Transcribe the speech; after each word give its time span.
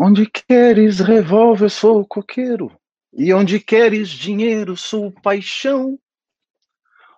Onde 0.00 0.26
queres 0.26 1.00
revólver, 1.00 1.68
sou 1.68 2.06
coqueiro. 2.06 2.70
E 3.12 3.34
onde 3.34 3.58
queres 3.58 4.10
dinheiro, 4.10 4.76
sou 4.76 5.10
paixão. 5.10 5.98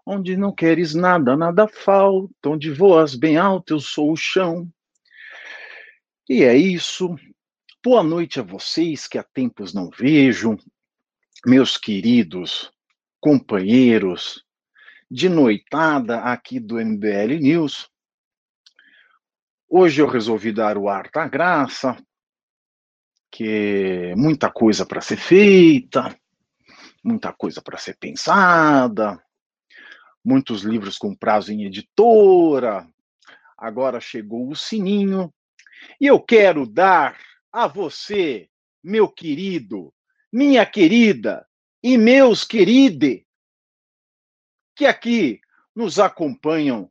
Onde 0.07 0.35
não 0.35 0.51
queres 0.51 0.95
nada, 0.95 1.37
nada 1.37 1.69
falta. 1.69 2.49
Onde 2.49 2.71
voas 2.71 3.15
bem 3.15 3.37
alto, 3.37 3.75
eu 3.75 3.81
sou 3.81 4.11
o 4.11 4.17
chão. 4.17 4.67
E 6.27 6.43
é 6.43 6.57
isso. 6.57 7.15
Boa 7.85 8.03
noite 8.03 8.41
a 8.41 8.43
vocês 8.43 9.07
que 9.07 9.19
há 9.19 9.23
tempos 9.23 9.75
não 9.75 9.91
vejo, 9.91 10.57
meus 11.45 11.77
queridos 11.77 12.73
companheiros 13.21 14.43
de 15.11 15.29
noitada 15.29 16.21
aqui 16.21 16.59
do 16.59 16.77
MBL 16.77 17.41
News. 17.43 17.91
Hoje 19.69 20.01
eu 20.01 20.07
resolvi 20.07 20.51
dar 20.51 20.79
o 20.79 20.89
ar 20.89 21.11
da 21.13 21.29
graça 21.29 21.95
que 23.31 24.15
muita 24.17 24.51
coisa 24.51 24.85
para 24.85 25.01
ser 25.01 25.17
feita, 25.17 26.15
muita 27.03 27.33
coisa 27.33 27.63
para 27.63 27.79
ser 27.79 27.97
pensada, 27.99 29.23
muitos 30.25 30.63
livros 30.63 30.99
com 30.99 31.15
prazo 31.15 31.53
em 31.53 31.65
editora. 31.65 32.87
Agora 33.57 34.01
chegou 34.01 34.49
o 34.49 34.57
sininho 34.57 35.33
e 36.01 36.07
eu 36.07 36.21
quero 36.21 36.67
dar 36.67 37.19
a 37.53 37.67
você, 37.67 38.49
meu 38.83 39.09
querido, 39.09 39.93
minha 40.33 40.65
querida 40.65 41.47
e 41.83 41.97
meus 41.97 42.45
queridos 42.45 43.23
que 44.75 44.87
aqui 44.87 45.41
nos 45.75 45.99
acompanham 45.99 46.91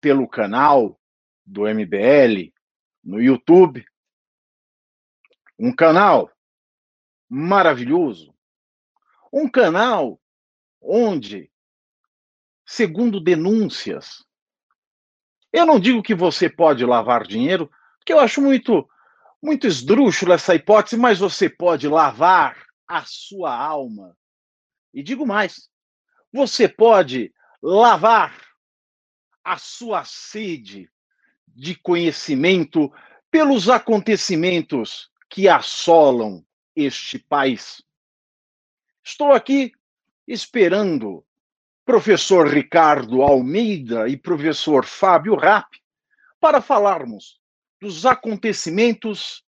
pelo 0.00 0.28
canal 0.28 1.00
do 1.44 1.62
MBL 1.62 2.52
no 3.02 3.20
YouTube, 3.20 3.84
um 5.58 5.74
canal 5.74 6.30
maravilhoso, 7.28 8.34
um 9.32 9.48
canal 9.48 10.20
onde, 10.80 11.50
segundo 12.66 13.20
denúncias, 13.20 14.24
eu 15.52 15.64
não 15.64 15.78
digo 15.78 16.02
que 16.02 16.14
você 16.14 16.48
pode 16.48 16.84
lavar 16.84 17.26
dinheiro, 17.26 17.70
porque 17.98 18.12
eu 18.12 18.18
acho 18.18 18.40
muito 18.40 18.88
muito 19.40 19.66
esdrúxula 19.66 20.36
essa 20.36 20.54
hipótese, 20.54 20.96
mas 20.96 21.18
você 21.18 21.50
pode 21.50 21.86
lavar 21.86 22.64
a 22.88 23.04
sua 23.04 23.54
alma. 23.54 24.16
E 24.92 25.02
digo 25.02 25.26
mais, 25.26 25.68
você 26.32 26.66
pode 26.66 27.30
lavar 27.62 28.40
a 29.44 29.58
sua 29.58 30.02
sede 30.04 30.90
de 31.46 31.74
conhecimento 31.74 32.90
pelos 33.30 33.68
acontecimentos 33.68 35.10
que 35.34 35.48
assolam 35.48 36.46
este 36.76 37.18
país. 37.18 37.82
Estou 39.02 39.32
aqui 39.32 39.72
esperando 40.28 41.26
professor 41.84 42.46
Ricardo 42.46 43.20
Almeida 43.20 44.08
e 44.08 44.16
professor 44.16 44.84
Fábio 44.84 45.34
Rapp 45.34 45.76
para 46.38 46.62
falarmos 46.62 47.40
dos 47.80 48.06
acontecimentos 48.06 49.44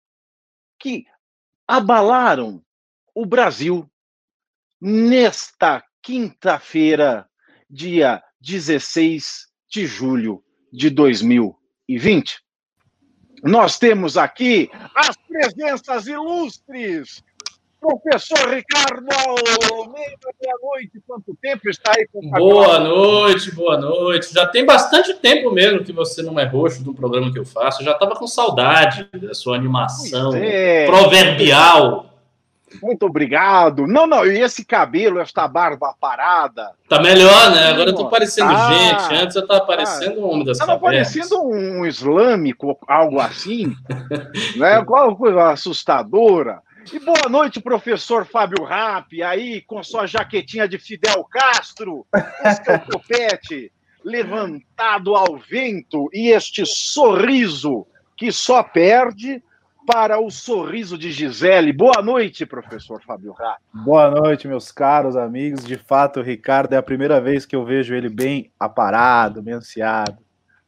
que 0.80 1.06
abalaram 1.68 2.66
o 3.14 3.24
Brasil 3.24 3.88
nesta 4.82 5.86
quinta-feira, 6.02 7.30
dia 7.70 8.24
16 8.42 9.52
de 9.70 9.86
julho 9.86 10.44
de 10.74 10.90
2020. 10.90 12.44
Nós 13.44 13.78
temos 13.78 14.18
aqui 14.18 14.70
as 14.96 15.16
presenças 15.16 16.08
ilustres. 16.08 17.24
Professor 17.80 18.50
Ricardo 18.50 19.06
Almeida, 19.72 20.30
boa 20.42 20.74
noite. 20.74 21.00
Quanto 21.06 21.38
tempo 21.40 21.70
está 21.70 21.92
aí 21.96 22.08
com 22.12 22.28
Boa 22.32 22.80
noite, 22.80 23.52
boa 23.52 23.78
noite. 23.78 24.34
Já 24.34 24.48
tem 24.48 24.66
bastante 24.66 25.14
tempo 25.14 25.52
mesmo 25.52 25.84
que 25.84 25.94
você 25.94 26.24
não 26.24 26.40
é 26.40 26.46
roxo 26.46 26.84
do 26.84 26.96
programa 26.96 27.32
que 27.32 27.38
eu 27.38 27.46
faço. 27.46 27.82
Eu 27.82 27.86
já 27.86 27.92
estava 27.92 28.16
com 28.16 28.26
saudade 28.26 29.08
da 29.14 29.36
sua 29.36 29.56
animação 29.56 30.34
é. 30.34 30.88
proverbial. 30.88 32.15
Muito 32.82 33.06
obrigado. 33.06 33.88
Não, 33.88 34.08
não, 34.08 34.26
e 34.26 34.42
esse 34.42 34.66
cabelo, 34.66 35.20
esta 35.20 35.48
barba 35.48 35.94
parada. 36.00 36.72
Tá 36.88 37.02
melhor, 37.02 37.52
né? 37.52 37.70
Agora 37.70 37.90
eu 37.90 37.96
tô 37.96 38.10
parecendo 38.10 38.52
tá, 38.52 38.74
gente. 38.74 39.22
Antes 39.22 39.36
eu 39.36 39.48
tava 39.48 39.66
parecendo 39.66 40.22
um 40.22 40.30
homem 40.30 40.46
das 40.46 40.58
Tava 40.58 40.80
parecendo 40.80 41.42
um 41.44 41.86
islâmico, 41.86 42.78
algo 42.88 43.20
assim. 43.20 43.76
né? 44.58 44.84
Qual 44.84 45.16
coisa 45.16 45.52
assustadora. 45.52 46.62
E 46.94 47.00
boa 47.00 47.28
noite, 47.28 47.60
professor 47.60 48.26
Fábio 48.26 48.64
Rapp, 48.64 49.22
aí 49.24 49.62
com 49.62 49.82
sua 49.82 50.06
jaquetinha 50.06 50.68
de 50.68 50.78
Fidel 50.78 51.24
Castro, 51.24 52.06
o 52.14 52.64
seu 52.64 52.80
topete 52.88 53.72
levantado 54.04 55.16
ao 55.16 55.38
vento 55.38 56.08
e 56.14 56.30
este 56.30 56.64
sorriso 56.64 57.88
que 58.16 58.32
só 58.32 58.62
perde 58.62 59.42
para 59.86 60.20
o 60.20 60.32
sorriso 60.32 60.98
de 60.98 61.12
Gisele. 61.12 61.72
Boa 61.72 62.02
noite, 62.02 62.46
professor 62.46 63.02
Fábio 63.04 63.34
Rá. 63.34 63.58
Boa 63.72 64.10
noite, 64.10 64.48
meus 64.48 64.72
caros 64.72 65.16
amigos. 65.16 65.64
De 65.64 65.78
fato, 65.78 66.20
o 66.20 66.24
Ricardo 66.24 66.74
é 66.74 66.78
a 66.78 66.84
primeira 66.84 67.22
vez 67.22 67.46
que 67.46 67.56
eu 67.56 67.64
vejo 67.64 67.94
ele 67.94 68.10
bem 68.10 68.52
aparado, 68.60 69.44
bem 69.44 69.54
ansiado. 69.54 70.18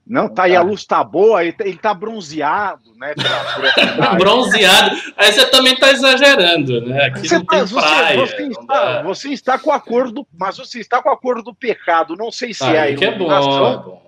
Não, 0.05 0.29
tá 0.29 0.43
aí, 0.43 0.55
a 0.55 0.61
luz 0.61 0.85
tá 0.85 1.03
boa, 1.03 1.43
ele 1.43 1.51
tá, 1.51 1.65
ele 1.65 1.77
tá 1.77 1.93
bronzeado, 1.93 2.95
né? 2.95 3.13
bronzeado. 4.17 4.95
Aí 5.17 5.33
você 5.33 5.45
também 5.49 5.75
tá 5.75 5.91
exagerando, 5.91 6.79
né? 6.85 7.05
Aqui 7.07 7.27
você, 7.27 7.37
não 7.37 7.45
tá, 7.45 7.65
praia, 7.65 8.17
você, 8.17 8.35
você, 8.35 8.47
está, 8.47 9.03
você, 9.03 9.29
está, 9.29 9.59
com 9.59 9.71
a 9.71 9.81
cor 9.81 10.11
do. 10.11 10.25
Mas 10.39 10.57
você 10.57 10.79
está 10.79 11.01
com 11.01 11.09
a 11.09 11.17
cor 11.17 11.43
do 11.43 11.53
pecado. 11.53 12.15
Não 12.15 12.31
sei 12.31 12.53
se 12.53 12.63
ah, 12.63 12.73
é 12.73 12.79
a 12.79 12.89
iluminação. 12.89 13.67
É 13.67 13.77
bom, 13.77 14.01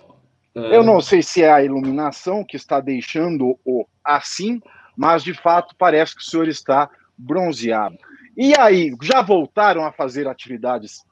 é 0.56 0.62
bom. 0.62 0.74
Eu 0.74 0.84
não 0.84 1.02
sei 1.02 1.22
se 1.22 1.44
é 1.44 1.52
a 1.52 1.64
iluminação 1.64 2.46
que 2.46 2.56
está 2.56 2.80
deixando 2.80 3.60
o 3.66 3.86
assim, 4.04 4.62
mas 5.00 5.24
de 5.24 5.34
fato 5.34 5.74
parece 5.78 6.14
que 6.14 6.22
o 6.22 6.26
senhor 6.26 6.50
está 6.50 6.90
bronzeado. 7.18 7.98
E 8.36 8.54
aí, 8.60 8.94
já 9.02 9.22
voltaram 9.22 9.86
a 9.86 9.94
fazer 9.94 10.28
atividades 10.28 11.06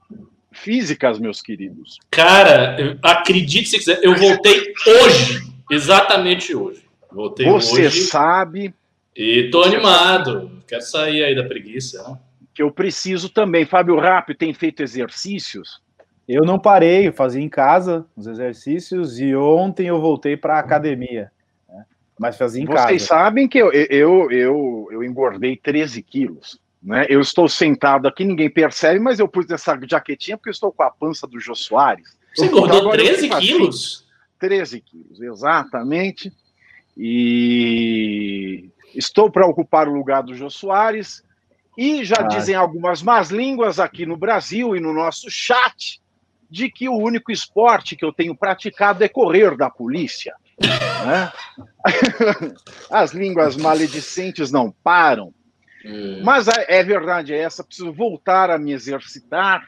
físicas, 0.52 1.18
meus 1.20 1.42
queridos? 1.42 1.98
Cara, 2.12 3.00
acredite 3.02 3.70
se 3.70 3.78
quiser, 3.78 4.02
eu 4.04 4.14
voltei 4.14 4.74
hoje, 4.86 5.42
exatamente 5.72 6.54
hoje. 6.54 6.86
Voltei 7.10 7.46
Você 7.46 7.86
hoje, 7.86 8.02
sabe. 8.02 8.76
E 9.16 9.50
tô 9.52 9.64
animado. 9.64 10.52
Quero 10.68 10.82
sair 10.82 11.24
aí 11.24 11.34
da 11.34 11.46
preguiça. 11.46 12.04
Né? 12.10 12.18
Que 12.54 12.62
eu 12.62 12.70
preciso 12.70 13.30
também. 13.30 13.66
Fábio 13.66 13.98
Rápido 13.98 14.38
tem 14.38 14.54
feito 14.54 14.84
exercícios? 14.84 15.82
Eu 16.28 16.44
não 16.44 16.60
parei, 16.60 17.08
eu 17.08 17.14
fazia 17.14 17.42
em 17.42 17.48
casa 17.48 18.06
os 18.18 18.28
exercícios 18.28 19.18
e 19.18 19.34
ontem 19.34 19.88
eu 19.88 20.02
voltei 20.02 20.36
para 20.36 20.58
a 20.58 20.60
academia. 20.60 21.32
Mas 22.20 22.38
fazia 22.38 22.62
em 22.62 22.66
Vocês 22.66 22.76
casa. 22.76 22.88
Vocês 22.90 23.04
sabem 23.04 23.48
que 23.48 23.58
eu, 23.58 23.72
eu, 23.72 24.32
eu, 24.32 24.88
eu 24.92 25.04
engordei 25.04 25.56
13 25.56 26.02
quilos. 26.02 26.60
Né? 26.82 27.06
Eu 27.10 27.20
estou 27.20 27.50
sentado 27.50 28.08
aqui, 28.08 28.24
ninguém 28.24 28.50
percebe, 28.50 29.00
mas 29.00 29.20
eu 29.20 29.28
pus 29.28 29.50
essa 29.50 29.78
jaquetinha 29.90 30.38
porque 30.38 30.50
eu 30.50 30.54
estou 30.54 30.72
com 30.72 30.84
a 30.84 30.92
pança 30.92 31.28
do 31.28 31.40
Jô 31.40 31.56
Soares. 31.56 32.18
Você 32.36 32.46
engordou 32.46 32.80
então, 32.80 32.92
13 32.92 33.30
quilos? 33.30 34.06
13 34.40 34.82
quilos, 34.82 35.22
exatamente. 35.22 36.32
E 36.96 38.70
estou 38.96 39.30
para 39.30 39.48
ocupar 39.48 39.88
o 39.88 39.94
lugar 39.94 40.24
do 40.24 40.36
Jô 40.36 40.50
Soares. 40.50 41.24
E 41.78 42.04
já 42.04 42.18
ah. 42.20 42.24
dizem 42.24 42.56
algumas 42.56 43.04
más 43.04 43.30
línguas 43.30 43.80
aqui 43.80 44.06
no 44.06 44.18
Brasil 44.18 44.76
e 44.76 44.80
no 44.80 44.94
nosso 44.94 45.30
chat 45.30 46.02
de 46.50 46.72
que 46.72 46.88
o 46.88 46.96
único 46.96 47.32
esporte 47.32 47.96
que 47.96 48.06
eu 48.06 48.14
tenho 48.14 48.36
praticado 48.36 49.04
é 49.04 49.10
correr 49.10 49.56
da 49.58 49.70
polícia. 49.70 50.34
Né? 50.60 51.32
As 52.90 53.12
línguas 53.14 53.56
maledicentes 53.56 54.52
não 54.52 54.72
param. 54.72 55.34
Hum. 55.86 56.22
Mas 56.24 56.48
é, 56.48 56.80
é 56.80 56.84
verdade, 56.84 57.34
é 57.34 57.40
essa. 57.40 57.64
Preciso 57.64 57.94
voltar 57.94 58.50
a 58.50 58.58
me 58.58 58.74
exercitar, 58.74 59.66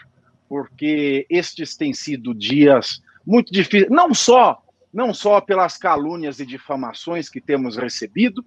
porque 0.47 1.25
estes 1.30 1.77
têm 1.77 1.94
sido 1.94 2.33
dias 2.33 3.01
muito 3.25 3.51
difíceis, 3.51 3.91
não 3.91 4.13
só, 4.13 4.62
não 4.91 5.13
só 5.13 5.39
pelas 5.39 5.77
calúnias 5.77 6.39
e 6.39 6.45
difamações 6.45 7.30
que 7.30 7.39
temos 7.39 7.77
recebido, 7.77 8.44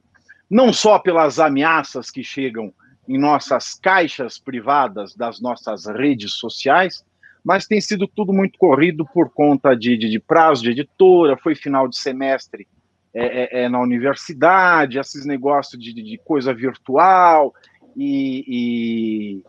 não 0.50 0.72
só 0.72 0.98
pelas 0.98 1.38
ameaças 1.38 2.10
que 2.10 2.22
chegam 2.22 2.74
em 3.08 3.18
nossas 3.18 3.74
caixas 3.74 4.38
privadas 4.38 5.14
das 5.14 5.40
nossas 5.40 5.86
redes 5.86 6.34
sociais, 6.34 7.04
mas 7.44 7.66
tem 7.66 7.80
sido 7.80 8.06
tudo 8.06 8.32
muito 8.32 8.58
corrido 8.58 9.04
por 9.12 9.30
conta 9.30 9.74
de, 9.74 9.96
de, 9.96 10.08
de 10.08 10.20
prazo 10.20 10.62
de 10.62 10.70
editora, 10.70 11.36
foi 11.36 11.54
final 11.54 11.88
de 11.88 11.96
semestre 11.96 12.66
é, 13.14 13.60
é, 13.60 13.64
é 13.64 13.68
na 13.68 13.80
universidade, 13.80 14.98
esses 14.98 15.26
negócios 15.26 15.82
de, 15.82 15.92
de 15.92 16.18
coisa 16.18 16.54
virtual, 16.54 17.52
e, 17.96 19.42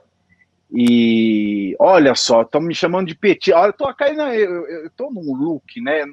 e, 0.72 1.70
e 1.72 1.76
olha 1.80 2.16
só, 2.16 2.42
estão 2.42 2.60
me 2.60 2.76
chamando 2.76 3.08
de 3.08 3.16
petit, 3.16 3.54
olha, 3.54 3.70
eu 3.70 3.74
tô 3.74 3.94
caindo, 3.94 4.22
eu, 4.22 4.68
eu 4.68 5.12
num 5.12 5.36
look, 5.36 5.80
né, 5.80 6.04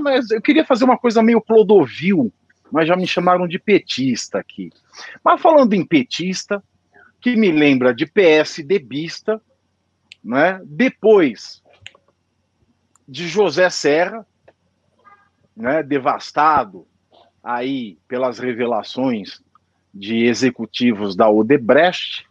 mas 0.00 0.30
eu 0.30 0.40
queria 0.40 0.64
fazer 0.64 0.84
uma 0.84 0.98
coisa 0.98 1.22
meio 1.22 1.40
Clodovil, 1.40 2.32
mas 2.72 2.88
já 2.88 2.96
me 2.96 3.06
chamaram 3.06 3.46
de 3.46 3.58
petista 3.58 4.38
aqui. 4.38 4.70
Mas 5.24 5.40
falando 5.40 5.74
em 5.74 5.86
petista, 5.86 6.62
que 7.20 7.36
me 7.36 7.50
lembra 7.50 7.94
de 7.94 8.06
PSDBista, 8.06 9.40
né? 10.26 10.60
depois 10.64 11.62
de 13.06 13.28
José 13.28 13.70
Serra, 13.70 14.26
né? 15.56 15.84
devastado 15.84 16.84
aí 17.42 17.96
pelas 18.08 18.40
revelações 18.40 19.40
de 19.94 20.24
executivos 20.24 21.14
da 21.14 21.30
Odebrecht, 21.30 22.26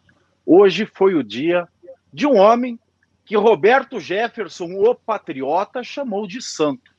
hoje 0.45 0.85
foi 0.85 1.15
o 1.15 1.23
dia 1.23 1.67
de 2.11 2.27
um 2.27 2.35
homem 2.35 2.77
que 3.23 3.37
Roberto 3.37 3.99
Jefferson, 3.99 4.73
o 4.75 4.93
patriota, 4.93 5.81
chamou 5.81 6.27
de 6.27 6.41
santo. 6.41 6.93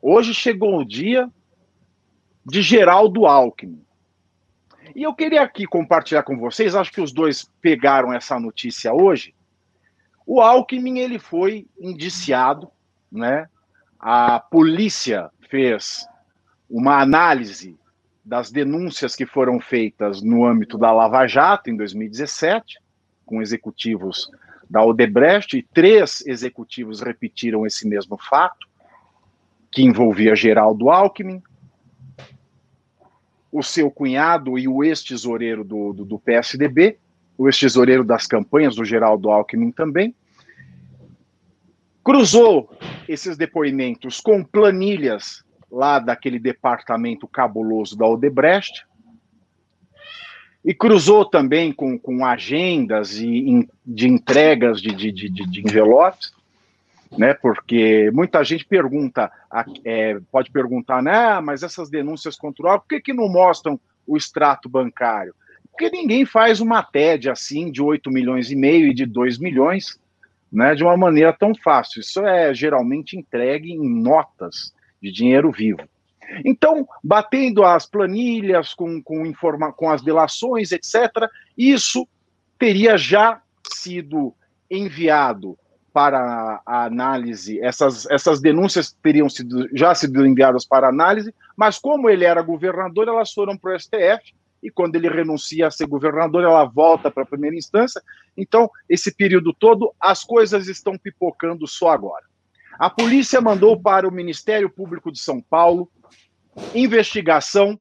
Hoje 0.00 0.32
chegou 0.32 0.78
o 0.78 0.84
dia 0.84 1.28
de 2.44 2.62
Geraldo 2.62 3.26
Alckmin. 3.26 3.84
E 4.94 5.02
eu 5.02 5.14
queria 5.14 5.42
aqui 5.42 5.66
compartilhar 5.66 6.22
com 6.22 6.38
vocês, 6.38 6.74
acho 6.74 6.92
que 6.92 7.00
os 7.00 7.12
dois 7.12 7.50
pegaram 7.60 8.12
essa 8.12 8.38
notícia 8.38 8.92
hoje. 8.92 9.34
O 10.26 10.40
Alckmin 10.40 10.98
ele 10.98 11.18
foi 11.18 11.66
indiciado, 11.78 12.70
né? 13.10 13.48
A 13.98 14.38
polícia 14.38 15.30
fez 15.48 16.06
uma 16.68 17.00
análise 17.00 17.78
das 18.24 18.50
denúncias 18.50 19.14
que 19.14 19.24
foram 19.24 19.60
feitas 19.60 20.20
no 20.20 20.44
âmbito 20.44 20.76
da 20.76 20.92
Lava 20.92 21.26
Jato 21.26 21.70
em 21.70 21.76
2017, 21.76 22.80
com 23.24 23.40
executivos 23.40 24.28
da 24.68 24.84
Odebrecht, 24.84 25.56
e 25.56 25.62
três 25.62 26.26
executivos 26.26 27.00
repetiram 27.00 27.64
esse 27.64 27.86
mesmo 27.86 28.18
fato, 28.18 28.66
que 29.70 29.82
envolvia 29.82 30.34
Geraldo 30.34 30.90
Alckmin, 30.90 31.40
o 33.58 33.62
seu 33.62 33.90
cunhado 33.90 34.58
e 34.58 34.68
o 34.68 34.84
ex-tesoureiro 34.84 35.64
do, 35.64 35.94
do, 35.94 36.04
do, 36.04 36.18
PSDB, 36.18 36.98
o 37.38 37.48
ex-tesoureiro 37.48 38.04
das 38.04 38.26
campanhas 38.26 38.76
do 38.76 38.84
Geraldo 38.84 39.30
Alckmin 39.30 39.70
também, 39.70 40.14
cruzou 42.04 42.70
esses 43.08 43.34
depoimentos 43.34 44.20
com 44.20 44.44
planilhas 44.44 45.42
lá 45.72 45.98
daquele 45.98 46.38
departamento 46.38 47.26
cabuloso 47.26 47.96
da 47.96 48.06
Odebrecht, 48.06 48.84
e 50.62 50.74
cruzou 50.74 51.24
também 51.24 51.72
com, 51.72 51.98
com 51.98 52.26
agendas 52.26 53.16
e 53.16 53.66
de 53.86 54.06
entregas 54.06 54.82
de, 54.82 54.94
de, 54.94 55.12
de, 55.12 55.30
de 55.30 55.60
envelopes, 55.60 56.30
né? 57.16 57.34
Porque 57.34 58.10
muita 58.12 58.42
gente 58.42 58.64
pergunta, 58.64 59.30
é, 59.84 60.18
pode 60.30 60.50
perguntar, 60.50 61.02
né? 61.02 61.40
Mas 61.40 61.62
essas 61.62 61.90
denúncias 61.90 62.36
contra 62.36 62.74
o 62.74 62.80
por 62.80 62.88
que, 62.88 63.00
que 63.00 63.12
não 63.12 63.28
mostram 63.28 63.78
o 64.06 64.16
extrato 64.16 64.68
bancário? 64.68 65.34
Porque 65.70 65.90
ninguém 65.90 66.24
faz 66.24 66.60
uma 66.60 66.82
TED 66.82 67.28
assim 67.28 67.70
de 67.70 67.82
8 67.82 68.10
milhões 68.10 68.50
e 68.50 68.56
meio 68.56 68.88
e 68.88 68.94
de 68.94 69.04
2 69.04 69.38
milhões, 69.38 69.98
né? 70.50 70.74
De 70.74 70.82
uma 70.82 70.96
maneira 70.96 71.32
tão 71.32 71.54
fácil. 71.54 72.00
Isso 72.00 72.24
é 72.26 72.52
geralmente 72.54 73.16
entregue 73.16 73.72
em 73.72 73.88
notas 73.88 74.74
de 75.02 75.12
dinheiro 75.12 75.52
vivo. 75.52 75.80
Então, 76.44 76.88
batendo 77.02 77.64
as 77.64 77.86
planilhas 77.86 78.74
com, 78.74 79.00
com, 79.00 79.24
informa 79.24 79.72
com 79.72 79.88
as 79.90 80.02
delações, 80.02 80.72
etc., 80.72 81.28
isso 81.56 82.06
teria 82.58 82.96
já 82.96 83.40
sido 83.72 84.34
enviado 84.70 85.56
para 85.96 86.60
a 86.66 86.84
análise, 86.84 87.58
essas, 87.58 88.04
essas 88.10 88.38
denúncias 88.38 88.94
teriam 89.02 89.30
sido, 89.30 89.66
já 89.72 89.94
sido 89.94 90.26
enviadas 90.26 90.66
para 90.66 90.90
análise, 90.90 91.34
mas 91.56 91.78
como 91.78 92.10
ele 92.10 92.22
era 92.22 92.42
governador, 92.42 93.08
elas 93.08 93.32
foram 93.32 93.56
para 93.56 93.74
o 93.74 93.80
STF, 93.80 94.34
e 94.62 94.70
quando 94.70 94.94
ele 94.94 95.08
renuncia 95.08 95.66
a 95.66 95.70
ser 95.70 95.86
governador, 95.86 96.44
ela 96.44 96.66
volta 96.66 97.10
para 97.10 97.22
a 97.22 97.26
primeira 97.26 97.56
instância. 97.56 98.02
Então, 98.36 98.70
esse 98.86 99.10
período 99.10 99.54
todo, 99.54 99.90
as 99.98 100.22
coisas 100.22 100.68
estão 100.68 100.98
pipocando 100.98 101.66
só 101.66 101.88
agora. 101.88 102.26
A 102.78 102.90
polícia 102.90 103.40
mandou 103.40 103.80
para 103.80 104.06
o 104.06 104.12
Ministério 104.12 104.68
Público 104.68 105.10
de 105.10 105.18
São 105.18 105.40
Paulo 105.40 105.90
investigação 106.74 107.80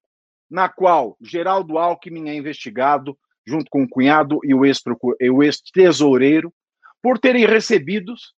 na 0.49 0.69
qual 0.69 1.17
Geraldo 1.19 1.77
Alckmin 1.77 2.29
é 2.29 2.35
investigado, 2.35 3.17
junto 3.45 3.69
com 3.69 3.83
o 3.83 3.89
cunhado 3.89 4.39
e 4.41 4.53
o 4.53 4.63
ex-tesoureiro, 5.43 6.53
por 7.05 7.19
terem 7.19 7.45
recebidos 7.45 8.33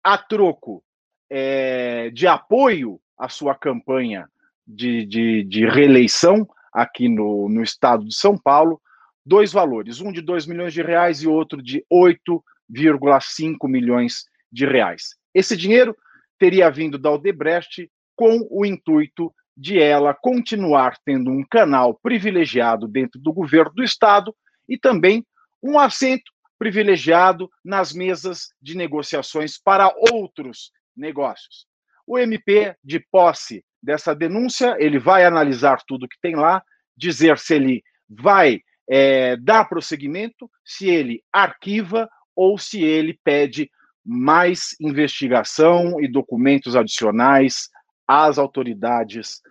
a 0.00 0.16
troco 0.16 0.80
é, 1.28 2.08
de 2.10 2.24
apoio 2.24 3.00
à 3.18 3.28
sua 3.28 3.52
campanha 3.52 4.28
de, 4.64 5.04
de, 5.04 5.42
de 5.42 5.66
reeleição 5.66 6.48
aqui 6.72 7.08
no, 7.08 7.48
no 7.48 7.60
estado 7.60 8.04
de 8.04 8.14
São 8.14 8.38
Paulo, 8.38 8.80
dois 9.26 9.52
valores, 9.52 10.00
um 10.00 10.12
de 10.12 10.20
2 10.20 10.46
milhões 10.46 10.72
de 10.72 10.82
reais 10.82 11.20
e 11.20 11.26
outro 11.26 11.60
de 11.60 11.84
8,5 11.92 13.68
milhões 13.68 14.22
de 14.52 14.64
reais. 14.64 15.16
Esse 15.34 15.56
dinheiro 15.56 15.96
teria 16.38 16.70
vindo 16.70 16.96
da 16.96 17.10
Odebrecht 17.10 17.90
com 18.14 18.46
o 18.52 18.64
intuito 18.64 19.34
de 19.56 19.80
ela 19.80 20.14
continuar 20.14 20.96
tendo 21.04 21.28
um 21.28 21.44
canal 21.44 21.98
privilegiado 22.00 22.86
dentro 22.86 23.20
do 23.20 23.32
governo 23.32 23.72
do 23.74 23.82
Estado 23.82 24.32
e 24.68 24.78
também 24.78 25.26
um 25.60 25.76
assento 25.76 26.30
privilegiado 26.58 27.50
nas 27.64 27.92
mesas 27.92 28.48
de 28.60 28.76
negociações 28.76 29.58
para 29.58 29.92
outros 30.12 30.72
negócios. 30.96 31.66
O 32.06 32.18
MP, 32.18 32.74
de 32.82 32.98
posse 32.98 33.64
dessa 33.82 34.14
denúncia, 34.14 34.76
ele 34.78 34.98
vai 34.98 35.24
analisar 35.24 35.82
tudo 35.86 36.08
que 36.08 36.20
tem 36.20 36.34
lá, 36.34 36.62
dizer 36.96 37.38
se 37.38 37.54
ele 37.54 37.82
vai 38.08 38.60
é, 38.88 39.36
dar 39.36 39.68
prosseguimento, 39.68 40.50
se 40.64 40.88
ele 40.88 41.22
arquiva 41.32 42.08
ou 42.34 42.58
se 42.58 42.82
ele 42.82 43.18
pede 43.22 43.70
mais 44.04 44.74
investigação 44.80 46.00
e 46.00 46.08
documentos 46.08 46.74
adicionais 46.74 47.68
às 48.06 48.38
autoridades 48.38 49.42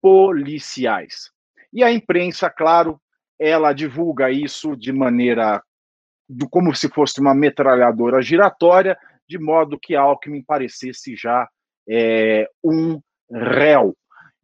policiais. 0.00 1.30
E 1.72 1.84
a 1.84 1.92
imprensa, 1.92 2.48
claro, 2.48 2.98
ela 3.38 3.72
divulga 3.72 4.30
isso 4.30 4.74
de 4.74 4.92
maneira 4.92 5.62
do, 6.28 6.48
como 6.48 6.74
se 6.74 6.88
fosse 6.88 7.20
uma 7.20 7.34
metralhadora 7.34 8.20
giratória, 8.20 8.98
de 9.28 9.38
modo 9.38 9.78
que 9.78 9.94
Alckmin 9.94 10.42
parecesse 10.42 11.16
já 11.16 11.48
é, 11.88 12.48
um 12.62 13.00
réu. 13.30 13.96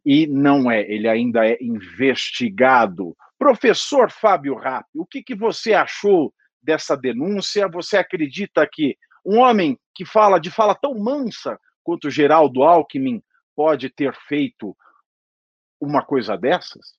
E 0.05 0.27
não 0.27 0.69
é, 0.69 0.81
ele 0.81 1.07
ainda 1.07 1.47
é 1.47 1.57
investigado. 1.61 3.15
Professor 3.37 4.11
Fábio 4.11 4.55
Rapp, 4.55 4.87
o 4.93 5.05
que, 5.05 5.23
que 5.23 5.35
você 5.35 5.73
achou 5.73 6.33
dessa 6.61 6.95
denúncia? 6.95 7.67
Você 7.67 7.97
acredita 7.97 8.67
que 8.71 8.97
um 9.25 9.39
homem 9.39 9.79
que 9.95 10.05
fala 10.05 10.39
de 10.39 10.51
fala 10.51 10.75
tão 10.75 10.93
mansa 10.95 11.59
quanto 11.83 12.09
Geraldo 12.09 12.63
Alckmin 12.63 13.21
pode 13.55 13.89
ter 13.89 14.13
feito 14.27 14.75
uma 15.81 16.03
coisa 16.03 16.37
dessas? 16.37 16.95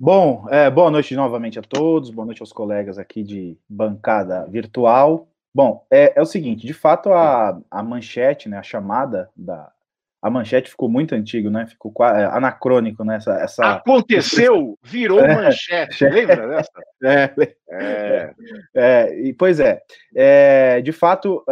Bom, 0.00 0.46
é, 0.48 0.70
boa 0.70 0.92
noite 0.92 1.16
novamente 1.16 1.58
a 1.58 1.62
todos, 1.62 2.10
boa 2.10 2.24
noite 2.24 2.40
aos 2.40 2.52
colegas 2.52 2.98
aqui 2.98 3.20
de 3.24 3.58
bancada 3.68 4.46
virtual. 4.46 5.26
Bom, 5.52 5.84
é, 5.90 6.12
é 6.16 6.22
o 6.22 6.26
seguinte, 6.26 6.64
de 6.64 6.72
fato 6.72 7.12
a, 7.12 7.60
a 7.68 7.82
manchete, 7.82 8.48
né, 8.48 8.56
a 8.56 8.62
chamada 8.62 9.28
da, 9.34 9.72
a 10.20 10.28
manchete 10.28 10.70
ficou 10.70 10.88
muito 10.88 11.14
antigo, 11.14 11.48
né? 11.48 11.66
Ficou 11.66 11.92
é, 12.04 12.24
anacrônico. 12.26 13.04
Né? 13.04 13.16
Essa... 13.16 13.74
Aconteceu, 13.74 14.76
virou 14.82 15.20
é, 15.20 15.34
manchete, 15.34 16.04
é, 16.04 16.10
lembra 16.10 16.48
dessa? 16.48 16.70
É, 17.04 17.34
é, 17.70 18.34
é, 18.74 19.20
e, 19.20 19.32
pois 19.32 19.60
é, 19.60 19.80
é 20.14 20.80
de 20.80 20.90
fato, 20.90 21.44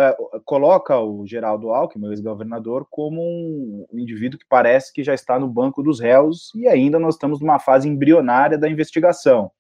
coloca 0.45 0.99
o 0.99 1.25
Geraldo 1.27 1.71
Alckmin, 1.71 2.11
ex-governador, 2.11 2.87
como 2.91 3.23
um 3.23 3.99
indivíduo 3.99 4.39
que 4.39 4.47
parece 4.49 4.93
que 4.93 5.05
já 5.05 5.15
está 5.15 5.39
no 5.39 5.47
banco 5.47 5.83
dos 5.83 6.01
réus 6.01 6.51
e 6.55 6.67
ainda 6.67 6.99
nós 6.99 7.15
estamos 7.15 7.41
numa 7.41 7.61
fase 7.61 7.89
embrionária 7.89 8.59
da 8.59 8.69
investigação. 8.69 9.51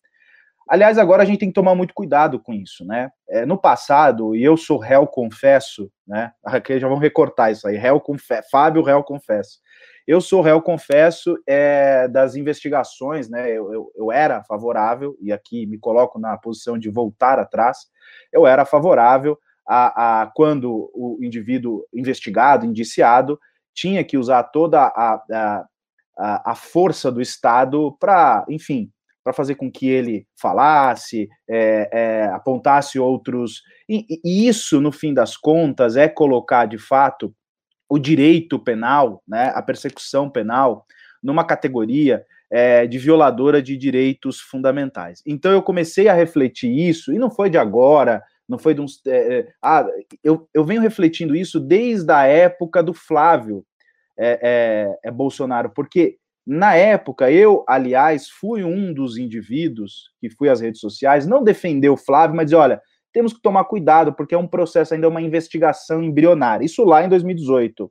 Aliás, 0.68 0.98
agora 0.98 1.22
a 1.22 1.26
gente 1.26 1.38
tem 1.38 1.48
que 1.48 1.54
tomar 1.54 1.76
muito 1.76 1.94
cuidado 1.94 2.40
com 2.40 2.52
isso, 2.52 2.84
né? 2.84 3.10
É, 3.28 3.46
no 3.46 3.56
passado, 3.56 4.34
e 4.34 4.42
eu 4.42 4.56
sou 4.56 4.78
réu 4.78 5.06
confesso, 5.06 5.90
né? 6.06 6.32
Aqui 6.44 6.80
já 6.80 6.88
vamos 6.88 7.02
recortar 7.02 7.52
isso 7.52 7.68
aí, 7.68 7.76
réu 7.76 8.00
confesso, 8.00 8.48
Fábio 8.50 8.82
réu 8.82 9.02
confesso. 9.04 9.60
Eu 10.06 10.20
sou 10.20 10.40
réu 10.40 10.60
confesso 10.60 11.36
é, 11.46 12.08
das 12.08 12.34
investigações, 12.34 13.28
né? 13.28 13.48
Eu, 13.50 13.72
eu, 13.72 13.92
eu, 13.94 14.12
era 14.12 14.42
favorável, 14.42 15.16
e 15.20 15.32
aqui 15.32 15.66
me 15.66 15.78
coloco 15.78 16.18
na 16.18 16.36
posição 16.36 16.76
de 16.76 16.90
voltar 16.90 17.38
atrás, 17.38 17.86
eu 18.32 18.44
era 18.46 18.64
favorável 18.64 19.38
a, 19.66 20.22
a 20.22 20.26
quando 20.26 20.90
o 20.94 21.18
indivíduo 21.22 21.84
investigado, 21.94 22.66
indiciado, 22.66 23.38
tinha 23.74 24.02
que 24.02 24.16
usar 24.18 24.42
toda 24.44 24.80
a, 24.80 25.22
a, 26.18 26.50
a 26.52 26.54
força 26.54 27.10
do 27.10 27.20
Estado 27.20 27.96
para, 28.00 28.44
enfim, 28.48 28.90
para 29.26 29.32
fazer 29.32 29.56
com 29.56 29.68
que 29.68 29.88
ele 29.88 30.24
falasse, 30.40 31.28
é, 31.50 31.90
é, 31.92 32.24
apontasse 32.26 32.96
outros. 32.96 33.60
E, 33.88 34.06
e, 34.24 34.46
isso, 34.46 34.80
no 34.80 34.92
fim 34.92 35.12
das 35.12 35.36
contas, 35.36 35.96
é 35.96 36.08
colocar 36.08 36.64
de 36.66 36.78
fato 36.78 37.34
o 37.88 37.98
direito 37.98 38.56
penal, 38.56 39.20
né, 39.26 39.50
a 39.52 39.60
persecução 39.60 40.30
penal, 40.30 40.86
numa 41.20 41.42
categoria 41.42 42.24
é, 42.48 42.86
de 42.86 42.98
violadora 42.98 43.60
de 43.60 43.76
direitos 43.76 44.38
fundamentais. 44.38 45.24
Então 45.26 45.50
eu 45.50 45.60
comecei 45.60 46.06
a 46.06 46.14
refletir 46.14 46.70
isso, 46.70 47.12
e 47.12 47.18
não 47.18 47.28
foi 47.28 47.50
de 47.50 47.58
agora, 47.58 48.22
não 48.48 48.58
foi 48.58 48.74
de 48.74 48.80
uns. 48.80 49.04
É, 49.04 49.38
é 49.38 49.48
ah, 49.60 49.84
eu, 50.22 50.48
eu 50.54 50.64
venho 50.64 50.80
refletindo 50.80 51.34
isso 51.34 51.58
desde 51.58 52.12
a 52.12 52.26
época 52.26 52.80
do 52.80 52.94
Flávio 52.94 53.66
é, 54.16 54.96
é, 55.02 55.10
Bolsonaro, 55.10 55.70
porque 55.74 56.16
na 56.46 56.76
época 56.76 57.30
eu, 57.30 57.64
aliás, 57.68 58.28
fui 58.28 58.62
um 58.62 58.94
dos 58.94 59.18
indivíduos 59.18 60.10
que 60.20 60.30
fui 60.30 60.48
às 60.48 60.60
redes 60.60 60.80
sociais, 60.80 61.26
não 61.26 61.42
defender 61.42 61.88
o 61.88 61.96
Flávio, 61.96 62.36
mas 62.36 62.46
dizer, 62.46 62.56
olha, 62.56 62.82
temos 63.12 63.32
que 63.32 63.42
tomar 63.42 63.64
cuidado, 63.64 64.12
porque 64.12 64.34
é 64.34 64.38
um 64.38 64.46
processo 64.46 64.94
ainda, 64.94 65.08
uma 65.08 65.22
investigação 65.22 66.02
embrionária. 66.02 66.64
Isso 66.64 66.84
lá 66.84 67.02
em 67.02 67.08
2018. 67.08 67.90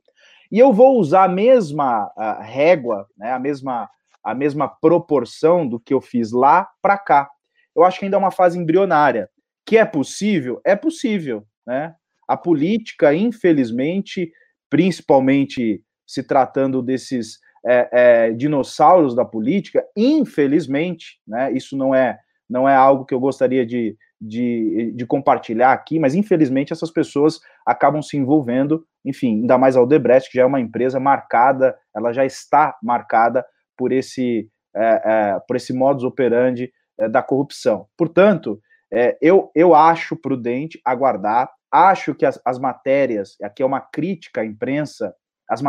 E 0.50 0.58
eu 0.58 0.72
vou 0.72 0.98
usar 0.98 1.24
a 1.24 1.28
mesma 1.28 2.10
a 2.16 2.42
régua, 2.42 3.06
né, 3.16 3.32
a 3.32 3.38
mesma 3.38 3.90
a 4.22 4.34
mesma 4.34 4.68
proporção 4.68 5.68
do 5.68 5.78
que 5.78 5.94
eu 5.94 6.00
fiz 6.00 6.32
lá 6.32 6.68
para 6.82 6.98
cá. 6.98 7.28
Eu 7.76 7.84
acho 7.84 8.00
que 8.00 8.06
ainda 8.06 8.16
é 8.16 8.18
uma 8.18 8.32
fase 8.32 8.58
embrionária. 8.58 9.28
Que 9.64 9.78
é 9.78 9.84
possível? 9.84 10.60
É 10.64 10.74
possível. 10.74 11.46
Né? 11.64 11.94
A 12.26 12.36
política, 12.36 13.14
infelizmente, 13.14 14.32
principalmente 14.68 15.80
se 16.04 16.24
tratando 16.24 16.82
desses 16.82 17.38
é, 17.66 17.88
é, 17.92 18.32
dinossauros 18.32 19.14
da 19.14 19.24
política, 19.24 19.84
infelizmente, 19.96 21.18
né, 21.26 21.50
isso 21.52 21.76
não 21.76 21.92
é, 21.94 22.18
não 22.48 22.68
é 22.68 22.76
algo 22.76 23.04
que 23.04 23.12
eu 23.12 23.18
gostaria 23.18 23.66
de, 23.66 23.96
de, 24.20 24.92
de, 24.94 25.04
compartilhar 25.04 25.72
aqui, 25.72 25.98
mas 25.98 26.14
infelizmente 26.14 26.72
essas 26.72 26.92
pessoas 26.92 27.40
acabam 27.66 28.00
se 28.00 28.16
envolvendo, 28.16 28.86
enfim, 29.04 29.40
ainda 29.40 29.58
mais 29.58 29.76
a 29.76 29.82
Odebrecht, 29.82 30.30
que 30.30 30.36
já 30.38 30.42
é 30.42 30.46
uma 30.46 30.60
empresa 30.60 31.00
marcada, 31.00 31.76
ela 31.94 32.12
já 32.12 32.24
está 32.24 32.76
marcada 32.80 33.44
por 33.76 33.90
esse, 33.90 34.48
é, 34.74 35.02
é, 35.04 35.40
por 35.46 35.56
esse 35.56 35.72
modus 35.72 36.04
operandi 36.04 36.72
é, 36.98 37.08
da 37.08 37.20
corrupção. 37.20 37.86
Portanto, 37.96 38.60
é, 38.92 39.18
eu, 39.20 39.50
eu 39.54 39.74
acho 39.74 40.16
prudente 40.16 40.80
aguardar, 40.84 41.50
acho 41.70 42.14
que 42.14 42.24
as, 42.24 42.40
as 42.44 42.60
matérias, 42.60 43.36
aqui 43.42 43.60
é 43.62 43.66
uma 43.66 43.80
crítica 43.80 44.42
à 44.42 44.46
imprensa, 44.46 45.12
as, 45.48 45.62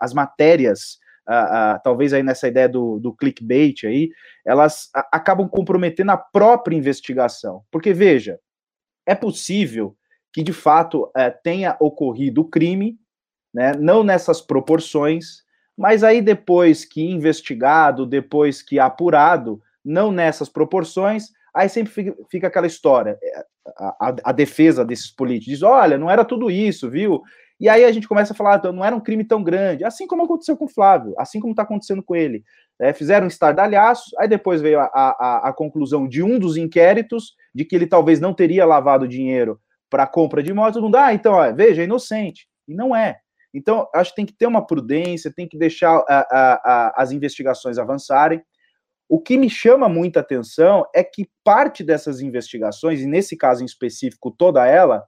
as 0.00 0.14
matérias, 0.14 0.98
talvez 1.82 2.12
aí 2.12 2.22
nessa 2.22 2.48
ideia 2.48 2.68
do, 2.68 2.98
do 2.98 3.12
clickbait 3.12 3.84
aí, 3.84 4.10
elas 4.44 4.90
acabam 5.12 5.48
comprometendo 5.48 6.10
a 6.10 6.16
própria 6.16 6.76
investigação. 6.76 7.62
Porque, 7.70 7.92
veja, 7.92 8.38
é 9.06 9.14
possível 9.14 9.96
que 10.32 10.42
de 10.42 10.52
fato 10.52 11.10
é, 11.16 11.30
tenha 11.30 11.76
ocorrido 11.78 12.40
o 12.40 12.48
crime, 12.48 12.98
né, 13.54 13.72
não 13.78 14.02
nessas 14.02 14.40
proporções, 14.40 15.44
mas 15.76 16.02
aí 16.02 16.20
depois 16.20 16.84
que 16.84 17.02
investigado, 17.02 18.04
depois 18.04 18.60
que 18.60 18.78
apurado, 18.78 19.62
não 19.84 20.10
nessas 20.10 20.48
proporções, 20.48 21.28
aí 21.54 21.68
sempre 21.68 21.92
fica, 21.92 22.16
fica 22.28 22.46
aquela 22.48 22.66
história. 22.66 23.16
É, 23.22 23.46
a, 23.78 24.08
a, 24.08 24.16
a, 24.24 24.32
defesa 24.32 24.84
desses 24.84 25.10
políticos 25.10 25.54
diz: 25.54 25.62
olha, 25.62 25.96
não 25.96 26.10
era 26.10 26.24
tudo 26.24 26.50
isso, 26.50 26.90
viu? 26.90 27.22
E 27.60 27.68
aí 27.68 27.84
a 27.84 27.92
gente 27.92 28.08
começa 28.08 28.32
a 28.32 28.36
falar, 28.36 28.56
então, 28.56 28.72
não 28.72 28.84
era 28.84 28.96
um 28.96 29.00
crime 29.00 29.24
tão 29.24 29.42
grande, 29.42 29.84
assim 29.84 30.06
como 30.06 30.24
aconteceu 30.24 30.56
com 30.56 30.64
o 30.64 30.68
Flávio, 30.68 31.14
assim 31.16 31.38
como 31.38 31.52
está 31.52 31.62
acontecendo 31.62 32.02
com 32.02 32.16
ele. 32.16 32.42
É, 32.80 32.92
fizeram 32.92 33.26
um 33.26 33.28
estardalhaço, 33.28 34.10
aí 34.18 34.26
depois 34.26 34.60
veio 34.60 34.80
a, 34.80 34.86
a, 34.86 35.48
a, 35.48 35.52
conclusão 35.52 36.08
de 36.08 36.22
um 36.22 36.38
dos 36.38 36.56
inquéritos, 36.56 37.34
de 37.54 37.64
que 37.64 37.76
ele 37.76 37.86
talvez 37.86 38.20
não 38.20 38.34
teria 38.34 38.66
lavado 38.66 39.06
dinheiro 39.06 39.60
para 39.88 40.06
compra 40.06 40.42
de 40.42 40.52
moto, 40.52 40.80
não 40.80 40.90
dá, 40.90 41.06
ah, 41.06 41.14
então, 41.14 41.34
ó, 41.34 41.52
veja, 41.52 41.82
é 41.82 41.84
inocente. 41.84 42.48
E 42.66 42.74
não 42.74 42.94
é. 42.94 43.18
Então, 43.52 43.88
acho 43.94 44.10
que 44.10 44.16
tem 44.16 44.26
que 44.26 44.36
ter 44.36 44.48
uma 44.48 44.66
prudência, 44.66 45.32
tem 45.32 45.46
que 45.46 45.56
deixar 45.56 45.96
a, 46.08 46.18
a, 46.18 46.54
a, 46.64 47.02
as 47.02 47.12
investigações 47.12 47.78
avançarem. 47.78 48.42
O 49.08 49.20
que 49.20 49.38
me 49.38 49.48
chama 49.48 49.88
muita 49.88 50.18
atenção 50.18 50.84
é 50.92 51.04
que 51.04 51.30
parte 51.44 51.84
dessas 51.84 52.20
investigações, 52.20 53.00
e 53.00 53.06
nesse 53.06 53.36
caso 53.36 53.62
em 53.62 53.66
específico, 53.66 54.32
toda 54.32 54.66
ela, 54.66 55.04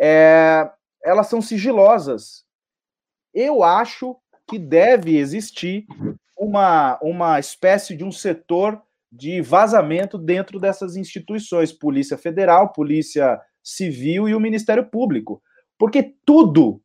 é, 0.00 0.70
elas 1.04 1.26
são 1.26 1.42
sigilosas. 1.42 2.44
Eu 3.32 3.62
acho 3.62 4.16
que 4.48 4.58
deve 4.58 5.16
existir 5.16 5.86
uma, 6.36 6.98
uma 7.02 7.38
espécie 7.38 7.96
de 7.96 8.04
um 8.04 8.12
setor 8.12 8.80
de 9.10 9.40
vazamento 9.40 10.18
dentro 10.18 10.58
dessas 10.58 10.96
instituições, 10.96 11.72
Polícia 11.72 12.18
Federal, 12.18 12.72
Polícia 12.72 13.40
Civil 13.62 14.28
e 14.28 14.34
o 14.34 14.40
Ministério 14.40 14.84
Público. 14.84 15.42
Porque 15.78 16.14
tudo 16.24 16.80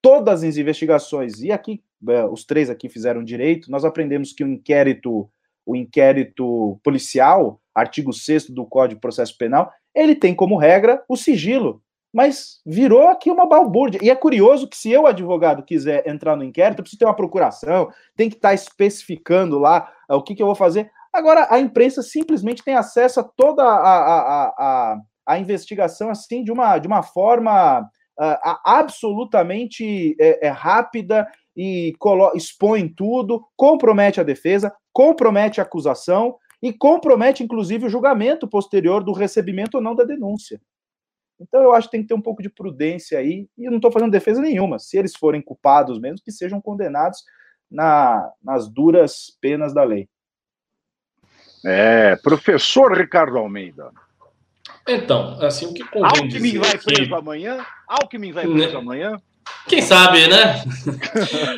todas 0.00 0.44
as 0.44 0.56
investigações, 0.56 1.40
e 1.40 1.50
aqui 1.50 1.82
é, 2.08 2.24
os 2.24 2.44
três 2.44 2.70
aqui 2.70 2.88
fizeram 2.88 3.24
direito, 3.24 3.70
nós 3.70 3.84
aprendemos 3.84 4.32
que 4.32 4.44
o 4.44 4.48
inquérito, 4.48 5.28
o 5.66 5.74
inquérito 5.74 6.78
policial, 6.82 7.60
artigo 7.74 8.12
6 8.12 8.50
do 8.50 8.64
Código 8.64 8.96
de 8.96 9.00
Processo 9.00 9.36
Penal, 9.36 9.72
ele 9.94 10.14
tem 10.14 10.34
como 10.34 10.56
regra 10.56 11.02
o 11.08 11.16
sigilo. 11.16 11.82
Mas 12.12 12.60
virou 12.64 13.08
aqui 13.08 13.30
uma 13.30 13.46
balbúrdia. 13.46 14.00
E 14.02 14.10
é 14.10 14.14
curioso 14.14 14.68
que 14.68 14.76
se 14.76 14.90
eu, 14.90 15.06
advogado, 15.06 15.62
quiser 15.62 16.08
entrar 16.08 16.36
no 16.36 16.44
inquérito, 16.44 16.78
eu 16.78 16.82
preciso 16.82 16.98
ter 16.98 17.04
uma 17.04 17.16
procuração, 17.16 17.88
tem 18.16 18.30
que 18.30 18.36
estar 18.36 18.54
especificando 18.54 19.58
lá 19.58 19.92
uh, 20.10 20.16
o 20.16 20.22
que, 20.22 20.34
que 20.34 20.42
eu 20.42 20.46
vou 20.46 20.54
fazer. 20.54 20.90
Agora, 21.12 21.46
a 21.50 21.58
imprensa 21.58 22.02
simplesmente 22.02 22.62
tem 22.62 22.74
acesso 22.74 23.20
a 23.20 23.24
toda 23.24 23.62
a, 23.62 23.76
a, 23.76 24.54
a, 24.58 25.00
a 25.26 25.38
investigação 25.38 26.10
assim 26.10 26.42
de 26.42 26.52
uma, 26.52 26.78
de 26.78 26.86
uma 26.86 27.02
forma 27.02 27.80
uh, 27.80 28.58
absolutamente 28.64 30.16
é, 30.20 30.46
é, 30.46 30.48
rápida 30.48 31.26
e 31.56 31.92
expõe 32.34 32.88
tudo, 32.88 33.44
compromete 33.56 34.20
a 34.20 34.24
defesa, 34.24 34.72
compromete 34.92 35.60
a 35.60 35.64
acusação 35.64 36.36
e 36.62 36.72
compromete, 36.72 37.42
inclusive, 37.42 37.86
o 37.86 37.90
julgamento 37.90 38.48
posterior 38.48 39.02
do 39.02 39.12
recebimento 39.12 39.76
ou 39.76 39.82
não 39.82 39.94
da 39.94 40.04
denúncia. 40.04 40.60
Então, 41.40 41.62
eu 41.62 41.72
acho 41.72 41.88
que 41.88 41.92
tem 41.92 42.02
que 42.02 42.08
ter 42.08 42.14
um 42.14 42.20
pouco 42.20 42.42
de 42.42 42.48
prudência 42.48 43.18
aí, 43.18 43.48
e 43.56 43.64
eu 43.64 43.70
não 43.70 43.78
estou 43.78 43.92
fazendo 43.92 44.10
defesa 44.10 44.40
nenhuma. 44.40 44.78
Se 44.78 44.98
eles 44.98 45.14
forem 45.16 45.40
culpados 45.40 45.98
mesmo, 46.00 46.22
que 46.24 46.32
sejam 46.32 46.60
condenados 46.60 47.22
na, 47.70 48.28
nas 48.42 48.68
duras 48.68 49.36
penas 49.40 49.72
da 49.72 49.84
lei. 49.84 50.08
É, 51.64 52.16
professor 52.16 52.96
Ricardo 52.96 53.38
Almeida. 53.38 53.90
Então, 54.86 55.38
assim, 55.42 55.66
o 55.66 55.74
que 55.74 55.84
convém 55.84 56.22
Alckmin 56.22 56.28
dizer 56.28 56.58
vai 56.58 56.78
preso 56.78 57.14
amanhã? 57.14 57.66
Alckmin 57.86 58.32
vai 58.32 58.46
preso 58.46 58.72
né? 58.72 58.78
amanhã? 58.78 59.22
Quem 59.66 59.82
sabe, 59.82 60.26
né? 60.28 60.62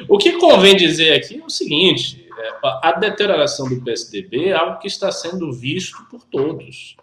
o 0.09 0.19
que 0.19 0.33
convém 0.33 0.77
dizer 0.77 1.15
aqui 1.15 1.41
é 1.41 1.45
o 1.45 1.51
seguinte: 1.51 2.29
é, 2.37 2.59
a 2.63 2.93
deterioração 2.93 3.69
do 3.69 3.83
PSDB 3.83 4.49
é 4.49 4.53
algo 4.53 4.79
que 4.79 4.89
está 4.89 5.13
sendo 5.13 5.53
visto 5.53 6.05
por 6.11 6.25
todos. 6.25 6.97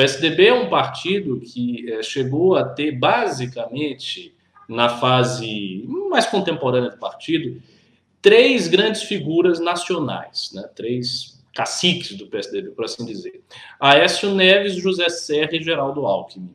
PSDB 0.00 0.46
é 0.46 0.54
um 0.54 0.70
partido 0.70 1.40
que 1.40 1.92
é, 1.92 2.02
chegou 2.02 2.56
a 2.56 2.64
ter, 2.64 2.92
basicamente, 2.92 4.32
na 4.66 4.88
fase 4.88 5.84
mais 6.08 6.24
contemporânea 6.24 6.90
do 6.90 6.96
partido, 6.96 7.60
três 8.22 8.66
grandes 8.66 9.02
figuras 9.02 9.60
nacionais, 9.60 10.52
né? 10.54 10.62
três 10.74 11.38
caciques 11.54 12.16
do 12.16 12.26
PSDB, 12.26 12.70
por 12.70 12.86
assim 12.86 13.04
dizer. 13.04 13.42
Aécio 13.78 14.34
Neves, 14.34 14.76
José 14.76 15.08
Serra 15.10 15.50
e 15.52 15.62
Geraldo 15.62 16.06
Alckmin. 16.06 16.54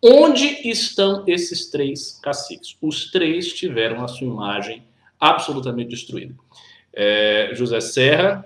Onde 0.00 0.46
estão 0.68 1.24
esses 1.26 1.70
três 1.70 2.20
caciques? 2.22 2.76
Os 2.80 3.10
três 3.10 3.52
tiveram 3.52 4.04
a 4.04 4.08
sua 4.08 4.26
imagem 4.26 4.84
absolutamente 5.18 5.90
destruída. 5.90 6.34
É, 6.92 7.50
José 7.54 7.80
Serra, 7.80 8.44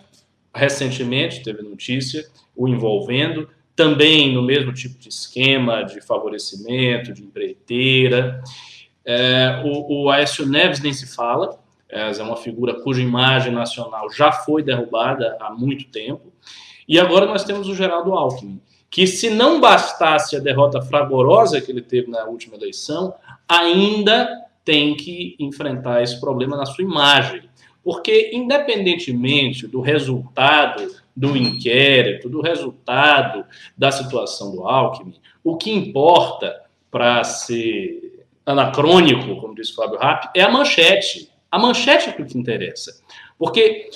recentemente, 0.55 1.43
teve 1.43 1.61
notícia 1.61 2.26
o 2.57 2.67
envolvendo, 2.67 3.49
também 3.79 4.35
no 4.35 4.43
mesmo 4.43 4.73
tipo 4.73 4.99
de 4.99 5.09
esquema 5.09 5.85
de 5.85 6.01
favorecimento, 6.01 7.13
de 7.13 7.23
empreiteira. 7.23 8.43
É, 9.05 9.63
o, 9.65 10.03
o 10.03 10.11
Aécio 10.11 10.45
Neves 10.45 10.81
nem 10.81 10.93
se 10.93 11.07
fala, 11.15 11.57
é 11.89 12.11
uma 12.21 12.37
figura 12.37 12.83
cuja 12.83 13.01
imagem 13.01 13.53
nacional 13.53 14.11
já 14.11 14.33
foi 14.33 14.65
derrubada 14.65 15.39
há 15.41 15.53
muito 15.53 15.85
tempo. 15.91 16.33
E 16.89 16.99
agora 16.99 17.25
nós 17.25 17.45
temos 17.45 17.69
o 17.69 17.75
Geraldo 17.77 18.15
Alckmin, 18.15 18.61
que 18.91 19.07
se 19.07 19.31
não 19.31 19.61
bastasse 19.61 20.35
a 20.35 20.41
derrota 20.41 20.83
fragorosa 20.83 21.61
que 21.61 21.71
ele 21.71 21.81
teve 21.81 22.11
na 22.11 22.25
última 22.25 22.57
eleição, 22.57 23.15
ainda 23.49 24.29
tem 24.65 24.97
que 24.97 25.37
enfrentar 25.39 26.03
esse 26.03 26.19
problema 26.19 26.57
na 26.57 26.67
sua 26.67 26.83
imagem. 26.83 27.49
Porque, 27.85 28.33
independentemente 28.35 29.69
do 29.69 29.81
resultado 29.81 30.98
do 31.19 31.37
inquérito, 31.37 32.29
do 32.29 32.41
resultado 32.41 33.45
da 33.77 33.91
situação 33.91 34.55
do 34.55 34.65
Alckmin, 34.65 35.17
o 35.43 35.57
que 35.57 35.73
importa 35.73 36.63
para 36.93 37.25
ser 37.25 38.25
anacrônico, 38.47 39.41
como 39.41 39.53
disse 39.53 39.75
Fábio 39.75 39.99
Rapp, 39.99 40.29
é 40.33 40.43
a 40.43 40.51
manchete. 40.51 41.29
A 41.51 41.59
manchete 41.59 42.09
é 42.09 42.23
o 42.23 42.25
que 42.25 42.39
interessa. 42.39 43.03
Porque 43.37 43.91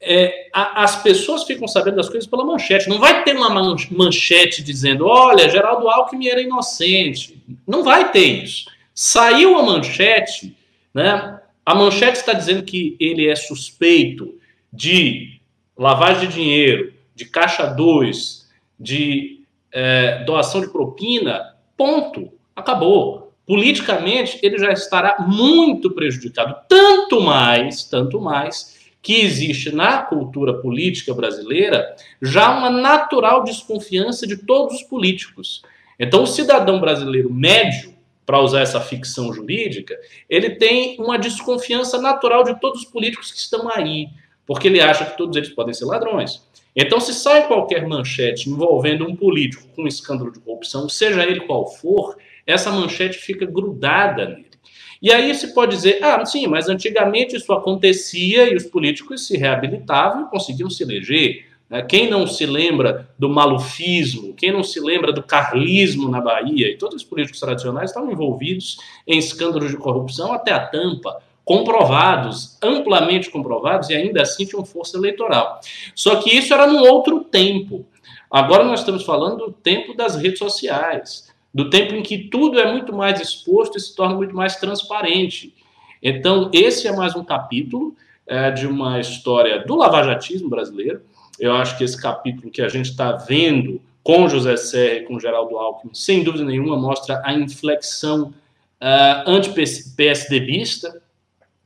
é, 0.00 0.48
a, 0.52 0.82
as 0.82 1.00
pessoas 1.00 1.44
ficam 1.44 1.68
sabendo 1.68 1.96
das 1.96 2.08
coisas 2.08 2.28
pela 2.28 2.44
manchete. 2.44 2.88
Não 2.88 2.98
vai 2.98 3.22
ter 3.22 3.36
uma 3.36 3.50
manchete 3.92 4.60
dizendo, 4.60 5.06
olha, 5.06 5.48
Geraldo 5.48 5.88
Alckmin 5.88 6.26
era 6.26 6.42
inocente. 6.42 7.40
Não 7.64 7.84
vai 7.84 8.10
ter 8.10 8.42
isso. 8.42 8.68
Saiu 8.92 9.56
a 9.56 9.62
manchete, 9.62 10.56
né? 10.92 11.38
A 11.64 11.74
manchete 11.74 12.18
está 12.18 12.32
dizendo 12.32 12.64
que 12.64 12.96
ele 12.98 13.28
é 13.28 13.36
suspeito 13.36 14.34
de 14.72 15.33
lavagem 15.76 16.28
de 16.28 16.34
dinheiro, 16.34 16.92
de 17.14 17.24
caixa 17.24 17.66
2, 17.66 18.48
de 18.78 19.44
é, 19.72 20.24
doação 20.24 20.60
de 20.60 20.68
propina, 20.68 21.54
ponto. 21.76 22.32
Acabou. 22.54 23.32
Politicamente, 23.46 24.38
ele 24.42 24.58
já 24.58 24.72
estará 24.72 25.16
muito 25.20 25.90
prejudicado. 25.90 26.56
Tanto 26.68 27.20
mais, 27.20 27.84
tanto 27.84 28.20
mais, 28.20 28.74
que 29.02 29.20
existe 29.20 29.70
na 29.74 29.98
cultura 29.98 30.54
política 30.54 31.12
brasileira 31.12 31.94
já 32.22 32.56
uma 32.56 32.70
natural 32.70 33.44
desconfiança 33.44 34.26
de 34.26 34.38
todos 34.38 34.76
os 34.76 34.82
políticos. 34.82 35.62
Então, 35.98 36.22
o 36.22 36.26
cidadão 36.26 36.80
brasileiro 36.80 37.30
médio, 37.30 37.92
para 38.24 38.40
usar 38.40 38.60
essa 38.62 38.80
ficção 38.80 39.30
jurídica, 39.30 39.94
ele 40.28 40.50
tem 40.50 40.96
uma 40.98 41.18
desconfiança 41.18 42.00
natural 42.00 42.44
de 42.44 42.58
todos 42.58 42.80
os 42.80 42.86
políticos 42.86 43.30
que 43.30 43.38
estão 43.38 43.68
aí, 43.70 44.08
porque 44.46 44.68
ele 44.68 44.80
acha 44.80 45.04
que 45.04 45.16
todos 45.16 45.36
eles 45.36 45.48
podem 45.48 45.74
ser 45.74 45.84
ladrões. 45.84 46.42
Então, 46.76 46.98
se 46.98 47.14
sai 47.14 47.46
qualquer 47.46 47.86
manchete 47.86 48.50
envolvendo 48.50 49.06
um 49.06 49.14
político 49.14 49.68
com 49.74 49.82
um 49.82 49.86
escândalo 49.86 50.32
de 50.32 50.40
corrupção, 50.40 50.88
seja 50.88 51.22
ele 51.22 51.40
qual 51.40 51.66
for, 51.66 52.16
essa 52.46 52.70
manchete 52.70 53.16
fica 53.18 53.46
grudada 53.46 54.28
nele. 54.28 54.54
E 55.00 55.12
aí 55.12 55.34
se 55.34 55.52
pode 55.52 55.76
dizer, 55.76 56.02
ah, 56.02 56.24
sim, 56.24 56.46
mas 56.46 56.68
antigamente 56.68 57.36
isso 57.36 57.52
acontecia 57.52 58.50
e 58.50 58.56
os 58.56 58.64
políticos 58.64 59.26
se 59.26 59.36
reabilitavam 59.36 60.22
e 60.22 60.30
conseguiam 60.30 60.70
se 60.70 60.82
eleger. 60.82 61.46
Né? 61.68 61.82
Quem 61.82 62.08
não 62.08 62.26
se 62.26 62.46
lembra 62.46 63.08
do 63.18 63.28
malufismo, 63.28 64.34
quem 64.34 64.50
não 64.50 64.62
se 64.62 64.80
lembra 64.80 65.12
do 65.12 65.22
carlismo 65.22 66.08
na 66.08 66.20
Bahia, 66.20 66.70
e 66.70 66.76
todos 66.76 66.96
os 66.96 67.04
políticos 67.04 67.40
tradicionais 67.40 67.90
estavam 67.90 68.10
envolvidos 68.10 68.78
em 69.06 69.18
escândalos 69.18 69.70
de 69.70 69.76
corrupção 69.76 70.32
até 70.32 70.52
a 70.52 70.66
tampa, 70.66 71.22
comprovados, 71.44 72.56
amplamente 72.62 73.30
comprovados, 73.30 73.90
e 73.90 73.94
ainda 73.94 74.22
assim 74.22 74.46
tinham 74.46 74.64
força 74.64 74.96
eleitoral. 74.96 75.60
Só 75.94 76.16
que 76.16 76.34
isso 76.34 76.54
era 76.54 76.66
num 76.66 76.80
outro 76.80 77.20
tempo. 77.20 77.84
Agora 78.30 78.64
nós 78.64 78.80
estamos 78.80 79.04
falando 79.04 79.46
do 79.46 79.52
tempo 79.52 79.94
das 79.94 80.16
redes 80.16 80.38
sociais, 80.38 81.32
do 81.52 81.70
tempo 81.70 81.94
em 81.94 82.02
que 82.02 82.18
tudo 82.18 82.58
é 82.58 82.72
muito 82.72 82.92
mais 82.92 83.20
exposto 83.20 83.76
e 83.76 83.80
se 83.80 83.94
torna 83.94 84.16
muito 84.16 84.34
mais 84.34 84.56
transparente. 84.56 85.54
Então, 86.02 86.50
esse 86.52 86.88
é 86.88 86.92
mais 86.92 87.14
um 87.14 87.22
capítulo 87.22 87.94
é, 88.26 88.50
de 88.50 88.66
uma 88.66 88.98
história 88.98 89.64
do 89.64 89.76
lavajatismo 89.76 90.48
brasileiro. 90.48 91.02
Eu 91.38 91.52
acho 91.54 91.76
que 91.76 91.84
esse 91.84 92.00
capítulo 92.00 92.50
que 92.50 92.62
a 92.62 92.68
gente 92.68 92.90
está 92.90 93.12
vendo 93.12 93.80
com 94.02 94.28
José 94.28 94.56
Serra 94.56 94.94
e 94.96 95.02
com 95.02 95.18
Geraldo 95.18 95.56
Alckmin, 95.56 95.94
sem 95.94 96.22
dúvida 96.22 96.44
nenhuma, 96.44 96.76
mostra 96.76 97.22
a 97.24 97.32
inflexão 97.32 98.34
uh, 98.80 99.30
anti-PSDBista 99.30 101.02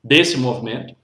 desse 0.02 0.36
movimento, 0.36 0.94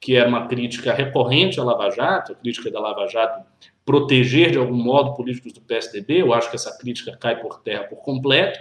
que 0.00 0.16
era 0.16 0.28
uma 0.28 0.46
crítica 0.46 0.92
recorrente 0.92 1.58
à 1.58 1.64
Lava 1.64 1.90
Jato, 1.90 2.32
a 2.32 2.34
crítica 2.34 2.70
da 2.70 2.80
Lava 2.80 3.06
Jato 3.08 3.44
proteger 3.88 4.50
de 4.50 4.58
algum 4.58 4.76
modo 4.76 5.14
políticos 5.14 5.50
do 5.54 5.62
PSDB, 5.62 6.20
eu 6.20 6.34
acho 6.34 6.50
que 6.50 6.56
essa 6.56 6.76
crítica 6.76 7.16
cai 7.18 7.40
por 7.40 7.60
terra 7.60 7.84
por 7.84 7.96
completo. 7.96 8.60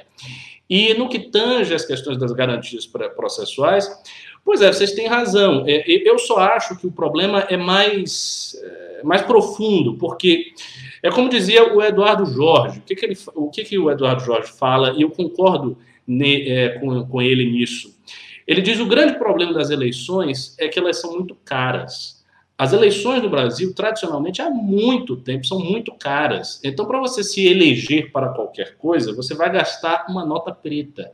E 0.70 0.94
no 0.94 1.10
que 1.10 1.20
tange 1.20 1.74
as 1.74 1.86
questões 1.86 2.17
das 2.17 2.32
garantias 2.32 2.88
processuais, 2.88 3.89
pois 4.46 4.62
é, 4.62 4.72
vocês 4.72 4.94
têm 4.94 5.06
razão. 5.06 5.65
É, 5.67 5.84
eu 5.86 6.17
só 6.17 6.39
acho 6.39 6.77
que 6.77 6.88
o 6.88 6.91
problema 6.91 7.41
é 7.41 7.58
mais, 7.58 8.58
é, 8.63 9.03
mais 9.03 9.22
profundo, 9.22 9.96
porque 9.98 10.53
é 11.03 11.12
como 11.12 11.27
dizia 11.27 11.74
o 11.75 11.82
Eduardo 11.82 12.25
Jorge. 12.25 12.79
O 12.79 12.84
que, 12.84 12.96
que, 12.96 13.06
ele, 13.06 13.17
o, 13.36 13.50
que, 13.50 13.65
que 13.65 13.77
o 13.77 13.91
Eduardo 13.91 14.24
Jorge 14.24 14.53
fala, 14.53 14.94
e 14.98 15.01
eu 15.01 15.10
concordo 15.10 15.77
ne, 16.08 16.50
é, 16.50 16.79
com, 16.79 17.06
com 17.06 17.22
ele 17.22 17.51
nisso. 17.51 17.97
Ele 18.48 18.62
diz 18.62 18.80
o 18.80 18.86
grande 18.86 19.20
problema 19.20 19.54
das 19.54 19.70
eleições 19.70 20.56
é 20.58 20.70
que 20.70 20.80
elas 20.80 21.01
são 21.01 21.13
muito 21.13 21.36
caras. 21.44 22.24
As 22.58 22.74
eleições 22.74 23.22
no 23.22 23.30
Brasil, 23.30 23.74
tradicionalmente, 23.75 24.42
há 24.42 24.50
muito 24.50 25.18
tempo, 25.18 25.45
são 25.45 25.60
muito 25.60 25.93
caras. 25.93 26.60
Então, 26.63 26.86
para 26.86 27.00
você 27.00 27.24
se 27.24 27.45
eleger 27.45 28.12
para 28.12 28.30
qualquer 28.30 28.78
coisa, 28.78 29.13
você 29.13 29.36
vai 29.36 29.52
gastar 29.52 30.06
uma 30.10 30.26
nota 30.26 30.52
preta. 30.52 31.12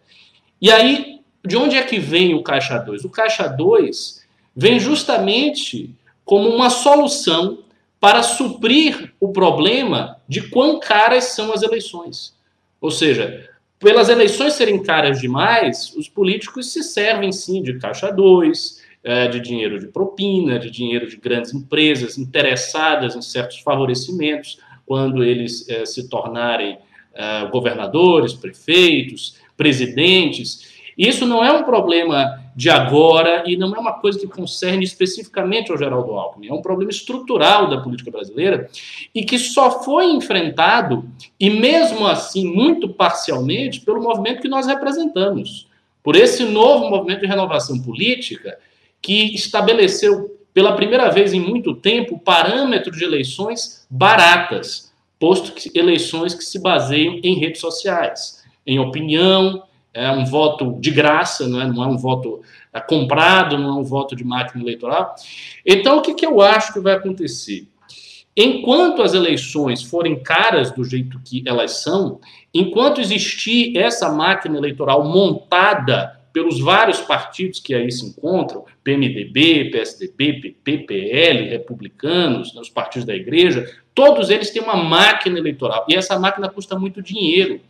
E 0.62 0.72
aí, 0.72 1.20
de 1.46 1.58
onde 1.58 1.76
é 1.76 1.84
que 1.84 2.00
vem 2.00 2.34
o 2.34 2.44
Caixa 2.44 2.78
2? 2.78 3.04
O 3.04 3.10
Caixa 3.10 3.48
2 3.48 4.24
vem 4.56 4.80
justamente 4.80 5.94
como 6.24 6.48
uma 6.48 6.70
solução 6.70 7.64
para 8.00 8.24
suprir 8.24 9.14
o 9.20 9.34
problema 9.34 10.18
de 10.28 10.50
quão 10.50 10.80
caras 10.80 11.26
são 11.26 11.52
as 11.52 11.62
eleições. 11.62 12.38
Ou 12.80 12.92
seja, 12.92 13.50
pelas 13.84 14.08
eleições 14.08 14.54
serem 14.54 14.82
caras 14.82 15.20
demais, 15.20 15.94
os 15.98 16.08
políticos 16.08 16.72
se 16.72 16.82
servem 16.82 17.34
sim 17.34 17.62
de 17.62 17.78
Caixa 17.78 18.10
2, 18.10 18.82
é, 19.04 19.28
de 19.28 19.42
dinheiro 19.42 19.78
de 19.78 19.88
propina, 19.88 20.58
de 20.58 20.72
dinheiro 20.72 21.06
de 21.10 21.18
grandes 21.18 21.54
empresas 21.54 22.18
interessadas 22.18 23.14
em 23.14 23.22
certos 23.22 23.60
favorecimentos, 23.60 24.58
quando 24.86 25.22
eles 25.22 25.68
é, 25.70 25.86
se 25.86 26.08
tornarem 26.08 26.78
é, 27.14 27.46
governadores, 27.48 28.34
prefeitos, 28.34 29.36
presidentes. 29.58 30.73
Isso 30.98 31.26
não 31.26 31.44
é 31.44 31.52
um 31.52 31.64
problema 31.64 32.44
de 32.56 32.70
agora 32.70 33.44
e 33.48 33.58
não 33.58 33.76
é 33.76 33.80
uma 33.80 33.94
coisa 33.94 34.20
que 34.20 34.28
concerne 34.28 34.84
especificamente 34.84 35.72
ao 35.72 35.78
Geraldo 35.78 36.12
Alckmin. 36.14 36.50
É 36.50 36.54
um 36.54 36.62
problema 36.62 36.92
estrutural 36.92 37.70
da 37.70 37.82
política 37.82 38.12
brasileira 38.12 38.70
e 39.14 39.24
que 39.24 39.40
só 39.40 39.84
foi 39.84 40.06
enfrentado, 40.12 41.10
e 41.40 41.50
mesmo 41.50 42.06
assim, 42.08 42.46
muito 42.46 42.90
parcialmente, 42.90 43.82
pelo 43.82 44.02
movimento 44.02 44.42
que 44.42 44.48
nós 44.48 44.68
representamos. 44.68 45.68
Por 46.04 46.16
esse 46.16 46.44
novo 46.44 46.90
movimento 46.90 47.22
de 47.22 47.28
renovação 47.28 47.82
política, 47.82 48.58
que 49.02 49.34
estabeleceu 49.34 50.38
pela 50.54 50.76
primeira 50.76 51.10
vez 51.10 51.34
em 51.34 51.40
muito 51.40 51.74
tempo 51.74 52.20
parâmetros 52.20 52.98
de 52.98 53.04
eleições 53.04 53.88
baratas, 53.90 54.94
posto 55.18 55.54
que 55.54 55.72
eleições 55.78 56.36
que 56.36 56.44
se 56.44 56.60
baseiam 56.60 57.20
em 57.24 57.40
redes 57.40 57.60
sociais, 57.60 58.44
em 58.66 58.80
opinião, 58.80 59.64
é 59.94 60.10
um 60.12 60.26
voto 60.26 60.78
de 60.80 60.90
graça, 60.90 61.48
não 61.48 61.62
é, 61.62 61.68
não 61.68 61.84
é 61.84 61.88
um 61.88 61.98
voto 61.98 62.42
é, 62.74 62.80
comprado, 62.80 63.58
não 63.58 63.70
é 63.70 63.74
um 63.74 63.84
voto 63.84 64.16
de 64.16 64.24
máquina 64.24 64.64
eleitoral. 64.64 65.16
Então, 65.66 65.98
o 65.98 66.02
que, 66.02 66.14
que 66.14 66.26
eu 66.26 66.42
acho 66.42 66.74
que 66.74 66.80
vai 66.80 66.94
acontecer? 66.94 67.68
Enquanto 68.36 69.04
as 69.04 69.14
eleições 69.14 69.84
forem 69.84 70.22
caras 70.22 70.72
do 70.72 70.84
jeito 70.84 71.22
que 71.24 71.44
elas 71.46 71.84
são, 71.84 72.20
enquanto 72.52 73.00
existir 73.00 73.78
essa 73.78 74.12
máquina 74.12 74.58
eleitoral 74.58 75.04
montada 75.04 76.20
pelos 76.34 76.60
vários 76.60 77.00
partidos 77.00 77.60
que 77.60 77.76
aí 77.76 77.92
se 77.92 78.08
encontram, 78.08 78.66
PMDB, 78.84 79.70
PSDB, 79.70 80.34
PP, 80.42 80.78
PL, 80.80 81.50
republicanos, 81.50 82.56
né, 82.56 82.62
os 82.62 82.72
partidos 82.72 83.06
da 83.06 83.14
igreja, 83.14 83.72
todos 83.94 84.32
eles 84.32 84.50
têm 84.50 84.64
uma 84.64 84.76
máquina 84.76 85.38
eleitoral 85.38 85.86
e 85.88 85.94
essa 85.94 86.18
máquina 86.18 86.50
custa 86.50 86.78
muito 86.78 87.04
dinheiro. 87.04 87.62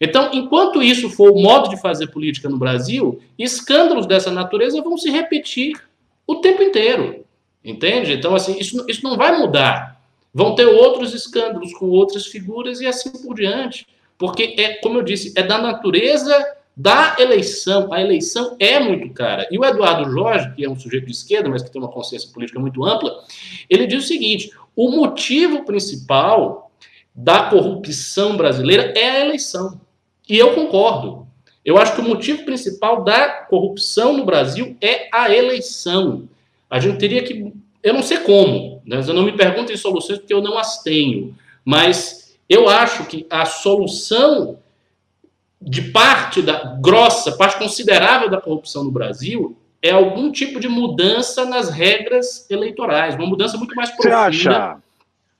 Então, 0.00 0.30
enquanto 0.32 0.82
isso 0.82 1.10
for 1.10 1.32
o 1.32 1.40
modo 1.40 1.68
de 1.68 1.80
fazer 1.80 2.08
política 2.08 2.48
no 2.48 2.58
Brasil, 2.58 3.20
escândalos 3.38 4.06
dessa 4.06 4.30
natureza 4.30 4.80
vão 4.80 4.96
se 4.96 5.10
repetir 5.10 5.80
o 6.26 6.36
tempo 6.36 6.62
inteiro. 6.62 7.24
Entende? 7.64 8.12
Então, 8.12 8.34
assim, 8.34 8.56
isso, 8.58 8.84
isso 8.88 9.02
não 9.02 9.16
vai 9.16 9.36
mudar. 9.36 10.00
Vão 10.32 10.54
ter 10.54 10.66
outros 10.66 11.14
escândalos 11.14 11.72
com 11.74 11.86
outras 11.86 12.26
figuras 12.26 12.80
e 12.80 12.86
assim 12.86 13.10
por 13.10 13.34
diante. 13.34 13.86
Porque, 14.16 14.54
é, 14.58 14.74
como 14.74 14.98
eu 14.98 15.02
disse, 15.02 15.32
é 15.36 15.42
da 15.42 15.58
natureza 15.58 16.54
da 16.76 17.16
eleição. 17.18 17.92
A 17.92 18.00
eleição 18.00 18.56
é 18.60 18.78
muito 18.78 19.12
cara. 19.12 19.48
E 19.50 19.58
o 19.58 19.64
Eduardo 19.64 20.08
Jorge, 20.10 20.54
que 20.54 20.64
é 20.64 20.70
um 20.70 20.78
sujeito 20.78 21.06
de 21.06 21.12
esquerda, 21.12 21.48
mas 21.48 21.62
que 21.62 21.72
tem 21.72 21.82
uma 21.82 21.90
consciência 21.90 22.30
política 22.32 22.60
muito 22.60 22.84
ampla, 22.84 23.12
ele 23.68 23.86
diz 23.86 24.04
o 24.04 24.06
seguinte: 24.06 24.52
o 24.76 24.90
motivo 24.90 25.64
principal 25.64 26.70
da 27.12 27.50
corrupção 27.50 28.36
brasileira 28.36 28.92
é 28.96 29.10
a 29.10 29.24
eleição. 29.24 29.80
E 30.28 30.36
eu 30.36 30.54
concordo. 30.54 31.26
Eu 31.64 31.78
acho 31.78 31.94
que 31.94 32.00
o 32.00 32.04
motivo 32.04 32.44
principal 32.44 33.02
da 33.04 33.28
corrupção 33.28 34.16
no 34.16 34.24
Brasil 34.24 34.76
é 34.80 35.08
a 35.12 35.34
eleição. 35.34 36.28
A 36.70 36.78
gente 36.78 36.98
teria 36.98 37.22
que. 37.22 37.52
Eu 37.82 37.94
não 37.94 38.02
sei 38.02 38.18
como, 38.18 38.82
né? 38.84 38.98
eu 39.06 39.14
não 39.14 39.22
me 39.22 39.32
perguntem 39.32 39.76
soluções 39.76 40.18
porque 40.18 40.34
eu 40.34 40.42
não 40.42 40.58
as 40.58 40.82
tenho, 40.82 41.34
mas 41.64 42.36
eu 42.48 42.68
acho 42.68 43.04
que 43.04 43.26
a 43.30 43.44
solução 43.44 44.58
de 45.60 45.82
parte 45.82 46.42
da 46.42 46.76
grossa, 46.80 47.32
parte 47.32 47.58
considerável 47.58 48.28
da 48.28 48.40
corrupção 48.40 48.84
no 48.84 48.90
Brasil 48.90 49.56
é 49.82 49.90
algum 49.90 50.32
tipo 50.32 50.58
de 50.58 50.68
mudança 50.68 51.44
nas 51.44 51.70
regras 51.70 52.48
eleitorais, 52.50 53.14
uma 53.14 53.26
mudança 53.26 53.56
muito 53.56 53.74
mais 53.74 53.90
profunda. 53.90 54.32
Você 54.32 54.48
acha, 54.48 54.76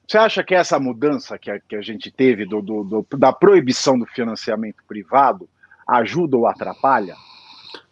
você 0.08 0.16
acha 0.16 0.42
que 0.42 0.54
essa 0.54 0.80
mudança 0.80 1.38
que 1.38 1.50
a, 1.50 1.60
que 1.60 1.76
a 1.76 1.82
gente 1.82 2.10
teve 2.10 2.46
do, 2.46 2.62
do, 2.62 2.82
do, 2.82 3.06
da 3.18 3.30
proibição 3.30 3.98
do 3.98 4.06
financiamento 4.06 4.82
privado 4.88 5.46
ajuda 5.86 6.34
ou 6.34 6.46
atrapalha? 6.46 7.14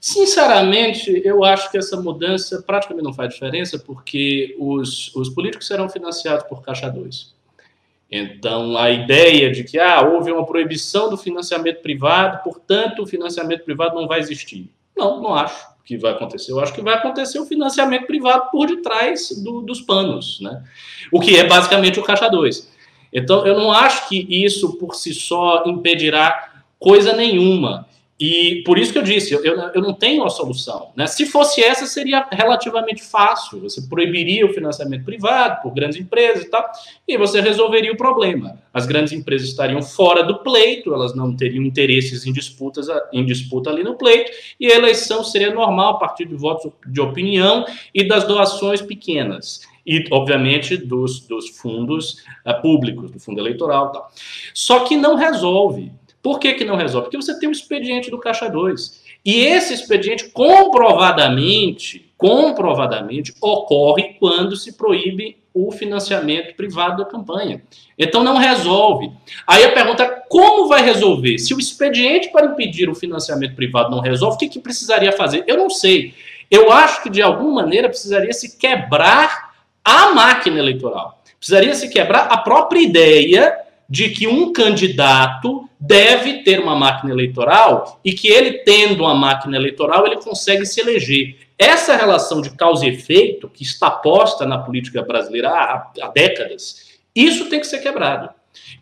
Sinceramente, 0.01 1.21
eu 1.25 1.45
acho 1.45 1.71
que 1.71 1.77
essa 1.77 2.01
mudança 2.01 2.63
praticamente 2.63 3.05
não 3.05 3.13
faz 3.13 3.35
diferença, 3.35 3.79
porque 3.79 4.57
os, 4.59 5.15
os 5.15 5.29
políticos 5.29 5.67
serão 5.67 5.91
financiados 5.91 6.47
por 6.47 6.63
Caixa 6.63 6.89
2. 6.89 7.35
Então, 8.11 8.79
a 8.79 8.91
ideia 8.91 9.51
de 9.51 9.63
que 9.63 9.79
ah, 9.79 10.01
houve 10.01 10.33
uma 10.33 10.47
proibição 10.47 11.11
do 11.11 11.19
financiamento 11.19 11.83
privado, 11.83 12.43
portanto, 12.43 13.03
o 13.03 13.07
financiamento 13.07 13.65
privado 13.65 13.95
não 13.95 14.09
vai 14.09 14.21
existir. 14.21 14.71
Não, 14.97 15.21
não 15.21 15.35
acho. 15.35 15.67
Que 15.87 15.97
vai 15.97 16.13
acontecer? 16.13 16.51
Eu 16.51 16.59
acho 16.59 16.75
que 16.75 16.83
vai 16.83 16.95
acontecer 16.95 17.39
o 17.39 17.47
financiamento 17.47 18.07
privado 18.07 18.51
por 18.51 18.67
detrás 18.67 19.31
do, 19.43 19.63
dos 19.63 19.81
panos, 19.81 20.41
né? 20.41 20.65
O 21.13 21.21
que 21.21 21.37
é 21.37 21.47
basicamente 21.47 22.01
o 22.01 22.03
Caixa 22.03 22.29
2. 22.29 22.75
Então, 23.13 23.47
eu 23.47 23.57
não 23.57 23.71
acho 23.73 24.09
que 24.09 24.27
isso 24.29 24.77
por 24.79 24.97
si 24.97 25.15
só 25.15 25.63
impedirá 25.65 26.55
coisa 26.79 27.15
nenhuma. 27.15 27.87
E 28.19 28.63
por 28.65 28.79
isso 28.79 28.93
que 28.93 28.99
eu 28.99 29.03
disse, 29.03 29.35
eu, 29.35 29.43
eu 29.45 29.83
não 29.83 29.93
tenho 29.93 30.25
a 30.25 30.31
solução. 30.31 30.91
Né? 30.97 31.07
Se 31.07 31.27
fosse 31.27 31.63
essa, 31.63 31.85
seria 31.85 32.27
relativamente 32.33 33.03
fácil. 33.03 33.61
Você 33.61 33.83
proibiria 33.83 34.47
o 34.47 34.53
financiamento 34.55 35.05
privado 35.05 35.61
por 35.63 35.75
grandes 35.75 36.01
empresas 36.01 36.45
e 36.45 36.51
tal, 36.51 36.67
e 37.07 37.19
você 37.19 37.43
resolveria 37.43 37.93
o 37.93 37.97
problema. 37.97 38.59
As 38.73 38.87
grandes 38.87 39.13
empresas 39.13 39.49
estariam 39.49 39.83
fora 39.83 40.23
do 40.23 40.39
pleito, 40.39 40.95
elas 40.95 41.15
não 41.15 41.37
teriam 41.37 41.63
interesses 41.63 42.27
em, 42.27 42.33
disputas, 42.33 42.87
em 43.13 43.25
disputa 43.25 43.69
ali 43.69 43.85
no 43.85 43.97
pleito, 43.97 44.31
e 44.59 44.73
a 44.73 44.77
eleição 44.77 45.23
seria 45.23 45.53
normal 45.53 45.97
a 45.97 45.99
partir 45.99 46.25
de 46.25 46.35
votos 46.35 46.73
de 46.87 47.01
opinião 47.01 47.67
e 47.95 48.03
das 48.09 48.25
doações 48.25 48.81
pequenas 48.81 49.61
e, 49.87 50.05
obviamente, 50.11 50.77
dos, 50.77 51.21
dos 51.21 51.51
fundos 51.51 52.25
uh, 52.45 52.61
públicos, 52.61 53.11
do 53.11 53.21
fundo 53.21 53.41
eleitoral. 53.41 53.93
Tal. 53.93 54.11
Só 54.53 54.81
que 54.81 54.97
não 54.97 55.15
resolve. 55.15 55.93
Por 56.27 56.41
que, 56.41 56.55
que 56.55 56.65
não 56.65 56.75
resolve? 56.75 57.05
Porque 57.05 57.17
você 57.17 57.39
tem 57.39 57.49
o 57.49 57.53
expediente 57.53 58.11
do 58.11 58.19
Caixa 58.19 58.49
2. 58.49 59.01
E 59.25 59.45
esse 59.45 59.73
expediente 59.73 60.29
comprovadamente, 60.31 62.11
comprovadamente, 62.19 63.33
ocorre 63.41 64.17
quando 64.19 64.57
se 64.57 64.77
proíbe 64.77 65.37
o 65.55 65.71
financiamento 65.71 66.57
privado 66.57 66.97
da 66.97 67.09
campanha. 67.09 67.63
Então 67.97 68.25
não 68.25 68.39
resolve. 68.39 69.13
Aí 69.47 69.63
a 69.63 69.71
pergunta 69.71 70.03
é 70.03 70.09
como 70.29 70.67
vai 70.67 70.83
resolver? 70.83 71.39
Se 71.39 71.55
o 71.55 71.61
expediente 71.61 72.31
para 72.31 72.47
impedir 72.47 72.91
o 72.91 72.95
financiamento 72.97 73.55
privado 73.55 73.93
não 73.93 74.01
resolve, 74.01 74.35
o 74.35 74.39
que, 74.41 74.49
que 74.49 74.59
precisaria 74.59 75.13
fazer? 75.13 75.45
Eu 75.47 75.57
não 75.57 75.71
sei. 75.71 76.13
Eu 76.51 76.73
acho 76.73 77.05
que 77.05 77.09
de 77.09 77.23
alguma 77.23 77.63
maneira 77.63 77.89
precisaria 77.89 78.33
se 78.33 78.59
quebrar 78.59 79.55
a 79.85 80.13
máquina 80.13 80.59
eleitoral. 80.59 81.23
Precisaria 81.39 81.73
se 81.77 81.89
quebrar 81.89 82.23
a 82.23 82.39
própria 82.39 82.81
ideia 82.81 83.66
de 83.89 84.11
que 84.11 84.27
um 84.27 84.53
candidato 84.53 85.69
deve 85.79 86.43
ter 86.43 86.61
uma 86.61 86.75
máquina 86.75 87.13
eleitoral 87.13 88.01
e 88.05 88.13
que 88.13 88.29
ele 88.29 88.59
tendo 88.65 89.05
uma 89.05 89.15
máquina 89.15 89.57
eleitoral 89.57 90.07
ele 90.07 90.17
consegue 90.17 90.67
se 90.67 90.81
eleger. 90.81 91.37
Essa 91.59 91.97
relação 91.97 92.41
de 92.41 92.51
causa 92.51 92.85
e 92.85 92.91
efeito 92.91 93.49
que 93.49 93.63
está 93.63 93.91
posta 93.91 94.45
na 94.45 94.59
política 94.59 95.03
brasileira 95.03 95.51
há, 95.51 95.93
há 96.03 96.09
décadas, 96.09 96.99
isso 97.15 97.49
tem 97.49 97.61
que 97.61 97.67
ser 97.67 97.79
quebrado. 97.79 98.29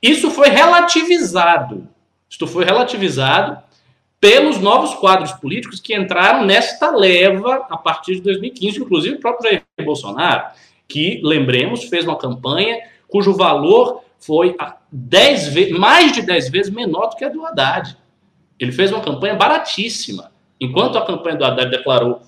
Isso 0.03 0.31
foi 0.31 0.49
relativizado. 0.49 1.87
Isto 2.29 2.47
foi 2.47 2.65
relativizado 2.65 3.63
pelos 4.19 4.59
novos 4.59 4.95
quadros 4.95 5.33
políticos 5.33 5.81
que 5.81 5.95
entraram 5.95 6.47
nesta 6.47 6.91
leva 6.91 7.67
a 7.69 7.77
partir 7.77 8.15
de 8.15 8.23
2015, 8.23 8.81
inclusive 8.81 9.17
o 9.17 9.21
próprio 9.21 9.51
Jair 9.51 9.63
Bolsonaro, 9.85 10.47
que, 10.89 11.21
lembremos, 11.23 11.85
fez 11.85 12.05
uma 12.05 12.17
campanha 12.17 12.79
cujo 13.07 13.35
valor 13.35 14.03
foi 14.19 14.57
dez 14.97 15.49
vezes, 15.49 15.77
mais 15.77 16.13
de 16.13 16.23
10 16.23 16.51
vezes 16.51 16.73
menor 16.73 17.09
do 17.09 17.17
que 17.17 17.25
a 17.25 17.29
do 17.29 17.45
Haddad. 17.45 17.97
Ele 18.61 18.71
fez 18.71 18.93
uma 18.93 19.01
campanha 19.01 19.35
baratíssima. 19.35 20.31
Enquanto 20.61 20.97
a 20.97 21.05
campanha 21.05 21.37
do 21.37 21.45
Haddad 21.45 21.69
declarou 21.69 22.23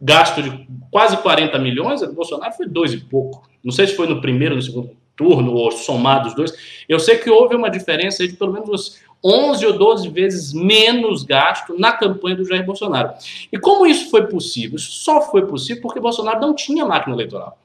gasto 0.00 0.40
de 0.40 0.68
quase 0.92 1.16
40 1.16 1.58
milhões, 1.58 2.00
a 2.00 2.06
do 2.06 2.12
Bolsonaro 2.12 2.52
foi 2.52 2.68
dois 2.68 2.92
e 2.92 2.98
pouco. 2.98 3.48
Não 3.64 3.72
sei 3.72 3.88
se 3.88 3.96
foi 3.96 4.06
no 4.06 4.20
primeiro, 4.20 4.54
no 4.54 4.62
segundo 4.62 4.96
turno, 5.16 5.52
ou 5.52 5.72
somados 5.72 6.28
os 6.28 6.36
dois. 6.36 6.84
Eu 6.88 7.00
sei 7.00 7.18
que 7.18 7.28
houve 7.28 7.56
uma 7.56 7.68
diferença 7.68 8.26
de 8.26 8.34
pelo 8.34 8.52
menos 8.52 9.00
11 9.24 9.66
ou 9.66 9.76
12 9.76 10.08
vezes 10.10 10.52
menos 10.52 11.24
gasto 11.24 11.76
na 11.76 11.90
campanha 11.90 12.36
do 12.36 12.44
Jair 12.44 12.64
Bolsonaro. 12.64 13.14
E 13.52 13.58
como 13.58 13.84
isso 13.84 14.08
foi 14.08 14.28
possível? 14.28 14.76
Isso 14.76 14.92
só 14.92 15.20
foi 15.20 15.44
possível 15.46 15.82
porque 15.82 15.98
Bolsonaro 15.98 16.40
não 16.40 16.54
tinha 16.54 16.86
máquina 16.86 17.16
eleitoral. 17.16 17.58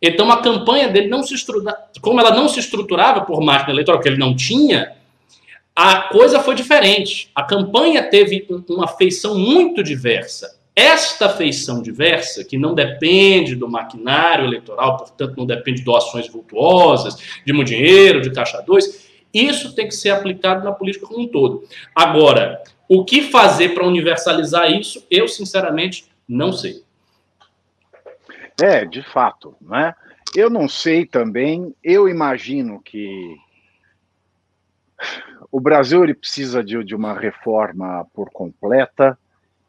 Então 0.00 0.30
a 0.30 0.40
campanha 0.40 0.88
dele 0.88 1.08
não 1.08 1.22
se 1.22 1.34
estruturava, 1.34 1.78
como 2.00 2.20
ela 2.20 2.30
não 2.30 2.48
se 2.48 2.60
estruturava 2.60 3.22
por 3.22 3.40
máquina 3.40 3.72
eleitoral, 3.72 4.00
que 4.00 4.08
ele 4.08 4.18
não 4.18 4.34
tinha, 4.34 4.96
a 5.74 6.02
coisa 6.02 6.40
foi 6.40 6.54
diferente. 6.54 7.30
A 7.34 7.42
campanha 7.42 8.02
teve 8.02 8.46
uma 8.68 8.88
feição 8.88 9.38
muito 9.38 9.82
diversa. 9.82 10.58
Esta 10.74 11.28
feição 11.28 11.82
diversa, 11.82 12.44
que 12.44 12.56
não 12.56 12.74
depende 12.74 13.56
do 13.56 13.68
maquinário 13.68 14.44
eleitoral, 14.44 14.96
portanto 14.96 15.34
não 15.36 15.44
depende 15.44 15.78
de 15.78 15.84
doações 15.84 16.28
vultuosas, 16.28 17.16
de 17.44 17.52
muito 17.52 17.68
dinheiro, 17.68 18.20
de 18.20 18.30
caixa 18.30 18.60
2, 18.60 19.08
isso 19.34 19.74
tem 19.74 19.88
que 19.88 19.94
ser 19.94 20.10
aplicado 20.10 20.64
na 20.64 20.72
política 20.72 21.06
como 21.06 21.20
um 21.20 21.26
todo. 21.26 21.64
Agora, 21.94 22.62
o 22.88 23.04
que 23.04 23.22
fazer 23.22 23.70
para 23.70 23.86
universalizar 23.86 24.70
isso, 24.72 25.04
eu 25.10 25.28
sinceramente 25.28 26.06
não 26.28 26.52
sei. 26.52 26.82
É, 28.60 28.84
de 28.84 29.02
fato, 29.02 29.56
né? 29.60 29.94
Eu 30.34 30.50
não 30.50 30.68
sei 30.68 31.06
também, 31.06 31.74
eu 31.82 32.08
imagino 32.08 32.80
que 32.80 33.36
o 35.50 35.60
Brasil 35.60 36.02
ele 36.02 36.14
precisa 36.14 36.62
de, 36.62 36.82
de 36.84 36.94
uma 36.94 37.14
reforma 37.14 38.06
por 38.12 38.30
completa. 38.30 39.18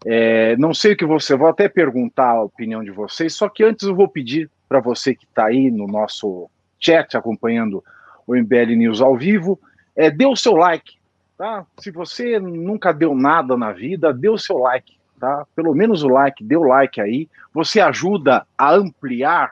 É, 0.06 0.56
não 0.58 0.74
sei 0.74 0.94
o 0.94 0.98
que 0.98 1.06
você, 1.06 1.36
vou 1.36 1.48
até 1.48 1.70
perguntar 1.70 2.32
a 2.32 2.44
opinião 2.44 2.84
de 2.84 2.92
vocês, 2.92 3.34
só 3.34 3.48
que 3.48 3.64
antes 3.64 3.88
eu 3.88 3.96
vou 3.96 4.08
pedir 4.08 4.50
para 4.68 4.80
você 4.80 5.16
que 5.16 5.26
está 5.26 5.48
aí 5.48 5.70
no 5.70 5.88
nosso 5.88 6.50
chat 6.80 7.16
acompanhando 7.16 7.84
o 8.26 8.36
MBL 8.36 8.76
News 8.76 9.02
ao 9.02 9.18
vivo, 9.18 9.60
é, 9.96 10.10
dê 10.10 10.26
o 10.26 10.36
seu 10.36 10.56
like, 10.56 10.98
tá? 11.38 11.66
Se 11.80 11.92
você 11.92 12.40
nunca 12.40 12.94
deu 12.94 13.14
nada 13.14 13.58
na 13.58 13.72
vida, 13.72 14.14
dê 14.14 14.30
o 14.30 14.38
seu 14.38 14.58
like 14.58 14.99
tá? 15.20 15.46
Pelo 15.56 15.74
menos 15.76 16.04
o 16.04 16.08
like, 16.08 16.44
dê 16.44 16.56
o 16.56 16.64
like 16.64 17.00
aí. 17.00 17.28
Você 17.54 17.80
ajuda 17.80 18.46
a 18.58 18.74
ampliar 18.74 19.52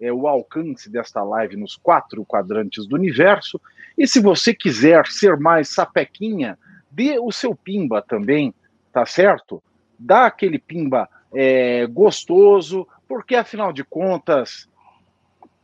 é, 0.00 0.12
o 0.12 0.26
alcance 0.26 0.90
desta 0.90 1.22
live 1.22 1.56
nos 1.56 1.76
quatro 1.76 2.24
quadrantes 2.24 2.86
do 2.86 2.96
universo. 2.96 3.60
E 3.96 4.06
se 4.06 4.20
você 4.20 4.52
quiser 4.52 5.06
ser 5.06 5.38
mais 5.38 5.68
sapequinha, 5.68 6.58
dê 6.90 7.18
o 7.18 7.30
seu 7.30 7.54
pimba 7.54 8.02
também, 8.02 8.52
tá 8.92 9.06
certo? 9.06 9.62
Dá 9.98 10.26
aquele 10.26 10.58
pimba 10.58 11.08
é, 11.32 11.86
gostoso, 11.86 12.86
porque 13.08 13.36
afinal 13.36 13.72
de 13.72 13.84
contas 13.84 14.68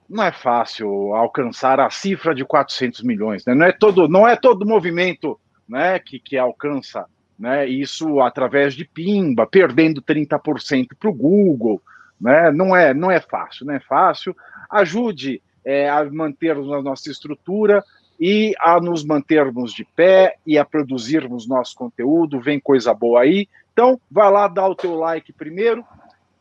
não 0.08 0.24
é 0.24 0.32
fácil 0.32 1.14
alcançar 1.14 1.78
a 1.78 1.88
cifra 1.88 2.34
de 2.34 2.44
400 2.44 3.02
milhões, 3.02 3.44
né? 3.44 3.54
Não 3.54 3.66
é 3.66 3.72
todo, 3.72 4.08
não 4.08 4.26
é 4.26 4.34
todo 4.34 4.66
movimento, 4.66 5.38
né, 5.68 6.00
que, 6.00 6.18
que 6.18 6.36
alcança 6.36 7.06
né? 7.40 7.66
Isso 7.66 8.20
através 8.20 8.74
de 8.74 8.84
pimba, 8.84 9.46
perdendo 9.46 10.02
30% 10.02 10.88
para 10.98 11.08
o 11.08 11.14
Google, 11.14 11.80
né? 12.20 12.52
Não 12.52 12.76
é, 12.76 12.92
não 12.92 13.10
é 13.10 13.18
fácil, 13.18 13.64
não 13.64 13.72
é 13.72 13.80
fácil. 13.80 14.36
Ajude 14.68 15.42
é, 15.64 15.88
a 15.88 16.04
mantermos 16.04 16.70
a 16.70 16.82
nossa 16.82 17.10
estrutura 17.10 17.82
e 18.20 18.54
a 18.60 18.78
nos 18.78 19.02
mantermos 19.02 19.72
de 19.72 19.86
pé 19.96 20.36
e 20.46 20.58
a 20.58 20.64
produzirmos 20.66 21.48
nosso 21.48 21.74
conteúdo. 21.74 22.38
Vem 22.38 22.60
coisa 22.60 22.92
boa 22.92 23.22
aí. 23.22 23.48
Então, 23.72 23.98
vai 24.10 24.30
lá, 24.30 24.46
dá 24.46 24.68
o 24.68 24.74
teu 24.74 24.94
like 24.94 25.32
primeiro. 25.32 25.82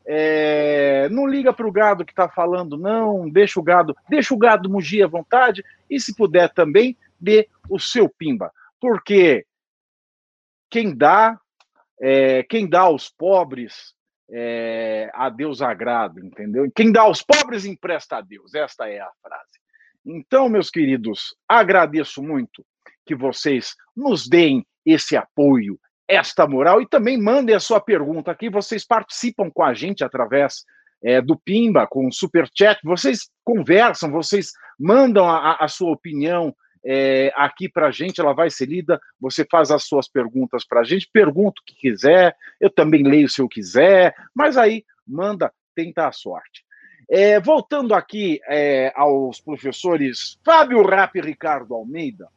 É, 0.06 1.08
não 1.10 1.26
liga 1.26 1.54
para 1.54 1.68
o 1.68 1.72
gado 1.72 2.04
que 2.04 2.12
está 2.12 2.28
falando, 2.28 2.78
não. 2.78 3.30
Deixa 3.30 3.58
o 3.58 3.64
gado, 3.64 3.96
deixa 4.10 4.34
o 4.34 4.38
gado 4.38 4.70
mugir 4.70 5.04
à 5.04 5.08
vontade. 5.08 5.64
E 5.90 5.98
se 5.98 6.14
puder 6.14 6.50
também, 6.50 6.98
dê 7.18 7.48
o 7.70 7.80
seu 7.80 8.10
pimba. 8.10 8.52
Porque 8.82 9.46
quem 10.70 10.96
dá, 10.96 11.40
é, 12.02 12.44
quem 12.44 12.68
dá 12.68 12.82
aos 12.82 13.10
pobres, 13.10 13.94
é, 14.32 15.10
a 15.14 15.30
Deus 15.30 15.62
agrada, 15.62 16.20
entendeu? 16.20 16.72
Quem 16.76 16.92
dá 16.92 17.02
aos 17.02 17.22
pobres 17.22 17.66
empresta 17.66 18.18
a 18.18 18.22
Deus. 18.22 18.54
Esta 18.54 18.88
é 18.88 19.00
a 19.00 19.10
frase. 19.22 19.60
Então, 20.06 20.48
meus 20.48 20.70
queridos, 20.70 21.36
agradeço 21.48 22.22
muito 22.22 22.66
que 23.06 23.16
vocês 23.16 23.76
nos 23.96 24.28
deem 24.28 24.66
esse 24.86 25.18
apoio, 25.18 25.80
esta 26.08 26.48
moral 26.48 26.82
e 26.82 26.88
também 26.88 27.20
mandem 27.20 27.56
a 27.56 27.60
sua 27.60 27.82
pergunta 27.82 28.32
aqui. 28.32 28.50
Vocês 28.50 28.86
participam 28.86 29.50
com 29.52 29.64
a 29.64 29.74
gente 29.74 30.04
através 30.04 30.64
é, 31.04 31.22
do 31.22 31.38
Pimba, 31.38 31.88
com 31.88 32.08
o 32.08 32.14
Super 32.14 32.48
Chat. 32.56 32.80
Vocês 32.84 33.30
conversam, 33.44 34.12
vocês 34.12 34.52
mandam 34.80 35.28
a, 35.28 35.58
a 35.60 35.68
sua 35.68 35.92
opinião 35.92 36.56
é, 36.86 37.32
aqui 37.36 37.68
para 37.68 37.88
a 37.88 37.92
gente, 37.92 38.20
ela 38.20 38.34
vai 38.34 38.50
ser 38.50 38.68
lida. 38.68 39.00
Você 39.20 39.46
faz 39.50 39.72
as 39.72 39.84
suas 39.84 40.08
perguntas 40.08 40.66
para 40.66 40.82
a 40.82 40.84
gente, 40.84 41.10
pergunta 41.12 41.62
o 41.62 41.66
que 41.66 41.76
quiser, 41.76 42.36
eu 42.60 42.70
também 42.70 43.04
leio 43.04 43.30
se 43.30 43.42
eu 43.42 43.48
quiser, 43.48 44.16
mas 44.34 44.58
aí 44.58 44.84
manda, 45.06 45.52
tenta 45.76 46.08
a 46.08 46.12
sorte. 46.12 46.64
É, 47.10 47.40
voltando 47.40 47.96
aqui 47.96 48.40
é, 48.48 48.94
aos 48.96 49.42
professores 49.42 50.38
Fábio 50.46 50.84
Rap 50.84 51.16
e 51.16 51.22
Ricardo 51.22 51.74
Almeida, 51.74 52.28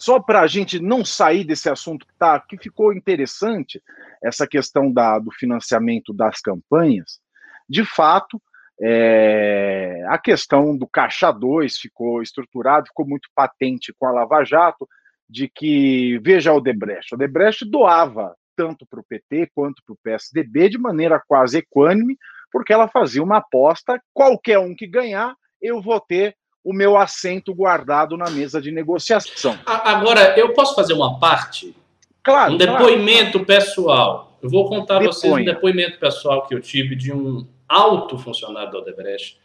só 0.00 0.18
para 0.18 0.40
a 0.40 0.46
gente 0.46 0.80
não 0.80 1.04
sair 1.04 1.44
desse 1.44 1.70
assunto 1.70 2.06
que, 2.06 2.14
tá, 2.18 2.40
que 2.40 2.58
ficou 2.58 2.92
interessante, 2.92 3.80
essa 4.22 4.46
questão 4.46 4.90
da, 4.90 5.18
do 5.18 5.30
financiamento 5.30 6.12
das 6.12 6.40
campanhas, 6.40 7.20
de 7.68 7.84
fato, 7.84 8.40
é, 8.80 10.04
a 10.08 10.18
questão 10.18 10.76
do 10.76 10.86
Caixa 10.86 11.30
2 11.30 11.78
ficou 11.78 12.22
estruturado, 12.22 12.88
ficou 12.88 13.06
muito 13.06 13.28
patente 13.34 13.92
com 13.98 14.06
a 14.06 14.12
Lava 14.12 14.44
Jato, 14.44 14.88
de 15.28 15.48
que, 15.48 16.18
veja 16.22 16.52
o 16.52 16.60
Debrecht, 16.60 17.14
o 17.14 17.18
Debrecht 17.18 17.64
doava 17.64 18.34
tanto 18.56 18.86
para 18.86 19.00
o 19.00 19.04
PT 19.04 19.50
quanto 19.54 19.82
para 19.84 19.94
o 19.94 19.98
PSDB, 20.02 20.68
de 20.68 20.78
maneira 20.78 21.20
quase 21.26 21.58
equânime, 21.58 22.16
porque 22.52 22.72
ela 22.72 22.88
fazia 22.88 23.22
uma 23.22 23.38
aposta: 23.38 24.00
qualquer 24.12 24.58
um 24.58 24.74
que 24.74 24.86
ganhar, 24.86 25.34
eu 25.60 25.80
vou 25.82 26.00
ter 26.00 26.36
o 26.62 26.72
meu 26.72 26.96
assento 26.96 27.54
guardado 27.54 28.16
na 28.16 28.30
mesa 28.30 28.60
de 28.60 28.70
negociação. 28.70 29.58
Agora, 29.66 30.38
eu 30.38 30.54
posso 30.54 30.74
fazer 30.74 30.94
uma 30.94 31.18
parte? 31.18 31.76
Claro. 32.22 32.54
Um 32.54 32.56
depoimento 32.56 33.32
claro. 33.32 33.46
pessoal. 33.46 34.38
Eu 34.42 34.48
vou 34.48 34.68
contar 34.68 34.96
a 34.96 35.04
vocês 35.04 35.32
um 35.32 35.44
depoimento 35.44 35.98
pessoal 35.98 36.46
que 36.46 36.54
eu 36.54 36.60
tive 36.60 36.94
de 36.94 37.12
um 37.12 37.46
alto 37.68 38.18
funcionário 38.18 38.72
da 38.72 38.78
Odebrecht, 38.78 39.38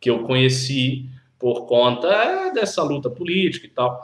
que 0.00 0.10
eu 0.10 0.22
conheci 0.24 1.06
por 1.38 1.66
conta 1.66 2.50
dessa 2.52 2.82
luta 2.82 3.10
política 3.10 3.66
e 3.66 3.70
tal. 3.70 4.02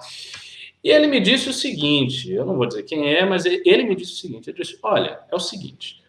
E 0.83 0.91
ele 0.91 1.07
me 1.07 1.21
disse 1.21 1.49
o 1.49 1.53
seguinte: 1.53 2.31
eu 2.31 2.45
não 2.45 2.57
vou 2.57 2.67
dizer 2.67 2.83
quem 2.83 3.13
é, 3.13 3.25
mas 3.25 3.45
ele 3.45 3.85
me 3.85 3.95
disse 3.95 4.13
o 4.13 4.17
seguinte: 4.17 4.51
ele 4.51 4.59
disse, 4.59 4.79
olha, 4.83 5.21
é 5.31 5.35
o 5.35 5.41
seguinte, 5.41 6.03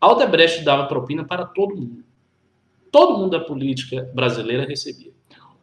a 0.00 0.06
Aldebrecht 0.06 0.62
dava 0.62 0.86
propina 0.86 1.24
para 1.24 1.44
todo 1.44 1.76
mundo. 1.76 2.04
Todo 2.90 3.18
mundo 3.18 3.30
da 3.30 3.40
política 3.40 4.10
brasileira 4.14 4.64
recebia. 4.64 5.12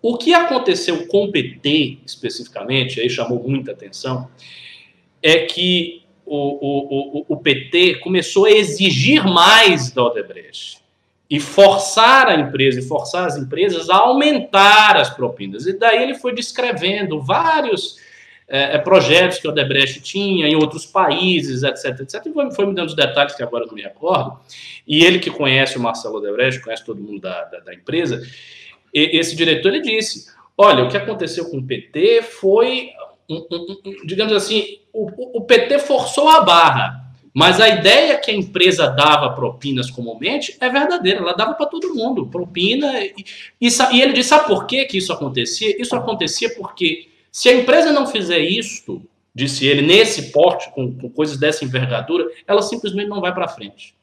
O 0.01 0.17
que 0.17 0.33
aconteceu 0.33 1.07
com 1.07 1.25
o 1.25 1.31
PT, 1.31 1.99
especificamente, 2.05 2.99
aí 2.99 3.09
chamou 3.09 3.47
muita 3.47 3.71
atenção, 3.71 4.27
é 5.21 5.45
que 5.45 6.01
o, 6.25 6.35
o, 6.35 7.19
o, 7.19 7.25
o 7.29 7.37
PT 7.37 7.99
começou 7.99 8.45
a 8.45 8.51
exigir 8.51 9.23
mais 9.23 9.91
da 9.91 10.03
Odebrecht 10.03 10.80
e 11.31 11.39
forçar 11.39 12.27
a 12.27 12.35
empresa 12.35 12.81
e 12.81 12.83
forçar 12.83 13.25
as 13.25 13.37
empresas 13.37 13.89
a 13.89 13.95
aumentar 13.95 14.97
as 14.97 15.09
propinas. 15.09 15.65
E 15.65 15.71
daí 15.71 16.03
ele 16.03 16.15
foi 16.15 16.35
descrevendo 16.35 17.21
vários 17.21 17.95
é, 18.49 18.75
é, 18.75 18.77
projetos 18.77 19.39
que 19.39 19.47
o 19.47 19.51
Odebrecht 19.51 20.01
tinha 20.01 20.45
em 20.45 20.55
outros 20.55 20.85
países, 20.85 21.63
etc, 21.63 22.01
etc. 22.01 22.25
E 22.25 22.33
foi, 22.33 22.51
foi 22.51 22.65
me 22.65 22.75
dando 22.75 22.89
os 22.89 22.95
detalhes 22.97 23.33
que 23.33 23.41
agora 23.41 23.65
não 23.65 23.73
me 23.73 23.85
acordo. 23.85 24.37
E 24.85 25.05
ele 25.05 25.19
que 25.19 25.31
conhece 25.31 25.77
o 25.77 25.79
Marcelo 25.79 26.17
Odebrecht, 26.17 26.59
conhece 26.59 26.83
todo 26.83 27.01
mundo 27.01 27.21
da, 27.21 27.45
da, 27.45 27.59
da 27.59 27.73
empresa, 27.73 28.21
e, 28.93 29.17
esse 29.17 29.33
diretor 29.33 29.69
ele 29.73 29.79
disse: 29.81 30.29
olha, 30.57 30.83
o 30.83 30.89
que 30.89 30.97
aconteceu 30.97 31.49
com 31.49 31.59
o 31.59 31.63
PT 31.63 32.23
foi, 32.23 32.89
digamos 34.03 34.33
assim, 34.33 34.79
o, 34.91 35.37
o 35.37 35.41
PT 35.45 35.79
forçou 35.79 36.27
a 36.27 36.41
barra. 36.41 37.00
Mas 37.33 37.61
a 37.61 37.69
ideia 37.69 38.17
que 38.17 38.29
a 38.29 38.33
empresa 38.33 38.87
dava 38.87 39.29
propinas 39.31 39.89
comumente 39.89 40.57
é 40.59 40.69
verdadeira, 40.69 41.19
ela 41.19 41.33
dava 41.33 41.53
para 41.53 41.65
todo 41.65 41.95
mundo, 41.95 42.27
propina. 42.27 42.99
E, 42.99 43.13
e, 43.59 43.67
e, 43.67 44.01
ele 44.01 44.13
disse: 44.13 44.29
sabe 44.29 44.47
por 44.47 44.65
que, 44.65 44.87
isso 44.93 45.13
acontecia? 45.13 45.81
Isso 45.81 45.95
acontecia 45.95 46.53
porque 46.55 47.07
se 47.31 47.47
a 47.47 47.53
empresa 47.53 47.93
não 47.93 48.05
fizer 48.05 48.39
isto, 48.39 49.01
disse 49.33 49.65
ele, 49.65 49.81
nesse 49.81 50.31
porte, 50.31 50.69
com, 50.71 50.93
com 50.93 51.09
coisas 51.09 51.37
dessa 51.37 51.63
envergadura, 51.63 52.29
ela 52.45 52.61
simplesmente 52.61 53.07
não 53.07 53.21
vai 53.21 53.33
para 53.33 53.47
frente. 53.47 53.95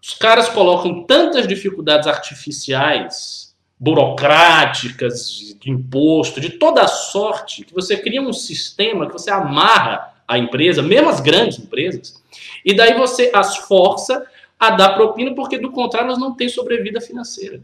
Os 0.00 0.14
caras 0.14 0.48
colocam 0.48 1.02
tantas 1.04 1.46
dificuldades 1.46 2.06
artificiais, 2.06 3.54
burocráticas, 3.78 5.56
de 5.60 5.70
imposto, 5.70 6.40
de 6.40 6.50
toda 6.50 6.86
sorte, 6.86 7.64
que 7.64 7.74
você 7.74 7.96
cria 7.96 8.22
um 8.22 8.32
sistema 8.32 9.06
que 9.06 9.12
você 9.12 9.30
amarra 9.30 10.11
a 10.32 10.38
empresa, 10.38 10.80
mesmo 10.82 11.10
as 11.10 11.20
grandes 11.20 11.58
empresas, 11.58 12.22
e 12.64 12.74
daí 12.74 12.94
você 12.94 13.30
as 13.34 13.58
força 13.58 14.26
a 14.58 14.70
dar 14.70 14.94
propina, 14.94 15.34
porque 15.34 15.58
do 15.58 15.70
contrário 15.70 16.08
elas 16.08 16.18
não 16.18 16.34
têm 16.34 16.48
sobrevida 16.48 17.00
financeira. 17.00 17.60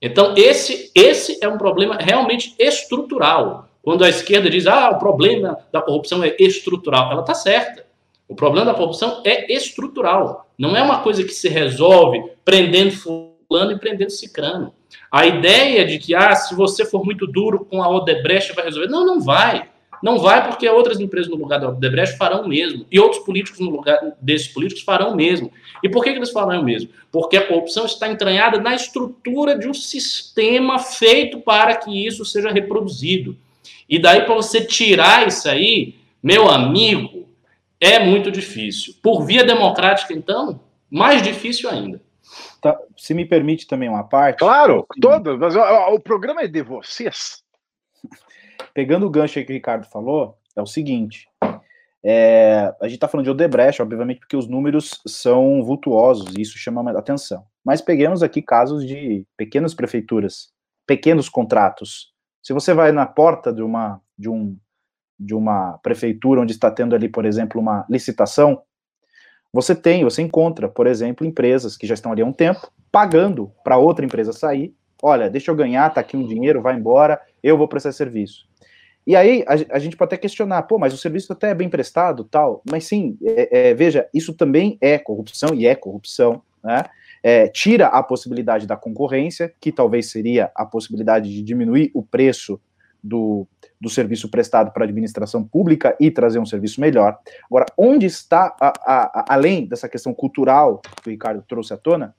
Então, 0.00 0.34
esse, 0.36 0.90
esse 0.94 1.38
é 1.42 1.48
um 1.48 1.58
problema 1.58 1.96
realmente 1.96 2.54
estrutural. 2.58 3.68
Quando 3.82 4.04
a 4.04 4.08
esquerda 4.08 4.48
diz, 4.48 4.66
ah, 4.66 4.90
o 4.90 4.98
problema 4.98 5.58
da 5.70 5.82
corrupção 5.82 6.24
é 6.24 6.34
estrutural, 6.38 7.12
ela 7.12 7.20
está 7.20 7.34
certa. 7.34 7.84
O 8.28 8.34
problema 8.34 8.64
da 8.64 8.74
corrupção 8.74 9.20
é 9.24 9.52
estrutural. 9.52 10.50
Não 10.56 10.74
é 10.74 10.82
uma 10.82 11.00
coisa 11.00 11.22
que 11.22 11.32
se 11.32 11.48
resolve 11.48 12.22
prendendo 12.44 12.92
fulano 12.92 13.72
e 13.72 13.78
prendendo 13.78 14.10
cicrano. 14.10 14.72
A 15.10 15.26
ideia 15.26 15.84
de 15.84 15.98
que, 15.98 16.14
ah, 16.14 16.34
se 16.34 16.54
você 16.54 16.84
for 16.84 17.04
muito 17.04 17.26
duro 17.26 17.64
com 17.64 17.82
a 17.82 17.88
Odebrecht, 17.88 18.54
vai 18.54 18.64
resolver. 18.64 18.88
Não, 18.88 19.04
não 19.04 19.20
vai. 19.20 19.71
Não 20.02 20.18
vai 20.18 20.46
porque 20.48 20.68
outras 20.68 20.98
empresas 20.98 21.30
no 21.30 21.36
lugar 21.36 21.60
da 21.60 21.68
Odebrecht 21.68 22.16
farão 22.16 22.42
o 22.42 22.48
mesmo. 22.48 22.84
E 22.90 22.98
outros 22.98 23.24
políticos 23.24 23.60
no 23.60 23.70
lugar 23.70 23.98
desses 24.20 24.48
políticos 24.48 24.82
farão 24.82 25.12
o 25.12 25.16
mesmo. 25.16 25.52
E 25.82 25.88
por 25.88 26.02
que, 26.02 26.10
que 26.10 26.18
eles 26.18 26.30
farão 26.30 26.60
o 26.60 26.64
mesmo? 26.64 26.90
Porque 27.10 27.36
a 27.36 27.46
corrupção 27.46 27.86
está 27.86 28.08
entranhada 28.08 28.58
na 28.60 28.74
estrutura 28.74 29.56
de 29.56 29.68
um 29.68 29.74
sistema 29.74 30.78
feito 30.78 31.40
para 31.40 31.76
que 31.76 32.06
isso 32.06 32.24
seja 32.24 32.50
reproduzido. 32.50 33.36
E 33.88 33.98
daí, 33.98 34.22
para 34.22 34.34
você 34.34 34.64
tirar 34.64 35.28
isso 35.28 35.48
aí, 35.48 35.94
meu 36.22 36.48
amigo, 36.48 37.28
é 37.80 37.98
muito 37.98 38.30
difícil. 38.30 38.94
Por 39.02 39.24
via 39.24 39.44
democrática, 39.44 40.12
então, 40.12 40.60
mais 40.90 41.22
difícil 41.22 41.68
ainda. 41.68 42.00
Tá, 42.60 42.78
se 42.96 43.12
me 43.12 43.24
permite 43.24 43.66
também 43.66 43.88
uma 43.88 44.04
parte. 44.04 44.38
Claro, 44.38 44.86
todas. 45.00 45.54
O 45.92 45.98
programa 45.98 46.42
é 46.42 46.48
de 46.48 46.62
vocês. 46.62 47.42
Pegando 48.74 49.06
o 49.06 49.10
gancho 49.10 49.44
que 49.44 49.52
o 49.52 49.54
Ricardo 49.54 49.86
falou, 49.86 50.38
é 50.56 50.62
o 50.62 50.66
seguinte. 50.66 51.28
É, 52.04 52.74
a 52.80 52.84
gente 52.84 52.96
está 52.96 53.06
falando 53.06 53.24
de 53.24 53.30
Odebrecht, 53.30 53.80
obviamente, 53.80 54.20
porque 54.20 54.36
os 54.36 54.48
números 54.48 55.00
são 55.06 55.62
vultuosos 55.62 56.34
e 56.36 56.40
isso 56.40 56.58
chama 56.58 56.90
atenção. 56.98 57.44
Mas 57.64 57.80
peguemos 57.80 58.22
aqui 58.22 58.42
casos 58.42 58.86
de 58.86 59.24
pequenas 59.36 59.72
prefeituras, 59.72 60.50
pequenos 60.86 61.28
contratos, 61.28 62.12
se 62.42 62.52
você 62.52 62.74
vai 62.74 62.90
na 62.90 63.06
porta 63.06 63.52
de 63.52 63.62
uma, 63.62 64.00
de 64.18 64.28
um, 64.28 64.56
de 65.18 65.32
uma 65.32 65.78
prefeitura 65.78 66.40
onde 66.40 66.52
está 66.52 66.70
tendo 66.70 66.94
ali, 66.94 67.08
por 67.08 67.24
exemplo, 67.24 67.60
uma 67.60 67.86
licitação, 67.88 68.60
você 69.52 69.76
tem, 69.76 70.02
você 70.02 70.22
encontra, 70.22 70.68
por 70.68 70.86
exemplo, 70.88 71.24
empresas 71.24 71.76
que 71.76 71.86
já 71.86 71.94
estão 71.94 72.10
ali 72.10 72.20
há 72.20 72.26
um 72.26 72.32
tempo, 72.32 72.72
pagando 72.90 73.52
para 73.62 73.76
outra 73.76 74.04
empresa 74.04 74.32
sair. 74.32 74.74
Olha, 75.02 75.28
deixa 75.28 75.50
eu 75.50 75.56
ganhar, 75.56 75.90
tá 75.90 76.00
aqui 76.00 76.16
um 76.16 76.26
dinheiro, 76.26 76.62
vai 76.62 76.76
embora, 76.76 77.20
eu 77.42 77.58
vou 77.58 77.66
prestar 77.66 77.90
serviço. 77.90 78.46
E 79.04 79.16
aí 79.16 79.44
a, 79.48 79.76
a, 79.76 79.78
gente 79.80 79.96
pode 79.96 80.10
até 80.10 80.16
questionar, 80.16 80.62
pô, 80.62 80.78
mas 80.78 80.94
o 80.94 80.96
serviço 80.96 81.32
até 81.32 81.50
é 81.50 81.54
bem 81.54 81.68
prestado, 81.68 82.22
tal. 82.22 82.62
Mas 82.70 82.84
sim, 82.84 83.18
é, 83.20 83.70
é, 83.70 83.74
veja, 83.74 84.08
isso 84.14 84.32
também 84.32 84.78
é 84.80 84.96
corrupção 84.96 85.52
e 85.54 85.66
é 85.66 85.74
corrupção, 85.74 86.40
né? 86.62 86.84
é, 87.22 87.46
tira 87.48 87.86
a 87.86 88.02
possibilidade 88.02 88.66
da 88.66 88.76
concorrência, 88.76 89.52
que 89.60 89.70
talvez 89.70 90.10
seria 90.10 90.50
a 90.54 90.66
possibilidade 90.66 91.30
de 91.30 91.42
diminuir 91.42 91.90
o 91.94 92.02
preço 92.02 92.60
do, 93.02 93.46
do 93.80 93.88
serviço 93.88 94.28
prestado 94.28 94.72
para 94.72 94.84
a 94.84 94.86
administração 94.86 95.42
pública 95.42 95.96
e 96.00 96.10
trazer 96.10 96.38
um 96.38 96.46
serviço 96.46 96.80
melhor. 96.80 97.18
Agora, 97.46 97.66
onde 97.76 98.06
está, 98.06 98.54
a, 98.60 98.68
a, 98.68 99.02
a, 99.20 99.34
além 99.34 99.66
dessa 99.66 99.88
questão 99.88 100.12
cultural 100.12 100.80
que 101.02 101.08
o 101.08 101.10
Ricardo 101.10 101.44
trouxe 101.46 101.72
à 101.72 101.76
tona, 101.76 102.14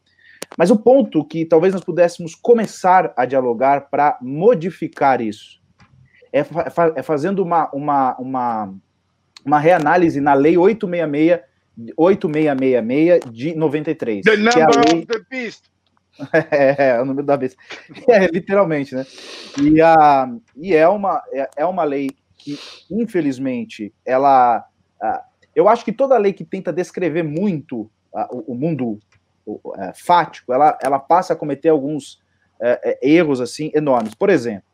mas 0.57 0.71
o 0.71 0.77
ponto 0.77 1.23
que 1.25 1.45
talvez 1.45 1.73
nós 1.73 1.83
pudéssemos 1.83 2.35
começar 2.35 3.13
a 3.15 3.25
dialogar 3.25 3.89
para 3.89 4.17
modificar 4.21 5.21
isso 5.21 5.61
é, 6.33 6.43
fa 6.43 6.93
é 6.95 7.03
fazendo 7.03 7.43
uma, 7.43 7.69
uma, 7.71 8.17
uma, 8.17 8.73
uma 9.45 9.59
reanálise 9.59 10.19
na 10.19 10.33
Lei 10.33 10.57
866 10.57 11.53
8666 11.97 13.33
de 13.33 13.55
93. 13.55 14.23
The 14.23 14.37
number 14.37 14.59
é 14.59 14.91
lei... 14.91 14.99
of 15.01 15.07
the 15.07 15.19
beast. 15.29 15.73
É, 16.51 16.89
é, 16.89 17.01
o 17.01 17.05
número 17.05 17.25
da 17.25 17.35
besta. 17.35 17.59
É, 18.07 18.27
literalmente, 18.27 18.93
né? 18.93 19.03
E, 19.59 19.81
a, 19.81 20.31
e 20.55 20.75
é, 20.75 20.87
uma, 20.87 21.19
é, 21.33 21.49
é 21.57 21.65
uma 21.65 21.83
lei 21.83 22.11
que, 22.37 22.55
infelizmente, 22.91 23.91
ela. 24.05 24.63
A, 25.01 25.23
eu 25.55 25.67
acho 25.67 25.83
que 25.83 25.91
toda 25.91 26.15
lei 26.19 26.31
que 26.31 26.45
tenta 26.45 26.71
descrever 26.71 27.23
muito 27.23 27.89
a, 28.13 28.27
o, 28.31 28.53
o, 28.53 28.55
mundo 28.55 28.99
é, 29.77 29.93
fático, 29.93 30.53
ela, 30.53 30.77
ela 30.81 30.99
passa 30.99 31.33
a 31.33 31.35
cometer 31.35 31.69
alguns 31.69 32.21
é, 32.61 32.99
é, 33.01 33.09
erros 33.09 33.41
assim 33.41 33.71
enormes. 33.73 34.13
Por 34.13 34.29
exemplo, 34.29 34.73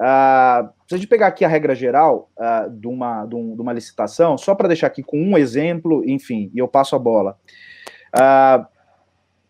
Uh, 0.00 0.72
se 0.88 0.94
a 0.94 0.96
gente 0.96 1.06
pegar 1.06 1.26
aqui 1.26 1.44
a 1.44 1.48
regra 1.48 1.74
geral 1.74 2.30
uh, 2.38 2.70
de, 2.70 2.88
uma, 2.88 3.26
de, 3.26 3.34
um, 3.34 3.54
de, 3.54 3.60
uma 3.60 3.70
licitação, 3.70 4.38
só 4.38 4.54
para 4.54 4.68
deixar 4.68 4.86
aqui 4.86 5.02
com 5.02 5.20
um 5.20 5.36
exemplo, 5.36 6.02
enfim, 6.08 6.50
e 6.54 6.58
eu 6.58 6.66
passo 6.66 6.96
a 6.96 6.98
bola. 6.98 7.36
Uh, 8.16 8.66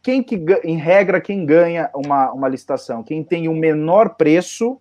quem 0.02 0.24
que, 0.24 0.44
em 0.64 0.76
regra, 0.76 1.20
quem 1.20 1.46
ganha 1.46 1.88
uma, 1.94 2.32
uma 2.32 2.48
licitação? 2.48 3.04
Quem 3.04 3.22
tem 3.22 3.46
o 3.46 3.54
menor 3.54 4.16
preço 4.16 4.72
uh, 4.72 4.80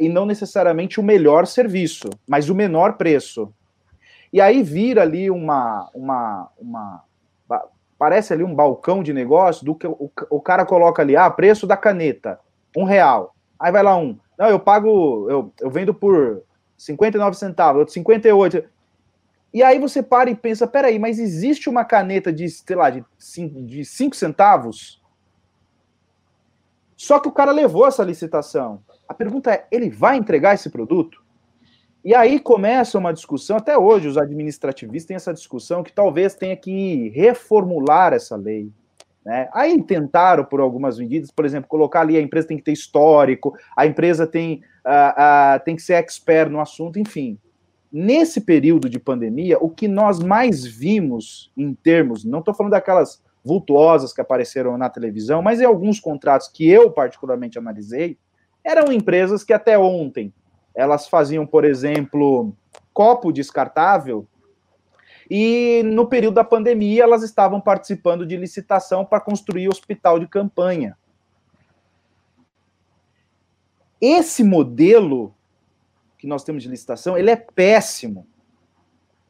e 0.00 0.08
não 0.08 0.24
necessariamente 0.24 0.98
o 0.98 1.02
melhor 1.02 1.46
serviço, 1.46 2.08
mas 2.26 2.48
o 2.48 2.54
menor 2.54 2.94
preço. 2.94 3.52
E 4.32 4.40
aí 4.40 4.62
vira 4.62 5.02
ali 5.02 5.30
uma, 5.30 5.90
uma, 5.94 6.50
uma 6.58 7.04
parece 8.02 8.32
ali 8.32 8.42
um 8.42 8.52
balcão 8.52 9.00
de 9.00 9.12
negócio 9.12 9.64
do 9.64 9.76
que 9.76 9.86
o, 9.86 10.10
o 10.28 10.40
cara 10.40 10.66
coloca 10.66 11.00
ali, 11.00 11.14
ah, 11.14 11.30
preço 11.30 11.68
da 11.68 11.76
caneta, 11.76 12.40
um 12.76 12.82
real. 12.82 13.32
Aí 13.56 13.70
vai 13.70 13.80
lá 13.80 13.96
um, 13.96 14.18
não, 14.36 14.48
eu 14.48 14.58
pago, 14.58 15.30
eu, 15.30 15.52
eu 15.60 15.70
vendo 15.70 15.94
por 15.94 16.42
59 16.76 17.36
centavos, 17.36 17.78
outro 17.78 17.94
58. 17.94 18.64
E 19.54 19.62
aí 19.62 19.78
você 19.78 20.02
para 20.02 20.28
e 20.28 20.34
pensa, 20.34 20.66
peraí, 20.66 20.98
mas 20.98 21.20
existe 21.20 21.70
uma 21.70 21.84
caneta 21.84 22.32
de, 22.32 22.48
sei 22.48 22.74
lá, 22.74 22.90
de 22.90 23.04
5, 23.16 23.62
de 23.62 23.84
5 23.84 24.16
centavos? 24.16 25.00
Só 26.96 27.20
que 27.20 27.28
o 27.28 27.32
cara 27.32 27.52
levou 27.52 27.86
essa 27.86 28.02
licitação. 28.02 28.82
A 29.08 29.14
pergunta 29.14 29.52
é, 29.52 29.64
ele 29.70 29.88
vai 29.88 30.16
entregar 30.16 30.54
esse 30.54 30.70
produto? 30.70 31.21
E 32.04 32.16
aí 32.16 32.40
começa 32.40 32.98
uma 32.98 33.12
discussão, 33.12 33.56
até 33.56 33.78
hoje 33.78 34.08
os 34.08 34.18
administrativistas 34.18 35.06
têm 35.06 35.14
essa 35.14 35.32
discussão 35.32 35.84
que 35.84 35.92
talvez 35.92 36.34
tenha 36.34 36.56
que 36.56 37.10
reformular 37.10 38.12
essa 38.12 38.34
lei. 38.34 38.72
Né? 39.24 39.48
Aí 39.52 39.80
tentaram 39.80 40.44
por 40.44 40.60
algumas 40.60 40.98
medidas, 40.98 41.30
por 41.30 41.44
exemplo, 41.44 41.68
colocar 41.68 42.00
ali 42.00 42.16
a 42.16 42.20
empresa 42.20 42.48
tem 42.48 42.56
que 42.56 42.64
ter 42.64 42.72
histórico, 42.72 43.56
a 43.76 43.86
empresa 43.86 44.26
tem, 44.26 44.62
uh, 44.84 45.58
uh, 45.58 45.64
tem 45.64 45.76
que 45.76 45.82
ser 45.82 45.94
expert 45.94 46.50
no 46.50 46.60
assunto, 46.60 46.98
enfim. 46.98 47.38
Nesse 47.92 48.40
período 48.40 48.88
de 48.88 48.98
pandemia, 48.98 49.58
o 49.60 49.70
que 49.70 49.86
nós 49.86 50.18
mais 50.18 50.64
vimos 50.64 51.52
em 51.56 51.72
termos, 51.72 52.24
não 52.24 52.40
estou 52.40 52.52
falando 52.52 52.72
daquelas 52.72 53.22
vultuosas 53.44 54.12
que 54.12 54.20
apareceram 54.20 54.76
na 54.76 54.88
televisão, 54.88 55.40
mas 55.40 55.60
em 55.60 55.64
alguns 55.64 56.00
contratos 56.00 56.48
que 56.48 56.68
eu 56.68 56.90
particularmente 56.90 57.58
analisei, 57.58 58.18
eram 58.64 58.92
empresas 58.92 59.44
que 59.44 59.52
até 59.52 59.78
ontem 59.78 60.32
elas 60.74 61.08
faziam, 61.08 61.46
por 61.46 61.64
exemplo, 61.64 62.54
copo 62.92 63.32
descartável, 63.32 64.26
e 65.30 65.82
no 65.84 66.06
período 66.06 66.34
da 66.34 66.44
pandemia 66.44 67.04
elas 67.04 67.22
estavam 67.22 67.60
participando 67.60 68.26
de 68.26 68.36
licitação 68.36 69.04
para 69.04 69.20
construir 69.20 69.68
hospital 69.68 70.18
de 70.18 70.26
campanha. 70.26 70.96
Esse 74.00 74.42
modelo 74.44 75.34
que 76.18 76.26
nós 76.26 76.44
temos 76.44 76.62
de 76.62 76.68
licitação, 76.68 77.16
ele 77.16 77.30
é 77.30 77.36
péssimo. 77.36 78.26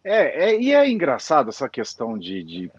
É, 0.04 0.50
é, 0.50 0.60
e 0.60 0.74
é 0.74 0.90
engraçado 0.90 1.50
essa 1.50 1.70
questão 1.70 2.18
de, 2.18 2.44
de, 2.44 2.72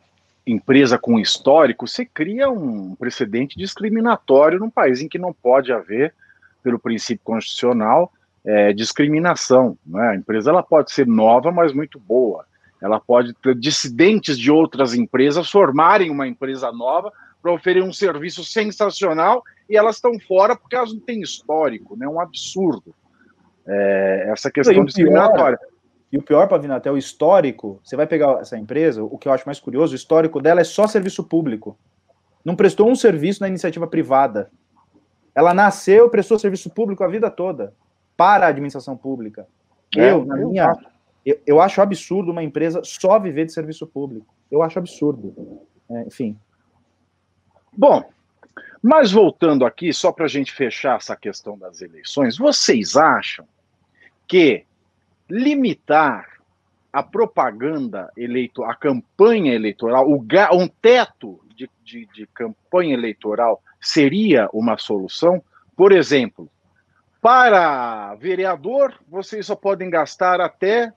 empresa 0.47 0.99
com 0.99 1.21
histórico, 1.21 1.87
você 1.87 2.05
cria 2.05 2.51
um 2.51 2.97
precedente 2.97 3.57
discriminatório 3.57 4.59
num 4.59 4.71
país 4.71 5.01
em 5.01 5.09
que 5.09 5.19
não 5.19 5.33
pode 5.33 5.73
haver, 5.73 6.13
pelo 6.63 6.81
princípio 6.81 7.25
constitucional, 7.25 8.13
é, 8.45 8.73
discriminação. 8.73 9.79
Né? 9.87 10.09
A 10.09 10.17
empresa 10.17 10.51
ela 10.51 10.63
pode 10.63 10.91
ser 10.91 11.07
nova, 11.07 11.53
mas 11.53 11.73
muito 11.73 12.01
boa. 12.01 12.45
Ela 12.81 12.99
pode 12.99 13.33
ter 13.35 13.55
dissidentes 13.55 14.37
de 14.37 14.51
outras 14.51 14.95
empresas 14.95 15.49
formarem 15.49 16.11
uma 16.11 16.27
empresa 16.27 16.73
nova 16.73 17.13
para 17.41 17.53
oferecer 17.53 17.87
um 17.87 17.93
serviço 17.93 18.45
sensacional 18.45 19.45
e 19.69 19.77
elas 19.77 19.97
estão 19.97 20.19
fora 20.21 20.57
porque 20.57 20.77
elas 20.77 20.93
não 20.93 21.01
têm 21.01 21.21
histórico, 21.21 21.97
né? 21.97 22.07
Um 22.09 22.21
absurdo. 22.21 22.95
É, 23.67 24.29
essa 24.29 24.51
questão 24.51 24.85
discriminatória. 24.85 25.59
E 26.13 26.19
o 26.19 26.23
pior, 26.23 26.47
Pavinato, 26.47 26.89
é 26.89 26.93
o 26.93 26.99
histórico. 26.99 27.81
Você 27.83 27.97
vai 27.97 28.07
pegar 28.07 28.41
essa 28.41 28.59
empresa, 28.59 29.03
o 29.03 29.17
que 29.17 29.27
eu 29.27 29.33
acho 29.33 29.47
mais 29.47 29.59
curioso, 29.59 29.95
o 29.95 29.97
histórico 29.97 30.43
dela 30.43 30.61
é 30.61 30.65
só 30.65 30.87
serviço 30.87 31.25
público. 31.25 31.79
Não 32.45 32.55
prestou 32.55 32.89
um 32.89 32.95
serviço 32.95 33.41
na 33.41 33.49
iniciativa 33.49 33.87
privada. 33.87 34.51
Ela 35.35 35.55
nasceu, 35.55 36.11
prestou 36.11 36.39
serviço 36.39 36.69
público 36.69 37.03
a 37.03 37.09
vida 37.09 37.31
toda 37.31 37.73
para 38.17 38.47
a 38.47 38.49
administração 38.51 38.97
pública. 38.97 39.47
É, 39.97 40.11
eu, 40.11 40.25
na 40.25 40.37
minha, 40.37 40.77
eu, 41.25 41.41
eu, 41.47 41.61
acho 41.61 41.81
absurdo 41.81 42.31
uma 42.31 42.43
empresa 42.43 42.83
só 42.85 43.19
viver 43.19 43.47
de 43.47 43.53
serviço 43.53 43.87
público. 43.87 44.35
Eu 44.51 44.63
acho 44.63 44.79
absurdo. 44.79 45.35
É, 45.91 46.03
enfim. 46.03 46.37
Bom, 47.77 48.05
mas 48.83 49.13
voltando 49.13 49.65
aqui, 49.65 49.93
só 49.93 50.11
para 50.11 50.25
a 50.25 50.29
gente 50.29 50.53
fechar 50.53 50.97
essa 50.97 51.15
questão 51.15 51.57
das 51.57 51.81
eleições, 51.81 52.37
vocês 52.37 52.97
acham 52.97 53.47
que 54.27 54.65
limitar 55.31 56.33
a 56.93 57.03
propaganda 57.03 58.13
eleitoral, 58.17 58.71
a 58.71 58.75
campanha 58.75 59.55
eleitoral, 59.55 60.07
o, 60.09 60.27
um 60.53 60.69
teto 60.69 61.41
de, 61.55 61.71
de, 61.85 62.07
de 62.13 62.27
campanha 62.27 62.95
eleitoral 62.95 63.63
seria 63.81 64.49
uma 64.53 64.77
solução? 64.77 65.43
Por 65.77 65.93
exemplo, 65.93 66.51
para 67.21 68.15
vereador, 68.17 68.95
vocês 69.09 69.47
só 69.47 69.55
podem 69.55 69.89
gastar 69.89 70.41
até 70.41 70.93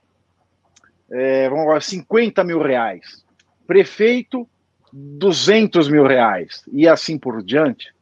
é, 1.10 1.48
lá, 1.48 1.80
50 1.80 2.42
mil 2.42 2.60
reais. 2.60 3.24
Prefeito, 3.66 4.46
200 4.92 5.88
mil 5.88 6.06
reais 6.06 6.62
e 6.72 6.88
assim 6.88 7.18
por 7.18 7.42
diante, 7.42 7.94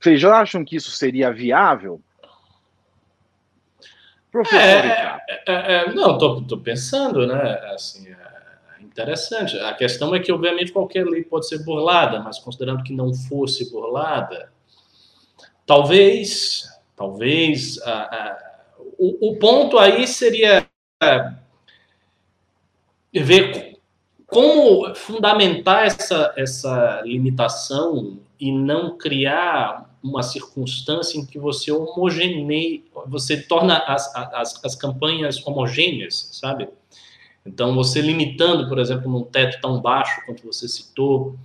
vocês 0.00 0.20
já 0.20 0.38
acham 0.38 0.64
que 0.64 0.76
isso 0.76 0.90
seria 0.90 1.32
viável? 1.32 2.00
Professor 4.30 4.58
é, 4.58 5.20
é, 5.28 5.42
é, 5.46 5.74
é 5.74 5.94
não, 5.94 6.14
estou 6.14 6.58
pensando, 6.58 7.26
né? 7.26 7.40
Assim, 7.72 8.08
é 8.08 8.82
interessante. 8.82 9.58
A 9.60 9.72
questão 9.72 10.14
é 10.14 10.20
que, 10.20 10.32
obviamente, 10.32 10.72
qualquer 10.72 11.06
lei 11.06 11.22
pode 11.22 11.48
ser 11.48 11.64
burlada, 11.64 12.20
mas 12.20 12.38
considerando 12.38 12.82
que 12.82 12.92
não 12.92 13.14
fosse 13.14 13.70
burlada, 13.70 14.52
talvez, 15.64 16.68
talvez, 16.96 17.78
o, 18.98 19.30
o 19.30 19.38
ponto 19.38 19.78
aí 19.78 20.06
seria 20.06 20.68
ver 23.12 23.73
como 24.34 24.92
fundamentar 24.96 25.86
essa, 25.86 26.34
essa 26.36 27.00
limitação 27.04 28.18
e 28.40 28.50
não 28.50 28.98
criar 28.98 29.88
uma 30.02 30.24
circunstância 30.24 31.16
em 31.16 31.24
que 31.24 31.38
você 31.38 31.70
homogenei, 31.70 32.84
você 33.06 33.40
torna 33.40 33.78
as, 33.86 34.12
as, 34.16 34.64
as 34.64 34.74
campanhas 34.74 35.40
homogêneas, 35.46 36.30
sabe? 36.32 36.68
Então, 37.46 37.76
você 37.76 38.00
limitando, 38.00 38.68
por 38.68 38.80
exemplo, 38.80 39.08
num 39.08 39.22
teto 39.22 39.60
tão 39.60 39.80
baixo 39.80 40.20
quanto 40.26 40.44
você 40.44 40.66
citou, 40.66 41.36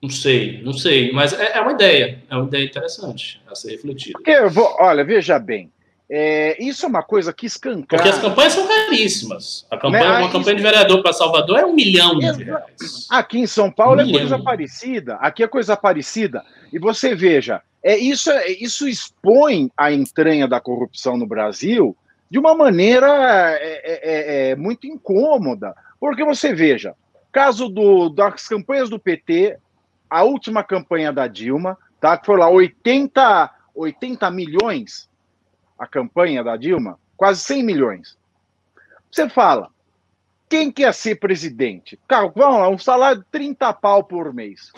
não 0.00 0.10
sei, 0.10 0.62
não 0.62 0.72
sei, 0.72 1.10
mas 1.10 1.32
é, 1.32 1.56
é 1.56 1.60
uma 1.60 1.72
ideia, 1.72 2.22
é 2.30 2.36
uma 2.36 2.46
ideia 2.46 2.64
interessante 2.64 3.42
a 3.50 3.54
ser 3.56 3.72
refletida. 3.72 4.18
Eu 4.24 4.48
vou, 4.48 4.76
olha, 4.78 5.02
veja 5.02 5.40
bem, 5.40 5.72
é, 6.08 6.62
isso 6.62 6.84
é 6.84 6.88
uma 6.88 7.02
coisa 7.02 7.32
que 7.32 7.46
escancara. 7.46 8.02
Porque 8.02 8.08
as 8.08 8.18
campanhas 8.18 8.52
são 8.52 8.66
caríssimas. 8.66 9.66
A 9.70 9.76
campanha, 9.76 10.12
né? 10.12 10.18
Uma 10.18 10.30
campanha 10.30 10.56
de 10.56 10.62
vereador 10.62 11.02
para 11.02 11.12
Salvador 11.12 11.58
é 11.58 11.64
um 11.64 11.74
milhão 11.74 12.18
de 12.18 12.44
reais. 12.44 13.06
Aqui 13.10 13.38
em 13.38 13.46
São 13.46 13.70
Paulo 13.70 14.02
um 14.02 14.08
é 14.08 14.12
coisa 14.12 14.38
parecida. 14.38 15.14
Aqui 15.16 15.42
é 15.42 15.48
coisa 15.48 15.76
parecida. 15.76 16.44
E 16.72 16.78
você 16.78 17.14
veja, 17.14 17.62
é, 17.82 17.96
isso, 17.96 18.30
é, 18.30 18.48
isso 18.50 18.86
expõe 18.86 19.70
a 19.76 19.92
entranha 19.92 20.46
da 20.46 20.60
corrupção 20.60 21.16
no 21.16 21.26
Brasil 21.26 21.96
de 22.30 22.38
uma 22.38 22.54
maneira 22.54 23.06
é, 23.58 23.62
é, 23.62 24.00
é, 24.02 24.50
é 24.50 24.56
muito 24.56 24.86
incômoda. 24.86 25.74
Porque 25.98 26.22
você 26.22 26.52
veja, 26.52 26.94
caso 27.32 27.68
do, 27.68 28.10
das 28.10 28.46
campanhas 28.46 28.90
do 28.90 28.98
PT, 28.98 29.56
a 30.10 30.22
última 30.22 30.62
campanha 30.62 31.10
da 31.10 31.26
Dilma, 31.26 31.78
tá, 31.98 32.18
que 32.18 32.26
foi 32.26 32.38
lá 32.38 32.48
80, 32.50 33.50
80 33.74 34.30
milhões 34.30 35.08
a 35.78 35.86
campanha 35.86 36.42
da 36.42 36.56
Dilma, 36.56 36.98
quase 37.16 37.40
100 37.40 37.62
milhões. 37.62 38.16
Você 39.10 39.28
fala, 39.28 39.70
quem 40.48 40.70
quer 40.70 40.92
ser 40.92 41.16
presidente? 41.16 41.98
Cara, 42.06 42.32
vamos 42.34 42.60
lá, 42.60 42.68
um 42.68 42.78
salário 42.78 43.20
de 43.20 43.26
30 43.30 43.72
pau 43.74 44.04
por 44.04 44.32
mês. 44.32 44.72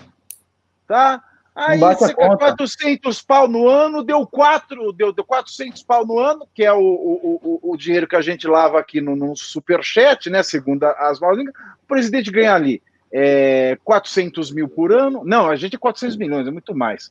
Tá? 0.87 1.23
Aí 1.55 1.79
você 1.79 2.15
quer 2.15 2.37
400 2.37 3.23
pau 3.23 3.49
no 3.49 3.67
ano, 3.67 4.05
deu 4.05 4.27
4, 4.27 4.93
deu, 4.93 5.11
deu 5.11 5.25
400 5.25 5.83
pau 5.83 6.07
no 6.07 6.19
ano, 6.19 6.47
que 6.55 6.63
é 6.63 6.73
o, 6.73 6.79
o, 6.79 7.61
o, 7.63 7.73
o 7.73 7.77
dinheiro 7.79 8.07
que 8.07 8.15
a 8.15 8.21
gente 8.21 8.47
lava 8.47 8.79
aqui 8.79 9.01
no, 9.01 9.17
no 9.17 9.35
superchat, 9.35 10.29
né? 10.29 10.43
Segundo 10.43 10.85
as 10.85 11.19
malinhas. 11.19 11.55
O 11.83 11.87
presidente 11.89 12.31
ganha 12.31 12.55
ali 12.55 12.83
é, 13.11 13.79
400 13.83 14.53
mil 14.53 14.69
por 14.69 14.93
ano. 14.93 15.25
Não, 15.25 15.49
a 15.49 15.57
gente 15.57 15.77
é 15.77 15.79
400 15.79 16.19
milhões, 16.19 16.47
é 16.47 16.51
muito 16.51 16.75
mais. 16.75 17.11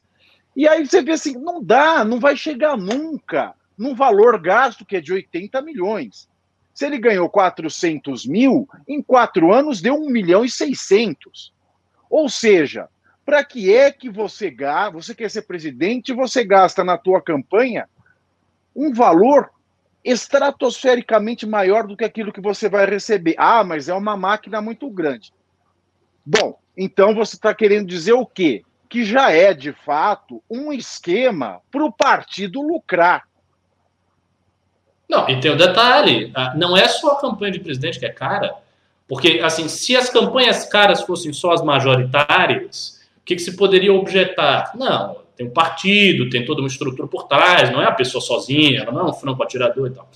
E 0.56 0.68
aí 0.68 0.86
você 0.86 1.02
vê 1.02 1.14
assim, 1.14 1.36
não 1.38 1.62
dá, 1.62 2.06
não 2.06 2.20
vai 2.20 2.38
chegar 2.38 2.78
nunca 2.78 3.56
num 3.78 3.96
valor 3.96 4.40
gasto 4.40 4.86
que 4.86 4.98
é 4.98 5.02
de 5.02 5.14
80 5.14 5.62
milhões. 5.62 6.30
Se 6.74 6.86
ele 6.86 6.98
ganhou 6.98 7.30
400 7.30 8.26
mil, 8.26 8.68
em 8.88 9.02
quatro 9.02 9.54
anos 9.54 9.82
deu 9.82 9.96
1 9.96 10.10
milhão 10.10 10.44
e 10.44 10.50
600. 10.50 11.54
Ou 12.10 12.28
seja, 12.28 12.90
para 13.26 13.44
que 13.44 13.74
é 13.74 13.92
que 13.92 14.10
você 14.10 14.50
gasta, 14.52 14.92
você 14.92 15.16
quer 15.16 15.32
ser 15.32 15.44
presidente, 15.44 16.14
você 16.14 16.44
gasta 16.44 16.84
na 16.84 16.98
tua 16.98 17.22
campanha 17.22 17.90
um 18.76 18.94
valor 18.94 19.50
estratosfericamente 20.04 21.48
maior 21.48 21.88
do 21.88 21.98
que 21.98 22.06
aquilo 22.06 22.32
que 22.32 22.42
você 22.42 22.70
vai 22.70 22.86
receber. 22.86 23.34
Ah, 23.38 23.64
mas 23.64 23.90
é 23.90 23.94
uma 23.94 24.16
máquina 24.16 24.62
muito 24.62 24.88
grande. 24.90 25.34
Bom, 26.24 26.60
então 26.78 27.16
você 27.16 27.36
está 27.36 27.56
querendo 27.56 27.88
dizer 27.88 28.14
o 28.14 28.26
quê? 28.26 28.64
Que 28.88 29.04
já 29.04 29.32
é, 29.32 29.54
de 29.54 29.74
fato, 29.74 30.44
um 30.50 30.72
esquema 30.72 31.62
para 31.72 31.84
o 31.84 31.92
partido 31.92 32.62
lucrar. 32.62 33.28
Não, 35.10 35.30
e 35.30 35.40
tem 35.40 35.52
o 35.52 35.54
um 35.54 35.58
detalhe, 35.58 36.32
não 36.56 36.76
é 36.76 36.88
só 36.88 37.12
a 37.12 37.22
campanha 37.22 37.52
de 37.52 37.60
presidente 37.60 38.00
que 38.00 38.06
é 38.06 38.10
cara, 38.10 38.56
porque, 39.08 39.40
assim, 39.44 39.68
se 39.68 39.96
as 39.96 40.10
campanhas 40.10 40.66
caras 40.66 41.02
fossem 41.02 41.32
só 41.32 41.52
as 41.52 41.64
majoritárias, 41.64 43.02
o 43.18 43.26
que, 43.26 43.36
que 43.36 43.42
se 43.42 43.56
poderia 43.56 43.94
objetar? 43.94 44.72
Não, 44.76 45.18
tem 45.36 45.46
um 45.46 45.52
partido, 45.52 46.30
tem 46.30 46.44
toda 46.44 46.62
uma 46.62 46.68
estrutura 46.68 47.08
por 47.08 47.28
trás, 47.28 47.72
não 47.72 47.82
é 47.82 47.86
a 47.86 47.92
pessoa 47.92 48.22
sozinha, 48.22 48.82
ela 48.82 48.92
não 48.92 49.02
é 49.02 49.10
um 49.10 49.14
franco 49.14 49.44
atirador 49.44 49.88
e 49.88 49.92
tal. 49.92 50.10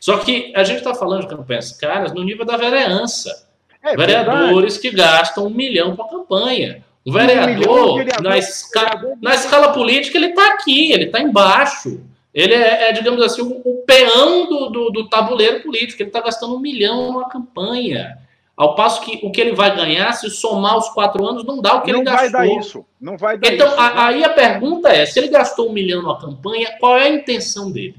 Só 0.00 0.18
que 0.18 0.52
a 0.54 0.64
gente 0.64 0.78
está 0.78 0.94
falando 0.94 1.22
de 1.22 1.28
campanhas 1.28 1.72
caras 1.72 2.12
no 2.12 2.22
nível 2.22 2.44
da 2.44 2.56
vereança. 2.56 3.48
É, 3.82 3.96
Vereadores 3.96 4.74
verdade. 4.74 4.80
que 4.80 4.90
gastam 4.90 5.46
um 5.46 5.50
milhão 5.50 5.94
para 5.94 6.08
campanha. 6.08 6.82
O 7.04 7.12
vereador, 7.12 8.00
um 8.00 8.22
na, 8.22 8.38
escala, 8.38 9.14
na 9.20 9.34
escala 9.34 9.72
política, 9.72 10.16
ele 10.16 10.28
está 10.28 10.54
aqui, 10.54 10.90
ele 10.90 11.04
está 11.04 11.20
embaixo. 11.20 12.00
Ele 12.34 12.52
é, 12.52 12.88
é, 12.88 12.92
digamos 12.92 13.22
assim, 13.22 13.42
o, 13.42 13.62
o 13.64 13.82
peão 13.86 14.48
do, 14.48 14.68
do, 14.68 14.90
do, 14.90 15.08
tabuleiro 15.08 15.62
político. 15.62 16.02
Ele 16.02 16.08
está 16.08 16.20
gastando 16.20 16.56
um 16.56 16.58
milhão 16.58 17.12
numa 17.12 17.28
campanha. 17.28 18.18
Ao 18.56 18.74
passo 18.74 19.00
que 19.02 19.20
o 19.22 19.30
que 19.30 19.40
ele 19.40 19.52
vai 19.52 19.74
ganhar, 19.74 20.12
se 20.12 20.28
somar 20.30 20.76
os 20.76 20.88
quatro 20.88 21.24
anos, 21.24 21.44
não 21.44 21.60
dá 21.60 21.76
o 21.76 21.82
que 21.82 21.92
não 21.92 22.00
ele 22.00 22.04
gastou. 22.04 22.30
Não 22.30 22.32
vai 22.32 22.48
dar 22.48 22.60
isso. 22.60 22.86
Não 23.00 23.16
vai 23.16 23.38
dar 23.38 23.52
então, 23.52 23.66
isso. 23.68 23.76
Então, 23.76 23.98
aí 23.98 24.24
a 24.24 24.30
pergunta 24.30 24.88
é: 24.88 25.06
se 25.06 25.18
ele 25.18 25.28
gastou 25.28 25.68
um 25.70 25.72
milhão 25.72 26.02
numa 26.02 26.20
campanha, 26.20 26.76
qual 26.80 26.98
é 26.98 27.04
a 27.04 27.08
intenção 27.08 27.70
dele? 27.70 27.96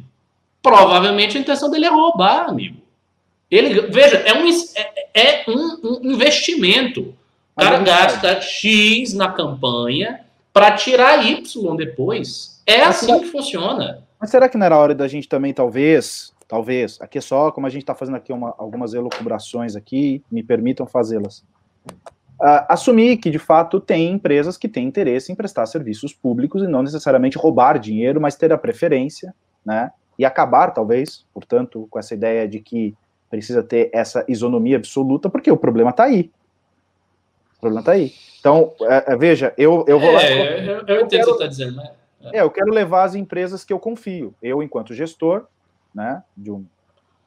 Provavelmente 0.62 1.38
a 1.38 1.42
intenção 1.42 1.70
dele 1.70 1.86
é 1.86 1.90
roubar, 1.90 2.50
amigo. 2.50 2.78
Ele, 3.50 3.82
veja, 3.82 4.18
é 4.18 4.34
um, 4.34 4.50
é, 4.76 5.08
é 5.14 5.46
um, 5.48 6.02
um 6.04 6.12
investimento. 6.12 7.16
O 7.56 7.62
cara 7.62 7.80
gasta 7.80 8.42
X 8.42 9.14
na 9.14 9.32
campanha 9.32 10.22
para 10.52 10.72
tirar 10.72 11.26
Y 11.26 11.76
depois. 11.78 12.62
É 12.66 12.82
assim 12.82 13.20
que 13.20 13.28
funciona. 13.28 14.05
Mas 14.20 14.30
será 14.30 14.47
que 14.47 14.57
não 14.57 14.66
era 14.66 14.78
hora 14.78 14.95
da 14.95 15.07
gente 15.07 15.28
também, 15.28 15.53
talvez, 15.53 16.34
talvez, 16.47 16.99
aqui 17.01 17.18
é 17.18 17.22
só, 17.22 17.51
como 17.51 17.68
a 17.68 17.70
gente 17.70 17.84
está 17.84 17.95
fazendo 17.95 18.16
aqui 18.16 18.32
uma, 18.32 18.53
algumas 18.57 18.93
elucubrações 18.93 19.76
aqui, 19.76 20.24
me 20.32 20.43
permitam 20.43 20.86
fazê-las. 20.86 21.43
Uh, 22.39 22.68
assumir 22.68 23.18
que, 23.18 23.30
de 23.30 23.39
fato, 23.39 23.80
tem 23.80 24.11
empresas 24.11 24.57
que 24.57 24.68
têm 24.68 24.86
interesse 24.86 25.32
em 25.32 25.36
prestar 25.36 25.66
serviços 25.66 26.13
públicos 26.13 26.63
e 26.63 26.68
não 26.68 26.84
necessariamente 26.84 27.38
roubar 27.38 27.80
dinheiro, 27.80 28.20
mas 28.20 28.36
ter 28.36 28.51
a 28.51 28.57
preferência, 28.57 29.34
né? 29.66 29.91
E 30.20 30.26
acabar, 30.26 30.72
talvez, 30.72 31.26
portanto, 31.34 31.88
com 31.89 31.99
essa 31.99 32.13
ideia 32.13 32.47
de 32.47 32.59
que 32.59 32.95
precisa 33.30 33.63
ter 33.63 33.89
essa 33.93 34.26
isonomia 34.28 34.78
absoluta, 34.78 35.30
porque 35.30 35.51
o 35.51 35.57
problema 35.57 35.91
está 35.91 36.03
aí. 36.03 36.32
O 37.57 37.61
problema 37.61 37.82
está 37.82 37.93
aí. 37.93 38.13
Então, 38.39 38.74
é, 38.82 39.13
é, 39.13 39.18
veja, 39.18 39.53
eu, 39.57 39.86
eu 39.88 39.99
vou 39.99 40.09
é, 40.09 40.13
lá. 40.13 40.24
Eu, 40.24 40.88
eu, 40.88 41.01
entendo 41.01 41.03
o 41.03 41.07
que 41.07 41.24
você 41.24 41.32
está 41.32 41.47
dizendo, 41.47 41.78
né? 41.78 41.91
É, 42.34 42.42
eu 42.42 42.50
quero 42.50 42.72
levar 42.72 43.04
as 43.04 43.16
empresas 43.16 43.64
que 43.64 43.74
eu 43.74 43.80
confio. 43.80 44.34
Eu, 44.42 44.64
enquanto 44.64 44.94
gestor, 44.94 45.46
né, 45.94 46.24
de 46.36 46.52
um 46.52 46.66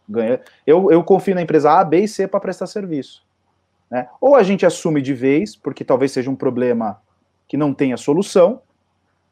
ganha, 0.09 0.41
eu, 0.67 0.91
eu 0.91 1.05
confio 1.05 1.35
na 1.35 1.43
empresa 1.43 1.71
A, 1.73 1.85
B 1.85 2.01
e 2.01 2.09
C 2.09 2.27
para 2.27 2.41
prestar 2.41 2.67
serviço. 2.67 3.27
Né? 3.91 4.09
Ou 4.21 4.35
a 4.35 4.43
gente 4.43 4.65
assume 4.65 5.03
de 5.03 5.13
vez, 5.13 5.55
porque 5.55 5.85
talvez 5.85 6.13
seja 6.13 6.31
um 6.31 6.37
problema 6.37 7.01
que 7.47 7.57
não 7.57 7.75
tenha 7.75 7.97
solução, 7.97 8.63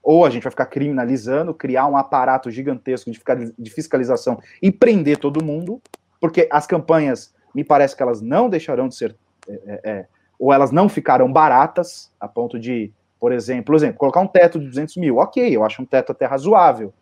ou 0.03 0.25
a 0.25 0.31
gente 0.31 0.45
vai 0.45 0.51
ficar 0.51 0.67
criminalizando, 0.67 1.53
criar 1.53 1.87
um 1.87 1.97
aparato 1.97 2.51
gigantesco 2.51 3.11
de 3.59 3.71
fiscalização 3.71 4.41
e 4.63 4.71
prender 4.71 5.19
todo 5.19 5.45
mundo, 5.45 5.83
porque 6.21 6.49
as 6.51 6.67
campanhas, 6.67 7.35
me 7.55 7.65
parece 7.65 7.97
que 7.97 8.03
elas 8.03 8.21
não 8.21 8.49
deixarão 8.49 8.87
de 8.87 8.95
ser, 8.95 9.17
é, 9.49 9.53
é, 9.67 9.91
é 9.91 10.07
ou 10.39 10.53
elas 10.53 10.71
não 10.71 10.89
ficarão 10.89 11.33
baratas, 11.33 12.13
a 12.21 12.29
ponto 12.29 12.59
de, 12.59 12.93
por 13.19 13.33
exemplo, 13.33 13.65
por 13.65 13.75
exemplo, 13.75 13.99
colocar 13.99 14.21
um 14.21 14.27
teto 14.27 14.59
de 14.59 14.67
200 14.67 14.97
mil, 14.97 15.17
ok, 15.17 15.55
eu 15.55 15.65
acho 15.65 15.83
um 15.83 15.87
teto 15.87 16.13
até 16.13 16.27
razoável. 16.27 16.93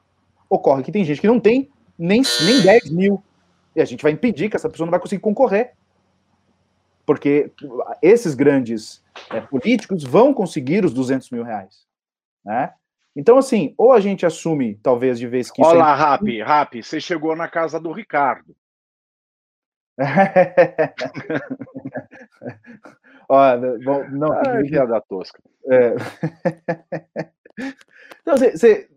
Ocorre 0.49 0.83
que 0.83 0.93
tem 0.93 1.05
gente 1.05 1.21
que 1.21 1.27
não 1.27 1.41
tem 1.41 1.71
nem, 1.99 2.23
nem 2.45 2.62
10 2.62 2.91
mil, 2.91 3.23
e 3.75 3.81
a 3.81 3.85
gente 3.85 4.03
vai 4.03 4.12
impedir 4.12 4.49
que 4.49 4.57
essa 4.57 4.69
pessoa 4.69 4.87
não 4.87 4.93
vai 4.93 5.01
conseguir 5.01 5.23
concorrer. 5.23 5.73
Porque 7.07 7.51
esses 8.01 8.35
grandes 8.35 9.03
é, 9.31 9.41
políticos 9.41 10.05
vão 10.05 10.33
conseguir 10.33 10.85
os 10.85 10.95
200 10.95 11.31
mil 11.31 11.43
reais. 11.43 11.85
Né? 12.45 12.73
Então, 13.15 13.39
assim, 13.39 13.75
ou 13.77 13.93
a 13.93 14.01
gente 14.01 14.25
assume, 14.25 14.77
talvez, 14.83 15.19
de 15.19 15.27
vez 15.27 15.51
que. 15.51 15.65
Olha 15.65 15.79
lá, 15.79 15.93
é... 15.93 15.97
Rapi, 15.97 16.43
Rapi, 16.43 16.83
você 16.83 17.01
chegou 17.01 17.37
na 17.37 17.49
casa 17.49 17.79
do 17.79 17.93
Ricardo. 17.93 18.57
Olha, 23.29 23.79
bom, 23.85 24.05
não. 24.11 24.33
Ai, 24.33 24.64
piada 24.64 25.01
tosca. 25.09 25.41
É... 25.70 25.95
Então, 28.22 28.37
você, 28.37 28.89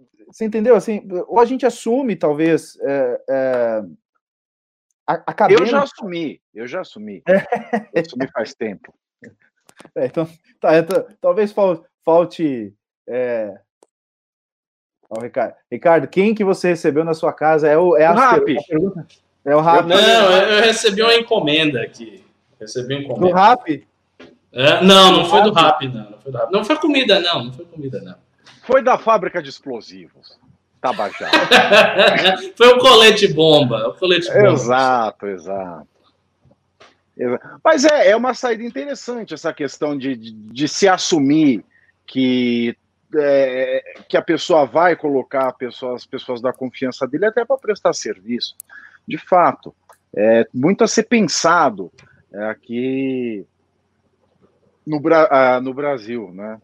entendeu? 0.41 0.75
Assim, 0.75 1.07
ou 1.27 1.39
a 1.39 1.45
gente 1.45 1.65
assume, 1.65 2.15
talvez. 2.15 2.77
É, 2.81 3.21
é... 3.29 3.81
Eu 5.49 5.65
já 5.65 5.83
assumi, 5.83 6.41
eu 6.53 6.67
já 6.67 6.81
assumi. 6.81 7.23
eu 7.93 8.01
assumi 8.01 8.27
faz 8.31 8.53
tempo. 8.53 8.93
É, 9.95 10.05
então, 10.05 10.27
tá, 10.59 10.77
então, 10.77 11.05
talvez 11.21 11.53
falte. 12.03 12.73
É... 13.07 13.59
Oh, 15.09 15.19
Ricardo. 15.21 15.55
Ricardo, 15.71 16.07
quem 16.07 16.35
que 16.35 16.43
você 16.43 16.69
recebeu 16.69 17.03
na 17.03 17.13
sua 17.13 17.31
casa? 17.31 17.67
É 17.69 17.77
o, 17.77 17.95
é 17.95 18.05
a, 18.05 18.37
o 18.37 18.43
pergunta? 18.43 19.07
É 19.45 19.55
o 19.55 19.61
Rap. 19.61 19.85
Não, 19.85 19.97
eu 19.97 20.61
recebi 20.61 21.01
uma 21.01 21.15
encomenda 21.15 21.81
aqui. 21.81 22.21
Recebi 22.59 22.95
uma 22.95 23.03
encomenda. 23.03 23.27
Do 23.27 23.33
Rap? 23.33 23.87
É, 24.51 24.83
não, 24.83 25.11
não 25.11 25.25
foi 25.25 25.43
do 25.43 25.51
Rap, 25.51 25.87
não. 25.87 26.09
Não 26.09 26.19
foi, 26.19 26.31
do 26.31 26.37
Rap. 26.37 26.51
não 26.51 26.65
foi 26.65 26.75
comida, 26.77 27.19
não. 27.19 27.45
Não 27.45 27.53
foi 27.53 27.65
comida, 27.65 28.01
não. 28.01 28.15
Foi 28.63 28.81
da 28.81 28.97
fábrica 28.97 29.41
de 29.41 29.49
explosivos. 29.49 30.37
Tabajara. 30.81 31.31
foi 32.55 32.67
o 32.67 32.79
colete 32.79 33.27
bomba. 33.33 33.89
O 33.89 33.93
colete 33.93 34.27
bomba. 34.27 34.51
Exato, 34.51 35.27
exato. 35.27 35.87
Mas 37.63 37.83
é, 37.83 38.09
é 38.09 38.15
uma 38.15 38.33
saída 38.33 38.63
interessante 38.63 39.33
essa 39.33 39.51
questão 39.51 39.97
de, 39.97 40.15
de, 40.15 40.31
de 40.31 40.67
se 40.67 40.87
assumir 40.87 41.65
que, 42.05 42.77
é, 43.15 44.03
que 44.07 44.15
a 44.15 44.21
pessoa 44.21 44.65
vai 44.65 44.95
colocar 44.95 45.51
pessoas, 45.53 46.03
as 46.03 46.05
pessoas 46.05 46.41
da 46.41 46.53
confiança 46.53 47.07
dele 47.07 47.25
até 47.25 47.43
para 47.43 47.57
prestar 47.57 47.93
serviço 47.93 48.55
de 49.07 49.17
fato, 49.17 49.73
é 50.15 50.45
muito 50.53 50.83
a 50.83 50.87
ser 50.87 51.03
pensado 51.03 51.91
é, 52.31 52.49
aqui 52.49 53.45
no, 54.87 55.01
ah, 55.13 55.59
no 55.61 55.73
Brasil, 55.73 56.31
né? 56.33 56.59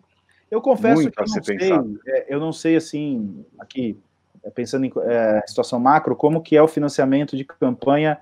Eu 0.49 0.61
confesso 0.61 1.01
muito 1.01 1.11
que 1.11 1.21
eu 1.21 1.27
não, 1.27 1.43
sei, 1.43 1.71
é, 2.07 2.25
eu 2.29 2.39
não 2.39 2.53
sei, 2.53 2.75
assim, 2.75 3.45
aqui, 3.59 3.97
é, 4.43 4.49
pensando 4.49 4.85
em 4.85 4.93
é, 5.03 5.41
situação 5.47 5.79
macro, 5.79 6.15
como 6.15 6.41
que 6.41 6.55
é 6.55 6.61
o 6.61 6.67
financiamento 6.67 7.35
de 7.35 7.43
campanha 7.43 8.19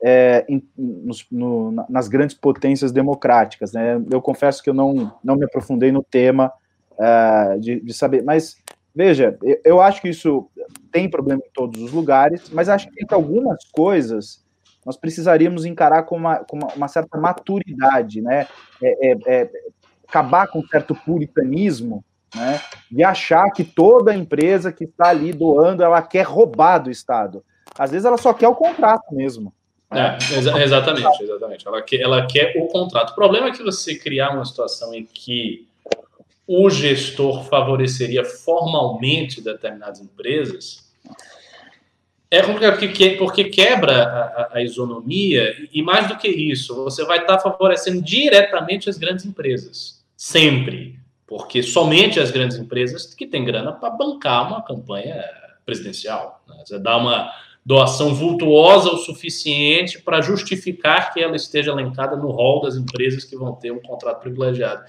é, 0.00 0.44
em, 0.48 0.62
nos, 0.76 1.26
no, 1.30 1.72
nas 1.88 2.08
grandes 2.08 2.36
potências 2.36 2.92
democráticas, 2.92 3.72
né? 3.72 4.02
Eu 4.10 4.22
confesso 4.22 4.62
que 4.62 4.70
eu 4.70 4.74
não, 4.74 5.14
não 5.22 5.36
me 5.36 5.44
aprofundei 5.44 5.92
no 5.92 6.02
tema 6.02 6.52
é, 6.98 7.58
de, 7.58 7.80
de 7.80 7.92
saber, 7.92 8.22
mas 8.22 8.56
Veja, 8.94 9.38
eu 9.64 9.80
acho 9.80 10.02
que 10.02 10.10
isso 10.10 10.50
tem 10.90 11.08
problema 11.08 11.40
em 11.44 11.50
todos 11.54 11.80
os 11.80 11.92
lugares, 11.92 12.50
mas 12.50 12.68
acho 12.68 12.88
que 12.90 13.06
tem 13.06 13.16
algumas 13.16 13.64
coisas 13.72 14.41
nós 14.84 14.96
precisaríamos 14.96 15.64
encarar 15.64 16.02
com 16.04 16.16
uma, 16.16 16.38
com 16.38 16.56
uma, 16.56 16.68
uma 16.74 16.88
certa 16.88 17.18
maturidade, 17.18 18.20
né? 18.20 18.46
É, 18.82 19.10
é, 19.10 19.18
é, 19.26 19.50
acabar 20.08 20.48
com 20.48 20.58
um 20.58 20.66
certo 20.66 20.94
puritanismo, 20.94 22.04
né? 22.34 22.60
De 22.90 23.04
achar 23.04 23.50
que 23.50 23.64
toda 23.64 24.14
empresa 24.14 24.72
que 24.72 24.84
está 24.84 25.08
ali 25.08 25.32
doando, 25.32 25.82
ela 25.82 26.02
quer 26.02 26.22
roubar 26.22 26.78
do 26.78 26.90
Estado. 26.90 27.44
Às 27.78 27.90
vezes 27.90 28.04
ela 28.04 28.18
só 28.18 28.34
quer 28.34 28.48
o 28.48 28.54
contrato 28.54 29.14
mesmo. 29.14 29.52
É, 29.90 30.16
exa 30.38 30.62
exatamente, 30.62 31.22
exatamente. 31.22 31.68
Ela 31.68 31.82
quer, 31.82 32.00
ela 32.00 32.26
quer 32.26 32.54
o 32.56 32.66
contrato. 32.66 33.10
O 33.10 33.14
problema 33.14 33.48
é 33.48 33.52
que 33.52 33.62
você 33.62 33.94
criar 33.94 34.30
uma 34.30 34.44
situação 34.44 34.94
em 34.94 35.04
que 35.04 35.68
o 36.46 36.68
gestor 36.68 37.44
favoreceria 37.44 38.24
formalmente 38.24 39.40
determinadas 39.40 40.00
empresas, 40.00 40.91
é 42.32 42.40
complicado 42.40 42.78
porque, 42.78 43.10
porque 43.10 43.44
quebra 43.44 44.04
a, 44.04 44.50
a, 44.54 44.62
isonomia 44.62 45.54
e 45.70 45.82
mais 45.82 46.08
do 46.08 46.16
que 46.16 46.28
isso, 46.28 46.74
você 46.74 47.04
vai 47.04 47.18
estar 47.18 47.38
favorecendo 47.38 48.00
diretamente 48.00 48.88
as 48.88 48.96
grandes 48.96 49.26
empresas, 49.26 50.02
sempre, 50.16 50.98
porque 51.26 51.62
somente 51.62 52.18
as 52.18 52.30
grandes 52.30 52.56
empresas 52.56 53.12
que 53.14 53.26
têm 53.26 53.44
grana 53.44 53.70
para 53.70 53.90
bancar 53.90 54.48
uma 54.48 54.62
campanha 54.62 55.22
presidencial. 55.66 56.42
Né? 56.48 56.56
Você 56.64 56.78
dá 56.78 56.96
uma 56.96 57.30
doação 57.62 58.14
vultuosa 58.14 58.88
o 58.88 58.96
suficiente 58.96 60.00
para 60.00 60.22
justificar 60.22 61.12
que 61.12 61.20
ela 61.20 61.36
esteja 61.36 61.70
elencada 61.70 62.16
no 62.16 62.30
rol 62.30 62.62
das 62.62 62.76
empresas 62.76 63.24
que 63.24 63.36
vão 63.36 63.52
ter 63.52 63.72
um 63.72 63.80
contrato 63.80 64.22
privilegiado. 64.22 64.82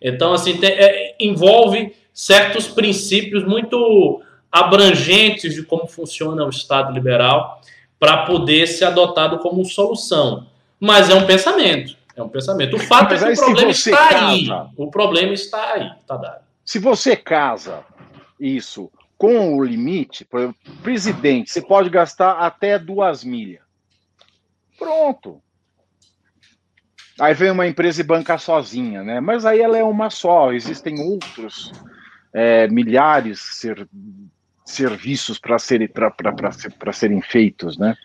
Então, 0.00 0.32
assim, 0.32 0.56
tem, 0.56 0.70
é, 0.70 1.14
envolve 1.20 1.94
certos 2.10 2.66
princípios 2.68 3.44
muito 3.44 4.22
abrangentes 4.50 5.54
de 5.54 5.62
como 5.62 5.86
funciona 5.86 6.44
o 6.44 6.50
Estado 6.50 6.92
liberal 6.92 7.60
para 7.98 8.24
poder 8.24 8.66
ser 8.66 8.86
adotado 8.86 9.38
como 9.38 9.64
solução. 9.64 10.46
Mas 10.78 11.10
é 11.10 11.14
um 11.14 11.26
pensamento. 11.26 11.96
É 12.16 12.22
um 12.22 12.28
pensamento. 12.28 12.76
O 12.76 12.78
fato 12.78 13.10
Mas 13.10 13.22
é 13.22 13.26
que 13.26 13.40
o 13.40 13.44
problema 13.44 13.70
está 13.70 14.08
casa, 14.08 14.26
aí. 14.26 14.48
O 14.76 14.90
problema 14.90 15.32
está 15.32 15.72
aí, 15.74 15.90
tá 16.06 16.16
dado. 16.16 16.40
Se 16.64 16.78
você 16.78 17.16
casa 17.16 17.84
isso 18.38 18.90
com 19.16 19.56
o 19.56 19.64
limite, 19.64 20.24
por 20.24 20.40
exemplo, 20.40 20.56
presidente, 20.82 21.50
você 21.50 21.60
pode 21.60 21.90
gastar 21.90 22.38
até 22.38 22.78
duas 22.78 23.22
milhas. 23.22 23.62
Pronto. 24.78 25.42
Aí 27.18 27.34
vem 27.34 27.50
uma 27.50 27.66
empresa 27.66 28.00
e 28.00 28.04
banca 28.04 28.38
sozinha, 28.38 29.02
né? 29.02 29.20
Mas 29.20 29.44
aí 29.44 29.60
ela 29.60 29.76
é 29.76 29.84
uma 29.84 30.08
só, 30.08 30.52
existem 30.52 30.98
outros 31.00 31.70
é, 32.32 32.66
milhares 32.68 33.40
ser, 33.40 33.86
serviços 34.70 35.38
para 35.38 35.58
serem, 35.58 35.88
serem 36.92 37.20
feitos, 37.20 37.76
né? 37.76 37.96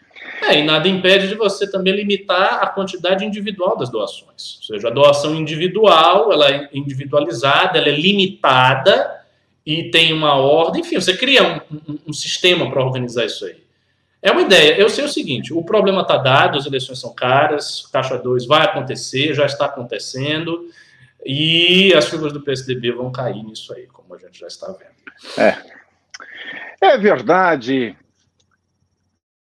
É, 0.43 0.59
e 0.59 0.63
nada 0.63 0.87
impede 0.87 1.27
de 1.27 1.35
você 1.35 1.69
também 1.69 1.95
limitar 1.95 2.63
a 2.63 2.67
quantidade 2.67 3.23
individual 3.23 3.77
das 3.77 3.89
doações. 3.89 4.57
Ou 4.57 4.63
seja, 4.63 4.87
a 4.87 4.91
doação 4.91 5.35
individual, 5.35 6.31
ela 6.31 6.49
é 6.49 6.69
individualizada, 6.73 7.77
ela 7.77 7.89
é 7.89 7.95
limitada 7.95 9.21
e 9.65 9.89
tem 9.89 10.13
uma 10.13 10.35
ordem. 10.35 10.81
Enfim, 10.81 10.95
você 10.95 11.15
cria 11.15 11.43
um, 11.43 11.93
um, 11.93 11.99
um 12.07 12.13
sistema 12.13 12.69
para 12.69 12.83
organizar 12.83 13.25
isso 13.25 13.45
aí. 13.45 13.63
É 14.21 14.31
uma 14.31 14.41
ideia. 14.41 14.75
Eu 14.75 14.89
sei 14.89 15.05
o 15.05 15.09
seguinte: 15.09 15.53
o 15.53 15.63
problema 15.63 16.01
está 16.01 16.17
dado, 16.17 16.57
as 16.57 16.65
eleições 16.65 16.99
são 16.99 17.13
caras, 17.13 17.87
Caixa 17.91 18.17
2 18.17 18.47
vai 18.47 18.63
acontecer, 18.63 19.33
já 19.33 19.45
está 19.45 19.65
acontecendo, 19.65 20.67
e 21.23 21.93
as 21.93 22.09
figuras 22.09 22.33
do 22.33 22.41
PSDB 22.41 22.91
vão 22.91 23.11
cair 23.11 23.43
nisso 23.43 23.73
aí, 23.73 23.85
como 23.87 24.15
a 24.15 24.17
gente 24.17 24.39
já 24.39 24.47
está 24.47 24.67
vendo. 24.67 24.95
É. 25.37 25.74
É 26.81 26.97
verdade. 26.97 27.97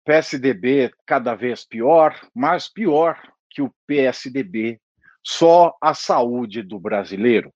PSDB 0.05 0.91
cada 1.05 1.33
vez 1.33 1.65
pior, 1.65 2.15
mais 2.33 2.67
pior 2.67 3.19
que 3.49 3.61
o 3.61 3.73
PSDB, 3.87 4.79
só 5.23 5.75
a 5.81 5.93
saúde 5.93 6.61
do 6.61 6.79
brasileiro. 6.79 7.51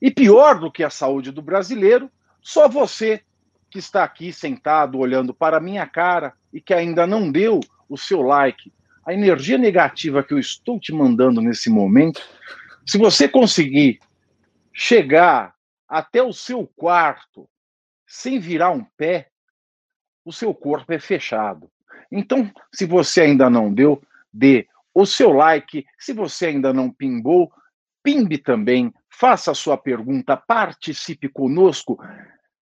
E 0.00 0.10
pior 0.10 0.60
do 0.60 0.70
que 0.70 0.84
a 0.84 0.90
saúde 0.90 1.32
do 1.32 1.42
brasileiro, 1.42 2.10
só 2.40 2.68
você 2.68 3.22
que 3.70 3.78
está 3.78 4.04
aqui 4.04 4.32
sentado 4.32 4.98
olhando 4.98 5.34
para 5.34 5.56
a 5.56 5.60
minha 5.60 5.86
cara 5.86 6.32
e 6.52 6.60
que 6.60 6.72
ainda 6.72 7.06
não 7.06 7.30
deu 7.32 7.58
o 7.88 7.98
seu 7.98 8.22
like. 8.22 8.72
A 9.04 9.12
energia 9.12 9.58
negativa 9.58 10.22
que 10.22 10.32
eu 10.32 10.38
estou 10.38 10.78
te 10.78 10.92
mandando 10.92 11.40
nesse 11.40 11.68
momento, 11.68 12.22
se 12.86 12.96
você 12.96 13.28
conseguir 13.28 13.98
chegar 14.72 15.54
até 15.88 16.22
o 16.22 16.32
seu 16.32 16.66
quarto 16.76 17.48
sem 18.06 18.38
virar 18.38 18.70
um 18.70 18.84
pé, 18.96 19.28
o 20.24 20.32
seu 20.32 20.54
corpo 20.54 20.92
é 20.92 20.98
fechado. 20.98 21.70
Então, 22.10 22.50
se 22.72 22.86
você 22.86 23.22
ainda 23.22 23.50
não 23.50 23.72
deu, 23.72 24.02
dê 24.32 24.66
o 24.94 25.04
seu 25.04 25.32
like. 25.32 25.84
Se 25.98 26.12
você 26.12 26.46
ainda 26.46 26.72
não 26.72 26.90
pingou, 26.90 27.52
pimbe 28.02 28.38
também. 28.38 28.92
Faça 29.10 29.50
a 29.50 29.54
sua 29.54 29.76
pergunta, 29.76 30.36
participe 30.36 31.28
conosco. 31.28 31.98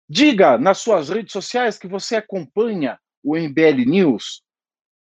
Diga 0.10 0.58
nas 0.58 0.80
suas 0.80 1.10
redes 1.10 1.32
sociais 1.32 1.78
que 1.78 1.88
você 1.88 2.16
acompanha 2.16 3.00
o 3.24 3.38
MBL 3.38 3.86
News, 3.86 4.44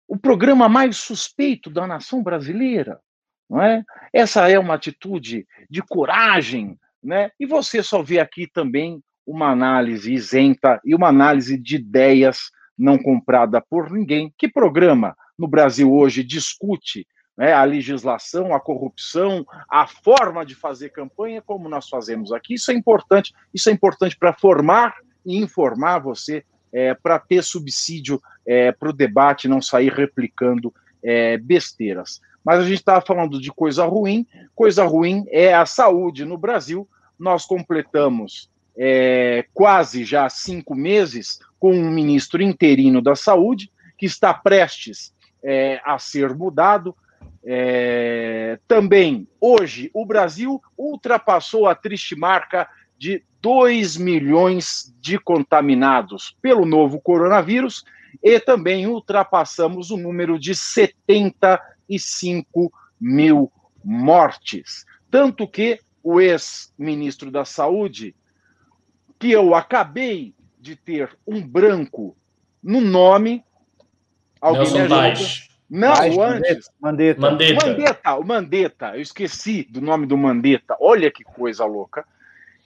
o 0.08 0.18
programa 0.18 0.70
mais 0.70 0.98
suspeito 0.98 1.70
da 1.70 1.88
nação 1.88 2.22
brasileira. 2.22 3.00
Não 3.50 3.62
é? 3.62 3.84
Essa 4.14 4.50
é 4.50 4.58
uma 4.58 4.76
atitude 4.76 5.46
de 5.70 5.82
coragem, 5.82 6.80
né? 7.04 7.32
E 7.39 7.46
você 7.46 7.84
só 7.84 8.02
vê 8.02 8.20
aqui 8.20 8.48
também 8.48 9.04
uma 9.26 9.49
análise 9.49 10.13
isenta 10.13 10.80
e 10.84 10.95
uma 10.95 11.07
análise 11.07 11.57
de 11.57 11.76
ideias 11.76 12.51
não 12.78 12.97
comprada 12.97 13.61
por 13.61 13.91
ninguém. 13.91 14.34
Que 14.38 14.47
programa 14.47 15.15
no 15.38 15.47
Brasil 15.47 15.91
hoje 15.91 16.24
discute 16.24 17.07
né, 17.38 17.53
a 17.53 17.63
legislação, 17.63 18.53
a 18.53 18.59
corrupção, 18.59 19.45
a 19.69 19.88
forma 19.88 20.45
de 20.45 20.55
fazer 20.55 20.89
campanha, 20.89 21.41
como 21.41 21.69
nós 21.69 21.88
fazemos 21.88 22.32
aqui? 22.32 22.55
Isso 22.55 22.72
é 22.72 22.74
importante. 22.74 23.34
Isso 23.53 23.69
é 23.69 23.74
importante 23.74 24.17
para 24.17 24.34
formar 24.34 24.95
e 25.26 25.38
informar 25.38 25.99
você, 25.99 26.43
é, 26.74 26.93
para 26.93 27.19
ter 27.19 27.43
subsídio 27.43 28.22
é, 28.45 28.72
para 28.72 28.89
o 28.89 28.93
debate, 28.93 29.47
não 29.47 29.61
sair 29.61 29.91
replicando 29.91 30.74
é, 31.03 31.38
besteiras. 31.38 32.19
Mas 32.43 32.59
a 32.59 32.63
gente 32.63 32.80
estava 32.80 33.01
falando 33.01 33.39
de 33.39 33.51
coisa 33.51 33.86
ruim. 33.86 34.26
Coisa 34.55 34.84
ruim 34.86 35.26
é 35.30 35.53
a 35.53 35.65
saúde 35.65 36.26
no 36.26 36.38
Brasil. 36.38 36.88
Nós 37.17 37.45
completamos 37.45 38.51
é, 38.78 39.45
quase 39.53 40.03
já 40.03 40.28
cinco 40.30 40.76
meses 40.76 41.39
com 41.59 41.74
um 41.74 41.91
ministro 41.91 42.41
interino 42.41 43.01
da 43.01 43.15
Saúde, 43.15 43.72
que 43.97 44.05
está 44.05 44.34
prestes 44.34 45.13
é, 45.43 45.82
a 45.86 45.97
ser 45.99 46.36
mudado. 46.36 46.95
É, 47.43 48.59
também, 48.67 49.28
hoje, 49.39 49.89
o 49.93 50.05
Brasil 50.05 50.61
ultrapassou 50.78 51.67
a 51.67 51.74
triste 51.76 52.15
marca 52.15 52.67
de 52.97 53.24
2 53.41 53.97
milhões 53.97 54.93
de 55.01 55.17
contaminados 55.17 56.38
pelo 56.41 56.65
novo 56.65 57.01
coronavírus 57.01 57.84
e 58.22 58.39
também 58.39 58.86
ultrapassamos 58.86 59.89
o 59.89 59.97
número 59.97 60.38
de 60.38 60.53
75 60.53 62.72
mil 62.99 63.51
mortes. 63.84 64.86
Tanto 65.09 65.47
que 65.47 65.80
o 66.03 66.22
ex-ministro 66.22 67.32
da 67.32 67.45
Saúde, 67.45 68.13
que 69.22 69.32
eu 69.32 69.53
acabei 69.53 70.34
de 70.59 70.76
ter 70.76 71.15
um 71.28 71.39
branco 71.45 72.17
no 72.61 72.82
nome. 72.82 73.43
Alguém 74.41 74.74
Nelson 74.74 74.78
me 74.78 74.93
ajuda? 74.93 75.51
Não, 75.69 75.93
Tais, 75.93 76.17
antes. 76.17 76.69
Mandetta. 76.82 77.22
Mandetta. 77.22 77.67
Mandetta. 77.67 78.15
O 78.15 78.26
Mandetta, 78.26 78.95
eu 78.95 79.01
esqueci 79.01 79.63
do 79.69 79.80
nome 79.80 80.07
do 80.07 80.17
Mandetta. 80.17 80.76
Olha 80.82 81.11
que 81.11 81.24
coisa 81.24 81.63
louca. 81.65 82.03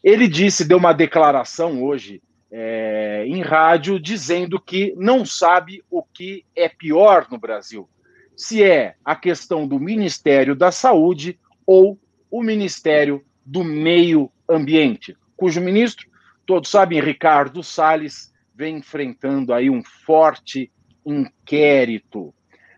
Ele 0.01 0.29
disse, 0.29 0.63
deu 0.63 0.77
uma 0.77 0.93
declaração 0.93 1.83
hoje 1.83 2.21
é, 2.49 3.25
em 3.27 3.41
rádio, 3.41 3.99
dizendo 3.99 4.57
que 4.59 4.93
não 4.95 5.25
sabe 5.25 5.83
o 5.91 6.01
que 6.01 6.45
é 6.55 6.69
pior 6.69 7.27
no 7.29 7.37
Brasil. 7.37 7.87
Se 8.35 8.63
é 8.63 8.95
a 9.03 9.15
questão 9.15 9.67
do 9.67 9.77
Ministério 9.77 10.55
da 10.55 10.71
Saúde 10.71 11.37
ou 11.65 11.99
o 12.31 12.41
Ministério 12.41 13.23
do 13.45 13.63
Meio 13.63 14.31
Ambiente, 14.49 15.17
cujo 15.35 15.59
ministro 15.59 16.07
todos 16.45 16.69
sabem, 16.69 17.01
Ricardo 17.01 17.63
Salles 17.63 18.33
vem 18.53 18.77
enfrentando 18.77 19.53
aí 19.53 19.69
um 19.69 19.83
forte 19.83 20.71
inquérito. 21.05 22.33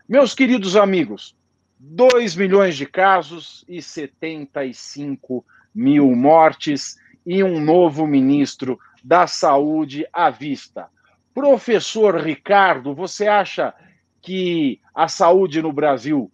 Meus 0.08 0.34
queridos 0.34 0.76
amigos, 0.76 1.36
2 1.78 2.34
milhões 2.34 2.76
de 2.76 2.86
casos 2.86 3.64
e 3.68 3.80
75 3.80 5.44
mil 5.74 6.14
mortes 6.14 6.96
e 7.24 7.44
um 7.44 7.60
novo 7.60 8.06
ministro 8.06 8.78
da 9.04 9.26
Saúde 9.26 10.06
à 10.12 10.30
vista. 10.30 10.88
Professor 11.32 12.16
Ricardo, 12.16 12.94
você 12.94 13.28
acha 13.28 13.72
que 14.20 14.80
a 14.92 15.06
saúde 15.06 15.62
no 15.62 15.72
Brasil 15.72 16.32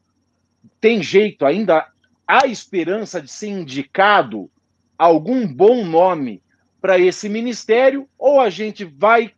tem 0.81 1.03
jeito 1.03 1.45
ainda? 1.45 1.87
Há 2.27 2.47
esperança 2.47 3.21
de 3.21 3.31
ser 3.31 3.49
indicado 3.49 4.51
algum 4.97 5.47
bom 5.47 5.85
nome 5.85 6.43
para 6.85 6.99
esse 6.99 7.31
ministério, 7.31 8.07
ou 8.19 8.39
a 8.39 8.51
gente 8.51 8.85
vai 8.85 9.33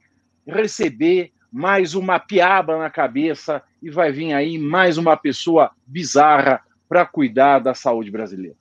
receber 0.45 1.31
mais 1.53 1.95
uma 1.95 2.19
piaba 2.19 2.77
na 2.77 2.91
cabeça 2.91 3.63
e 3.81 3.89
vai 3.89 4.11
vir 4.11 4.33
aí 4.33 4.59
mais 4.59 4.99
uma 4.99 5.17
pessoa 5.17 5.71
bizarra 5.87 6.61
para 6.89 7.07
cuidar 7.07 7.61
da 7.61 7.73
saúde 7.73 8.11
brasileira. 8.11 8.57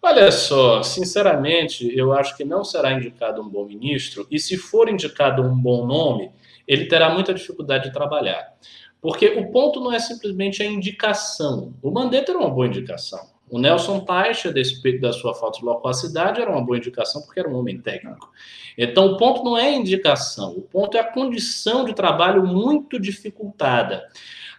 Olha 0.00 0.30
só, 0.30 0.84
sinceramente, 0.84 1.98
eu 1.98 2.12
acho 2.12 2.36
que 2.36 2.44
não 2.44 2.62
será 2.62 2.92
indicado 2.92 3.42
um 3.42 3.48
bom 3.48 3.64
ministro, 3.64 4.24
e 4.30 4.38
se 4.38 4.56
for 4.56 4.88
indicado 4.88 5.42
um 5.42 5.60
bom 5.60 5.84
nome, 5.84 6.30
ele 6.64 6.86
terá 6.86 7.12
muita 7.12 7.34
dificuldade 7.34 7.88
de 7.88 7.92
trabalhar. 7.92 8.54
Porque 9.00 9.26
o 9.30 9.50
ponto 9.50 9.80
não 9.80 9.92
é 9.92 9.98
simplesmente 9.98 10.62
a 10.62 10.66
indicação. 10.66 11.74
O 11.82 11.90
Mandetta 11.90 12.30
era 12.30 12.38
uma 12.38 12.50
boa 12.50 12.68
indicação. 12.68 13.34
O 13.48 13.58
Nelson 13.58 14.00
Taixa, 14.00 14.48
a 14.48 14.52
despeito 14.52 15.00
da 15.00 15.12
sua 15.12 15.34
falta 15.34 15.60
de 15.60 15.64
loquacidade, 15.64 16.40
era 16.40 16.50
uma 16.50 16.64
boa 16.64 16.78
indicação 16.78 17.22
porque 17.22 17.38
era 17.38 17.48
um 17.48 17.56
homem 17.56 17.80
técnico. 17.80 18.30
Então, 18.76 19.06
o 19.06 19.16
ponto 19.16 19.44
não 19.44 19.56
é 19.56 19.68
a 19.68 19.74
indicação, 19.74 20.52
o 20.52 20.62
ponto 20.62 20.96
é 20.96 21.00
a 21.00 21.12
condição 21.12 21.84
de 21.84 21.94
trabalho 21.94 22.44
muito 22.44 22.98
dificultada. 22.98 24.04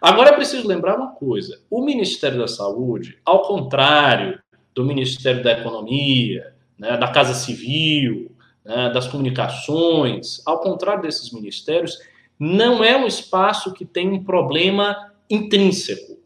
Agora 0.02 0.30
é 0.30 0.34
preciso 0.34 0.68
lembrar 0.68 0.96
uma 0.96 1.12
coisa: 1.12 1.60
o 1.70 1.84
Ministério 1.84 2.40
da 2.40 2.48
Saúde, 2.48 3.18
ao 3.26 3.42
contrário 3.42 4.40
do 4.74 4.86
Ministério 4.86 5.44
da 5.44 5.52
Economia, 5.52 6.54
né, 6.78 6.96
da 6.98 7.08
Casa 7.08 7.34
Civil, 7.34 8.32
né, 8.64 8.90
das 8.92 9.08
Comunicações, 9.08 10.42
ao 10.46 10.62
contrário 10.62 11.02
desses 11.02 11.32
ministérios, 11.32 11.98
não 12.40 12.84
é 12.84 12.96
um 12.96 13.08
espaço 13.08 13.74
que 13.74 13.86
tem 13.86 14.10
um 14.10 14.24
problema 14.24 15.12
intrínseco. 15.30 16.17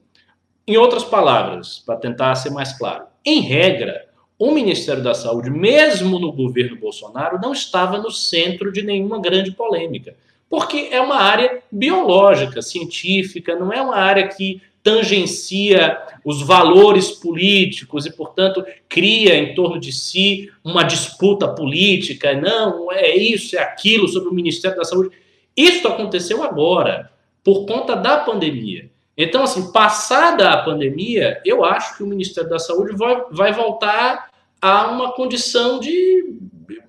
Em 0.67 0.77
outras 0.77 1.03
palavras, 1.03 1.79
para 1.85 1.97
tentar 1.97 2.35
ser 2.35 2.51
mais 2.51 2.73
claro, 2.73 3.05
em 3.25 3.41
regra, 3.41 4.07
o 4.37 4.51
Ministério 4.51 5.03
da 5.03 5.13
Saúde, 5.13 5.49
mesmo 5.49 6.17
no 6.17 6.31
governo 6.31 6.75
Bolsonaro, 6.75 7.39
não 7.41 7.51
estava 7.51 7.97
no 7.97 8.09
centro 8.09 8.71
de 8.71 8.81
nenhuma 8.81 9.19
grande 9.19 9.51
polêmica, 9.51 10.15
porque 10.49 10.89
é 10.91 10.99
uma 10.99 11.17
área 11.17 11.61
biológica, 11.71 12.61
científica, 12.61 13.55
não 13.55 13.71
é 13.71 13.81
uma 13.81 13.95
área 13.95 14.27
que 14.27 14.61
tangencia 14.83 15.97
os 16.25 16.41
valores 16.41 17.11
políticos 17.11 18.05
e, 18.05 18.11
portanto, 18.11 18.65
cria 18.89 19.35
em 19.35 19.53
torno 19.53 19.79
de 19.79 19.91
si 19.91 20.51
uma 20.63 20.83
disputa 20.83 21.47
política. 21.47 22.33
Não, 22.33 22.91
é 22.91 23.15
isso, 23.15 23.55
é 23.55 23.59
aquilo 23.59 24.07
sobre 24.07 24.29
o 24.29 24.33
Ministério 24.33 24.77
da 24.77 24.83
Saúde. 24.83 25.15
Isso 25.55 25.87
aconteceu 25.87 26.43
agora, 26.43 27.11
por 27.43 27.65
conta 27.65 27.95
da 27.95 28.17
pandemia. 28.17 28.89
Então, 29.17 29.43
assim, 29.43 29.71
passada 29.71 30.49
a 30.49 30.63
pandemia, 30.63 31.41
eu 31.45 31.63
acho 31.63 31.97
que 31.97 32.03
o 32.03 32.07
Ministério 32.07 32.49
da 32.49 32.59
Saúde 32.59 32.95
vai, 32.95 33.21
vai 33.31 33.53
voltar 33.53 34.29
a 34.61 34.87
uma 34.87 35.11
condição 35.11 35.79
de 35.79 36.33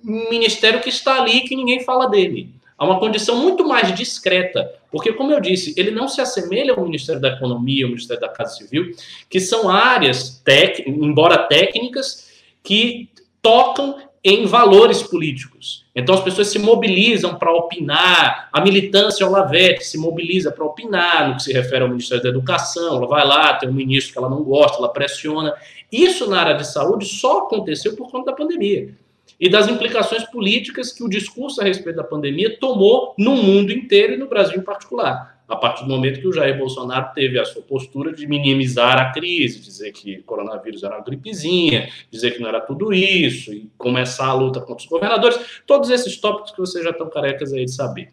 ministério 0.03 0.81
que 0.81 0.89
está 0.89 1.21
ali 1.21 1.41
que 1.41 1.55
ninguém 1.55 1.83
fala 1.83 2.09
dele. 2.09 2.49
Há 2.77 2.85
uma 2.85 2.99
condição 2.99 3.37
muito 3.37 3.65
mais 3.67 3.93
discreta, 3.95 4.73
porque, 4.91 5.13
como 5.13 5.31
eu 5.31 5.39
disse, 5.39 5.73
ele 5.77 5.91
não 5.91 6.07
se 6.07 6.19
assemelha 6.21 6.73
ao 6.73 6.83
Ministério 6.83 7.21
da 7.21 7.29
Economia, 7.29 7.85
ao 7.85 7.89
Ministério 7.89 8.21
da 8.21 8.29
Casa 8.29 8.55
Civil, 8.55 8.91
que 9.29 9.39
são 9.39 9.69
áreas, 9.69 10.41
tec, 10.43 10.83
embora 10.87 11.37
técnicas, 11.37 12.29
que 12.63 13.09
tocam 13.41 13.97
em 14.23 14.45
valores 14.45 15.03
políticos. 15.03 15.85
Então 15.93 16.15
as 16.15 16.21
pessoas 16.21 16.47
se 16.47 16.57
mobilizam 16.57 17.35
para 17.35 17.51
opinar, 17.51 18.49
a 18.53 18.61
militância 18.61 19.27
Olavete 19.27 19.85
se 19.85 19.97
mobiliza 19.97 20.51
para 20.51 20.63
opinar 20.63 21.27
no 21.27 21.35
que 21.35 21.43
se 21.43 21.51
refere 21.51 21.83
ao 21.83 21.89
Ministério 21.89 22.23
da 22.23 22.29
Educação, 22.29 22.97
ela 22.97 23.07
vai 23.07 23.27
lá, 23.27 23.53
tem 23.55 23.67
um 23.67 23.73
ministro 23.73 24.13
que 24.13 24.17
ela 24.17 24.29
não 24.29 24.41
gosta, 24.43 24.77
ela 24.77 24.89
pressiona. 24.89 25.53
Isso 25.91 26.29
na 26.29 26.39
área 26.39 26.55
de 26.55 26.65
saúde 26.65 27.05
só 27.05 27.39
aconteceu 27.39 27.95
por 27.95 28.09
conta 28.09 28.31
da 28.31 28.37
pandemia 28.37 28.95
e 29.39 29.49
das 29.49 29.67
implicações 29.67 30.23
políticas 30.23 30.91
que 30.91 31.03
o 31.03 31.09
discurso 31.09 31.59
a 31.59 31.63
respeito 31.65 31.97
da 31.97 32.03
pandemia 32.03 32.57
tomou 32.57 33.13
no 33.17 33.35
mundo 33.35 33.71
inteiro 33.71 34.13
e 34.13 34.17
no 34.17 34.27
Brasil 34.27 34.57
em 34.57 34.63
particular 34.63 35.33
a 35.53 35.55
partir 35.55 35.83
do 35.83 35.89
momento 35.89 36.19
que 36.19 36.27
o 36.27 36.33
Jair 36.33 36.57
Bolsonaro 36.57 37.13
teve 37.13 37.39
a 37.39 37.45
sua 37.45 37.61
postura 37.61 38.11
de 38.11 38.25
minimizar 38.25 38.97
a 38.97 39.11
crise, 39.11 39.59
dizer 39.59 39.91
que 39.91 40.17
o 40.17 40.23
coronavírus 40.23 40.83
era 40.83 40.95
uma 40.95 41.03
gripezinha, 41.03 41.89
dizer 42.09 42.31
que 42.31 42.41
não 42.41 42.49
era 42.49 42.59
tudo 42.59 42.91
isso, 42.91 43.53
e 43.53 43.69
começar 43.77 44.25
a 44.25 44.33
luta 44.33 44.59
contra 44.59 44.83
os 44.83 44.89
governadores, 44.89 45.39
todos 45.67 45.91
esses 45.91 46.17
tópicos 46.17 46.51
que 46.51 46.59
vocês 46.59 46.83
já 46.83 46.89
estão 46.89 47.07
carecas 47.09 47.53
aí 47.53 47.65
de 47.65 47.71
saber. 47.71 48.09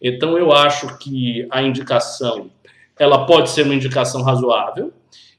Então, 0.00 0.38
eu 0.38 0.52
acho 0.52 0.96
que 0.98 1.46
a 1.50 1.60
indicação, 1.60 2.50
ela 2.96 3.26
pode 3.26 3.50
ser 3.50 3.62
uma 3.62 3.74
indicação 3.74 4.22
razoável, 4.22 4.92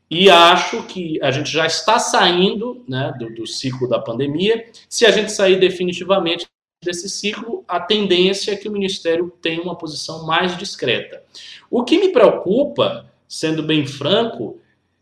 e 0.10 0.30
acho 0.30 0.84
que 0.84 1.22
a 1.22 1.32
gente 1.32 1.50
já 1.50 1.66
está 1.66 2.00
saindo 2.00 2.84
né, 2.88 3.14
do, 3.20 3.34
do 3.34 3.48
ciclo 3.48 3.90
da 3.90 4.00
pandemia. 4.00 4.66
Se 4.88 5.06
a 5.06 5.12
gente 5.12 5.32
sair 5.32 5.60
definitivamente 5.60 6.46
desse 6.84 7.10
ciclo, 7.10 7.57
a 7.68 7.80
tendência 7.80 8.52
é 8.52 8.56
que 8.56 8.70
o 8.70 8.72
Ministério 8.72 9.32
tenha 9.42 9.62
uma 9.62 9.76
posição 9.76 10.26
mais 10.26 10.58
discreta. 10.58 11.24
O 11.70 11.84
que 11.84 12.00
me 12.00 12.10
preocupa, 12.10 13.12
sendo 13.28 13.64
bem 13.64 13.86
franco, 13.86 14.60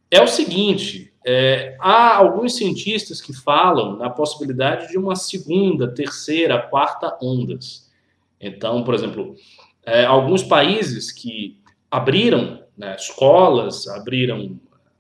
é 0.10 0.22
o 0.22 0.28
seguinte: 0.28 1.14
é, 1.26 1.76
há 1.80 2.16
alguns 2.16 2.56
cientistas 2.56 3.22
que 3.22 3.34
falam 3.34 3.98
na 3.98 4.10
possibilidade 4.10 4.90
de 4.90 4.98
uma 4.98 5.16
segunda, 5.16 5.94
terceira, 5.94 6.62
quarta 6.62 7.18
ondas. 7.22 7.92
Então, 8.40 8.84
por 8.84 8.94
exemplo, 8.94 9.36
é, 9.86 10.06
alguns 10.06 10.44
países 10.44 11.12
que 11.12 11.58
abriram 11.90 12.64
né, 12.78 12.96
escolas, 12.96 13.88
abriram 13.88 14.60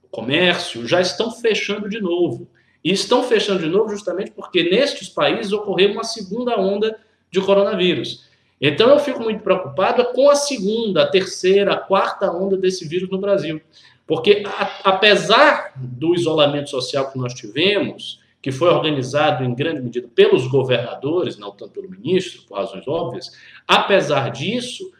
comércio, 0.09 0.87
já 0.87 1.01
estão 1.01 1.29
fechando 1.29 1.89
de 1.89 1.99
novo. 1.99 2.47
E 2.83 2.91
estão 2.91 3.23
fechando 3.23 3.61
de 3.61 3.69
novo 3.69 3.89
justamente 3.89 4.31
porque 4.31 4.69
nestes 4.69 5.09
países 5.09 5.51
ocorreu 5.51 5.91
uma 5.91 6.03
segunda 6.03 6.59
onda 6.59 6.97
de 7.39 7.45
coronavírus. 7.45 8.25
Então 8.59 8.89
eu 8.89 8.99
fico 8.99 9.21
muito 9.21 9.43
preocupado 9.43 10.05
com 10.13 10.29
a 10.29 10.35
segunda, 10.35 11.03
a 11.03 11.07
terceira, 11.07 11.73
a 11.73 11.77
quarta 11.77 12.31
onda 12.31 12.55
desse 12.55 12.87
vírus 12.87 13.09
no 13.09 13.19
Brasil. 13.19 13.61
Porque 14.07 14.43
a, 14.45 14.91
apesar 14.91 15.73
do 15.75 16.15
isolamento 16.15 16.69
social 16.69 17.11
que 17.11 17.17
nós 17.17 17.33
tivemos, 17.33 18.21
que 18.41 18.51
foi 18.51 18.69
organizado 18.69 19.43
em 19.43 19.53
grande 19.53 19.81
medida 19.81 20.07
pelos 20.13 20.47
governadores, 20.47 21.37
não 21.37 21.51
tanto 21.51 21.71
pelo 21.71 21.89
ministro, 21.89 22.43
por 22.43 22.57
razões 22.57 22.87
óbvias, 22.87 23.31
apesar 23.67 24.29
disso, 24.29 24.91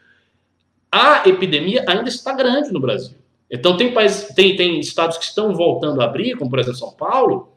a 0.90 1.28
epidemia 1.28 1.84
ainda 1.88 2.08
está 2.08 2.32
grande 2.32 2.72
no 2.72 2.80
Brasil. 2.80 3.16
Então 3.50 3.76
tem, 3.76 3.94
países, 3.94 4.34
tem, 4.34 4.56
tem 4.56 4.80
estados 4.80 5.16
que 5.16 5.24
estão 5.24 5.54
voltando 5.54 6.02
a 6.02 6.04
abrir, 6.04 6.36
como 6.36 6.50
por 6.50 6.58
exemplo 6.58 6.78
São 6.78 6.92
Paulo, 6.92 7.52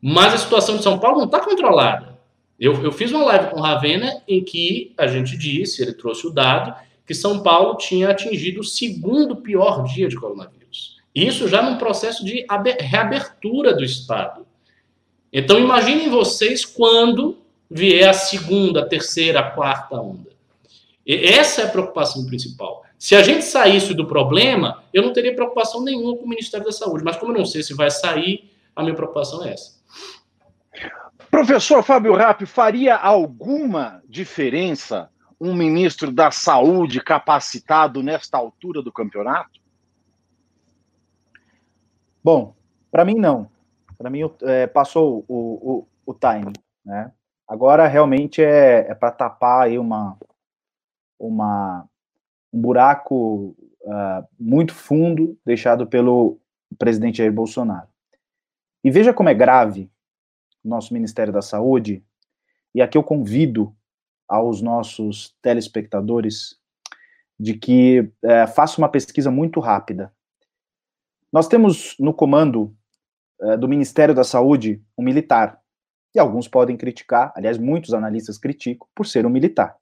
mas 0.00 0.34
a 0.34 0.38
situação 0.38 0.76
de 0.76 0.82
São 0.82 0.98
Paulo 0.98 1.18
não 1.18 1.24
está 1.24 1.40
controlada. 1.40 2.19
Eu, 2.60 2.84
eu, 2.84 2.92
fiz 2.92 3.10
uma 3.10 3.24
live 3.24 3.50
com 3.50 3.58
o 3.58 3.62
Ravena 3.62 4.22
em 4.28 4.44
que 4.44 4.92
a 4.98 5.06
gente 5.06 5.34
disse, 5.34 5.80
ele 5.80 5.94
trouxe 5.94 6.26
o 6.26 6.30
dado, 6.30 6.74
que 7.06 7.14
São 7.14 7.42
Paulo 7.42 7.78
tinha 7.78 8.10
atingido 8.10 8.60
o 8.60 8.64
segundo 8.64 9.36
pior 9.36 9.84
dia 9.84 10.06
de 10.08 10.16
coronavírus. 10.16 10.98
Isso 11.14 11.48
já 11.48 11.62
num 11.62 11.78
processo 11.78 12.22
de 12.22 12.44
reabertura 12.78 13.74
do 13.74 13.82
Estado. 13.82 14.46
Então 15.32 15.58
imaginem 15.58 16.10
vocês 16.10 16.66
quando 16.66 17.38
vier 17.70 18.10
a 18.10 18.12
segunda, 18.12 18.80
a 18.80 18.86
terceira, 18.86 19.40
a 19.40 19.50
quarta 19.50 19.96
onda. 19.96 20.30
E 21.06 21.14
essa 21.14 21.62
é 21.62 21.64
a 21.64 21.70
preocupação 21.70 22.26
principal. 22.26 22.84
Se 22.98 23.16
a 23.16 23.22
gente 23.22 23.42
saísse 23.42 23.94
do 23.94 24.06
problema, 24.06 24.84
eu 24.92 25.02
não 25.02 25.14
teria 25.14 25.34
preocupação 25.34 25.82
nenhuma 25.82 26.14
com 26.14 26.24
o 26.24 26.28
Ministério 26.28 26.66
da 26.66 26.72
Saúde. 26.72 27.02
Mas 27.02 27.16
como 27.16 27.32
eu 27.32 27.38
não 27.38 27.46
sei 27.46 27.62
se 27.62 27.72
vai 27.72 27.90
sair, 27.90 28.50
a 28.76 28.82
minha 28.82 28.94
preocupação 28.94 29.42
é 29.44 29.54
essa. 29.54 29.79
Professor 31.30 31.82
Fábio 31.82 32.16
Rapp, 32.16 32.44
faria 32.44 32.96
alguma 32.96 34.02
diferença 34.08 35.10
um 35.40 35.54
ministro 35.54 36.12
da 36.12 36.30
Saúde 36.30 37.02
capacitado 37.02 38.02
nesta 38.02 38.36
altura 38.36 38.82
do 38.82 38.92
campeonato? 38.92 39.60
Bom, 42.22 42.54
para 42.90 43.04
mim 43.04 43.14
não. 43.14 43.50
Para 43.96 44.10
mim 44.10 44.20
é, 44.42 44.66
passou 44.66 45.24
o, 45.28 45.86
o, 46.06 46.12
o 46.12 46.14
time, 46.14 46.52
né? 46.84 47.12
Agora 47.48 47.86
realmente 47.86 48.42
é, 48.42 48.90
é 48.90 48.94
para 48.94 49.10
tapar 49.10 49.62
aí 49.62 49.78
uma, 49.78 50.16
uma, 51.18 51.88
um 52.52 52.60
buraco 52.60 53.56
uh, 53.82 54.28
muito 54.38 54.74
fundo 54.74 55.36
deixado 55.44 55.86
pelo 55.86 56.38
presidente 56.78 57.18
Jair 57.18 57.32
Bolsonaro. 57.32 57.88
E 58.84 58.90
veja 58.90 59.12
como 59.12 59.28
é 59.28 59.34
grave 59.34 59.90
nosso 60.64 60.92
Ministério 60.92 61.32
da 61.32 61.42
Saúde, 61.42 62.04
e 62.74 62.80
aqui 62.80 62.96
eu 62.96 63.02
convido 63.02 63.74
aos 64.28 64.62
nossos 64.62 65.36
telespectadores 65.42 66.56
de 67.38 67.54
que 67.54 68.10
é, 68.22 68.46
faça 68.46 68.78
uma 68.78 68.88
pesquisa 68.88 69.30
muito 69.30 69.60
rápida. 69.60 70.12
Nós 71.32 71.48
temos 71.48 71.96
no 71.98 72.12
comando 72.12 72.76
é, 73.40 73.56
do 73.56 73.66
Ministério 73.66 74.14
da 74.14 74.24
Saúde 74.24 74.82
um 74.96 75.02
militar, 75.02 75.60
e 76.14 76.18
alguns 76.18 76.46
podem 76.46 76.76
criticar, 76.76 77.32
aliás, 77.36 77.56
muitos 77.56 77.94
analistas 77.94 78.36
criticam, 78.36 78.86
por 78.94 79.06
ser 79.06 79.24
um 79.24 79.30
militar. 79.30 79.76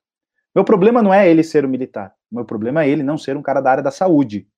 Meu 0.55 0.65
problema 0.65 1.03
não 1.03 1.13
é 1.13 1.29
ele 1.29 1.43
ser 1.43 1.65
um 1.65 1.69
militar, 1.69 2.15
meu 2.31 2.45
problema 2.45 2.85
é 2.85 2.89
ele 2.89 3.03
não 3.03 3.19
ser 3.19 3.37
um 3.37 3.43
cara 3.43 3.61
da 3.61 3.71
área 3.71 3.83
da 3.83 3.91
saúde. 3.91 4.49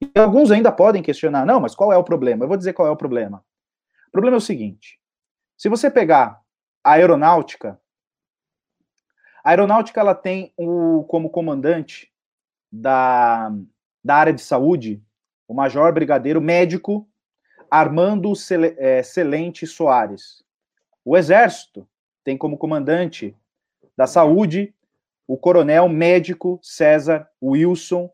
E 0.00 0.18
alguns 0.18 0.50
ainda 0.50 0.70
podem 0.70 1.02
questionar, 1.02 1.46
não, 1.46 1.60
mas 1.60 1.74
qual 1.74 1.92
é 1.92 1.96
o 1.96 2.04
problema? 2.04 2.44
Eu 2.44 2.48
vou 2.48 2.56
dizer 2.56 2.72
qual 2.72 2.86
é 2.86 2.90
o 2.90 2.96
problema. 2.96 3.42
O 4.08 4.12
problema 4.12 4.36
é 4.36 4.38
o 4.38 4.42
seguinte: 4.42 5.00
se 5.56 5.68
você 5.68 5.90
pegar 5.90 6.42
a 6.82 6.92
aeronáutica, 6.92 7.80
a 9.42 9.50
aeronáutica 9.50 10.00
ela 10.00 10.14
tem 10.14 10.52
o, 10.56 11.04
como 11.04 11.30
comandante 11.30 12.12
da, 12.70 13.52
da 14.04 14.16
área 14.16 14.32
de 14.32 14.42
saúde 14.42 15.02
o 15.48 15.54
major 15.54 15.92
brigadeiro 15.92 16.40
médico 16.40 17.08
Armando 17.70 18.34
Celente 18.34 19.64
é, 19.64 19.68
Soares. 19.68 20.44
O 21.04 21.16
Exército 21.16 21.88
tem 22.24 22.36
como 22.36 22.58
comandante 22.58 23.36
da 23.96 24.06
saúde 24.06 24.74
o 25.26 25.36
coronel 25.36 25.88
médico 25.88 26.58
César 26.62 27.28
Wilson, 27.42 28.10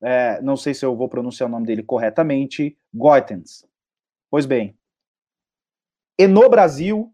é, 0.00 0.40
não 0.40 0.56
sei 0.56 0.74
se 0.74 0.84
eu 0.84 0.94
vou 0.94 1.08
pronunciar 1.08 1.48
o 1.48 1.52
nome 1.52 1.66
dele 1.66 1.82
corretamente, 1.82 2.76
Goitens. 2.92 3.66
Pois 4.30 4.46
bem, 4.46 4.76
e 6.18 6.26
no 6.26 6.48
Brasil, 6.48 7.12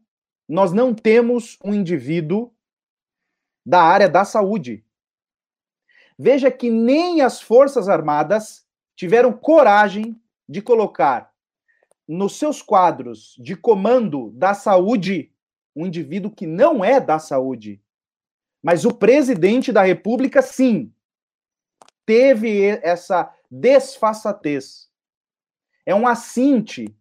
nós 0.49 0.73
não 0.73 0.95
temos 0.95 1.59
um 1.65 1.73
indivíduo 1.73 2.53
da 3.65 3.83
área 3.83 4.09
da 4.09 4.25
saúde. 4.25 4.85
Veja 6.19 6.51
que 6.51 6.71
nem 6.71 7.23
as 7.23 7.41
Forças 7.41 7.89
Armadas 7.89 8.67
tiveram 8.95 9.33
coragem 9.33 10.21
de 10.49 10.61
colocar 10.61 11.33
nos 12.07 12.37
seus 12.37 12.61
quadros 12.61 13.37
de 13.39 13.57
comando 13.57 14.31
da 14.33 14.53
saúde 14.53 15.33
um 15.75 15.87
indivíduo 15.87 16.31
que 16.31 16.47
não 16.47 16.85
é 16.85 17.01
da 17.01 17.19
saúde. 17.19 17.81
Mas 18.63 18.85
o 18.85 18.93
presidente 18.93 19.73
da 19.73 19.83
República, 19.83 20.43
sim, 20.43 20.93
teve 22.05 22.67
essa 22.83 23.33
desfaçatez. 23.51 24.91
É 25.87 25.95
um 25.95 26.07
assinte 26.07 26.95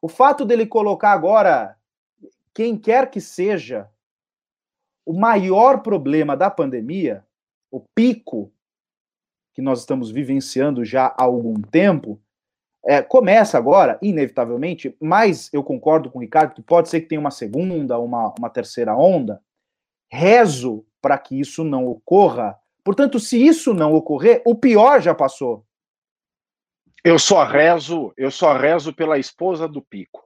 o 0.00 0.08
fato 0.08 0.44
dele 0.44 0.66
colocar 0.66 1.12
agora 1.12 1.76
quem 2.54 2.76
quer 2.76 3.10
que 3.10 3.20
seja 3.20 3.88
o 5.04 5.12
maior 5.12 5.82
problema 5.82 6.36
da 6.36 6.50
pandemia, 6.50 7.24
o 7.70 7.80
pico 7.94 8.52
que 9.54 9.60
nós 9.60 9.80
estamos 9.80 10.10
vivenciando 10.10 10.84
já 10.84 11.06
há 11.06 11.24
algum 11.24 11.60
tempo, 11.60 12.20
é, 12.84 13.00
começa 13.00 13.56
agora, 13.56 13.98
inevitavelmente, 14.02 14.96
mas 15.00 15.48
eu 15.52 15.62
concordo 15.62 16.10
com 16.10 16.18
o 16.18 16.22
Ricardo 16.22 16.54
que 16.54 16.62
pode 16.62 16.88
ser 16.88 17.00
que 17.00 17.08
tenha 17.08 17.20
uma 17.20 17.30
segunda, 17.30 17.98
uma, 17.98 18.34
uma 18.38 18.50
terceira 18.50 18.96
onda. 18.96 19.40
Rezo 20.10 20.84
para 21.00 21.16
que 21.16 21.38
isso 21.38 21.62
não 21.62 21.86
ocorra. 21.86 22.58
Portanto, 22.84 23.20
se 23.20 23.44
isso 23.44 23.72
não 23.72 23.94
ocorrer, 23.94 24.42
o 24.44 24.54
pior 24.54 25.00
já 25.00 25.14
passou. 25.14 25.64
Eu 27.04 27.18
só 27.18 27.44
rezo, 27.44 28.12
eu 28.16 28.30
só 28.30 28.56
rezo 28.56 28.92
pela 28.92 29.18
esposa 29.18 29.66
do 29.66 29.82
Pico. 29.82 30.22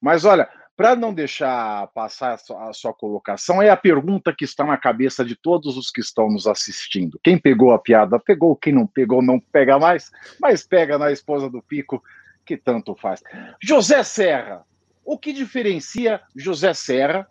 Mas 0.00 0.24
olha, 0.24 0.48
para 0.78 0.94
não 0.94 1.12
deixar 1.12 1.88
passar 1.88 2.34
a 2.34 2.38
sua, 2.38 2.70
a 2.70 2.72
sua, 2.72 2.94
colocação, 2.94 3.60
é 3.60 3.68
a 3.68 3.76
pergunta 3.76 4.32
que 4.32 4.44
está 4.44 4.64
na 4.64 4.76
cabeça 4.76 5.24
de 5.24 5.34
todos 5.34 5.76
os 5.76 5.90
que 5.90 6.00
estão 6.00 6.28
nos 6.28 6.46
assistindo. 6.46 7.18
Quem 7.22 7.36
pegou 7.36 7.72
a 7.72 7.78
piada, 7.80 8.18
pegou. 8.18 8.54
Quem 8.54 8.72
não 8.72 8.86
pegou, 8.86 9.20
não 9.20 9.40
pega 9.40 9.76
mais, 9.76 10.10
mas 10.40 10.64
pega 10.64 10.96
na 10.96 11.10
esposa 11.10 11.50
do 11.50 11.60
Pico, 11.60 12.00
que 12.46 12.56
tanto 12.56 12.94
faz. 12.94 13.22
José 13.60 14.04
Serra. 14.04 14.64
O 15.04 15.18
que 15.18 15.32
diferencia 15.32 16.20
José 16.36 16.72
Serra, 16.74 17.26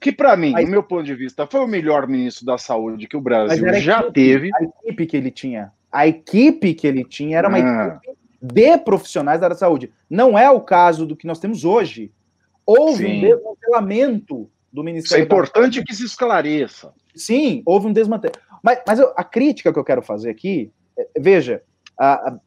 que 0.00 0.10
para 0.10 0.36
mim, 0.36 0.54
do 0.54 0.66
meu 0.66 0.82
ponto 0.82 1.02
de 1.02 1.14
vista, 1.14 1.46
foi 1.46 1.60
o 1.60 1.66
melhor 1.66 2.06
ministro 2.06 2.46
da 2.46 2.56
saúde 2.56 3.06
que 3.06 3.16
o 3.16 3.20
Brasil 3.20 3.74
já 3.80 4.00
equipe, 4.00 4.12
teve. 4.12 4.50
A 4.54 4.62
equipe 4.62 5.06
que 5.06 5.16
ele 5.16 5.30
tinha. 5.30 5.72
A 5.90 6.06
equipe 6.06 6.74
que 6.74 6.86
ele 6.86 7.04
tinha 7.04 7.38
era 7.38 7.48
uma 7.48 7.58
ah. 7.58 8.00
equipe 8.02 8.16
de 8.40 8.78
profissionais 8.78 9.40
da 9.40 9.46
área 9.46 9.54
da 9.54 9.58
saúde. 9.58 9.92
Não 10.08 10.38
é 10.38 10.50
o 10.50 10.60
caso 10.60 11.06
do 11.06 11.16
que 11.16 11.26
nós 11.26 11.38
temos 11.38 11.64
hoje 11.64 12.12
Houve 12.66 13.06
Sim. 13.06 13.16
um 13.16 13.20
desmantelamento 13.20 14.50
do 14.72 14.82
Ministério. 14.82 15.22
Isso 15.22 15.22
é 15.22 15.24
importante 15.24 15.84
que 15.84 15.94
se 15.94 16.04
esclareça. 16.04 16.92
Sim, 17.14 17.62
houve 17.64 17.86
um 17.86 17.92
desmantelamento. 17.92 18.44
Mas, 18.60 18.82
mas 18.84 18.98
eu, 18.98 19.12
a 19.16 19.22
crítica 19.22 19.72
que 19.72 19.78
eu 19.78 19.84
quero 19.84 20.02
fazer 20.02 20.30
aqui, 20.30 20.72
é, 20.98 21.06
veja, 21.16 21.62
a, 21.96 22.30
a, 22.30 22.38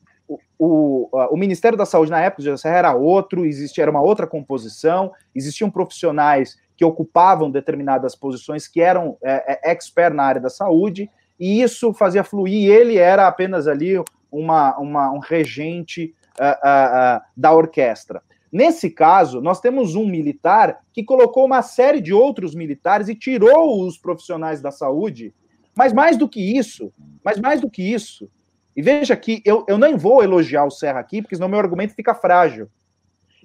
o, 0.60 1.10
a, 1.14 1.30
o, 1.30 1.38
Ministério 1.38 1.78
da 1.78 1.86
Saúde 1.86 2.12
na 2.12 2.20
época 2.20 2.44
de 2.44 2.68
era 2.68 2.94
outro, 2.94 3.46
existia 3.46 3.84
era 3.84 3.92
uma 3.92 4.02
outra 4.02 4.28
composição, 4.28 5.14
existiam 5.34 5.72
profissionais 5.72 6.58
que 6.76 6.84
ocupavam 6.84 7.50
determinadas 7.50 8.14
posições 8.14 8.68
que 8.68 8.82
eram 8.82 9.18
é, 9.24 9.54
é, 9.54 9.72
expert 9.72 10.14
na 10.14 10.24
área 10.24 10.42
da 10.42 10.50
saúde, 10.50 11.10
e 11.40 11.62
isso 11.62 11.94
fazia 11.94 12.24
fluir, 12.24 12.70
ele 12.70 12.98
era 12.98 13.28
apenas 13.28 13.68
ali 13.68 13.94
uma, 14.32 14.78
uma 14.78 15.12
um 15.12 15.20
regente 15.20 16.14
uh, 16.40 16.44
uh, 16.44 17.22
da 17.36 17.54
orquestra. 17.54 18.22
Nesse 18.52 18.90
caso, 18.90 19.42
nós 19.42 19.62
temos 19.62 19.96
um 19.96 20.08
militar 20.08 20.80
que 20.92 21.04
colocou 21.04 21.46
uma 21.46 21.62
série 21.62 22.02
de 22.02 22.14
outros 22.14 22.56
militares 22.56 23.08
e 23.08 23.16
tirou 23.16 23.86
os 23.86 23.98
profissionais 23.98 24.60
da 24.60 24.72
saúde. 24.72 25.34
Mas 25.76 25.94
mais 25.94 26.18
do 26.18 26.28
que 26.28 26.58
isso, 26.58 26.92
mas 27.24 27.40
mais 27.40 27.62
do 27.62 27.70
que 27.70 27.82
isso, 27.82 28.30
e 28.76 28.82
veja 28.82 29.16
que 29.16 29.42
eu, 29.46 29.66
eu 29.68 29.78
nem 29.78 29.96
vou 29.96 30.24
elogiar 30.24 30.66
o 30.66 30.72
Serra 30.72 31.00
aqui, 31.00 31.22
porque 31.22 31.36
senão 31.36 31.48
meu 31.48 31.60
argumento 31.60 31.94
fica 31.94 32.14
frágil. 32.14 32.70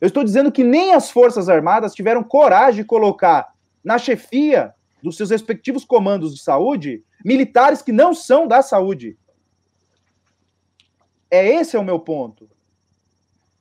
Eu 0.01 0.07
estou 0.07 0.25
dizendo 0.25 0.51
que 0.51 0.65
nem 0.65 0.95
as 0.95 1.11
Forças 1.11 1.49
Armadas 1.49 1.95
tiveram 1.95 2.23
coragem 2.23 2.83
de 2.83 2.89
colocar 2.89 3.53
na 3.83 3.99
chefia 3.99 4.73
dos 5.05 5.19
seus 5.19 5.29
respectivos 5.29 5.85
comandos 5.85 6.35
de 6.35 6.41
saúde 6.41 7.05
militares 7.23 7.83
que 7.83 7.93
não 7.93 8.15
são 8.15 8.49
da 8.49 8.63
saúde. 8.63 9.19
É 11.31 11.47
esse 11.47 11.77
é 11.77 11.79
o 11.79 11.85
meu 11.85 12.01
ponto. 12.01 12.49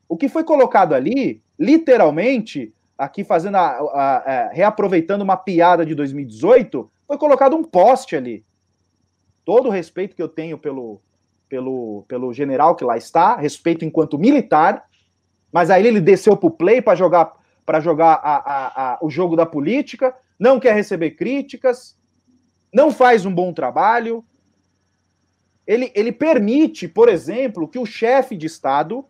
O 0.07 0.15
que 0.15 0.29
foi 0.29 0.45
colocado 0.45 0.93
ali, 0.93 1.43
literalmente, 1.59 2.73
aqui 2.97 3.25
fazendo 3.25 3.55
a, 3.55 3.67
a, 3.67 4.17
a, 4.17 4.31
é, 4.31 4.49
reaproveitando 4.53 5.21
uma 5.21 5.35
piada 5.35 5.85
de 5.85 5.93
2018, 5.93 6.89
foi 7.05 7.17
colocado 7.17 7.57
um 7.57 7.63
poste 7.63 8.15
ali. 8.15 8.45
Todo 9.43 9.67
o 9.67 9.71
respeito 9.71 10.15
que 10.15 10.23
eu 10.23 10.29
tenho 10.29 10.57
pelo, 10.57 11.01
pelo, 11.49 12.05
pelo 12.07 12.33
general 12.33 12.73
que 12.73 12.85
lá 12.85 12.95
está, 12.95 13.35
respeito 13.35 13.83
enquanto 13.83 14.17
militar, 14.17 14.85
mas 15.51 15.69
aí 15.69 15.85
ele 15.85 15.99
desceu 15.99 16.37
para 16.37 16.47
o 16.47 16.51
play 16.51 16.81
para 16.81 16.95
jogar 16.95 17.33
para 17.65 17.79
jogar 17.79 18.15
a, 18.15 18.35
a, 18.35 18.93
a, 18.93 18.97
o 19.01 19.09
jogo 19.09 19.37
da 19.37 19.45
política, 19.45 20.13
não 20.38 20.59
quer 20.59 20.73
receber 20.73 21.11
críticas, 21.11 21.97
não 22.73 22.91
faz 22.91 23.25
um 23.25 23.34
bom 23.34 23.53
trabalho. 23.53 24.25
Ele, 25.65 25.91
ele 25.95 26.11
permite, 26.11 26.88
por 26.88 27.07
exemplo, 27.07 27.67
que 27.67 27.79
o 27.79 27.86
chefe 27.86 28.36
de 28.36 28.45
Estado 28.45 29.05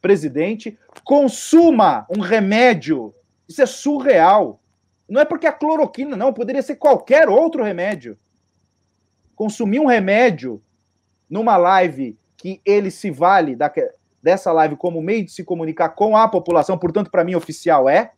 presidente, 0.00 0.78
consuma 1.04 2.06
um 2.08 2.20
remédio. 2.20 3.14
Isso 3.48 3.62
é 3.62 3.66
surreal. 3.66 4.60
Não 5.08 5.20
é 5.20 5.24
porque 5.24 5.46
a 5.46 5.52
cloroquina, 5.52 6.16
não, 6.16 6.32
poderia 6.32 6.62
ser 6.62 6.76
qualquer 6.76 7.28
outro 7.28 7.62
remédio. 7.62 8.18
Consumir 9.34 9.80
um 9.80 9.86
remédio 9.86 10.62
numa 11.28 11.56
live 11.56 12.18
que 12.36 12.60
ele 12.64 12.90
se 12.90 13.10
vale 13.10 13.56
da, 13.56 13.72
dessa 14.22 14.52
live 14.52 14.76
como 14.76 15.02
meio 15.02 15.24
de 15.24 15.32
se 15.32 15.44
comunicar 15.44 15.90
com 15.90 16.16
a 16.16 16.28
população, 16.28 16.78
portanto, 16.78 17.10
para 17.10 17.24
mim, 17.24 17.34
oficial 17.34 17.88
é, 17.88 18.12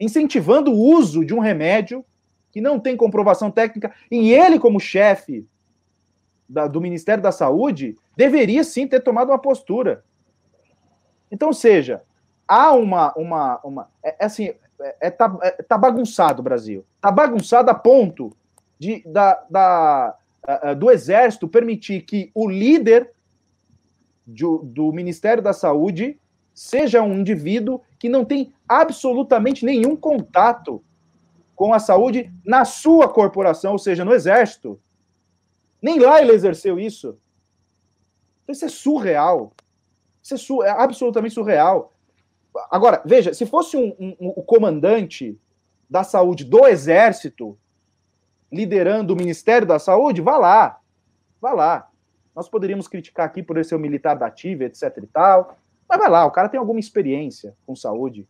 incentivando 0.00 0.72
o 0.72 0.78
uso 0.78 1.24
de 1.24 1.34
um 1.34 1.38
remédio 1.38 2.04
que 2.50 2.60
não 2.60 2.80
tem 2.80 2.96
comprovação 2.96 3.50
técnica, 3.50 3.92
e 4.10 4.32
ele, 4.32 4.58
como 4.58 4.80
chefe 4.80 5.46
do 6.70 6.80
Ministério 6.80 7.22
da 7.22 7.30
Saúde, 7.30 7.96
deveria 8.16 8.64
sim 8.64 8.86
ter 8.86 9.00
tomado 9.00 9.28
uma 9.28 9.38
postura. 9.38 10.02
Então, 11.30 11.52
seja, 11.52 12.02
há 12.46 12.72
uma. 12.72 13.12
uma, 13.14 13.60
uma 13.62 13.88
é, 14.02 14.16
é 14.18 14.24
assim, 14.24 14.54
é, 14.80 14.96
é, 15.00 15.10
tá, 15.10 15.36
é, 15.42 15.50
tá 15.62 15.76
bagunçado 15.76 16.40
o 16.40 16.42
Brasil. 16.42 16.84
Tá 17.00 17.10
bagunçado 17.10 17.70
a 17.70 17.74
ponto 17.74 18.34
de, 18.78 19.02
da, 19.06 19.44
da, 19.50 20.16
do 20.76 20.90
Exército 20.90 21.46
permitir 21.48 22.02
que 22.02 22.30
o 22.34 22.48
líder 22.48 23.10
de, 24.26 24.44
do 24.62 24.92
Ministério 24.92 25.42
da 25.42 25.52
Saúde 25.52 26.18
seja 26.54 27.02
um 27.02 27.14
indivíduo 27.14 27.80
que 27.98 28.08
não 28.08 28.24
tem 28.24 28.52
absolutamente 28.68 29.64
nenhum 29.64 29.96
contato 29.96 30.82
com 31.54 31.74
a 31.74 31.80
saúde 31.80 32.32
na 32.44 32.64
sua 32.64 33.08
corporação, 33.08 33.72
ou 33.72 33.78
seja, 33.78 34.04
no 34.04 34.14
Exército. 34.14 34.80
Nem 35.82 35.98
lá 35.98 36.20
ele 36.20 36.32
exerceu 36.32 36.78
isso. 36.78 37.18
Então, 38.42 38.52
isso 38.52 38.64
é 38.64 38.68
surreal. 38.68 39.52
Isso 40.22 40.62
é, 40.62 40.68
é 40.68 40.70
absolutamente 40.70 41.34
surreal. 41.34 41.92
Agora, 42.70 43.02
veja, 43.04 43.34
se 43.34 43.46
fosse 43.46 43.76
um, 43.76 43.94
um, 43.98 44.16
um, 44.20 44.28
o 44.36 44.42
comandante 44.42 45.38
da 45.88 46.04
saúde 46.04 46.44
do 46.44 46.66
Exército 46.66 47.58
liderando 48.50 49.12
o 49.12 49.16
Ministério 49.16 49.66
da 49.66 49.78
Saúde, 49.78 50.20
vá 50.20 50.36
lá, 50.36 50.80
vá 51.40 51.52
lá. 51.52 51.90
Nós 52.34 52.48
poderíamos 52.48 52.88
criticar 52.88 53.26
aqui 53.26 53.42
por 53.42 53.56
ele 53.56 53.64
ser 53.64 53.74
um 53.74 53.80
militar 53.80 54.14
da 54.14 54.26
ativa, 54.26 54.64
etc 54.64 54.96
e 55.02 55.06
tal, 55.06 55.58
mas 55.88 55.98
vai 55.98 56.10
lá, 56.10 56.26
o 56.26 56.30
cara 56.30 56.48
tem 56.48 56.60
alguma 56.60 56.80
experiência 56.80 57.56
com 57.66 57.74
saúde. 57.74 58.28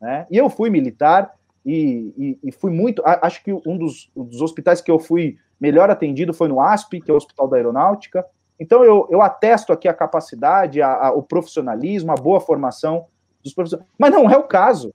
Né? 0.00 0.26
E 0.30 0.36
eu 0.36 0.48
fui 0.48 0.70
militar 0.70 1.34
e, 1.64 2.14
e, 2.16 2.48
e 2.48 2.52
fui 2.52 2.70
muito. 2.70 3.02
Acho 3.04 3.44
que 3.44 3.52
um 3.52 3.76
dos, 3.76 4.10
um 4.16 4.24
dos 4.24 4.40
hospitais 4.40 4.80
que 4.80 4.90
eu 4.90 4.98
fui 4.98 5.36
melhor 5.60 5.90
atendido 5.90 6.32
foi 6.32 6.48
no 6.48 6.60
ASP, 6.60 7.00
que 7.00 7.10
é 7.10 7.14
o 7.14 7.16
Hospital 7.18 7.48
da 7.48 7.56
Aeronáutica. 7.56 8.24
Então, 8.58 8.82
eu, 8.82 9.06
eu 9.10 9.20
atesto 9.22 9.72
aqui 9.72 9.88
a 9.88 9.94
capacidade, 9.94 10.80
a, 10.80 11.08
a, 11.08 11.12
o 11.12 11.22
profissionalismo, 11.22 12.12
a 12.12 12.14
boa 12.14 12.40
formação 12.40 13.06
dos 13.42 13.52
profissionais. 13.54 13.88
Mas 13.98 14.10
não 14.10 14.30
é 14.30 14.36
o 14.36 14.44
caso. 14.44 14.94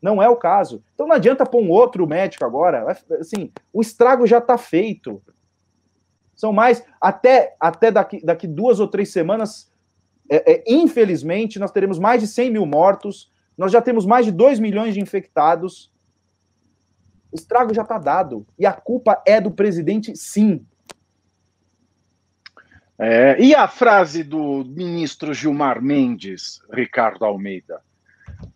Não 0.00 0.22
é 0.22 0.28
o 0.28 0.36
caso. 0.36 0.82
Então, 0.94 1.06
não 1.06 1.16
adianta 1.16 1.44
pôr 1.44 1.60
um 1.60 1.70
outro 1.70 2.06
médico 2.06 2.44
agora. 2.44 2.96
Assim, 3.20 3.52
o 3.72 3.80
estrago 3.80 4.26
já 4.26 4.38
está 4.38 4.56
feito. 4.56 5.22
São 6.34 6.52
mais. 6.52 6.84
Até, 7.00 7.54
até 7.60 7.90
daqui, 7.90 8.24
daqui 8.24 8.46
duas 8.46 8.80
ou 8.80 8.88
três 8.88 9.12
semanas, 9.12 9.69
é, 10.30 10.52
é, 10.52 10.64
infelizmente, 10.68 11.58
nós 11.58 11.72
teremos 11.72 11.98
mais 11.98 12.22
de 12.22 12.28
100 12.28 12.52
mil 12.52 12.64
mortos. 12.64 13.30
Nós 13.58 13.72
já 13.72 13.82
temos 13.82 14.06
mais 14.06 14.24
de 14.24 14.30
2 14.30 14.60
milhões 14.60 14.94
de 14.94 15.00
infectados. 15.00 15.90
O 17.32 17.36
estrago 17.36 17.74
já 17.74 17.82
está 17.82 17.98
dado. 17.98 18.46
E 18.56 18.64
a 18.64 18.72
culpa 18.72 19.20
é 19.26 19.40
do 19.40 19.50
presidente, 19.50 20.16
sim. 20.16 20.64
É, 22.96 23.40
e 23.40 23.54
a 23.54 23.66
frase 23.66 24.22
do 24.22 24.64
ministro 24.64 25.34
Gilmar 25.34 25.82
Mendes, 25.82 26.60
Ricardo 26.72 27.24
Almeida? 27.24 27.80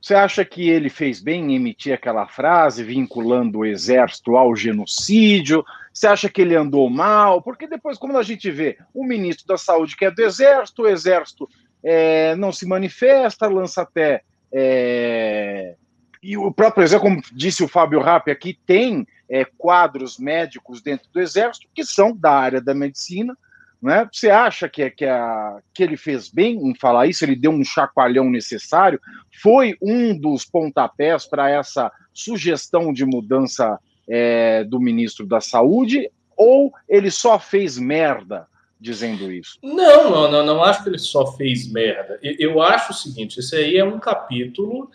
Você 0.00 0.14
acha 0.14 0.44
que 0.44 0.68
ele 0.68 0.88
fez 0.88 1.20
bem 1.20 1.52
em 1.52 1.56
emitir 1.56 1.94
aquela 1.94 2.26
frase 2.26 2.84
vinculando 2.84 3.60
o 3.60 3.64
exército 3.64 4.36
ao 4.36 4.54
genocídio? 4.54 5.64
Você 5.92 6.06
acha 6.06 6.28
que 6.28 6.42
ele 6.42 6.54
andou 6.54 6.88
mal? 6.90 7.40
Porque 7.40 7.66
depois, 7.66 7.98
como 7.98 8.16
a 8.16 8.22
gente 8.22 8.50
vê, 8.50 8.78
o 8.92 9.04
ministro 9.04 9.46
da 9.46 9.56
Saúde 9.56 9.96
que 9.96 10.04
é 10.04 10.10
do 10.10 10.22
exército, 10.22 10.82
o 10.82 10.88
exército 10.88 11.48
é, 11.84 12.34
não 12.36 12.50
se 12.50 12.66
manifesta, 12.66 13.46
lança 13.46 13.82
até. 13.82 14.22
É, 14.52 15.74
e 16.22 16.36
o 16.36 16.50
próprio 16.50 16.84
exército, 16.84 17.10
como 17.10 17.22
disse 17.32 17.62
o 17.62 17.68
Fábio 17.68 18.00
Rappi 18.00 18.30
aqui, 18.30 18.58
tem 18.66 19.06
é, 19.28 19.44
quadros 19.44 20.18
médicos 20.18 20.80
dentro 20.80 21.06
do 21.12 21.20
exército 21.20 21.66
que 21.74 21.84
são 21.84 22.16
da 22.16 22.32
área 22.32 22.60
da 22.60 22.74
medicina 22.74 23.36
né? 23.84 24.08
Você 24.10 24.30
acha 24.30 24.66
que, 24.66 24.88
que, 24.88 25.04
a, 25.04 25.58
que 25.74 25.82
ele 25.82 25.98
fez 25.98 26.30
bem 26.30 26.56
em 26.56 26.74
falar 26.74 27.06
isso? 27.06 27.22
Ele 27.22 27.36
deu 27.36 27.50
um 27.50 27.62
chacoalhão 27.62 28.30
necessário? 28.30 28.98
Foi 29.42 29.76
um 29.78 30.18
dos 30.18 30.46
pontapés 30.46 31.26
para 31.26 31.50
essa 31.50 31.92
sugestão 32.10 32.94
de 32.94 33.04
mudança 33.04 33.78
é, 34.08 34.64
do 34.64 34.80
ministro 34.80 35.26
da 35.26 35.38
Saúde? 35.38 36.10
Ou 36.34 36.72
ele 36.88 37.10
só 37.10 37.38
fez 37.38 37.76
merda 37.76 38.46
dizendo 38.84 39.32
isso? 39.32 39.58
Não, 39.62 40.10
não, 40.10 40.30
não, 40.30 40.44
não 40.44 40.62
acho 40.62 40.82
que 40.82 40.90
ele 40.90 40.98
só 40.98 41.26
fez 41.32 41.66
merda. 41.72 42.18
Eu 42.22 42.60
acho 42.60 42.92
o 42.92 42.94
seguinte: 42.94 43.40
esse 43.40 43.56
aí 43.56 43.78
é 43.78 43.84
um 43.84 43.98
capítulo 43.98 44.90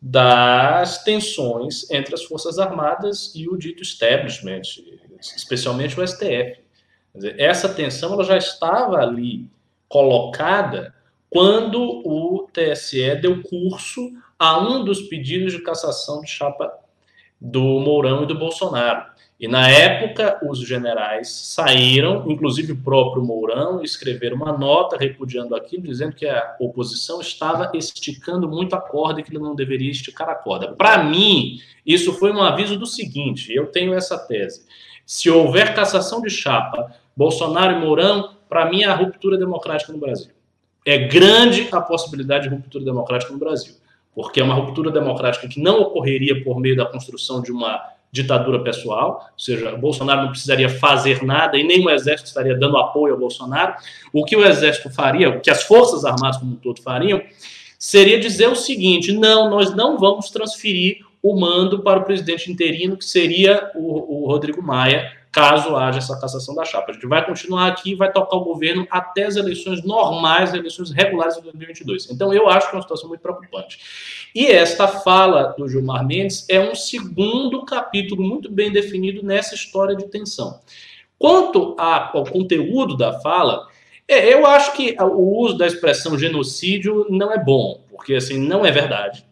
das 0.00 1.02
tensões 1.02 1.90
entre 1.90 2.14
as 2.14 2.22
Forças 2.24 2.58
Armadas 2.58 3.32
e 3.34 3.48
o 3.48 3.56
dito 3.56 3.82
establishment, 3.82 4.60
especialmente 5.36 5.98
o 5.98 6.06
STF. 6.06 6.60
Dizer, 7.14 7.40
essa 7.40 7.68
tensão 7.70 8.12
ela 8.12 8.24
já 8.24 8.36
estava 8.36 8.98
ali 8.98 9.48
colocada 9.88 10.94
quando 11.30 11.80
o 11.80 12.46
TSE 12.52 13.16
deu 13.16 13.42
curso 13.42 14.12
a 14.38 14.58
um 14.60 14.84
dos 14.84 15.02
pedidos 15.02 15.52
de 15.52 15.62
cassação 15.62 16.20
de 16.20 16.28
chapa 16.28 16.70
do 17.40 17.62
Mourão 17.80 18.24
e 18.24 18.26
do 18.26 18.38
Bolsonaro. 18.38 19.09
E 19.40 19.48
na 19.48 19.70
época, 19.70 20.38
os 20.46 20.58
generais 20.58 21.30
saíram, 21.30 22.30
inclusive 22.30 22.72
o 22.72 22.76
próprio 22.76 23.24
Mourão, 23.24 23.82
escreveram 23.82 24.36
uma 24.36 24.52
nota 24.52 24.98
repudiando 24.98 25.56
aquilo, 25.56 25.84
dizendo 25.84 26.14
que 26.14 26.26
a 26.26 26.56
oposição 26.60 27.22
estava 27.22 27.72
esticando 27.72 28.46
muito 28.46 28.76
a 28.76 28.80
corda 28.80 29.18
e 29.18 29.22
que 29.22 29.30
ele 29.30 29.42
não 29.42 29.54
deveria 29.54 29.90
esticar 29.90 30.28
a 30.28 30.34
corda. 30.34 30.72
Para 30.72 31.02
mim, 31.02 31.58
isso 31.86 32.12
foi 32.12 32.30
um 32.30 32.42
aviso 32.42 32.78
do 32.78 32.84
seguinte: 32.84 33.50
eu 33.50 33.68
tenho 33.68 33.94
essa 33.94 34.18
tese. 34.18 34.66
Se 35.06 35.30
houver 35.30 35.74
cassação 35.74 36.20
de 36.20 36.28
chapa, 36.28 36.94
Bolsonaro 37.16 37.72
e 37.72 37.80
Mourão, 37.80 38.34
para 38.46 38.68
mim 38.68 38.82
é 38.82 38.88
a 38.88 38.94
ruptura 38.94 39.38
democrática 39.38 39.90
no 39.90 39.98
Brasil. 39.98 40.32
É 40.84 40.98
grande 40.98 41.66
a 41.72 41.80
possibilidade 41.80 42.46
de 42.46 42.54
ruptura 42.54 42.84
democrática 42.84 43.32
no 43.32 43.38
Brasil, 43.38 43.72
porque 44.14 44.38
é 44.38 44.44
uma 44.44 44.54
ruptura 44.54 44.90
democrática 44.90 45.48
que 45.48 45.62
não 45.62 45.80
ocorreria 45.80 46.44
por 46.44 46.60
meio 46.60 46.76
da 46.76 46.84
construção 46.84 47.40
de 47.40 47.50
uma 47.50 47.98
ditadura 48.12 48.62
pessoal, 48.64 49.30
ou 49.32 49.38
seja, 49.38 49.76
Bolsonaro 49.76 50.22
não 50.22 50.30
precisaria 50.30 50.68
fazer 50.68 51.22
nada 51.22 51.56
e 51.56 51.62
nem 51.62 51.84
o 51.84 51.90
exército 51.90 52.28
estaria 52.28 52.56
dando 52.56 52.76
apoio 52.76 53.14
ao 53.14 53.20
Bolsonaro. 53.20 53.74
O 54.12 54.24
que 54.24 54.36
o 54.36 54.44
exército 54.44 54.90
faria, 54.90 55.28
o 55.28 55.40
que 55.40 55.50
as 55.50 55.62
forças 55.62 56.04
armadas 56.04 56.38
como 56.38 56.52
um 56.52 56.56
todo 56.56 56.82
fariam, 56.82 57.22
seria 57.78 58.18
dizer 58.18 58.48
o 58.48 58.56
seguinte: 58.56 59.12
não, 59.12 59.48
nós 59.48 59.74
não 59.74 59.98
vamos 59.98 60.30
transferir 60.30 60.98
o 61.22 61.38
mando 61.38 61.82
para 61.82 62.00
o 62.00 62.04
presidente 62.04 62.50
interino, 62.50 62.96
que 62.96 63.04
seria 63.04 63.70
o, 63.74 64.24
o 64.24 64.26
Rodrigo 64.26 64.62
Maia, 64.62 65.19
caso 65.32 65.76
haja 65.76 65.98
essa 65.98 66.18
cassação 66.18 66.54
da 66.54 66.64
chapa. 66.64 66.90
A 66.90 66.94
gente 66.94 67.06
vai 67.06 67.24
continuar 67.24 67.68
aqui 67.68 67.92
e 67.92 67.94
vai 67.94 68.10
tocar 68.12 68.36
o 68.36 68.44
governo 68.44 68.86
até 68.90 69.24
as 69.24 69.36
eleições 69.36 69.84
normais, 69.84 70.52
eleições 70.52 70.90
regulares 70.90 71.36
de 71.36 71.42
2022. 71.42 72.10
Então, 72.10 72.34
eu 72.34 72.48
acho 72.48 72.68
que 72.68 72.74
é 72.74 72.76
uma 72.76 72.82
situação 72.82 73.08
muito 73.08 73.20
preocupante. 73.20 73.78
E 74.34 74.46
esta 74.46 74.88
fala 74.88 75.54
do 75.56 75.68
Gilmar 75.68 76.04
Mendes 76.04 76.44
é 76.48 76.60
um 76.60 76.74
segundo 76.74 77.64
capítulo 77.64 78.22
muito 78.22 78.50
bem 78.50 78.72
definido 78.72 79.22
nessa 79.22 79.54
história 79.54 79.94
de 79.94 80.08
tensão. 80.08 80.60
Quanto 81.18 81.76
ao 81.78 82.24
conteúdo 82.24 82.96
da 82.96 83.20
fala, 83.20 83.68
é, 84.08 84.32
eu 84.32 84.44
acho 84.46 84.72
que 84.72 84.96
o 85.00 85.38
uso 85.38 85.56
da 85.56 85.66
expressão 85.66 86.18
genocídio 86.18 87.06
não 87.08 87.32
é 87.32 87.38
bom, 87.38 87.84
porque 87.88 88.14
assim 88.14 88.38
não 88.38 88.66
é 88.66 88.72
verdade. 88.72 89.24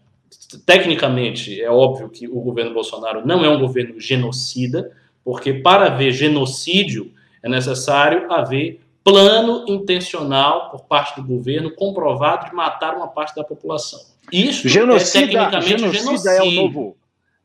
Tecnicamente, 0.64 1.60
é 1.60 1.70
óbvio 1.70 2.08
que 2.08 2.28
o 2.28 2.40
governo 2.40 2.72
Bolsonaro 2.72 3.26
não 3.26 3.44
é 3.44 3.48
um 3.48 3.58
governo 3.58 3.98
genocida, 3.98 4.92
porque 5.28 5.52
para 5.52 5.88
haver 5.88 6.10
genocídio 6.10 7.12
é 7.42 7.50
necessário 7.50 8.32
haver 8.32 8.80
plano 9.04 9.66
intencional 9.68 10.70
por 10.70 10.86
parte 10.86 11.20
do 11.20 11.22
governo 11.22 11.70
comprovado 11.74 12.46
de 12.48 12.54
matar 12.54 12.96
uma 12.96 13.08
parte 13.08 13.36
da 13.36 13.44
população. 13.44 14.00
Isso 14.32 14.66
é 14.66 14.70
genocida, 14.70 15.18
é 15.18 15.26
tecnicamente 15.26 15.68
genocida 15.68 15.98
genocídio. 15.98 16.30
É 16.30 16.42
o 16.42 16.50
novo, 16.50 16.96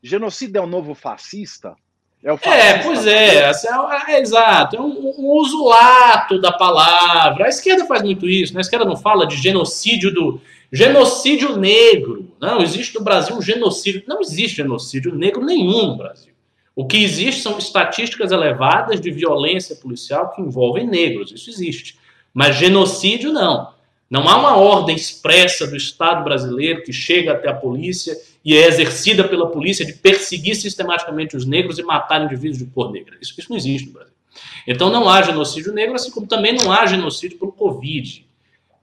genocida 0.02 0.58
é 0.58 0.62
o 0.62 0.66
novo 0.66 0.94
fascista? 0.94 1.74
É, 2.22 2.32
o 2.32 2.38
fascista 2.38 2.64
é 2.64 2.82
pois 2.82 3.06
é, 3.06 3.48
assim, 3.50 3.68
é, 3.68 4.12
é, 4.12 4.20
exato, 4.22 4.76
é 4.76 4.80
um, 4.80 5.12
um, 5.18 5.26
uso 5.32 5.62
lato 5.68 6.40
da 6.40 6.52
palavra. 6.52 7.44
A 7.44 7.48
esquerda 7.50 7.84
faz 7.84 8.00
muito 8.00 8.26
isso, 8.26 8.54
né? 8.54 8.60
a 8.60 8.62
esquerda 8.62 8.86
não 8.86 8.96
fala 8.96 9.26
de 9.26 9.36
genocídio 9.36 10.10
do 10.10 10.40
genocídio 10.72 11.58
negro. 11.58 12.32
Não 12.40 12.62
existe 12.62 12.94
no 12.94 13.04
Brasil 13.04 13.36
um 13.36 13.42
genocídio. 13.42 14.02
Não 14.06 14.22
existe 14.22 14.56
genocídio 14.56 15.14
negro 15.14 15.44
nenhum 15.44 15.88
no 15.88 15.96
Brasil. 15.98 16.33
O 16.76 16.86
que 16.86 17.02
existe 17.02 17.42
são 17.42 17.56
estatísticas 17.56 18.32
elevadas 18.32 19.00
de 19.00 19.10
violência 19.10 19.76
policial 19.76 20.30
que 20.32 20.42
envolvem 20.42 20.86
negros. 20.86 21.30
Isso 21.30 21.48
existe. 21.48 21.96
Mas 22.32 22.56
genocídio, 22.56 23.32
não. 23.32 23.72
Não 24.10 24.28
há 24.28 24.36
uma 24.36 24.56
ordem 24.56 24.94
expressa 24.94 25.66
do 25.66 25.76
Estado 25.76 26.22
brasileiro 26.24 26.82
que 26.82 26.92
chega 26.92 27.32
até 27.32 27.48
a 27.48 27.54
polícia 27.54 28.16
e 28.44 28.56
é 28.56 28.66
exercida 28.66 29.26
pela 29.26 29.50
polícia 29.50 29.84
de 29.84 29.94
perseguir 29.94 30.56
sistematicamente 30.56 31.36
os 31.36 31.46
negros 31.46 31.78
e 31.78 31.82
matar 31.82 32.22
indivíduos 32.22 32.58
de 32.58 32.66
cor 32.66 32.92
negra. 32.92 33.16
Isso, 33.20 33.34
isso 33.38 33.50
não 33.50 33.56
existe 33.56 33.86
no 33.86 33.94
Brasil. 33.94 34.12
Então 34.66 34.90
não 34.90 35.08
há 35.08 35.22
genocídio 35.22 35.72
negro, 35.72 35.94
assim 35.94 36.10
como 36.10 36.26
também 36.26 36.52
não 36.52 36.70
há 36.70 36.86
genocídio 36.86 37.38
pelo 37.38 37.52
Covid. 37.52 38.26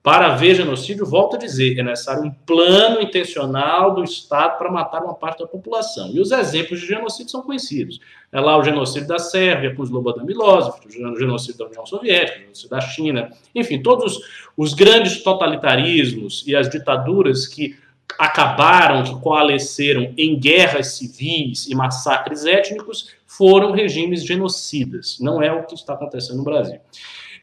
Para 0.04 0.34
haver 0.34 0.56
genocídio, 0.56 1.06
volto 1.06 1.36
a 1.36 1.40
dizer, 1.40 1.78
é 1.78 1.84
necessário 1.84 2.24
um 2.24 2.32
plano 2.32 3.00
intencional 3.02 3.94
do 3.94 4.04
Estado 4.04 4.58
para 4.58 4.72
matar 4.72 5.04
uma 5.04 5.14
parte 5.14 5.40
da 5.40 5.48
população. 5.48 6.10
E 6.12 6.20
os 6.20 6.32
exemplos 6.32 6.80
de 6.80 6.88
genocídio 6.88 7.32
são 7.32 7.44
conhecidos. 7.44 8.00
É 8.32 8.40
lá 8.40 8.58
o 8.58 8.64
genocídio 8.64 9.08
da 9.08 9.20
Sérvia 9.20 9.76
com 9.76 9.84
os 9.84 9.90
Slobodan 9.90 10.24
Milosevic, 10.24 10.88
o 10.88 11.20
genocídio 11.20 11.60
da 11.60 11.66
União 11.68 11.86
Soviética, 11.86 12.40
o 12.40 12.42
genocídio 12.42 12.70
da 12.70 12.82
China, 12.82 13.30
enfim, 13.54 13.80
todos 13.80 14.20
os 14.58 14.74
grandes 14.74 15.22
totalitarismos 15.22 16.44
e 16.48 16.56
as 16.56 16.68
ditaduras 16.68 17.46
que 17.46 17.78
acabaram, 18.18 19.04
que 19.04 19.22
coalesceram 19.22 20.14
em 20.18 20.38
guerras 20.38 20.96
civis 20.96 21.68
e 21.68 21.76
massacres 21.76 22.46
étnicos, 22.46 23.10
foram 23.28 23.72
regimes 23.72 24.26
genocidas. 24.26 25.20
Não 25.20 25.42
é 25.44 25.52
o 25.52 25.64
que 25.64 25.76
está 25.76 25.94
acontecendo 25.94 26.38
no 26.38 26.44
Brasil. 26.44 26.80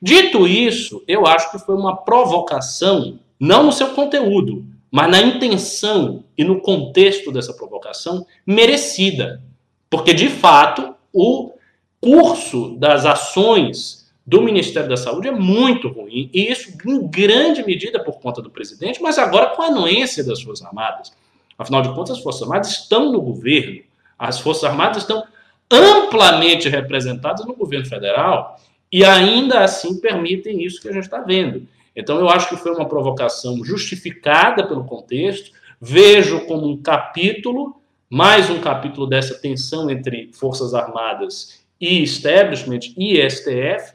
Dito 0.01 0.47
isso, 0.47 1.03
eu 1.09 1.27
acho 1.27 1.51
que 1.51 1.59
foi 1.59 1.75
uma 1.75 1.97
provocação, 1.97 3.19
não 3.39 3.65
no 3.65 3.73
seu 3.73 3.89
conteúdo, 3.89 4.65
mas 4.91 5.11
na 5.11 5.21
intenção 5.21 6.25
e 6.37 6.45
no 6.45 6.61
contexto 6.61 7.31
dessa 7.33 7.53
provocação 7.53 8.27
merecida. 8.47 9.43
Porque, 9.91 10.15
de 10.15 10.29
fato, 10.29 10.95
o 11.13 11.53
curso 12.01 12.77
das 12.79 13.05
ações 13.05 14.09
do 14.27 14.43
Ministério 14.43 14.89
da 14.89 14.97
Saúde 14.97 15.29
é 15.29 15.33
muito 15.33 15.89
ruim, 15.89 16.29
e 16.35 16.53
isso 16.53 16.71
em 16.87 17.07
grande 17.09 17.65
medida 17.65 18.03
por 18.05 18.21
conta 18.21 18.43
do 18.43 18.51
presidente, 18.51 19.01
mas 19.01 19.19
agora 19.19 19.57
com 19.57 19.63
a 19.63 19.67
anuência 19.69 20.23
das 20.23 20.43
Forças 20.43 20.67
Armadas. 20.67 21.13
Afinal 21.59 21.81
de 21.81 21.89
contas, 21.95 22.19
as 22.19 22.23
Forças 22.23 22.43
Armadas 22.43 22.71
estão 22.71 23.11
no 23.11 23.23
governo, 23.23 23.81
as 24.19 24.39
Forças 24.39 24.65
Armadas 24.65 24.99
estão 24.99 25.25
amplamente 25.71 26.69
representadas 26.69 27.47
no 27.47 27.55
governo 27.55 27.87
federal, 27.87 28.61
e 28.91 29.05
ainda 29.05 29.61
assim 29.61 30.01
permitem 30.01 30.65
isso 30.65 30.81
que 30.81 30.89
a 30.89 30.93
gente 30.93 31.05
está 31.05 31.21
vendo. 31.21 31.67
Então, 31.95 32.19
eu 32.19 32.29
acho 32.29 32.49
que 32.49 32.57
foi 32.57 32.73
uma 32.73 32.89
provocação 32.89 33.65
justificada 33.65 34.67
pelo 34.67 34.85
contexto, 34.85 35.51
vejo 35.81 36.47
como 36.47 36.69
um 36.69 36.81
capítulo, 36.81 37.81
mais 38.09 38.49
um 38.49 38.61
capítulo 38.61 39.07
dessa 39.07 39.35
tensão 39.35 39.91
entre 39.91 40.31
Forças 40.33 40.75
Armadas 40.75 41.61
e 41.81 42.03
establishment 42.03 42.81
e 42.97 43.19
STF, 43.29 43.95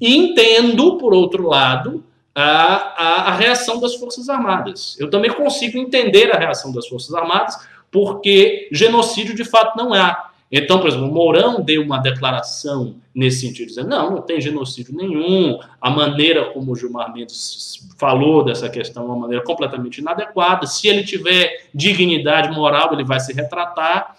e 0.00 0.16
entendo, 0.16 0.96
por 0.98 1.12
outro 1.12 1.46
lado, 1.48 2.04
a, 2.34 2.44
a, 2.44 3.28
a, 3.28 3.34
reação 3.34 3.78
das 3.78 3.94
Forças 3.96 4.28
Armadas. 4.28 4.96
Eu 4.98 5.10
também 5.10 5.30
consigo 5.30 5.76
entender 5.76 6.34
a 6.34 6.38
reação 6.38 6.72
das 6.72 6.88
Forças 6.88 7.14
Armadas, 7.14 7.56
porque 7.90 8.68
genocídio 8.72 9.34
de 9.34 9.44
fato 9.44 9.76
não 9.76 9.92
há. 9.92 10.31
Então, 10.54 10.78
por 10.78 10.88
exemplo, 10.88 11.08
o 11.08 11.12
Mourão 11.12 11.62
deu 11.62 11.80
uma 11.80 11.96
declaração 11.96 12.96
nesse 13.14 13.40
sentido, 13.40 13.68
dizendo: 13.68 13.88
não, 13.88 14.10
não 14.10 14.20
tem 14.20 14.38
genocídio 14.38 14.94
nenhum. 14.94 15.58
A 15.80 15.88
maneira 15.88 16.50
como 16.50 16.72
o 16.72 16.76
Gilmar 16.76 17.10
Mendes 17.10 17.88
falou 17.96 18.44
dessa 18.44 18.68
questão 18.68 19.04
é 19.04 19.06
uma 19.06 19.16
maneira 19.16 19.42
completamente 19.42 20.02
inadequada. 20.02 20.66
Se 20.66 20.86
ele 20.88 21.04
tiver 21.04 21.68
dignidade 21.74 22.54
moral, 22.54 22.92
ele 22.92 23.02
vai 23.02 23.18
se 23.18 23.32
retratar. 23.32 24.14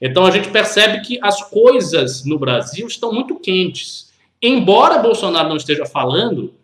Então, 0.00 0.24
a 0.24 0.30
gente 0.30 0.48
percebe 0.48 1.00
que 1.02 1.18
as 1.22 1.42
coisas 1.50 2.24
no 2.24 2.38
Brasil 2.38 2.86
estão 2.86 3.12
muito 3.12 3.38
quentes. 3.38 4.10
Embora 4.40 4.98
Bolsonaro 4.98 5.48
não 5.48 5.56
esteja 5.56 5.84
falando, 5.84 6.54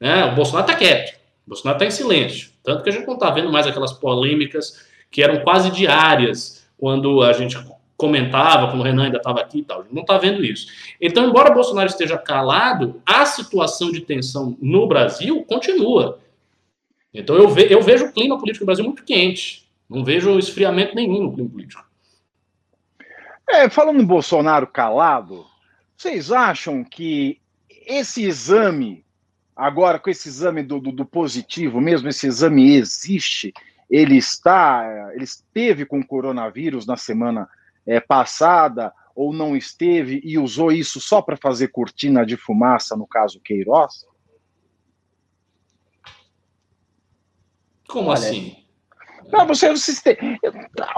né, 0.00 0.24
o 0.26 0.34
Bolsonaro 0.34 0.66
está 0.66 0.78
quieto, 0.78 1.14
o 1.46 1.50
Bolsonaro 1.50 1.76
está 1.76 1.86
em 1.86 1.90
silêncio. 1.90 2.50
Tanto 2.62 2.82
que 2.82 2.88
a 2.88 2.92
gente 2.92 3.06
não 3.06 3.14
está 3.14 3.30
vendo 3.30 3.50
mais 3.50 3.66
aquelas 3.66 3.92
polêmicas 3.92 4.86
que 5.10 5.22
eram 5.22 5.40
quase 5.42 5.70
diárias 5.70 6.64
quando 6.78 7.22
a 7.22 7.32
gente 7.32 7.56
comentava, 8.02 8.66
quando 8.66 8.80
o 8.80 8.82
Renan 8.82 9.04
ainda 9.04 9.18
estava 9.18 9.40
aqui 9.40 9.60
e 9.60 9.64
tal. 9.64 9.86
Não 9.92 10.02
está 10.02 10.18
vendo 10.18 10.44
isso. 10.44 10.66
Então, 11.00 11.28
embora 11.28 11.54
Bolsonaro 11.54 11.88
esteja 11.88 12.18
calado, 12.18 13.00
a 13.06 13.24
situação 13.24 13.92
de 13.92 14.00
tensão 14.00 14.56
no 14.60 14.88
Brasil 14.88 15.44
continua. 15.44 16.18
Então, 17.14 17.36
eu, 17.36 17.48
ve 17.48 17.68
eu 17.70 17.80
vejo 17.80 18.06
o 18.06 18.12
clima 18.12 18.36
político 18.36 18.64
do 18.64 18.66
Brasil 18.66 18.84
muito 18.84 19.04
quente. 19.04 19.68
Não 19.88 20.02
vejo 20.02 20.36
esfriamento 20.36 20.96
nenhum 20.96 21.22
no 21.22 21.32
clima 21.32 21.48
político. 21.48 21.84
É, 23.48 23.70
falando 23.70 24.02
em 24.02 24.04
Bolsonaro 24.04 24.66
calado, 24.66 25.46
vocês 25.96 26.32
acham 26.32 26.82
que 26.82 27.38
esse 27.86 28.24
exame, 28.24 29.04
agora 29.54 30.00
com 30.00 30.10
esse 30.10 30.28
exame 30.28 30.64
do, 30.64 30.80
do, 30.80 30.90
do 30.90 31.04
positivo 31.04 31.80
mesmo, 31.80 32.08
esse 32.08 32.26
exame 32.26 32.74
existe? 32.74 33.54
Ele 33.88 34.16
está, 34.16 35.12
ele 35.14 35.22
esteve 35.22 35.86
com 35.86 36.02
coronavírus 36.02 36.84
na 36.84 36.96
semana 36.96 37.48
é, 37.86 38.00
passada 38.00 38.92
ou 39.14 39.32
não 39.32 39.56
esteve 39.56 40.20
e 40.24 40.38
usou 40.38 40.72
isso 40.72 41.00
só 41.00 41.20
para 41.20 41.36
fazer 41.36 41.68
cortina 41.68 42.24
de 42.24 42.36
fumaça, 42.36 42.96
no 42.96 43.06
caso 43.06 43.40
Queiroz? 43.40 44.06
Como 47.88 48.08
Olha, 48.08 48.18
assim? 48.18 48.56
Não, 49.30 49.46
você, 49.46 49.70
você 49.70 50.16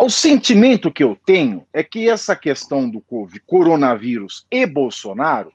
o 0.01 0.09
sentimento 0.09 0.93
que 0.93 1.05
eu 1.05 1.16
tenho 1.26 1.66
é 1.72 1.82
que 1.82 2.09
essa 2.09 2.35
questão 2.35 2.89
do 2.89 3.01
COVID, 3.01 3.41
coronavírus 3.47 4.47
e 4.51 4.66
Bolsonaro 4.66 5.53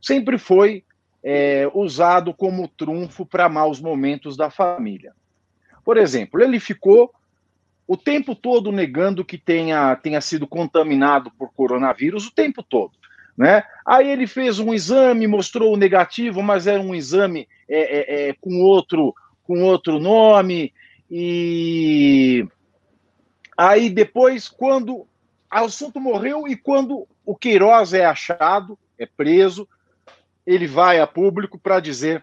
sempre 0.00 0.38
foi 0.38 0.84
é, 1.22 1.70
usado 1.74 2.32
como 2.32 2.68
trunfo 2.68 3.26
para 3.26 3.48
maus 3.48 3.80
momentos 3.80 4.36
da 4.36 4.50
família. 4.50 5.12
Por 5.84 5.96
exemplo, 5.96 6.40
ele 6.42 6.60
ficou 6.60 7.12
o 7.88 7.96
tempo 7.96 8.34
todo 8.34 8.70
negando 8.70 9.24
que 9.24 9.38
tenha, 9.38 9.96
tenha 9.96 10.20
sido 10.20 10.46
contaminado 10.46 11.30
por 11.30 11.50
coronavírus, 11.54 12.26
o 12.26 12.34
tempo 12.34 12.62
todo. 12.62 12.92
Né? 13.34 13.64
Aí 13.86 14.10
ele 14.10 14.26
fez 14.26 14.58
um 14.58 14.74
exame, 14.74 15.26
mostrou 15.26 15.72
o 15.72 15.76
negativo, 15.76 16.42
mas 16.42 16.66
era 16.66 16.82
um 16.82 16.94
exame 16.94 17.48
é, 17.66 17.78
é, 17.78 18.28
é, 18.28 18.32
com, 18.34 18.60
outro, 18.60 19.14
com 19.42 19.62
outro 19.62 19.98
nome. 19.98 20.74
E 21.10 22.46
aí 23.56 23.88
depois, 23.88 24.48
quando 24.48 24.96
o 24.96 25.06
assunto 25.50 25.98
morreu 25.98 26.46
e 26.46 26.54
quando 26.56 27.08
o 27.24 27.34
Queiroz 27.34 27.94
é 27.94 28.04
achado, 28.04 28.78
é 28.98 29.06
preso, 29.06 29.66
ele 30.46 30.66
vai 30.66 31.00
a 31.00 31.06
público 31.06 31.58
para 31.58 31.80
dizer 31.80 32.22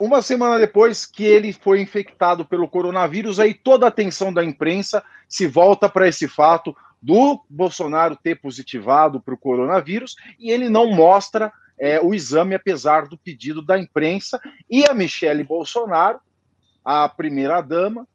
uma 0.00 0.22
semana 0.22 0.58
depois 0.58 1.04
que 1.04 1.24
ele 1.24 1.52
foi 1.52 1.82
infectado 1.82 2.42
pelo 2.42 2.66
coronavírus, 2.66 3.38
aí 3.38 3.52
toda 3.52 3.84
a 3.84 3.90
atenção 3.90 4.32
da 4.32 4.42
imprensa 4.42 5.04
se 5.28 5.46
volta 5.46 5.90
para 5.90 6.08
esse 6.08 6.26
fato 6.26 6.74
do 7.02 7.44
Bolsonaro 7.48 8.16
ter 8.16 8.40
positivado 8.40 9.20
para 9.20 9.34
o 9.34 9.38
coronavírus 9.38 10.16
e 10.38 10.50
ele 10.50 10.70
não 10.70 10.90
mostra 10.90 11.52
é, 11.78 12.00
o 12.00 12.14
exame, 12.14 12.54
apesar 12.54 13.08
do 13.08 13.18
pedido 13.18 13.60
da 13.60 13.78
imprensa. 13.78 14.40
E 14.70 14.88
a 14.88 14.94
Michele 14.94 15.44
Bolsonaro, 15.44 16.18
a 16.82 17.06
primeira-dama, 17.06 18.08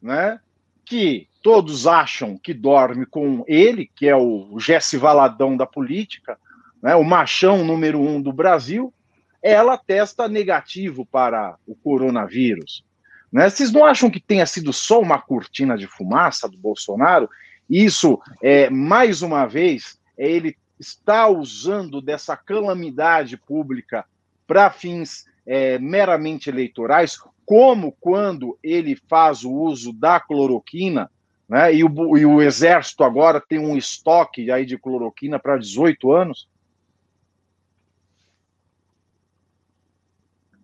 né, 0.00 0.38
que 0.84 1.28
todos 1.42 1.88
acham 1.88 2.38
que 2.38 2.54
dorme 2.54 3.04
com 3.04 3.44
ele, 3.48 3.90
que 3.96 4.08
é 4.08 4.14
o 4.14 4.58
Jesse 4.60 4.96
Valadão 4.96 5.56
da 5.56 5.66
política, 5.66 6.38
né, 6.80 6.94
o 6.94 7.02
machão 7.02 7.64
número 7.64 8.00
um 8.00 8.22
do 8.22 8.32
Brasil, 8.32 8.94
ela 9.42 9.76
testa 9.76 10.28
negativo 10.28 11.04
para 11.04 11.56
o 11.66 11.74
coronavírus. 11.74 12.84
Né? 13.32 13.48
Vocês 13.48 13.72
não 13.72 13.84
acham 13.84 14.10
que 14.10 14.20
tenha 14.20 14.46
sido 14.46 14.72
só 14.72 15.00
uma 15.00 15.20
cortina 15.20 15.76
de 15.76 15.86
fumaça 15.86 16.48
do 16.48 16.56
Bolsonaro? 16.56 17.28
Isso, 17.68 18.20
é, 18.42 18.68
mais 18.70 19.22
uma 19.22 19.46
vez, 19.46 19.98
é 20.16 20.30
ele 20.30 20.56
está 20.78 21.28
usando 21.28 22.00
dessa 22.00 22.36
calamidade 22.36 23.36
pública 23.36 24.04
para 24.46 24.70
fins 24.70 25.24
é, 25.46 25.78
meramente 25.78 26.50
eleitorais, 26.50 27.18
como 27.44 27.92
quando 28.00 28.58
ele 28.62 28.96
faz 29.08 29.44
o 29.44 29.50
uso 29.50 29.92
da 29.92 30.20
cloroquina, 30.20 31.10
né? 31.48 31.74
e, 31.74 31.84
o, 31.84 32.16
e 32.16 32.26
o 32.26 32.40
Exército 32.42 33.04
agora 33.04 33.40
tem 33.40 33.58
um 33.58 33.76
estoque 33.76 34.50
aí 34.50 34.66
de 34.66 34.78
cloroquina 34.78 35.38
para 35.38 35.56
18 35.56 36.12
anos. 36.12 36.48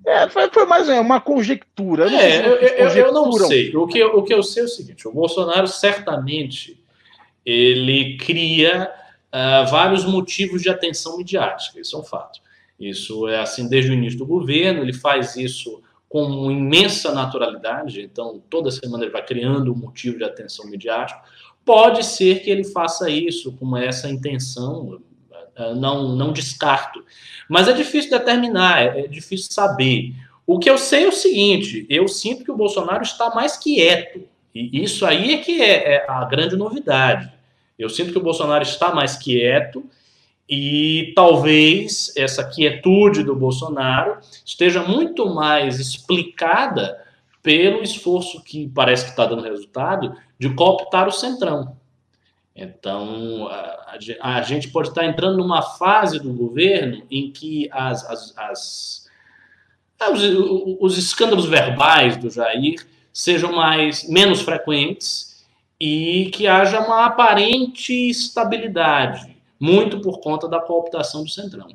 É, 0.08 0.26
foi, 0.26 0.48
foi 0.48 0.64
mais 0.64 0.88
uma 0.88 1.20
conjectura. 1.20 2.08
Não 2.08 2.18
é, 2.18 2.46
eu, 2.46 2.54
eu, 2.56 2.88
eu, 2.88 3.12
não 3.12 3.30
sei. 3.32 3.76
O 3.76 3.86
que, 3.86 4.02
o 4.02 4.22
que 4.22 4.32
eu 4.32 4.42
sei 4.42 4.62
é 4.62 4.66
o 4.66 4.68
seguinte: 4.68 5.06
o 5.06 5.12
Bolsonaro 5.12 5.68
certamente 5.68 6.82
ele 7.44 8.16
cria 8.16 8.90
uh, 9.28 9.70
vários 9.70 10.06
motivos 10.06 10.62
de 10.62 10.70
atenção 10.70 11.18
midiática. 11.18 11.78
Isso 11.78 11.94
é 11.94 11.98
um 11.98 12.02
fato. 12.02 12.40
Isso 12.80 13.28
é 13.28 13.38
assim 13.38 13.68
desde 13.68 13.90
o 13.90 13.94
início 13.94 14.18
do 14.18 14.24
governo. 14.24 14.80
Ele 14.80 14.94
faz 14.94 15.36
isso 15.36 15.82
com 16.08 16.50
imensa 16.50 17.12
naturalidade. 17.12 18.00
Então, 18.00 18.42
toda 18.48 18.70
semana 18.70 19.04
ele 19.04 19.12
vai 19.12 19.24
criando 19.24 19.74
um 19.74 19.76
motivo 19.76 20.16
de 20.16 20.24
atenção 20.24 20.66
midiática. 20.66 21.20
Pode 21.66 22.02
ser 22.06 22.40
que 22.40 22.48
ele 22.48 22.64
faça 22.64 23.10
isso 23.10 23.52
com 23.52 23.76
essa 23.76 24.08
intenção 24.08 25.02
não, 25.74 26.14
não 26.14 26.32
descarto. 26.32 27.04
Mas 27.48 27.68
é 27.68 27.72
difícil 27.72 28.10
determinar, 28.10 28.82
é, 28.82 29.00
é 29.00 29.08
difícil 29.08 29.50
saber. 29.50 30.14
O 30.46 30.58
que 30.58 30.70
eu 30.70 30.78
sei 30.78 31.04
é 31.04 31.08
o 31.08 31.12
seguinte: 31.12 31.86
eu 31.88 32.08
sinto 32.08 32.44
que 32.44 32.50
o 32.50 32.56
Bolsonaro 32.56 33.02
está 33.02 33.34
mais 33.34 33.56
quieto. 33.56 34.22
E 34.54 34.82
isso 34.82 35.04
aí 35.04 35.34
é 35.34 35.38
que 35.38 35.62
é, 35.62 35.94
é 35.94 36.06
a 36.08 36.24
grande 36.24 36.56
novidade. 36.56 37.30
Eu 37.78 37.88
sinto 37.88 38.12
que 38.12 38.18
o 38.18 38.22
Bolsonaro 38.22 38.62
está 38.62 38.92
mais 38.92 39.16
quieto 39.16 39.84
e 40.48 41.12
talvez 41.14 42.12
essa 42.16 42.42
quietude 42.42 43.22
do 43.22 43.36
Bolsonaro 43.36 44.18
esteja 44.44 44.82
muito 44.82 45.32
mais 45.32 45.78
explicada 45.78 46.98
pelo 47.42 47.82
esforço 47.82 48.42
que 48.42 48.68
parece 48.68 49.04
que 49.04 49.10
está 49.10 49.26
dando 49.26 49.42
resultado 49.42 50.14
de 50.38 50.48
cooptar 50.54 51.06
o 51.06 51.12
centrão. 51.12 51.77
Então, 52.60 53.46
a, 53.46 53.96
a, 54.20 54.42
gente 54.42 54.68
pode 54.68 54.88
estar 54.88 55.04
entrando 55.04 55.38
numa 55.38 55.62
fase 55.62 56.18
do 56.18 56.32
governo 56.32 57.04
em 57.08 57.30
que 57.30 57.68
as, 57.70 58.04
as, 58.04 58.34
as, 58.36 59.08
os, 60.10 60.22
os, 60.80 60.98
escândalos 60.98 61.46
verbais 61.46 62.16
do 62.16 62.28
Jair 62.28 62.84
sejam 63.12 63.52
mais 63.52 64.08
menos 64.08 64.40
frequentes 64.40 65.46
e 65.78 66.30
que 66.34 66.48
haja 66.48 66.80
uma 66.80 67.06
aparente 67.06 67.92
estabilidade, 67.92 69.36
muito 69.60 70.00
por 70.00 70.18
conta 70.18 70.48
da 70.48 70.58
cooptação 70.58 71.22
do 71.22 71.30
Centrão. 71.30 71.68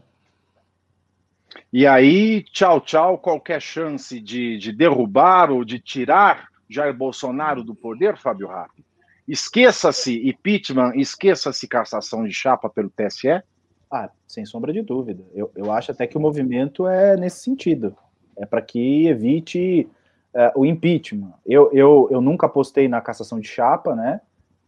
E 1.72 1.88
aí, 1.88 2.44
tchau, 2.52 2.82
tchau, 2.82 3.18
qualquer 3.18 3.62
chance 3.62 4.20
de, 4.20 4.58
de 4.58 4.74
derrubar 4.74 5.50
ou 5.50 5.64
de 5.64 5.80
tirar 5.80 6.50
Jair 6.70 6.94
Bolsonaro 6.94 7.64
do 7.64 7.74
poder, 7.74 8.18
Fábio 8.18 8.50
Rapp? 8.50 8.84
Esqueça-se 9.28 10.28
impeachment, 10.28 10.94
esqueça-se 10.96 11.68
cassação 11.68 12.26
de 12.26 12.34
chapa 12.34 12.70
pelo 12.70 12.90
TSE? 12.90 13.42
Ah, 13.90 14.10
sem 14.28 14.46
sombra 14.46 14.74
de 14.74 14.82
dúvida. 14.82 15.24
Eu, 15.34 15.52
eu 15.56 15.72
acho 15.72 15.92
até 15.92 16.06
que 16.06 16.18
o 16.18 16.22
movimento 16.22 16.88
é 16.88 17.16
nesse 17.16 17.40
sentido. 17.40 17.96
É 18.36 18.46
para 18.46 18.62
que 18.62 19.08
evite 19.08 19.88
uh, 20.34 20.60
o 20.60 20.66
impeachment. 20.66 21.34
Eu, 21.46 21.72
eu, 21.72 22.08
eu 22.12 22.20
nunca 22.20 22.48
apostei 22.48 22.88
na 22.88 23.00
cassação 23.00 23.40
de 23.40 23.48
chapa, 23.48 23.96
né? 23.96 24.20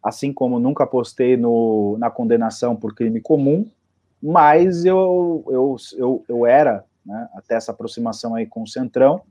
Assim 0.01 0.31
como 0.31 0.59
nunca 0.59 0.83
apostei 0.83 1.35
no, 1.35 1.97
na 1.97 2.11
condenação 2.11 2.75
por 2.75 2.93
crime 2.93 3.19
comum, 3.19 3.65
mas 4.21 4.85
eu, 4.85 5.43
eu, 5.47 5.75
eu, 5.97 6.25
eu 6.29 6.45
era, 6.45 6.85
né, 7.03 7.27
até 7.33 7.55
essa 7.55 7.71
aproximação 7.71 8.35
aí 8.35 8.45
com 8.45 8.61
o 8.61 8.67
Centrão, 8.67 9.21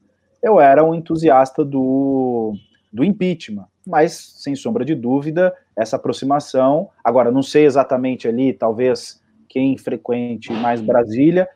eu 0.43 0.61
era 0.61 0.85
um 0.85 0.95
entusiasta 0.95 1.65
do, 1.65 2.55
do 2.93 3.05
impeachment. 3.05 3.67
Mas, 3.87 4.35
sem 4.39 4.57
sombra 4.57 4.85
de 4.85 4.95
dúvida, 4.95 5.55
essa 5.77 5.97
aproximação. 5.97 6.91
Agora, 7.03 7.31
não 7.31 7.43
sei 7.43 7.67
exatamente 7.67 8.27
ali, 8.27 8.53
talvez 8.53 9.23
quem 9.49 9.77
frequente 9.77 10.53
mais 10.53 10.81
Brasília 10.81 11.49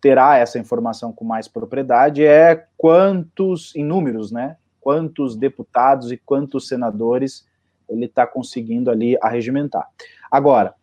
terá 0.00 0.36
essa 0.36 0.58
informação 0.58 1.12
com 1.12 1.24
mais 1.24 1.48
propriedade, 1.48 2.22
é 2.22 2.66
quantos, 2.76 3.74
em 3.74 3.82
números, 3.82 4.30
né? 4.30 4.58
Quantos 4.78 5.34
deputados 5.34 6.12
e 6.12 6.18
quantos 6.18 6.68
senadores 6.68 7.46
ele 7.88 8.04
está 8.04 8.26
conseguindo 8.26 8.90
ali 8.90 9.16
arregimentar. 9.22 9.88
Agora, 10.30 10.74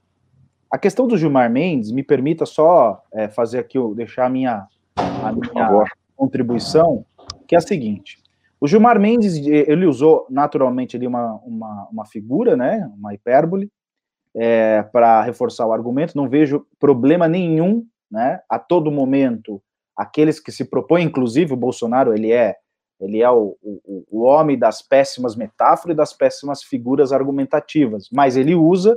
a 0.71 0.77
questão 0.77 1.07
do 1.07 1.17
Gilmar 1.17 1.51
Mendes, 1.51 1.91
me 1.91 2.01
permita 2.01 2.45
só 2.45 3.03
é, 3.13 3.27
fazer 3.27 3.59
aqui, 3.59 3.77
deixar 3.93 4.25
a 4.25 4.29
minha, 4.29 4.67
a 4.95 5.31
minha 5.31 5.85
contribuição, 6.15 7.05
que 7.47 7.53
é 7.53 7.57
a 7.57 7.61
seguinte: 7.61 8.20
o 8.61 8.67
Gilmar 8.67 8.99
Mendes, 8.99 9.35
ele 9.35 9.87
usou 9.87 10.27
naturalmente 10.29 10.95
ali 10.95 11.07
uma, 11.07 11.33
uma, 11.43 11.87
uma 11.91 12.05
figura, 12.05 12.55
né, 12.55 12.87
uma 12.95 13.11
hipérbole, 13.11 13.71
é, 14.35 14.83
para 14.83 15.23
reforçar 15.23 15.65
o 15.65 15.73
argumento. 15.73 16.15
Não 16.15 16.29
vejo 16.29 16.63
problema 16.79 17.27
nenhum, 17.27 17.83
né, 18.09 18.39
a 18.47 18.59
todo 18.59 18.91
momento, 18.91 19.59
aqueles 19.97 20.39
que 20.39 20.51
se 20.51 20.63
propõem, 20.63 21.05
inclusive 21.05 21.53
o 21.53 21.57
Bolsonaro, 21.57 22.13
ele 22.13 22.31
é 22.31 22.55
ele 22.99 23.19
é 23.19 23.31
o, 23.31 23.57
o, 23.63 24.05
o 24.11 24.21
homem 24.21 24.59
das 24.59 24.83
péssimas 24.83 25.35
metáforas 25.35 25.95
e 25.95 25.97
das 25.97 26.13
péssimas 26.13 26.61
figuras 26.61 27.11
argumentativas, 27.11 28.07
mas 28.13 28.37
ele 28.37 28.53
usa, 28.53 28.95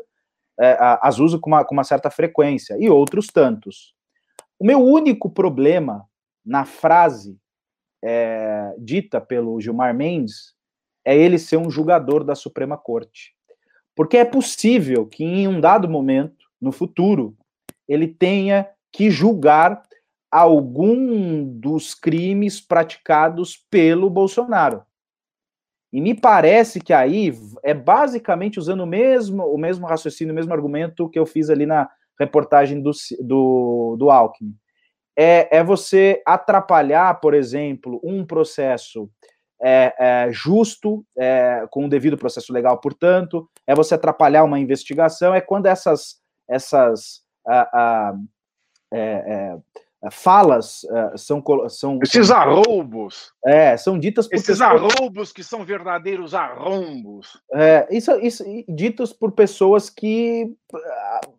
é, 0.60 0.76
as 1.00 1.18
usa 1.18 1.38
com 1.38 1.48
uma, 1.48 1.64
com 1.64 1.72
uma 1.72 1.84
certa 1.84 2.10
frequência, 2.10 2.76
e 2.78 2.90
outros 2.90 3.28
tantos. 3.28 3.94
O 4.58 4.66
meu 4.66 4.78
único 4.78 5.30
problema 5.30 6.04
na 6.44 6.66
frase 6.66 7.38
é, 8.04 8.74
dita 8.78 9.18
pelo 9.18 9.58
Gilmar 9.60 9.94
Mendes 9.94 10.54
é 11.04 11.16
ele 11.16 11.38
ser 11.38 11.56
um 11.56 11.70
julgador 11.70 12.22
da 12.22 12.34
Suprema 12.34 12.76
Corte. 12.76 13.34
Porque 13.96 14.18
é 14.18 14.24
possível 14.24 15.06
que 15.06 15.24
em 15.24 15.48
um 15.48 15.60
dado 15.60 15.88
momento, 15.88 16.44
no 16.60 16.70
futuro, 16.70 17.36
ele 17.88 18.06
tenha 18.06 18.68
que 18.92 19.10
julgar 19.10 19.82
algum 20.30 21.44
dos 21.44 21.94
crimes 21.94 22.60
praticados 22.60 23.56
pelo 23.70 24.10
Bolsonaro. 24.10 24.82
E 25.92 26.00
me 26.00 26.12
parece 26.12 26.80
que 26.80 26.92
aí 26.92 27.32
é 27.62 27.72
basicamente 27.72 28.58
usando 28.58 28.80
o 28.80 28.86
mesmo, 28.86 29.44
o 29.44 29.56
mesmo 29.56 29.86
raciocínio, 29.86 30.32
o 30.32 30.34
mesmo 30.34 30.52
argumento 30.52 31.08
que 31.08 31.18
eu 31.18 31.24
fiz 31.24 31.48
ali 31.48 31.66
na 31.66 31.88
reportagem 32.18 32.82
do, 32.82 32.90
do, 33.20 33.96
do 33.96 34.10
Alckmin 34.10 34.54
é, 35.16 35.58
é 35.58 35.64
você 35.64 36.22
atrapalhar, 36.26 37.20
por 37.20 37.34
exemplo, 37.34 38.00
um 38.02 38.24
processo 38.26 39.08
é, 39.62 39.94
é, 39.98 40.32
justo, 40.32 41.04
é, 41.16 41.66
com 41.70 41.86
o 41.86 41.88
devido 41.88 42.18
processo 42.18 42.52
legal, 42.52 42.78
portanto, 42.78 43.48
é 43.66 43.74
você 43.74 43.94
atrapalhar 43.94 44.44
uma 44.44 44.58
investigação, 44.58 45.34
é 45.34 45.40
quando 45.40 45.66
essas, 45.66 46.20
essas 46.48 47.22
é, 48.92 49.56
falas 50.10 50.84
uh, 50.84 51.16
são, 51.16 51.42
são. 51.68 51.98
Esses 52.02 52.30
arroubos. 52.30 53.32
É, 53.44 53.76
são 53.76 53.98
ditas 53.98 54.28
por. 54.28 54.34
Esses 54.34 54.46
pessoas, 54.58 54.94
arroubos 54.94 55.32
que 55.32 55.42
são 55.42 55.64
verdadeiros 55.64 56.34
arrombos. 56.34 57.40
É, 57.52 57.86
isso, 57.90 58.12
isso, 58.20 58.44
ditos 58.68 59.12
por 59.12 59.32
pessoas 59.32 59.88
que 59.88 60.44
uh, 60.72 61.34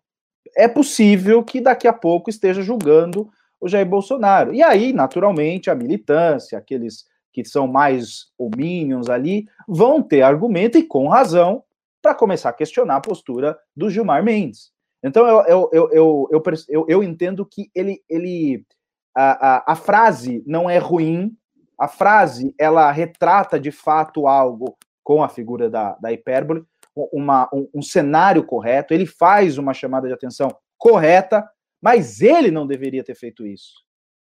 é 0.58 0.68
possível 0.68 1.44
que 1.44 1.62
daqui 1.62 1.88
a 1.88 1.94
pouco 1.94 2.30
esteja 2.30 2.62
julgando 2.62 3.30
o 3.66 3.68
Jair 3.68 3.86
Bolsonaro. 3.86 4.54
E 4.54 4.62
aí, 4.62 4.94
naturalmente, 4.94 5.72
a 5.72 5.76
militância, 5.76 6.56
aqueles 6.56 7.04
que 7.34 7.44
são 7.44 7.68
mais 7.68 8.28
homínios 8.38 9.10
ali, 9.10 9.48
vão 9.68 10.04
ter 10.04 10.22
argumento 10.22 10.78
e 10.78 10.84
com 10.84 11.08
razão 11.08 11.64
para 12.00 12.14
começar 12.14 12.50
a 12.50 12.54
questionar 12.54 12.98
a 12.98 13.02
postura 13.02 13.58
do 13.76 13.90
Gilmar 13.90 14.24
Mendes. 14.24 14.72
Então, 15.04 15.26
eu, 15.28 15.42
eu, 15.42 15.90
eu, 15.92 16.30
eu, 16.32 16.44
eu, 16.70 16.86
eu 16.88 17.04
entendo 17.04 17.44
que 17.44 17.72
ele, 17.74 18.00
ele 18.08 18.64
a, 19.16 19.72
a, 19.72 19.74
a 19.74 19.76
frase 19.76 20.44
não 20.46 20.70
é 20.70 20.78
ruim, 20.78 21.36
a 21.80 21.88
frase 21.88 22.54
ela 22.60 22.92
retrata 22.92 23.60
de 23.60 23.72
fato 23.72 24.28
algo 24.28 24.78
com 25.04 25.24
a 25.24 25.28
figura 25.30 25.70
da, 25.70 25.98
da 26.00 26.14
hipérbole, 26.14 26.64
uma, 27.12 27.50
um, 27.52 27.68
um, 27.74 27.82
cenário 27.82 28.44
correto, 28.44 28.94
ele 28.94 29.08
faz 29.08 29.58
uma 29.58 29.74
chamada 29.74 30.08
de 30.08 30.14
atenção 30.14 30.56
correta, 30.78 31.44
mas 31.82 32.22
ele 32.22 32.52
não 32.52 32.66
deveria 32.66 33.04
ter 33.04 33.16
feito 33.16 33.46
isso. 33.46 33.74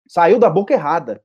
Saiu 0.06 0.38
da 0.38 0.48
boca 0.48 0.72
errada. 0.72 1.22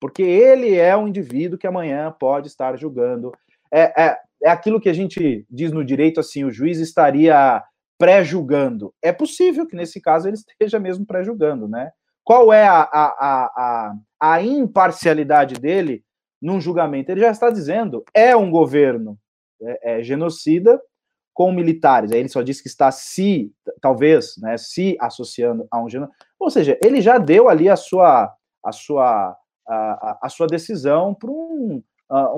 Porque 0.00 0.22
ele 0.22 0.74
é 0.74 0.96
um 0.96 1.06
indivíduo 1.06 1.58
que 1.58 1.66
amanhã 1.66 2.10
pode 2.18 2.48
estar 2.48 2.76
julgando. 2.76 3.32
É, 3.72 4.02
é, 4.04 4.18
é 4.42 4.50
aquilo 4.50 4.80
que 4.80 4.88
a 4.88 4.92
gente 4.92 5.46
diz 5.48 5.70
no 5.70 5.84
direito 5.84 6.18
assim: 6.18 6.44
o 6.44 6.50
juiz 6.50 6.78
estaria 6.78 7.62
pré-julgando. 7.98 8.92
É 9.00 9.12
possível 9.12 9.64
que 9.64 9.76
nesse 9.76 10.00
caso 10.00 10.26
ele 10.26 10.36
esteja 10.36 10.80
mesmo 10.80 11.06
pré-julgando, 11.06 11.68
né? 11.68 11.92
Qual 12.24 12.52
é 12.52 12.66
a, 12.66 12.80
a, 12.82 13.06
a, 13.16 13.94
a, 14.20 14.42
imparcialidade 14.42 15.54
dele 15.54 16.04
num 16.40 16.60
julgamento? 16.60 17.10
Ele 17.10 17.20
já 17.20 17.30
está 17.30 17.48
dizendo, 17.48 18.04
é 18.12 18.34
um 18.34 18.50
governo 18.50 19.16
é, 19.60 20.00
é, 20.00 20.02
genocida 20.02 20.80
com 21.32 21.52
militares. 21.52 22.12
Aí 22.12 22.20
ele 22.20 22.28
só 22.28 22.42
diz 22.42 22.60
que 22.60 22.68
está 22.68 22.90
se, 22.90 23.52
talvez, 23.80 24.34
né, 24.38 24.56
se 24.56 24.96
associando 25.00 25.66
a 25.70 25.82
um 25.82 25.88
genocídio. 25.88 26.16
Ou 26.38 26.50
seja, 26.50 26.78
ele 26.84 27.00
já 27.00 27.18
deu 27.18 27.48
ali 27.48 27.68
a 27.68 27.76
sua, 27.76 28.32
a 28.64 28.72
sua, 28.72 29.36
a, 29.66 30.18
a 30.22 30.28
sua 30.28 30.46
decisão 30.46 31.14
para 31.14 31.30
um, 31.30 31.82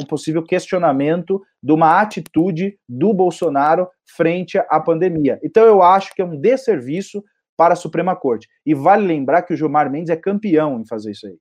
um 0.01 0.07
possível 0.07 0.43
questionamento 0.43 1.43
de 1.63 1.73
uma 1.73 2.01
atitude 2.01 2.79
do 2.89 3.13
Bolsonaro 3.13 3.89
frente 4.17 4.59
à 4.59 4.81
pandemia. 4.81 5.41
Então, 5.43 5.65
eu 5.65 5.83
acho 5.83 6.15
que 6.15 6.23
é 6.23 6.25
um 6.25 6.41
desserviço 6.41 7.23
para 7.57 7.75
a 7.75 7.77
Suprema 7.77 8.15
Corte. 8.15 8.49
E 8.65 8.75
vale 8.75 9.07
lembrar 9.07 9.43
que 9.43 9.53
o 9.53 9.57
Gilmar 9.57 9.91
Mendes 9.91 10.11
é 10.11 10.17
campeão 10.17 10.81
em 10.81 10.87
fazer 10.87 11.13
isso 11.13 11.27
aí. 11.27 11.37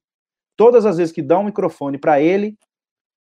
Todas 0.56 0.86
as 0.86 0.98
vezes 0.98 1.14
que 1.14 1.22
dá 1.22 1.38
um 1.40 1.46
microfone 1.46 1.98
para 1.98 2.22
ele, 2.22 2.58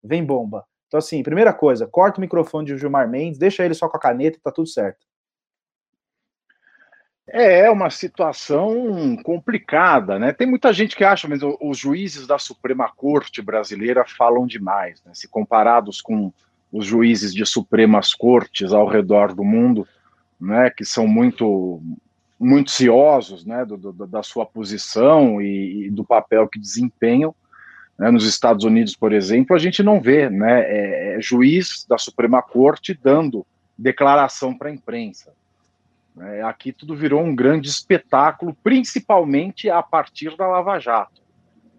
vem 0.03 0.23
bomba. 0.23 0.63
Então, 0.93 0.99
assim, 0.99 1.23
primeira 1.23 1.51
coisa, 1.51 1.87
corta 1.87 2.19
o 2.19 2.21
microfone 2.21 2.67
de 2.67 2.77
Gilmar 2.77 3.09
Mendes, 3.09 3.39
deixa 3.39 3.65
ele 3.65 3.73
só 3.73 3.89
com 3.89 3.97
a 3.97 3.99
caneta 3.99 4.39
tá 4.43 4.51
tudo 4.51 4.67
certo. 4.67 5.07
É 7.27 7.67
uma 7.67 7.89
situação 7.89 9.17
complicada, 9.23 10.19
né? 10.19 10.31
Tem 10.31 10.45
muita 10.45 10.71
gente 10.71 10.95
que 10.95 11.03
acha, 11.03 11.27
mas 11.27 11.39
os 11.41 11.79
juízes 11.79 12.27
da 12.27 12.37
Suprema 12.37 12.87
Corte 12.95 13.41
brasileira 13.41 14.05
falam 14.05 14.45
demais, 14.45 15.01
né? 15.03 15.13
Se 15.15 15.27
comparados 15.27 15.99
com 15.99 16.31
os 16.71 16.85
juízes 16.85 17.33
de 17.33 17.43
Supremas 17.43 18.13
Cortes 18.13 18.71
ao 18.71 18.85
redor 18.85 19.33
do 19.33 19.43
mundo, 19.43 19.87
né? 20.39 20.69
Que 20.69 20.85
são 20.85 21.07
muito 21.07 21.81
muito 22.39 22.69
ciosos, 22.69 23.43
né? 23.43 23.65
Do, 23.65 23.77
do, 23.77 24.05
da 24.05 24.21
sua 24.21 24.45
posição 24.45 25.41
e, 25.41 25.87
e, 25.87 25.89
do 25.89 26.05
papel 26.05 26.47
que 26.47 26.59
desempenham. 26.59 27.33
Né? 27.97 28.11
Nos 28.11 28.25
Estados 28.25 28.65
Unidos, 28.65 28.95
por 28.95 29.13
exemplo, 29.13 29.55
a 29.55 29.59
gente 29.59 29.83
não 29.83 30.01
vê, 30.01 30.29
né? 30.29 30.61
É, 30.61 31.15
é 31.17 31.21
juiz 31.21 31.85
da 31.87 31.97
Suprema 31.97 32.41
Corte 32.41 32.97
dando 33.01 33.45
declaração 33.77 34.57
para 34.57 34.69
a 34.69 34.73
imprensa 34.73 35.31
é, 36.21 36.41
aqui 36.43 36.71
tudo 36.71 36.95
virou 36.95 37.21
um 37.21 37.35
grande 37.35 37.67
espetáculo, 37.67 38.55
principalmente 38.63 39.69
a 39.69 39.81
partir 39.81 40.35
da 40.35 40.47
Lava 40.47 40.79
Jato. 40.79 41.23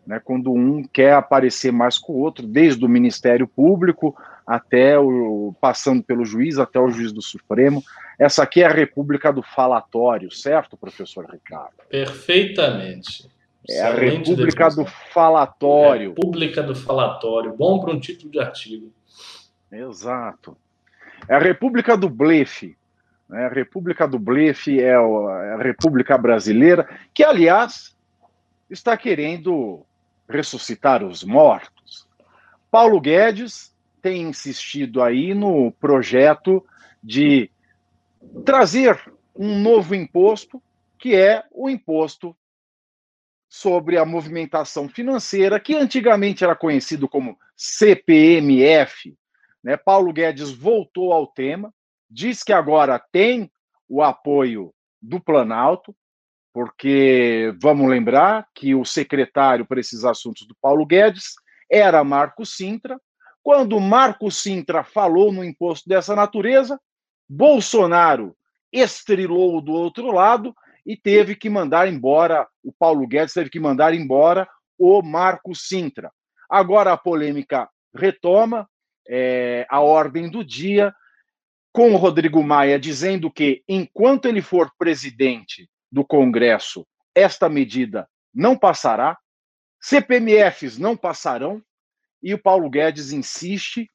Né, 0.06 0.20
quando 0.22 0.52
um 0.52 0.84
quer 0.86 1.14
aparecer 1.14 1.72
mais 1.72 1.96
com 1.96 2.12
o 2.12 2.18
outro, 2.18 2.46
desde 2.46 2.84
o 2.84 2.88
Ministério 2.88 3.48
Público 3.48 4.14
até 4.46 4.98
o 4.98 5.54
passando 5.58 6.02
pelo 6.02 6.26
juiz 6.26 6.58
até 6.58 6.78
o 6.78 6.90
juiz 6.90 7.10
do 7.10 7.22
Supremo. 7.22 7.82
Essa 8.18 8.42
aqui 8.42 8.62
é 8.62 8.66
a 8.66 8.72
República 8.72 9.32
do 9.32 9.42
Falatório, 9.42 10.30
certo, 10.30 10.76
professor 10.76 11.24
Ricardo? 11.24 11.72
Perfeitamente. 11.88 13.30
É 13.68 13.80
a 13.82 13.94
República 13.94 14.68
do 14.68 14.84
Falatório. 14.84 16.10
República 16.10 16.62
do 16.62 16.74
Falatório. 16.74 17.56
Bom 17.56 17.80
para 17.80 17.92
um 17.92 18.00
título 18.00 18.30
de 18.30 18.38
artigo. 18.38 18.92
Exato. 19.72 20.56
É 21.28 21.34
a 21.34 21.38
República 21.38 21.96
do 21.96 22.08
Blefe. 22.08 22.76
Né? 23.28 23.46
A 23.46 23.48
República 23.48 24.06
do 24.06 24.18
Blefe 24.18 24.80
é, 24.80 24.90
é 24.90 24.94
a 24.94 25.62
República 25.62 26.18
Brasileira, 26.18 26.88
que, 27.14 27.24
aliás, 27.24 27.96
está 28.68 28.96
querendo 28.96 29.84
ressuscitar 30.28 31.02
os 31.02 31.24
mortos. 31.24 32.06
Paulo 32.70 33.00
Guedes 33.00 33.74
tem 34.02 34.22
insistido 34.22 35.02
aí 35.02 35.32
no 35.32 35.72
projeto 35.72 36.64
de 37.02 37.50
trazer 38.44 39.00
um 39.34 39.58
novo 39.60 39.94
imposto, 39.94 40.62
que 40.98 41.14
é 41.14 41.44
o 41.50 41.68
imposto 41.68 42.36
sobre 43.54 43.96
a 43.96 44.04
movimentação 44.04 44.88
financeira, 44.88 45.60
que 45.60 45.76
antigamente 45.76 46.42
era 46.42 46.56
conhecido 46.56 47.08
como 47.08 47.38
CPMF. 47.56 49.16
Né? 49.62 49.76
Paulo 49.76 50.12
Guedes 50.12 50.50
voltou 50.50 51.12
ao 51.12 51.28
tema, 51.28 51.72
diz 52.10 52.42
que 52.42 52.52
agora 52.52 52.98
tem 52.98 53.48
o 53.88 54.02
apoio 54.02 54.74
do 55.00 55.20
Planalto, 55.20 55.94
porque 56.52 57.54
vamos 57.62 57.88
lembrar 57.88 58.48
que 58.52 58.74
o 58.74 58.84
secretário 58.84 59.64
para 59.64 59.78
esses 59.78 60.04
assuntos 60.04 60.48
do 60.48 60.56
Paulo 60.60 60.84
Guedes 60.84 61.34
era 61.70 62.02
Marco 62.02 62.44
Sintra. 62.44 63.00
Quando 63.40 63.78
Marco 63.78 64.32
Sintra 64.32 64.82
falou 64.82 65.32
no 65.32 65.44
imposto 65.44 65.88
dessa 65.88 66.16
natureza, 66.16 66.80
Bolsonaro 67.28 68.36
estrilou 68.72 69.60
do 69.60 69.72
outro 69.72 70.10
lado 70.10 70.52
e 70.84 70.96
teve 70.96 71.34
que 71.34 71.48
mandar 71.48 71.88
embora, 71.88 72.46
o 72.62 72.72
Paulo 72.72 73.06
Guedes 73.06 73.34
teve 73.34 73.48
que 73.48 73.60
mandar 73.60 73.94
embora 73.94 74.48
o 74.78 75.02
Marco 75.02 75.54
Sintra. 75.54 76.12
Agora 76.48 76.92
a 76.92 76.96
polêmica 76.96 77.68
retoma, 77.94 78.68
é, 79.08 79.66
a 79.68 79.80
ordem 79.80 80.30
do 80.30 80.44
dia, 80.44 80.94
com 81.72 81.92
o 81.92 81.96
Rodrigo 81.96 82.42
Maia 82.42 82.78
dizendo 82.78 83.30
que, 83.30 83.62
enquanto 83.68 84.26
ele 84.26 84.42
for 84.42 84.70
presidente 84.78 85.68
do 85.90 86.04
Congresso, 86.04 86.86
esta 87.14 87.48
medida 87.48 88.08
não 88.32 88.56
passará, 88.56 89.16
CPMFs 89.80 90.78
não 90.78 90.96
passarão, 90.96 91.62
e 92.22 92.32
o 92.32 92.40
Paulo 92.40 92.70
Guedes 92.70 93.12
insiste, 93.12 93.90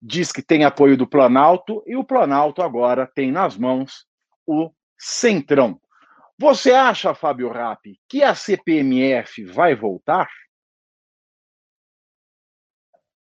diz 0.00 0.30
que 0.30 0.42
tem 0.42 0.64
apoio 0.64 0.96
do 0.96 1.06
Planalto, 1.06 1.82
e 1.86 1.96
o 1.96 2.04
Planalto 2.04 2.62
agora 2.62 3.10
tem 3.14 3.32
nas 3.32 3.56
mãos 3.56 4.06
o 4.46 4.70
Centrão. 4.98 5.80
Você 6.40 6.72
acha, 6.72 7.12
Fábio 7.12 7.50
Rappi, 7.50 8.00
que 8.08 8.22
a 8.22 8.34
CPMF 8.34 9.44
vai 9.44 9.74
voltar? 9.74 10.26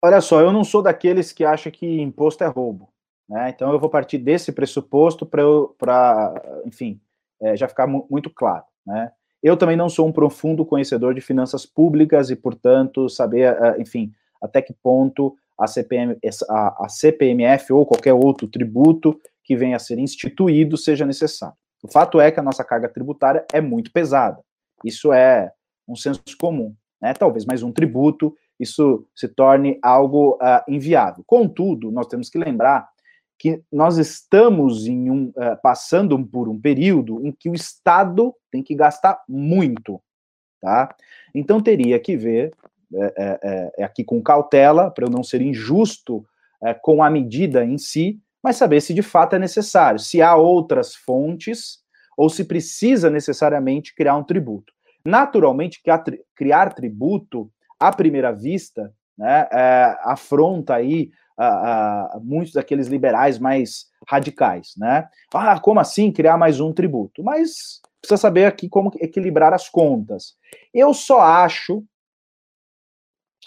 Olha 0.03 0.19
só, 0.19 0.41
eu 0.41 0.51
não 0.51 0.65
sou 0.65 0.81
daqueles 0.81 1.31
que 1.31 1.45
acham 1.45 1.71
que 1.71 2.01
imposto 2.01 2.43
é 2.43 2.47
roubo. 2.47 2.89
Né? 3.29 3.51
Então, 3.51 3.71
eu 3.71 3.79
vou 3.79 3.89
partir 3.89 4.17
desse 4.17 4.51
pressuposto 4.51 5.25
para, 5.25 6.33
enfim, 6.65 6.99
é, 7.41 7.55
já 7.55 7.69
ficar 7.69 7.87
muito 7.87 8.29
claro. 8.29 8.65
Né? 8.85 9.09
Eu 9.41 9.55
também 9.55 9.77
não 9.77 9.87
sou 9.87 10.05
um 10.05 10.11
profundo 10.11 10.65
conhecedor 10.65 11.13
de 11.13 11.21
finanças 11.21 11.65
públicas 11.65 12.29
e, 12.29 12.35
portanto, 12.35 13.07
saber, 13.07 13.57
enfim, 13.79 14.11
até 14.41 14.61
que 14.61 14.73
ponto 14.73 15.37
a, 15.57 15.67
CPM, 15.67 16.17
a, 16.49 16.83
a 16.83 16.89
CPMF 16.89 17.71
ou 17.71 17.85
qualquer 17.85 18.11
outro 18.11 18.45
tributo 18.45 19.17
que 19.41 19.55
venha 19.55 19.77
a 19.77 19.79
ser 19.79 19.99
instituído 19.99 20.75
seja 20.75 21.05
necessário. 21.05 21.55
O 21.85 21.87
fato 21.87 22.19
é 22.19 22.31
que 22.31 22.39
a 22.39 22.43
nossa 22.43 22.63
carga 22.63 22.89
tributária 22.89 23.45
é 23.53 23.61
muito 23.61 23.91
pesada. 23.91 24.41
Isso 24.83 25.13
é 25.13 25.51
um 25.87 25.95
senso 25.95 26.23
comum. 26.39 26.75
Né? 26.99 27.13
Talvez 27.13 27.45
mais 27.45 27.61
um 27.61 27.71
tributo, 27.71 28.35
isso 28.59 29.07
se 29.15 29.27
torne 29.27 29.77
algo 29.83 30.31
uh, 30.41 30.63
inviável. 30.67 31.23
Contudo, 31.27 31.91
nós 31.91 32.07
temos 32.07 32.27
que 32.27 32.39
lembrar 32.39 32.89
que 33.37 33.61
nós 33.71 33.99
estamos 33.99 34.87
em 34.87 35.11
um, 35.11 35.27
uh, 35.27 35.61
passando 35.61 36.17
por 36.25 36.49
um 36.49 36.59
período 36.59 37.23
em 37.23 37.31
que 37.31 37.51
o 37.51 37.53
Estado 37.53 38.33
tem 38.49 38.63
que 38.63 38.73
gastar 38.73 39.21
muito, 39.29 40.01
tá? 40.59 40.95
Então 41.35 41.61
teria 41.61 41.99
que 41.99 42.17
ver, 42.17 42.51
é, 42.95 43.13
é, 43.15 43.71
é 43.77 43.83
aqui 43.83 44.03
com 44.03 44.23
cautela, 44.23 44.89
para 44.89 45.05
eu 45.05 45.11
não 45.11 45.23
ser 45.23 45.39
injusto 45.39 46.25
é, 46.63 46.73
com 46.73 47.03
a 47.03 47.11
medida 47.11 47.63
em 47.63 47.77
si, 47.77 48.19
mas 48.45 48.57
saber 48.57 48.79
se 48.79 48.93
de 48.93 49.01
fato 49.01 49.35
é 49.35 49.39
necessário, 49.39 49.99
se 49.99 50.21
há 50.21 50.35
outras 50.35 50.93
fontes 50.93 51.79
ou 52.15 52.29
se 52.29 52.45
precisa 52.45 53.09
necessariamente 53.09 53.95
criar 53.95 54.15
um 54.15 54.23
tributo. 54.23 54.71
Naturalmente, 55.03 55.81
criar 56.35 56.69
tributo, 56.75 57.51
à 57.79 57.91
primeira 57.91 58.31
vista, 58.31 58.93
né, 59.17 59.47
é, 59.51 59.97
afronta 60.03 60.75
aí 60.75 61.09
a, 61.35 61.47
a, 61.47 62.19
muitos 62.19 62.53
daqueles 62.53 62.85
liberais 62.85 63.39
mais 63.39 63.87
radicais, 64.07 64.73
né? 64.77 65.09
Ah, 65.33 65.59
como 65.59 65.79
assim 65.79 66.11
criar 66.11 66.37
mais 66.37 66.59
um 66.59 66.71
tributo? 66.71 67.23
Mas 67.23 67.81
precisa 67.99 68.17
saber 68.17 68.45
aqui 68.45 68.69
como 68.69 68.91
equilibrar 68.99 69.55
as 69.55 69.67
contas. 69.67 70.35
Eu 70.71 70.93
só 70.93 71.19
acho 71.19 71.83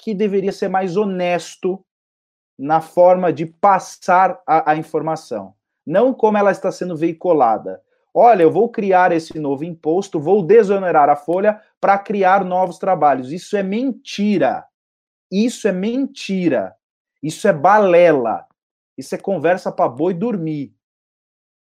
que 0.03 0.13
deveria 0.13 0.51
ser 0.51 0.69
mais 0.69 0.97
honesto 0.97 1.85
na 2.59 2.81
forma 2.81 3.33
de 3.33 3.47
passar 3.47 4.41
a, 4.47 4.73
a 4.73 4.77
informação, 4.77 5.55
não 5.87 6.13
como 6.13 6.37
ela 6.37 6.51
está 6.51 6.73
sendo 6.73 6.97
veiculada. 6.97 7.81
Olha, 8.13 8.43
eu 8.43 8.51
vou 8.51 8.69
criar 8.69 9.13
esse 9.13 9.39
novo 9.39 9.63
imposto, 9.65 10.19
vou 10.19 10.43
desonerar 10.43 11.09
a 11.09 11.15
folha 11.15 11.61
para 11.81 11.97
criar 11.99 12.45
novos 12.45 12.79
trabalhos. 12.79 13.31
Isso 13.31 13.57
é 13.57 13.63
mentira. 13.63 14.65
Isso 15.31 15.69
é 15.69 15.73
mentira. 15.73 16.75
Isso 17.23 17.47
é 17.47 17.53
balela. 17.53 18.47
Isso 18.97 19.15
é 19.15 19.19
conversa 19.19 19.71
para 19.71 19.89
boi 19.89 20.15
dormir. 20.15 20.75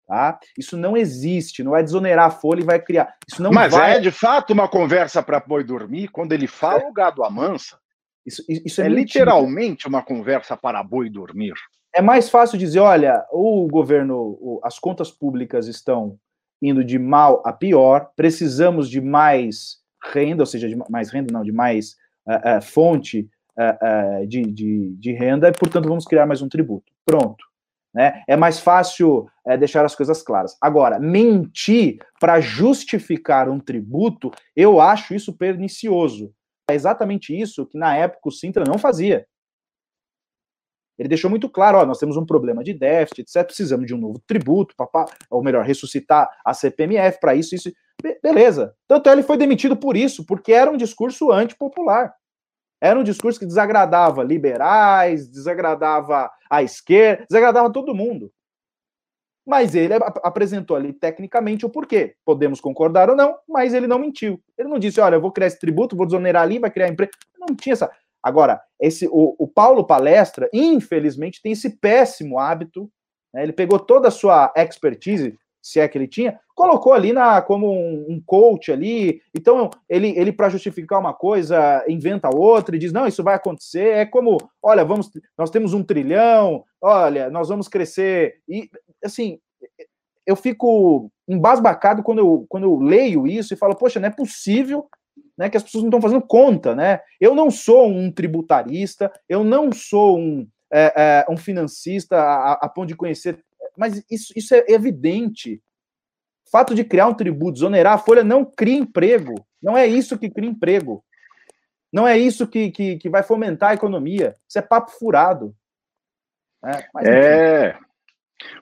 Tá? 0.08 0.40
Isso 0.58 0.78
não 0.78 0.96
existe, 0.96 1.64
não 1.64 1.76
é 1.76 1.84
desonerar 1.84 2.28
a 2.28 2.32
folha 2.32 2.62
e 2.62 2.66
vai 2.66 2.80
criar. 2.80 3.14
Isso 3.28 3.44
não 3.44 3.52
Mas 3.52 3.74
vai... 3.74 3.98
é 3.98 4.00
de 4.00 4.10
fato 4.10 4.54
uma 4.54 4.68
conversa 4.68 5.22
para 5.22 5.40
boi 5.40 5.64
dormir 5.64 6.08
quando 6.08 6.32
ele 6.32 6.48
fala 6.48 6.88
o 6.88 6.94
gado 6.94 7.24
amansa. 7.24 7.78
Isso, 8.26 8.44
isso 8.48 8.82
é, 8.82 8.86
é 8.86 8.90
literalmente 8.90 9.88
uma 9.88 10.04
conversa 10.04 10.56
para 10.56 10.84
boi 10.84 11.10
dormir. 11.10 11.54
É 11.94 12.02
mais 12.02 12.30
fácil 12.30 12.58
dizer, 12.58 12.80
olha, 12.80 13.26
o 13.32 13.68
governo, 13.68 14.60
as 14.64 14.78
contas 14.78 15.10
públicas 15.10 15.68
estão 15.68 16.18
indo 16.62 16.84
de 16.84 17.00
mal 17.00 17.42
a 17.46 17.54
pior, 17.54 18.12
precisamos 18.16 18.90
de 18.90 19.02
mais 19.02 19.78
renda, 20.14 20.44
ou 20.44 20.46
seja, 20.46 20.68
de 20.68 20.76
mais 20.90 21.10
renda, 21.10 21.32
não, 21.32 21.44
de 21.44 21.52
mais 21.52 21.96
uh, 22.28 22.58
uh, 22.58 22.62
fonte 22.62 23.30
uh, 23.58 24.28
de, 24.28 24.44
de, 24.44 24.96
de, 24.98 25.14
renda, 25.14 25.48
e, 25.48 25.52
portanto, 25.52 25.88
vamos 25.88 26.06
criar 26.06 26.26
mais 26.26 26.42
um 26.42 26.50
tributo. 26.50 26.92
Pronto. 27.06 27.44
Né? 27.94 28.22
É 28.28 28.38
mais 28.38 28.60
fácil 28.60 29.28
deixar 29.58 29.84
as 29.84 29.96
coisas 29.96 30.22
claras. 30.22 30.56
Agora, 30.62 31.00
mentir 31.00 31.98
para 32.20 32.40
justificar 32.40 33.50
um 33.50 33.60
tributo, 33.60 34.30
eu 34.56 34.80
acho 34.80 35.16
isso 35.16 35.34
pernicioso. 35.34 36.32
É 36.70 36.76
exatamente 36.76 37.38
isso 37.38 37.66
que, 37.66 37.78
na 37.78 37.96
época, 37.96 38.30
o 38.30 38.32
Sintra 38.32 38.64
não 38.64 38.78
fazia. 38.78 39.26
Ele 40.98 41.08
deixou 41.08 41.30
muito 41.30 41.50
claro, 41.50 41.78
ó, 41.78 41.86
nós 41.86 41.98
temos 41.98 42.18
um 42.18 42.26
problema 42.26 42.62
de 42.62 42.74
déficit, 42.74 43.22
etc, 43.22 43.46
precisamos 43.46 43.88
de 43.88 43.96
um 43.96 43.98
novo 43.98 44.22
tributo, 44.28 44.76
papá, 44.76 45.06
ou 45.30 45.42
melhor, 45.42 45.64
ressuscitar 45.66 46.30
a 46.44 46.54
CPMF 46.54 47.20
para 47.22 47.34
isso, 47.34 47.56
isso. 47.56 47.72
Be 48.04 48.20
beleza. 48.22 48.76
Tanto 48.86 49.10
é, 49.10 49.14
ele 49.14 49.24
foi 49.24 49.38
demitido 49.38 49.78
por 49.78 49.96
isso, 49.96 50.26
porque 50.26 50.52
era 50.52 50.70
um 50.70 50.76
discurso 50.76 51.32
antipopular. 51.32 52.14
Era 52.82 53.00
um 53.00 53.04
discurso 53.04 53.40
que 53.40 53.46
desagradava 53.46 54.24
liberais, 54.24 55.30
desagradava 55.30 56.30
a 56.50 56.64
esquerda, 56.64 57.26
desagradava 57.30 57.72
todo 57.72 57.96
mundo. 57.96 58.32
Mas 59.50 59.74
ele 59.74 59.96
apresentou 59.96 60.78
ali 60.78 60.94
tecnicamente 60.94 61.66
o 61.66 61.70
porquê. 61.72 62.14
Podemos 62.24 62.62
concordar 62.62 63.10
ou 63.10 63.16
não, 63.16 63.36
mas 63.48 63.74
ele 63.74 63.88
não 63.88 63.98
mentiu. 63.98 64.40
Ele 64.56 64.70
não 64.70 64.78
disse, 64.78 65.02
olha, 65.02 65.16
eu 65.16 65.22
vou 65.22 65.32
criar 65.32 65.48
esse 65.48 65.58
tributo, 65.58 65.96
vou 65.96 66.06
desonerar 66.06 66.44
ali, 66.44 66.60
vai 66.60 66.70
criar 66.70 66.88
empresa. 66.88 67.10
Não 67.40 67.56
tinha 67.56 67.74
essa. 67.74 67.90
Agora, 68.22 68.62
esse, 68.80 69.08
o, 69.08 69.36
o 69.40 69.48
Paulo 69.48 69.88
Palestra, 69.88 70.48
infelizmente, 70.54 71.42
tem 71.42 71.54
esse 71.54 71.80
péssimo 71.80 72.38
hábito. 72.38 72.92
Né? 73.34 73.42
Ele 73.42 73.52
pegou 73.52 73.80
toda 73.80 74.10
a 74.10 74.12
sua 74.12 74.54
expertise, 74.56 75.36
se 75.62 75.80
é 75.80 75.88
que 75.88 75.98
ele 75.98 76.08
tinha, 76.08 76.40
colocou 76.56 76.94
ali 76.94 77.14
na 77.14 77.42
como 77.42 77.72
um, 77.72 78.06
um 78.10 78.22
coach 78.26 78.72
ali. 78.72 79.22
Então, 79.36 79.70
ele, 79.88 80.10
ele 80.18 80.32
para 80.32 80.50
justificar 80.50 81.00
uma 81.00 81.14
coisa, 81.14 81.84
inventa 81.88 82.36
outra 82.36 82.76
e 82.76 82.80
diz: 82.80 82.92
não, 82.92 83.08
isso 83.08 83.24
vai 83.24 83.36
acontecer. 83.36 83.98
É 83.98 84.06
como, 84.06 84.38
olha, 84.62 84.86
vamos, 84.86 85.12
nós 85.38 85.50
temos 85.50 85.74
um 85.74 85.84
trilhão, 85.84 86.64
olha, 86.82 87.30
nós 87.30 87.50
vamos 87.50 87.68
crescer. 87.68 88.36
E 88.48 88.70
assim, 89.04 89.40
eu 90.26 90.36
fico 90.36 91.12
embasbacado 91.28 92.04
quando 92.04 92.20
eu, 92.20 92.46
quando 92.50 92.64
eu 92.64 92.78
leio 92.78 93.28
isso 93.28 93.54
e 93.54 93.58
falo, 93.58 93.76
poxa, 93.76 94.00
não 94.00 94.08
é 94.08 94.12
possível 94.12 94.88
né, 95.38 95.50
que 95.50 95.58
as 95.58 95.64
pessoas 95.64 95.84
não 95.84 95.90
estão 95.90 96.02
fazendo 96.02 96.22
conta, 96.22 96.76
né? 96.76 97.00
Eu 97.20 97.34
não 97.34 97.50
sou 97.50 97.88
um 97.88 98.12
tributarista, 98.12 99.12
eu 99.28 99.42
não 99.44 99.72
sou 99.72 100.20
um, 100.20 100.46
é, 100.72 100.94
é, 100.96 101.32
um 101.32 101.38
financista 101.38 102.18
a, 102.18 102.54
a 102.54 102.70
ponto 102.70 102.90
de 102.90 102.96
conhecer, 102.96 103.44
mas 103.80 104.04
isso, 104.12 104.34
isso 104.36 104.54
é 104.54 104.66
evidente. 104.68 105.62
O 106.46 106.50
fato 106.52 106.76
de 106.76 106.84
criar 106.84 107.08
um 107.08 107.14
tributo, 107.14 107.54
desonerar 107.54 107.94
a 107.94 107.98
folha, 107.98 108.24
não 108.24 108.44
cria 108.44 108.78
emprego. 108.78 109.34
Não 109.62 109.78
é 109.78 109.88
isso 109.88 110.18
que 110.18 110.30
cria 110.30 110.50
emprego. 110.50 111.04
Não 111.92 112.08
é 112.08 112.18
isso 112.18 112.46
que, 112.46 112.70
que, 112.72 112.98
que 112.98 113.10
vai 113.10 113.24
fomentar 113.24 113.72
a 113.72 113.74
economia. 113.74 114.36
Isso 114.48 114.60
é 114.60 114.62
papo 114.62 114.92
furado. 114.92 115.56
É, 116.64 116.88
mas, 116.94 117.08
é. 117.08 117.78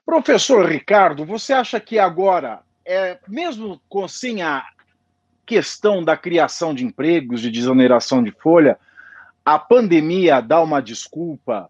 Professor 0.06 0.66
Ricardo, 0.66 1.26
você 1.26 1.54
acha 1.54 1.80
que 1.80 1.98
agora, 1.98 2.62
é, 2.86 3.18
mesmo 3.28 3.82
com, 3.90 4.08
sem 4.08 4.42
a 4.42 4.64
questão 5.46 6.04
da 6.04 6.16
criação 6.16 6.76
de 6.76 6.86
empregos, 6.86 7.42
de 7.42 7.50
desoneração 7.50 8.24
de 8.24 8.32
folha, 8.32 8.78
a 9.44 9.58
pandemia 9.58 10.42
dá 10.42 10.62
uma 10.62 10.82
desculpa 10.82 11.70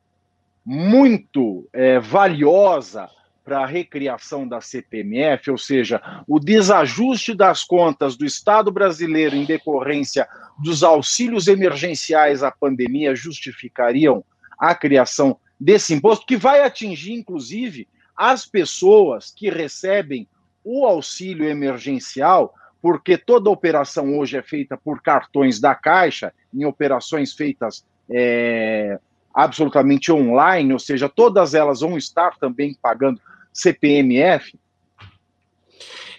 muito 0.66 1.70
é, 1.72 2.00
valiosa 2.00 3.10
para 3.48 3.60
a 3.60 3.66
recriação 3.66 4.46
da 4.46 4.60
CPMF, 4.60 5.50
ou 5.50 5.58
seja, 5.58 6.02
o 6.28 6.38
desajuste 6.38 7.34
das 7.34 7.64
contas 7.64 8.18
do 8.18 8.26
Estado 8.26 8.70
brasileiro 8.70 9.38
em 9.38 9.46
decorrência 9.46 10.28
dos 10.62 10.84
auxílios 10.84 11.48
emergenciais 11.48 12.44
à 12.44 12.52
pandemia 12.52 13.16
justificariam 13.16 14.22
a 14.60 14.76
criação 14.76 15.40
desse 15.58 15.94
imposto, 15.94 16.26
que 16.26 16.36
vai 16.36 16.62
atingir, 16.62 17.14
inclusive, 17.14 17.88
as 18.18 18.46
pessoas 18.46 19.32
que 19.34 19.50
recebem 19.50 20.28
o 20.62 20.86
auxílio 20.86 21.48
emergencial 21.48 22.54
porque 22.82 23.18
toda 23.18 23.50
operação 23.50 24.20
hoje 24.20 24.36
é 24.36 24.42
feita 24.42 24.76
por 24.76 25.02
cartões 25.02 25.58
da 25.58 25.74
Caixa, 25.74 26.34
em 26.54 26.66
operações 26.66 27.34
feitas 27.34 27.86
é, 28.12 29.00
absolutamente 29.34 30.12
online, 30.12 30.74
ou 30.74 30.80
seja, 30.80 31.08
todas 31.08 31.54
elas 31.54 31.80
vão 31.80 31.98
estar 31.98 32.38
também 32.38 32.78
pagando 32.82 33.22
CPMF? 33.58 34.54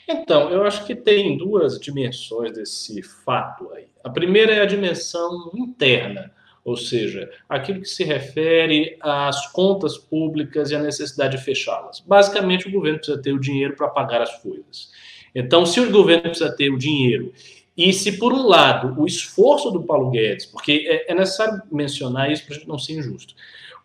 Então, 0.09 0.51
eu 0.51 0.65
acho 0.65 0.85
que 0.85 0.94
tem 0.94 1.36
duas 1.36 1.78
dimensões 1.78 2.52
desse 2.52 3.02
fato 3.02 3.70
aí. 3.74 3.86
A 4.02 4.10
primeira 4.10 4.55
é 4.55 4.60
a 4.60 4.66
dimensão 4.66 5.52
interna, 5.55 6.32
ou 6.65 6.77
seja, 6.77 7.31
aquilo 7.48 7.81
que 7.81 7.89
se 7.89 8.02
refere 8.02 8.97
às 9.01 9.47
contas 9.52 9.97
públicas 9.97 10.70
e 10.70 10.74
a 10.74 10.81
necessidade 10.82 11.36
de 11.36 11.44
fechá-las. 11.44 12.01
Basicamente, 12.01 12.66
o 12.66 12.73
governo 12.73 12.98
precisa 12.98 13.20
ter 13.23 13.32
o 13.32 13.40
dinheiro 13.40 13.77
para 13.77 13.89
pagar 13.89 14.20
as 14.20 14.36
coisas. 14.43 14.90
Então, 15.35 15.65
se 15.65 15.78
o 15.78 15.90
governo 15.90 16.23
precisa 16.23 16.51
ter 16.51 16.70
o 16.70 16.78
dinheiro, 16.78 17.32
e 17.77 17.93
se, 17.93 18.19
por 18.19 18.32
um 18.32 18.47
lado, 18.47 19.01
o 19.01 19.06
esforço 19.06 19.70
do 19.70 19.85
Paulo 19.85 20.10
Guedes, 20.10 20.47
porque 20.47 20.86
é, 20.89 21.12
é 21.12 21.15
necessário 21.15 21.62
mencionar 21.70 22.32
isso 22.32 22.44
para 22.44 22.56
a 22.56 22.59
gente 22.59 22.69
não 22.69 22.78
ser 22.78 22.94
injusto, 22.94 23.35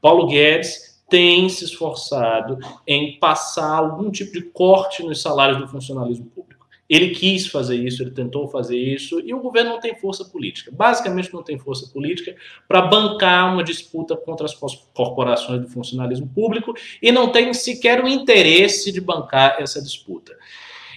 Paulo 0.01 0.25
Guedes 0.27 0.92
tem 1.09 1.47
se 1.49 1.65
esforçado 1.65 2.57
em 2.87 3.19
passar 3.19 3.77
algum 3.77 4.09
tipo 4.09 4.33
de 4.33 4.41
corte 4.41 5.03
nos 5.03 5.21
salários 5.21 5.59
do 5.59 5.67
funcionalismo 5.67 6.25
público. 6.25 6.63
Ele 6.89 7.09
quis 7.11 7.47
fazer 7.47 7.75
isso, 7.75 8.03
ele 8.03 8.11
tentou 8.11 8.47
fazer 8.47 8.77
isso, 8.77 9.19
e 9.21 9.33
o 9.33 9.39
governo 9.39 9.71
não 9.71 9.79
tem 9.79 9.95
força 9.95 10.25
política. 10.25 10.69
Basicamente, 10.71 11.33
não 11.33 11.41
tem 11.41 11.57
força 11.57 11.87
política 11.91 12.35
para 12.67 12.81
bancar 12.81 13.51
uma 13.53 13.63
disputa 13.63 14.15
contra 14.15 14.45
as 14.45 14.53
corporações 14.93 15.61
do 15.61 15.69
funcionalismo 15.69 16.27
público 16.27 16.73
e 17.01 17.11
não 17.11 17.31
tem 17.31 17.53
sequer 17.53 18.03
o 18.03 18.07
interesse 18.07 18.91
de 18.91 18.99
bancar 18.99 19.57
essa 19.59 19.81
disputa. 19.81 20.37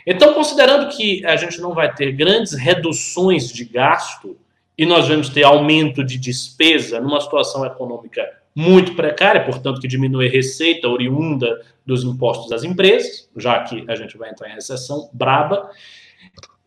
Então, 0.07 0.35
considerando 0.35 0.95
que 0.95 1.24
a 1.24 1.37
gente 1.37 1.61
não 1.61 1.73
vai 1.73 1.93
ter 1.95 2.12
grandes 2.12 2.53
reduções 2.53 3.51
de 3.51 3.65
gasto 3.65 4.37
e 4.77 4.85
nós 4.85 5.09
vamos 5.09 5.31
ter 5.31 5.45
aumento 5.45 6.05
de 6.05 6.19
despesa 6.19 7.01
numa 7.01 7.20
situação 7.20 7.65
econômica 7.65 8.23
muito 8.57 8.95
precária, 8.97 9.45
portanto, 9.45 9.83
que 9.83 9.87
diminui 9.87 10.28
a 10.28 10.31
receita 10.31 10.89
oriunda 10.89 11.62
dos 11.85 12.03
impostos 12.03 12.49
das 12.49 12.65
empresas, 12.65 13.28
já 13.37 13.62
que 13.62 13.85
a 13.87 13.95
gente 13.95 14.16
vai 14.16 14.31
entrar 14.31 14.49
em 14.49 14.55
recessão 14.55 15.11
braba, 15.12 15.70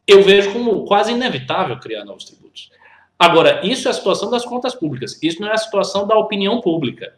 eu 0.05 0.21
vejo 0.21 0.53
como 0.53 0.85
quase 0.85 1.11
inevitável 1.11 1.79
criar 1.79 2.05
novos 2.05 2.25
tributos. 2.25 2.71
Agora, 3.17 3.65
isso 3.65 3.87
é 3.87 3.91
a 3.91 3.93
situação 3.95 4.29
das 4.29 4.45
contas 4.45 4.75
públicas, 4.75 5.17
isso 5.23 5.41
não 5.41 5.49
é 5.49 5.53
a 5.53 5.57
situação 5.57 6.05
da 6.05 6.15
opinião 6.15 6.61
pública. 6.61 7.15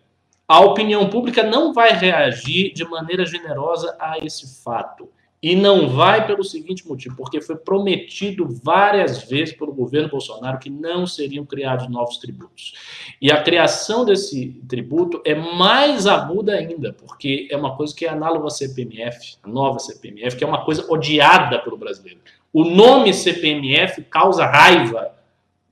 A 0.48 0.62
opinião 0.62 1.10
pública 1.10 1.44
não 1.44 1.74
vai 1.74 1.92
reagir 1.92 2.74
de 2.74 2.86
maneira 2.86 3.26
generosa 3.26 3.96
a 4.00 4.20
esse 4.20 4.64
fato. 4.64 5.10
E 5.44 5.56
não 5.56 5.90
vai 5.90 6.28
pelo 6.28 6.44
seguinte 6.44 6.88
motivo, 6.88 7.16
porque 7.16 7.42
foi 7.42 7.56
prometido 7.56 8.48
várias 8.64 9.24
vezes 9.24 9.56
pelo 9.56 9.74
governo 9.74 10.08
Bolsonaro 10.08 10.60
que 10.60 10.70
não 10.70 11.08
seriam 11.08 11.44
criados 11.44 11.90
novos 11.90 12.18
tributos. 12.18 12.74
E 13.20 13.32
a 13.32 13.42
criação 13.42 14.06
desse 14.06 14.62
tributo 14.70 15.20
é 15.26 15.34
mais 15.34 16.06
aguda 16.06 16.54
ainda, 16.54 16.94
porque 16.94 17.48
é 17.50 17.58
uma 17.58 17.76
coisa 17.76 17.96
que 17.96 18.06
é 18.06 18.10
análoga 18.10 18.46
à 18.46 18.50
CPMF, 18.52 19.38
a 19.42 19.48
nova 19.48 19.80
CPMF, 19.80 20.38
que 20.38 20.44
é 20.44 20.48
uma 20.48 20.64
coisa 20.64 20.86
odiada 20.88 21.58
pelo 21.58 21.76
brasileiro. 21.76 22.20
O 22.54 22.64
nome 22.64 23.12
CPMF 23.12 24.04
causa 24.04 24.46
raiva 24.46 25.12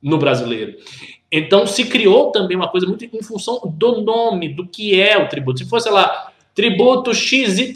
no 0.01 0.17
brasileiro. 0.17 0.77
Então 1.31 1.67
se 1.67 1.85
criou 1.85 2.31
também 2.31 2.57
uma 2.57 2.69
coisa 2.69 2.87
muito 2.87 3.05
em 3.05 3.21
função 3.21 3.61
do 3.65 4.01
nome, 4.01 4.49
do 4.49 4.67
que 4.67 4.99
é 4.99 5.15
o 5.17 5.29
tributo. 5.29 5.59
Se 5.59 5.69
fosse 5.69 5.89
lá, 5.89 6.31
tributo 6.55 7.13
XYZ, 7.13 7.69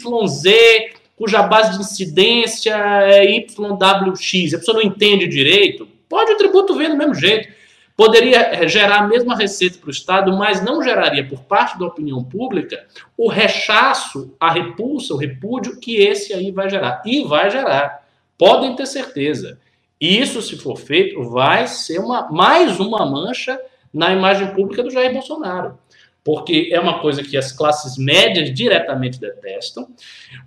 cuja 1.16 1.42
base 1.42 1.72
de 1.72 1.80
incidência 1.80 2.74
é 2.74 3.24
YWX, 3.24 4.54
a 4.54 4.58
pessoa 4.58 4.78
não 4.78 4.82
entende 4.82 5.28
direito, 5.28 5.86
pode 6.08 6.32
o 6.32 6.36
tributo 6.36 6.76
vir 6.76 6.90
do 6.90 6.96
mesmo 6.96 7.14
jeito. 7.14 7.48
Poderia 7.96 8.66
gerar 8.66 8.98
a 8.98 9.06
mesma 9.06 9.36
receita 9.36 9.78
para 9.78 9.86
o 9.86 9.92
Estado, 9.92 10.36
mas 10.36 10.60
não 10.60 10.82
geraria, 10.82 11.24
por 11.28 11.42
parte 11.42 11.78
da 11.78 11.86
opinião 11.86 12.24
pública, 12.24 12.84
o 13.16 13.28
rechaço, 13.28 14.34
a 14.40 14.50
repulsa, 14.50 15.14
o 15.14 15.16
repúdio 15.16 15.78
que 15.78 15.98
esse 15.98 16.32
aí 16.32 16.50
vai 16.50 16.68
gerar. 16.68 17.02
E 17.06 17.22
vai 17.22 17.48
gerar. 17.50 18.04
Podem 18.36 18.74
ter 18.74 18.86
certeza. 18.86 19.60
Isso, 20.00 20.42
se 20.42 20.56
for 20.56 20.76
feito, 20.76 21.22
vai 21.30 21.68
ser 21.68 22.00
uma, 22.00 22.28
mais 22.32 22.80
uma 22.80 23.06
mancha 23.06 23.60
na 23.92 24.12
imagem 24.12 24.48
pública 24.48 24.82
do 24.82 24.90
Jair 24.90 25.12
Bolsonaro. 25.12 25.78
Porque 26.24 26.70
é 26.72 26.80
uma 26.80 27.00
coisa 27.00 27.22
que 27.22 27.36
as 27.36 27.52
classes 27.52 27.98
médias 27.98 28.52
diretamente 28.52 29.20
detestam. 29.20 29.88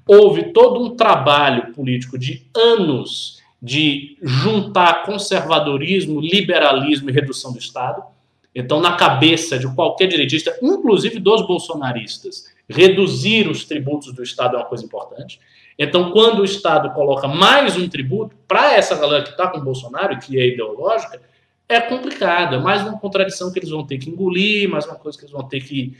Houve 0.07 0.51
todo 0.51 0.83
um 0.83 0.95
trabalho 0.95 1.71
político 1.71 2.17
de 2.17 2.47
anos 2.55 3.37
de 3.61 4.17
juntar 4.21 5.03
conservadorismo, 5.03 6.19
liberalismo 6.19 7.09
e 7.09 7.13
redução 7.13 7.51
do 7.51 7.59
Estado. 7.59 8.03
Então, 8.53 8.79
na 8.79 8.95
cabeça 8.95 9.59
de 9.59 9.67
qualquer 9.75 10.07
direitista, 10.07 10.57
inclusive 10.61 11.19
dos 11.19 11.45
bolsonaristas, 11.45 12.45
reduzir 12.67 13.47
os 13.47 13.65
tributos 13.65 14.11
do 14.13 14.23
Estado 14.23 14.55
é 14.55 14.59
uma 14.59 14.65
coisa 14.65 14.83
importante. 14.83 15.39
Então, 15.77 16.11
quando 16.11 16.39
o 16.39 16.45
Estado 16.45 16.91
coloca 16.91 17.27
mais 17.27 17.77
um 17.77 17.87
tributo 17.87 18.35
para 18.47 18.73
essa 18.73 18.95
galera 18.95 19.23
que 19.23 19.29
está 19.29 19.47
com 19.47 19.59
o 19.59 19.63
Bolsonaro 19.63 20.17
que 20.19 20.39
é 20.39 20.47
ideológica, 20.47 21.21
é 21.69 21.81
complicado, 21.81 22.55
é 22.55 22.59
mais 22.59 22.81
uma 22.81 22.97
contradição 22.97 23.51
que 23.51 23.59
eles 23.59 23.69
vão 23.69 23.85
ter 23.85 23.97
que 23.97 24.09
engolir, 24.09 24.69
mais 24.69 24.85
uma 24.85 24.95
coisa 24.95 25.17
que 25.17 25.25
eles 25.25 25.33
vão 25.33 25.43
ter 25.43 25.61
que 25.61 25.97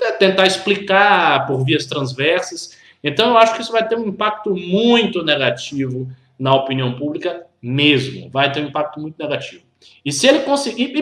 é, 0.00 0.12
tentar 0.12 0.46
explicar 0.46 1.46
por 1.46 1.64
vias 1.64 1.86
transversas. 1.86 2.76
Então, 3.02 3.30
eu 3.30 3.38
acho 3.38 3.54
que 3.54 3.62
isso 3.62 3.72
vai 3.72 3.86
ter 3.86 3.96
um 3.96 4.06
impacto 4.06 4.54
muito 4.54 5.24
negativo 5.24 6.08
na 6.38 6.54
opinião 6.54 6.94
pública 6.94 7.46
mesmo. 7.60 8.30
Vai 8.30 8.52
ter 8.52 8.60
um 8.60 8.68
impacto 8.68 9.00
muito 9.00 9.16
negativo. 9.18 9.64
E 10.04 10.12
se 10.12 10.26
ele 10.26 10.40
conseguir, 10.40 10.92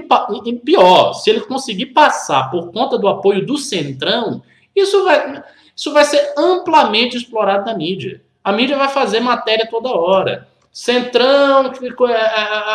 e 0.44 0.52
pior, 0.55 1.12
se 1.12 1.31
ele 1.31 1.40
conseguir 1.40 1.86
passar 1.86 2.51
por 2.51 2.73
conta 2.73 2.98
do 2.98 3.09
apoio 3.09 3.44
do 3.44 3.56
Centrão, 3.56 4.43
isso 4.74 5.05
vai, 5.05 5.43
isso 5.77 5.93
vai 5.93 6.05
ser 6.05 6.32
amplamente 6.36 7.16
explorado 7.16 7.66
na 7.66 7.77
mídia. 7.77 8.23
A 8.43 8.52
mídia 8.52 8.77
vai 8.77 8.89
fazer 8.89 9.20
matéria 9.20 9.69
toda 9.70 9.90
hora. 9.90 10.48
Centrão, 10.75 11.71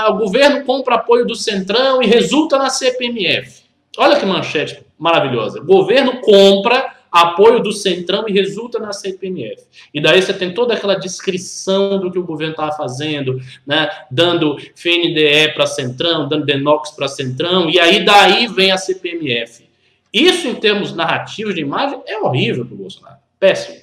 o 0.10 0.14
governo 0.14 0.64
compra 0.64 0.96
apoio 0.96 1.26
do 1.26 1.36
Centrão 1.36 2.02
e 2.02 2.08
resulta 2.08 2.58
na 2.58 2.70
CPMF. 2.70 3.64
Olha 3.98 4.18
que 4.18 4.26
manchete 4.26 4.82
maravilhosa. 4.98 5.60
Governo 5.60 6.22
compra 6.22 6.96
apoio 7.12 7.60
do 7.60 7.74
Centrão 7.74 8.24
e 8.26 8.32
resulta 8.32 8.80
na 8.80 8.94
CPMF. 8.94 9.64
E 9.94 10.02
daí 10.02 10.22
você 10.22 10.34
tem 10.34 10.54
toda 10.54 10.76
aquela 10.76 10.96
descrição 10.96 12.00
do 12.00 12.10
que 12.10 12.18
o 12.18 12.24
governo 12.24 12.54
estava 12.54 12.72
fazendo, 12.72 13.38
né? 13.68 13.90
dando 14.10 14.56
FNDE 14.58 15.54
para 15.54 15.66
Centrão, 15.66 16.30
dando 16.30 16.46
Denox 16.46 16.92
para 16.92 17.10
Centrão, 17.10 17.70
e 17.70 17.82
aí 17.82 18.06
daí 18.06 18.48
vem 18.48 18.72
a 18.72 18.78
CPMF. 18.78 19.68
Isso, 20.14 20.48
em 20.48 20.56
termos 20.56 20.96
narrativos 20.96 21.54
de 21.54 21.60
imagem, 21.60 22.02
é 22.08 22.18
horrível 22.18 22.66
para 22.66 22.76
o 22.76 22.78
Bolsonaro. 22.78 23.18
Péssimo. 23.38 23.79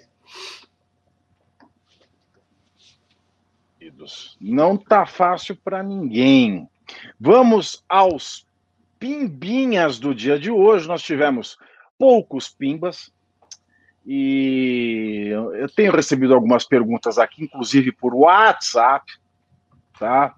Não 4.41 4.77
tá 4.77 5.07
fácil 5.07 5.57
para 5.57 5.83
ninguém. 5.83 6.69
Vamos 7.19 7.85
aos 7.89 8.47
pimbinhas 8.99 9.99
do 9.99 10.15
dia 10.15 10.39
de 10.39 10.51
hoje. 10.51 10.89
Nós 10.89 11.03
tivemos 11.03 11.59
poucos 11.99 12.49
pimbas, 12.49 13.11
e 14.07 15.31
eu 15.33 15.69
tenho 15.69 15.91
recebido 15.91 16.33
algumas 16.33 16.65
perguntas 16.65 17.19
aqui, 17.19 17.43
inclusive 17.43 17.91
por 17.91 18.15
WhatsApp, 18.15 19.05
tá? 19.99 20.37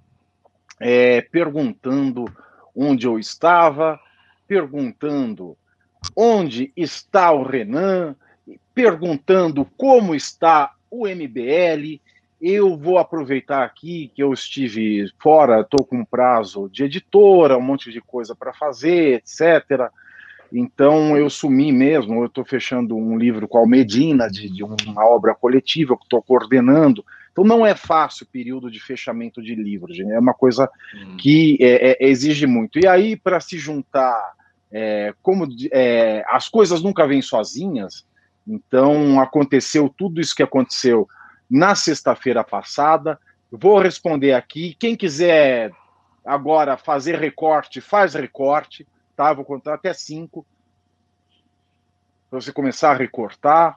É, 0.80 1.20
perguntando 1.20 2.24
onde 2.74 3.06
eu 3.06 3.18
estava, 3.18 4.00
perguntando 4.46 5.54
onde 6.16 6.72
está 6.74 7.30
o 7.30 7.42
Renan, 7.42 8.16
perguntando 8.74 9.66
como 9.76 10.14
está 10.14 10.72
o 10.90 11.06
MBL. 11.06 12.00
Eu 12.40 12.76
vou 12.76 12.98
aproveitar 12.98 13.64
aqui 13.64 14.12
que 14.14 14.22
eu 14.22 14.32
estive 14.32 15.10
fora, 15.18 15.60
estou 15.60 15.84
com 15.84 16.04
prazo 16.04 16.68
de 16.70 16.84
editora, 16.84 17.58
um 17.58 17.62
monte 17.62 17.90
de 17.90 18.00
coisa 18.00 18.34
para 18.34 18.52
fazer, 18.52 19.14
etc. 19.14 19.90
Então 20.52 21.16
eu 21.16 21.28
sumi 21.28 21.72
mesmo, 21.72 22.22
eu 22.22 22.26
estou 22.26 22.44
fechando 22.44 22.96
um 22.96 23.18
livro 23.18 23.48
com 23.48 23.58
a 23.58 23.60
Almedina, 23.60 24.28
de, 24.28 24.48
de 24.48 24.62
uma 24.62 25.04
obra 25.04 25.34
coletiva 25.34 25.96
que 25.96 26.04
estou 26.04 26.22
coordenando. 26.22 27.04
Então 27.32 27.44
não 27.44 27.66
é 27.66 27.74
fácil 27.74 28.24
o 28.24 28.28
período 28.28 28.70
de 28.70 28.80
fechamento 28.80 29.42
de 29.42 29.54
livros, 29.54 29.96
gente. 29.96 30.10
é 30.10 30.18
uma 30.18 30.34
coisa 30.34 30.70
hum. 30.94 31.16
que 31.16 31.58
é, 31.60 31.90
é, 31.90 32.08
exige 32.08 32.46
muito. 32.46 32.78
E 32.78 32.86
aí, 32.86 33.16
para 33.16 33.40
se 33.40 33.58
juntar, 33.58 34.32
é, 34.72 35.12
como 35.22 35.46
é, 35.72 36.24
as 36.28 36.48
coisas 36.48 36.82
nunca 36.82 37.06
vêm 37.06 37.22
sozinhas, 37.22 38.06
então 38.46 39.20
aconteceu 39.20 39.88
tudo 39.88 40.20
isso 40.20 40.34
que 40.34 40.42
aconteceu 40.42 41.06
na 41.50 41.74
sexta-feira 41.74 42.44
passada. 42.44 43.18
Vou 43.50 43.78
responder 43.78 44.32
aqui. 44.32 44.76
Quem 44.78 44.96
quiser 44.96 45.72
agora 46.24 46.76
fazer 46.76 47.18
recorte, 47.18 47.80
faz 47.80 48.14
recorte 48.14 48.86
tá? 49.18 49.32
Vou 49.32 49.44
contar 49.44 49.74
até 49.74 49.92
cinco 49.92 50.46
para 52.30 52.40
você 52.40 52.52
começar 52.52 52.92
a 52.92 52.96
recortar. 52.96 53.76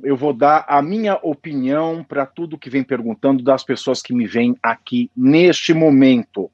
Eu 0.00 0.16
vou 0.16 0.32
dar 0.32 0.64
a 0.68 0.80
minha 0.80 1.16
opinião 1.22 2.04
para 2.04 2.24
tudo 2.24 2.58
que 2.58 2.70
vem 2.70 2.84
perguntando 2.84 3.42
das 3.42 3.64
pessoas 3.64 4.00
que 4.00 4.14
me 4.14 4.28
vêm 4.28 4.56
aqui 4.62 5.10
neste 5.16 5.74
momento. 5.74 6.48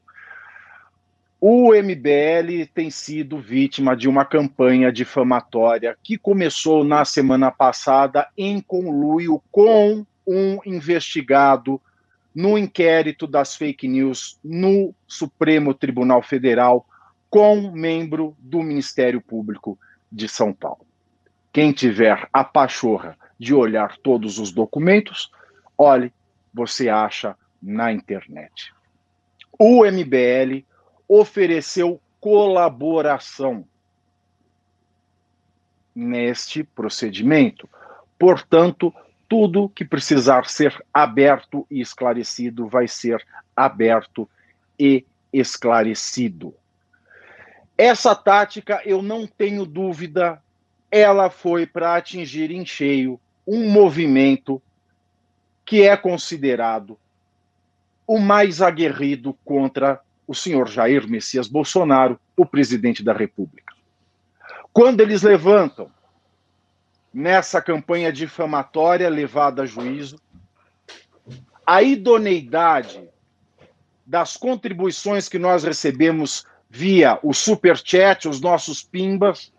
O 1.38 1.74
MBL 1.74 2.70
tem 2.72 2.88
sido 2.88 3.38
vítima 3.38 3.94
de 3.96 4.08
uma 4.08 4.24
campanha 4.24 4.90
difamatória 4.90 5.98
que 6.02 6.16
começou 6.16 6.84
na 6.84 7.04
semana 7.04 7.50
passada 7.50 8.28
em 8.38 8.60
conluio 8.60 9.42
com 9.50 10.06
um 10.26 10.58
investigado 10.64 11.80
no 12.34 12.56
inquérito 12.56 13.26
das 13.26 13.54
fake 13.54 13.86
news 13.86 14.38
no 14.42 14.94
Supremo 15.06 15.74
Tribunal 15.74 16.22
Federal 16.22 16.86
com 17.28 17.70
membro 17.70 18.36
do 18.38 18.62
Ministério 18.62 19.20
Público 19.20 19.78
de 20.10 20.28
São 20.28 20.52
Paulo. 20.52 20.86
Quem 21.52 21.72
tiver 21.72 22.28
a 22.32 22.44
pachorra 22.44 23.16
de 23.38 23.54
olhar 23.54 23.96
todos 23.98 24.38
os 24.38 24.52
documentos, 24.52 25.30
olhe, 25.76 26.12
você 26.52 26.88
acha 26.88 27.36
na 27.62 27.92
internet. 27.92 28.72
O 29.58 29.84
MBL 29.84 30.64
ofereceu 31.08 32.00
colaboração 32.20 33.64
neste 35.94 36.64
procedimento. 36.64 37.68
Portanto, 38.18 38.94
tudo 39.32 39.70
que 39.70 39.82
precisar 39.82 40.44
ser 40.44 40.78
aberto 40.92 41.66
e 41.70 41.80
esclarecido 41.80 42.68
vai 42.68 42.86
ser 42.86 43.26
aberto 43.56 44.28
e 44.78 45.06
esclarecido. 45.32 46.54
Essa 47.78 48.14
tática, 48.14 48.82
eu 48.84 49.00
não 49.00 49.26
tenho 49.26 49.64
dúvida, 49.64 50.38
ela 50.90 51.30
foi 51.30 51.64
para 51.64 51.96
atingir 51.96 52.50
em 52.50 52.66
cheio 52.66 53.18
um 53.46 53.70
movimento 53.70 54.60
que 55.64 55.80
é 55.80 55.96
considerado 55.96 56.98
o 58.06 58.18
mais 58.18 58.60
aguerrido 58.60 59.32
contra 59.46 59.98
o 60.26 60.34
senhor 60.34 60.68
Jair 60.68 61.08
Messias 61.08 61.48
Bolsonaro, 61.48 62.20
o 62.36 62.44
presidente 62.44 63.02
da 63.02 63.14
República. 63.14 63.72
Quando 64.74 65.00
eles 65.00 65.22
levantam 65.22 65.90
nessa 67.12 67.60
campanha 67.60 68.12
difamatória 68.12 69.08
levada 69.08 69.62
a 69.62 69.66
juízo, 69.66 70.16
a 71.66 71.82
idoneidade 71.82 73.08
das 74.06 74.36
contribuições 74.36 75.28
que 75.28 75.38
nós 75.38 75.62
recebemos 75.62 76.44
via 76.68 77.18
o 77.22 77.32
super 77.32 77.76
chat, 77.76 78.28
os 78.28 78.40
nossos 78.40 78.82
pimbas, 78.82 79.52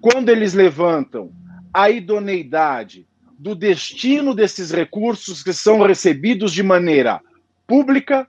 quando 0.00 0.28
eles 0.28 0.52
levantam 0.52 1.32
a 1.72 1.90
idoneidade 1.90 3.06
do 3.38 3.54
destino 3.54 4.34
desses 4.34 4.70
recursos 4.70 5.42
que 5.42 5.52
são 5.52 5.80
recebidos 5.82 6.52
de 6.52 6.62
maneira 6.62 7.20
pública 7.66 8.28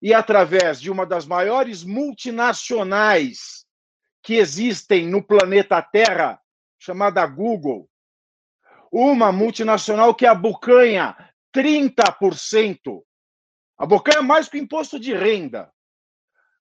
e 0.00 0.14
através 0.14 0.80
de 0.80 0.90
uma 0.90 1.04
das 1.04 1.26
maiores 1.26 1.82
multinacionais 1.82 3.64
que 4.22 4.34
existem 4.34 5.08
no 5.08 5.22
planeta 5.22 5.82
Terra, 5.82 6.38
chamada 6.84 7.26
Google, 7.26 7.88
uma 8.92 9.32
multinacional 9.32 10.14
que 10.14 10.26
abocanha 10.26 11.16
30% 11.54 13.02
Abocanha 13.76 14.22
mais 14.22 14.48
que 14.48 14.56
o 14.56 14.60
imposto 14.62 15.00
de 15.00 15.12
renda. 15.14 15.70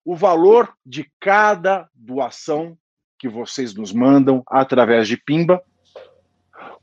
O 0.04 0.16
valor 0.16 0.76
de 0.86 1.10
cada 1.20 1.88
doação 1.94 2.78
que 3.18 3.30
vocês 3.30 3.74
nos 3.74 3.94
mandam 3.94 4.44
através 4.48 5.08
de 5.08 5.16
Pimba. 5.16 5.64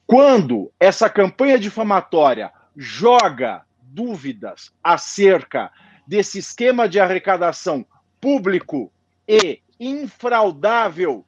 Quando 0.07 0.73
essa 0.79 1.11
campanha 1.11 1.59
difamatória 1.59 2.53
joga 2.77 3.65
dúvidas 3.83 4.73
acerca 4.83 5.71
desse 6.07 6.39
esquema 6.39 6.89
de 6.89 6.99
arrecadação 6.99 7.85
público 8.21 8.93
e 9.29 9.61
infraudável, 9.79 11.27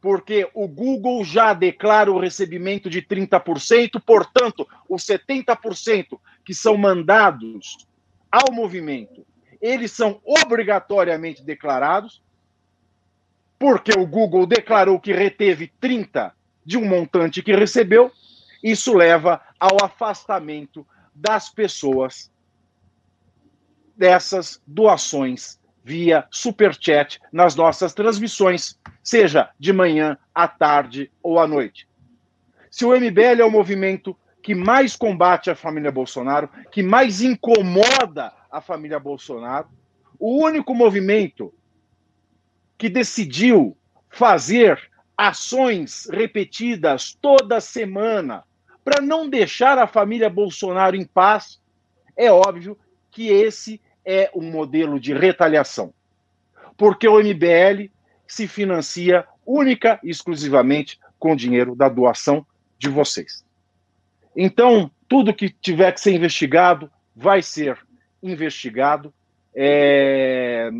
porque 0.00 0.48
o 0.54 0.66
Google 0.66 1.22
já 1.24 1.52
declara 1.52 2.10
o 2.10 2.18
recebimento 2.18 2.88
de 2.88 3.02
30%, 3.02 4.00
portanto, 4.04 4.66
os 4.88 5.04
70% 5.04 6.18
que 6.44 6.54
são 6.54 6.76
mandados 6.76 7.86
ao 8.32 8.52
movimento, 8.52 9.26
eles 9.60 9.92
são 9.92 10.20
obrigatoriamente 10.24 11.42
declarados, 11.42 12.22
porque 13.58 13.92
o 13.98 14.06
Google 14.06 14.46
declarou 14.46 14.98
que 14.98 15.12
reteve 15.12 15.70
30 15.78 16.34
de 16.64 16.78
um 16.78 16.88
montante 16.88 17.42
que 17.42 17.54
recebeu, 17.54 18.10
isso 18.62 18.94
leva 18.94 19.40
ao 19.58 19.84
afastamento 19.84 20.86
das 21.14 21.50
pessoas 21.50 22.30
dessas 23.94 24.62
doações 24.66 25.59
via 25.82 26.26
superchat 26.30 27.20
nas 27.32 27.54
nossas 27.54 27.94
transmissões, 27.94 28.78
seja 29.02 29.50
de 29.58 29.72
manhã, 29.72 30.18
à 30.34 30.46
tarde 30.46 31.10
ou 31.22 31.38
à 31.38 31.46
noite. 31.46 31.88
Se 32.70 32.84
o 32.84 32.94
MBL 32.94 33.40
é 33.40 33.44
o 33.44 33.50
movimento 33.50 34.16
que 34.42 34.54
mais 34.54 34.96
combate 34.96 35.50
a 35.50 35.56
família 35.56 35.90
Bolsonaro, 35.90 36.48
que 36.70 36.82
mais 36.82 37.20
incomoda 37.20 38.32
a 38.50 38.60
família 38.60 38.98
Bolsonaro, 38.98 39.68
o 40.18 40.42
único 40.44 40.74
movimento 40.74 41.52
que 42.78 42.88
decidiu 42.88 43.76
fazer 44.08 44.90
ações 45.16 46.08
repetidas 46.10 47.16
toda 47.20 47.60
semana 47.60 48.44
para 48.82 49.02
não 49.02 49.28
deixar 49.28 49.78
a 49.78 49.86
família 49.86 50.30
Bolsonaro 50.30 50.96
em 50.96 51.04
paz, 51.04 51.60
é 52.16 52.32
óbvio 52.32 52.78
que 53.10 53.28
esse 53.28 53.80
é 54.10 54.28
um 54.34 54.42
modelo 54.42 54.98
de 54.98 55.14
retaliação. 55.14 55.94
Porque 56.76 57.06
o 57.06 57.20
MBL 57.20 57.88
se 58.26 58.48
financia 58.48 59.24
única 59.46 60.00
e 60.02 60.10
exclusivamente 60.10 60.98
com 61.16 61.36
dinheiro 61.36 61.76
da 61.76 61.88
doação 61.88 62.44
de 62.76 62.88
vocês. 62.88 63.44
Então, 64.34 64.90
tudo 65.08 65.34
que 65.34 65.48
tiver 65.48 65.92
que 65.92 66.00
ser 66.00 66.12
investigado 66.12 66.90
vai 67.14 67.40
ser 67.40 67.78
investigado. 68.20 69.14
É, 69.54 70.70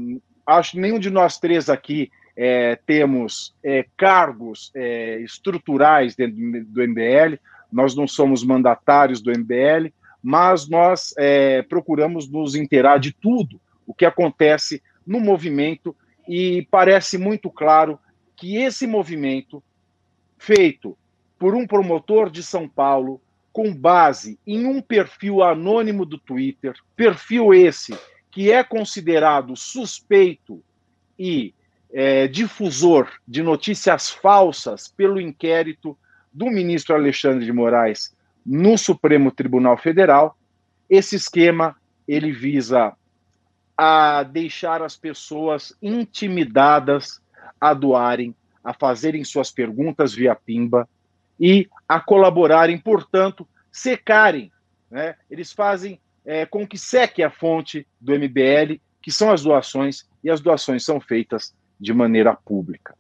acho 0.44 0.73
que 0.73 0.81
nenhum 0.81 0.98
de 0.98 1.11
nós 1.11 1.39
três 1.39 1.69
aqui 1.69 2.11
é, 2.36 2.77
temos 2.85 3.55
é, 3.62 3.86
cargos 3.97 4.73
é, 4.74 5.20
estruturais 5.20 6.16
dentro 6.16 6.36
do 6.65 6.82
MBL, 6.82 7.39
nós 7.70 7.94
não 7.94 8.09
somos 8.09 8.43
mandatários 8.43 9.20
do 9.20 9.31
MBL, 9.31 9.93
mas 10.23 10.69
nós 10.69 11.15
é, 11.19 11.63
procuramos 11.63 12.29
nos 12.29 12.55
inteirar 12.55 12.99
de 12.99 13.13
tudo 13.13 13.61
o 13.87 13.95
que 13.95 14.05
acontece 14.05 14.83
no 15.07 15.21
movimento 15.21 15.97
e 16.29 16.67
parece 16.71 17.19
muito 17.19 17.51
claro 17.51 17.99
que 18.37 18.57
esse 18.57 18.87
movimento, 18.87 19.63
feito 20.39 20.97
por 21.39 21.55
um 21.55 21.67
promotor 21.67 22.31
de 22.31 22.43
São 22.43 22.69
Paulo, 22.69 23.21
com 23.53 23.75
base 23.75 24.39
em 24.47 24.67
um 24.67 24.81
perfil 24.81 25.43
anônimo 25.43 26.07
do 26.07 26.19
Twitter, 26.19 26.75
perfil 26.95 27.53
esse 27.53 27.99
que 28.31 28.53
é 28.53 28.63
considerado 28.63 29.57
suspeito 29.57 30.63
e 31.19 31.53
é, 31.93 32.29
difusor 32.29 33.11
de 33.27 33.43
notícias 33.43 34.09
falsas 34.09 34.87
pelo 34.87 35.21
inquérito 35.21 35.99
do 36.33 36.47
ministro 36.47 36.95
Alexandre 36.95 37.45
de 37.45 37.53
Moraes 37.53 38.15
no 38.51 38.77
Supremo 38.77 39.31
Tribunal 39.31 39.78
Federal. 39.78 40.36
Esse 40.89 41.14
esquema 41.14 41.77
ele 42.06 42.32
visa 42.32 42.93
a 43.78 44.24
deixar 44.24 44.82
as 44.82 44.97
pessoas 44.97 45.72
intimidadas 45.81 47.22
a 47.60 47.72
doarem, 47.72 48.35
a 48.64 48.74
fazerem 48.74 49.22
suas 49.22 49.52
perguntas 49.52 50.12
via 50.12 50.35
Pimba 50.35 50.89
e 51.39 51.68
a 51.89 52.01
colaborarem, 52.01 52.77
portanto, 52.77 53.47
secarem. 53.70 54.51
Né? 54.90 55.14
Eles 55.31 55.52
fazem 55.52 56.01
é, 56.27 56.44
com 56.44 56.66
que 56.66 56.77
seque 56.77 57.22
a 57.22 57.31
fonte 57.31 57.86
do 58.01 58.12
MBL, 58.12 58.81
que 59.01 59.12
são 59.12 59.31
as 59.31 59.44
doações, 59.44 60.09
e 60.24 60.28
as 60.28 60.40
doações 60.40 60.85
são 60.85 61.01
feitas 61.01 61.55
de 61.78 61.94
maneira 61.94 62.35
pública. 62.35 62.97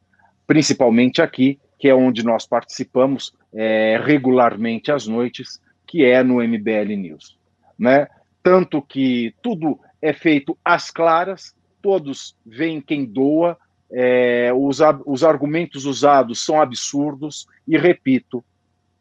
Principalmente 0.46 1.20
aqui, 1.20 1.58
que 1.80 1.88
é 1.88 1.94
onde 1.94 2.22
nós 2.22 2.46
participamos 2.46 3.34
é, 3.54 3.98
regularmente 4.04 4.92
às 4.92 5.06
noites, 5.06 5.60
que 5.86 6.04
é 6.04 6.22
no 6.22 6.36
MBL 6.36 6.94
News. 6.94 7.38
Né? 7.78 8.06
Tanto 8.42 8.82
que 8.82 9.34
tudo 9.42 9.80
é 10.00 10.12
feito 10.12 10.56
às 10.62 10.90
claras, 10.90 11.56
todos 11.80 12.36
veem 12.44 12.82
quem 12.82 13.06
doa, 13.06 13.56
é, 13.90 14.52
os, 14.54 14.78
os 15.06 15.24
argumentos 15.24 15.86
usados 15.86 16.44
são 16.44 16.60
absurdos, 16.60 17.46
e 17.66 17.78
repito, 17.78 18.44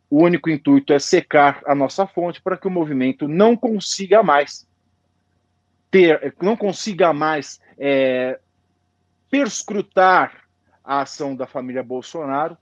o 0.10 0.24
único 0.24 0.50
intuito 0.50 0.94
é 0.94 1.00
secar 1.00 1.62
a 1.66 1.76
nossa 1.76 2.08
fonte 2.08 2.42
para 2.42 2.58
que 2.58 2.68
o 2.68 2.72
movimento 2.72 3.28
não 3.28 3.58
consiga 3.58 4.24
mais 4.24 4.66
ter, 5.92 6.34
não 6.42 6.56
consiga 6.56 7.12
mais 7.12 7.60
é, 7.78 8.40
perscrutar 9.30 10.46
a 10.82 11.02
ação 11.02 11.36
da 11.36 11.46
família 11.46 11.84
Bolsonaro 11.84 12.58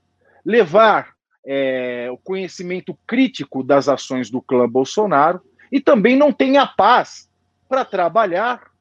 levar 0.48 1.14
é, 1.46 2.08
o 2.10 2.18
conhecimento 2.18 2.98
crítico 3.06 3.62
das 3.62 3.90
ações 3.90 4.30
do 4.30 4.42
clã 4.42 4.68
Bolsonaro 4.68 5.42
e 5.70 5.82
também 5.82 6.16
não 6.16 6.32
tem 6.32 6.58
a 6.58 6.66
paz 6.66 7.30
para 7.68 7.84
trabalhar 7.84 8.72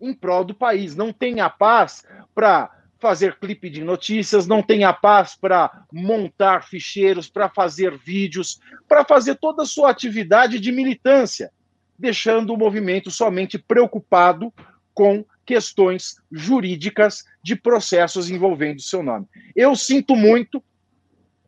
em 0.00 0.14
prol 0.14 0.44
do 0.44 0.54
país, 0.54 0.94
não 0.94 1.12
tem 1.12 1.40
a 1.40 1.50
paz 1.50 2.06
para 2.32 2.70
fazer 3.00 3.36
clipe 3.40 3.68
de 3.68 3.82
notícias, 3.82 4.46
não 4.46 4.62
tem 4.62 4.84
a 4.84 4.92
paz 4.92 5.34
para 5.34 5.84
montar 5.92 6.62
ficheiros, 6.62 7.28
para 7.28 7.48
fazer 7.48 7.98
vídeos, 7.98 8.60
para 8.88 9.04
fazer 9.04 9.34
toda 9.36 9.64
a 9.64 9.66
sua 9.66 9.90
atividade 9.90 10.60
de 10.60 10.70
militância, 10.70 11.50
deixando 11.98 12.54
o 12.54 12.56
movimento 12.56 13.10
somente 13.10 13.58
preocupado 13.58 14.54
com 14.94 15.24
questões 15.44 16.20
jurídicas 16.30 17.24
de 17.42 17.56
processos 17.56 18.30
envolvendo 18.30 18.80
seu 18.80 19.02
nome. 19.02 19.26
Eu 19.56 19.74
sinto 19.74 20.14
muito 20.14 20.62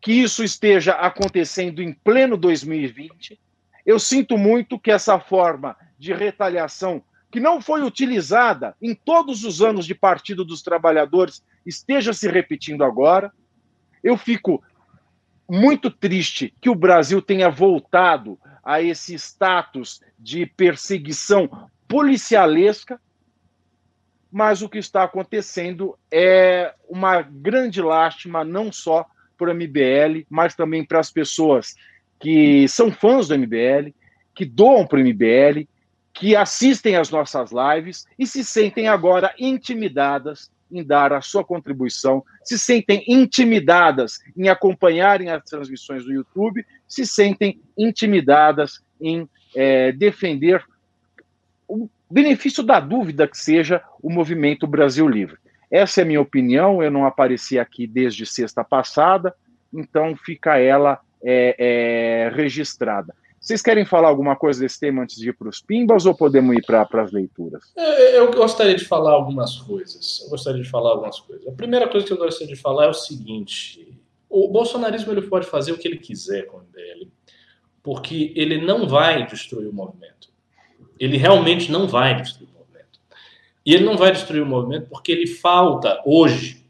que 0.00 0.12
isso 0.12 0.42
esteja 0.42 0.94
acontecendo 0.94 1.82
em 1.82 1.92
pleno 1.92 2.36
2020. 2.36 3.38
Eu 3.84 3.98
sinto 3.98 4.38
muito 4.38 4.78
que 4.78 4.90
essa 4.90 5.18
forma 5.20 5.76
de 5.98 6.12
retaliação, 6.12 7.02
que 7.30 7.38
não 7.38 7.60
foi 7.60 7.82
utilizada 7.82 8.74
em 8.80 8.94
todos 8.94 9.44
os 9.44 9.60
anos 9.60 9.86
de 9.86 9.94
Partido 9.94 10.44
dos 10.44 10.62
Trabalhadores, 10.62 11.44
esteja 11.66 12.12
se 12.12 12.28
repetindo 12.28 12.82
agora. 12.82 13.32
Eu 14.02 14.16
fico 14.16 14.62
muito 15.48 15.90
triste 15.90 16.54
que 16.60 16.70
o 16.70 16.74
Brasil 16.74 17.20
tenha 17.20 17.50
voltado 17.50 18.38
a 18.64 18.80
esse 18.80 19.14
status 19.14 20.00
de 20.18 20.46
perseguição 20.46 21.68
policialesca, 21.86 23.00
mas 24.30 24.62
o 24.62 24.68
que 24.68 24.78
está 24.78 25.02
acontecendo 25.02 25.98
é 26.10 26.72
uma 26.88 27.20
grande 27.20 27.82
lástima, 27.82 28.44
não 28.44 28.70
só 28.70 29.04
o 29.48 29.54
MBL, 29.54 30.26
mas 30.28 30.54
também 30.54 30.84
para 30.84 30.98
as 30.98 31.10
pessoas 31.10 31.76
que 32.18 32.66
são 32.68 32.90
fãs 32.90 33.28
do 33.28 33.38
MBL, 33.38 33.94
que 34.34 34.44
doam 34.44 34.86
para 34.86 34.98
o 34.98 35.02
MBL, 35.02 35.66
que 36.12 36.36
assistem 36.36 36.96
às 36.96 37.10
nossas 37.10 37.50
lives 37.50 38.06
e 38.18 38.26
se 38.26 38.44
sentem 38.44 38.88
agora 38.88 39.32
intimidadas 39.38 40.50
em 40.70 40.84
dar 40.84 41.12
a 41.12 41.20
sua 41.20 41.44
contribuição, 41.44 42.22
se 42.44 42.58
sentem 42.58 43.02
intimidadas 43.08 44.20
em 44.36 44.48
acompanharem 44.48 45.30
as 45.30 45.42
transmissões 45.44 46.04
do 46.04 46.12
YouTube, 46.12 46.64
se 46.86 47.04
sentem 47.06 47.60
intimidadas 47.76 48.82
em 49.00 49.28
é, 49.54 49.92
defender 49.92 50.64
o 51.66 51.88
benefício 52.10 52.62
da 52.62 52.80
dúvida 52.80 53.26
que 53.26 53.38
seja 53.38 53.82
o 54.02 54.10
movimento 54.10 54.66
Brasil 54.66 55.08
Livre. 55.08 55.38
Essa 55.70 56.00
é 56.00 56.02
a 56.02 56.06
minha 56.06 56.20
opinião, 56.20 56.82
eu 56.82 56.90
não 56.90 57.06
apareci 57.06 57.58
aqui 57.58 57.86
desde 57.86 58.26
sexta 58.26 58.64
passada, 58.64 59.34
então 59.72 60.16
fica 60.16 60.58
ela 60.58 61.00
é, 61.22 61.54
é, 61.58 62.34
registrada. 62.34 63.14
Vocês 63.40 63.62
querem 63.62 63.86
falar 63.86 64.08
alguma 64.08 64.36
coisa 64.36 64.60
desse 64.60 64.78
tema 64.78 65.02
antes 65.02 65.16
de 65.16 65.30
ir 65.30 65.32
para 65.32 65.48
os 65.48 65.62
pimbas 65.62 66.04
ou 66.04 66.14
podemos 66.14 66.54
ir 66.54 66.62
para 66.62 66.86
as 66.92 67.10
leituras? 67.10 67.72
É, 67.74 68.18
eu 68.18 68.30
gostaria 68.32 68.74
de 68.74 68.84
falar 68.84 69.12
algumas 69.12 69.56
coisas. 69.56 70.20
Eu 70.22 70.28
gostaria 70.28 70.62
de 70.62 70.68
falar 70.68 70.90
algumas 70.90 71.18
coisas. 71.20 71.48
A 71.48 71.52
primeira 71.52 71.88
coisa 71.88 72.06
que 72.06 72.12
eu 72.12 72.18
gostaria 72.18 72.54
de 72.54 72.60
falar 72.60 72.84
é 72.84 72.88
o 72.88 72.94
seguinte: 72.94 73.98
o 74.28 74.46
bolsonarismo 74.48 75.12
ele 75.12 75.22
pode 75.22 75.46
fazer 75.46 75.72
o 75.72 75.78
que 75.78 75.88
ele 75.88 75.96
quiser 75.96 76.46
com 76.48 76.58
o 76.58 76.60
MBL, 76.60 77.08
porque 77.82 78.34
ele 78.36 78.60
não 78.64 78.86
vai 78.86 79.26
destruir 79.26 79.68
o 79.68 79.72
movimento. 79.72 80.28
Ele 80.98 81.16
realmente 81.16 81.72
não 81.72 81.88
vai 81.88 82.20
destruir 82.20 82.50
o 82.50 82.52
movimento. 82.52 82.59
E 83.64 83.74
ele 83.74 83.84
não 83.84 83.96
vai 83.96 84.12
destruir 84.12 84.42
o 84.42 84.46
movimento 84.46 84.88
porque 84.88 85.12
ele 85.12 85.26
falta 85.26 86.00
hoje 86.04 86.64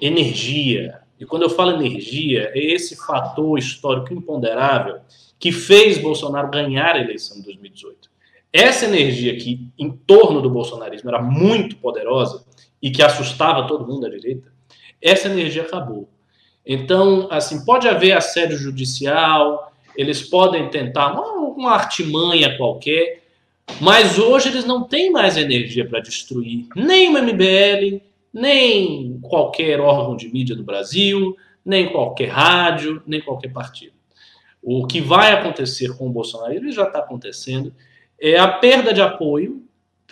energia. 0.00 1.00
E 1.18 1.24
quando 1.24 1.42
eu 1.42 1.50
falo 1.50 1.72
energia, 1.72 2.50
é 2.54 2.58
esse 2.58 2.96
fator 2.96 3.58
histórico 3.58 4.12
imponderável 4.12 5.00
que 5.38 5.52
fez 5.52 5.98
Bolsonaro 5.98 6.50
ganhar 6.50 6.94
a 6.94 7.00
eleição 7.00 7.38
de 7.38 7.44
2018. 7.44 8.08
Essa 8.52 8.86
energia 8.86 9.36
que 9.36 9.68
em 9.78 9.90
torno 9.90 10.40
do 10.40 10.50
bolsonarismo 10.50 11.10
era 11.10 11.20
muito 11.20 11.76
poderosa 11.76 12.44
e 12.80 12.90
que 12.90 13.02
assustava 13.02 13.66
todo 13.66 13.86
mundo 13.86 14.06
à 14.06 14.10
direita, 14.10 14.52
essa 15.00 15.28
energia 15.28 15.62
acabou. 15.62 16.08
Então, 16.64 17.28
assim, 17.30 17.64
pode 17.64 17.88
haver 17.88 18.12
assédio 18.12 18.56
judicial, 18.56 19.72
eles 19.96 20.22
podem 20.22 20.68
tentar 20.70 21.12
uma, 21.12 21.48
uma 21.50 21.72
artimanha 21.72 22.56
qualquer, 22.56 23.22
mas 23.80 24.18
hoje 24.18 24.48
eles 24.48 24.64
não 24.64 24.82
têm 24.84 25.10
mais 25.10 25.36
energia 25.36 25.86
para 25.86 26.00
destruir 26.00 26.66
nem 26.74 27.08
o 27.08 27.22
MBL, 27.22 28.02
nem 28.32 29.18
qualquer 29.20 29.80
órgão 29.80 30.16
de 30.16 30.28
mídia 30.28 30.56
do 30.56 30.64
Brasil, 30.64 31.36
nem 31.64 31.90
qualquer 31.90 32.28
rádio, 32.28 33.02
nem 33.06 33.20
qualquer 33.20 33.52
partido. 33.52 33.92
O 34.62 34.86
que 34.86 35.00
vai 35.00 35.32
acontecer 35.32 35.96
com 35.96 36.08
o 36.08 36.12
Bolsonaro, 36.12 36.52
ele 36.52 36.72
já 36.72 36.84
está 36.84 36.98
acontecendo, 36.98 37.72
é 38.20 38.38
a 38.38 38.48
perda 38.48 38.92
de 38.92 39.00
apoio, 39.00 39.62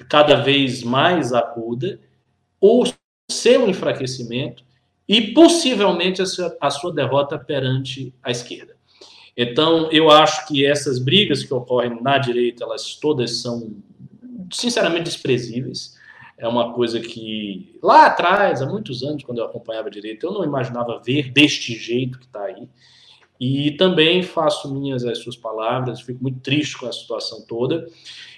cada 0.08 0.36
vez 0.36 0.82
mais 0.82 1.32
aguda, 1.32 1.98
o 2.60 2.84
seu 3.30 3.68
enfraquecimento 3.68 4.64
e 5.08 5.32
possivelmente 5.32 6.22
a 6.22 6.26
sua, 6.26 6.56
a 6.60 6.70
sua 6.70 6.92
derrota 6.92 7.38
perante 7.38 8.14
a 8.22 8.30
esquerda. 8.30 8.75
Então, 9.36 9.90
eu 9.92 10.10
acho 10.10 10.46
que 10.48 10.64
essas 10.64 10.98
brigas 10.98 11.44
que 11.44 11.52
ocorrem 11.52 12.00
na 12.00 12.16
direita, 12.16 12.64
elas 12.64 12.94
todas 12.94 13.42
são, 13.42 13.76
sinceramente, 14.50 15.04
desprezíveis. 15.04 15.94
É 16.38 16.48
uma 16.48 16.72
coisa 16.72 17.00
que, 17.00 17.78
lá 17.82 18.06
atrás, 18.06 18.62
há 18.62 18.66
muitos 18.66 19.02
anos, 19.02 19.22
quando 19.22 19.38
eu 19.38 19.44
acompanhava 19.44 19.88
a 19.88 19.90
direita, 19.90 20.26
eu 20.26 20.32
não 20.32 20.44
imaginava 20.44 21.00
ver 21.04 21.30
deste 21.30 21.74
jeito 21.74 22.18
que 22.18 22.26
está 22.26 22.44
aí. 22.44 22.68
E 23.38 23.72
também 23.72 24.22
faço 24.22 24.72
minhas 24.72 25.04
as 25.04 25.18
suas 25.18 25.36
palavras, 25.36 26.00
fico 26.00 26.22
muito 26.22 26.40
triste 26.40 26.78
com 26.78 26.86
a 26.86 26.92
situação 26.92 27.44
toda. 27.46 27.86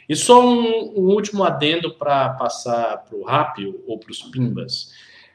E 0.09 0.17
só 0.17 0.45
um, 0.45 0.95
um 0.97 1.15
último 1.15 1.45
adendo 1.45 1.95
para 1.95 2.31
passar 2.31 3.05
para 3.05 3.17
o 3.17 3.23
Rápio 3.23 3.85
ou 3.87 3.99
para 3.99 4.11
os 4.11 4.23
Pimbas. 4.23 4.91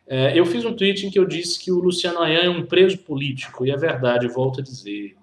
É, 0.06 0.38
eu 0.38 0.45
fiz 0.45 0.65
um 0.65 0.73
tweet 0.73 1.06
em 1.06 1.10
que 1.10 1.19
eu 1.19 1.26
disse 1.26 1.64
que 1.64 1.72
o 1.72 1.80
Luciano 1.80 2.19
Ayan 2.19 2.41
é 2.41 2.49
um 2.49 2.65
preso 2.65 2.98
político, 2.98 3.65
e 3.65 3.72
é 3.72 3.77
verdade, 3.77 4.27
volto 4.27 4.60
a 4.60 4.64
dizer. 4.64 5.15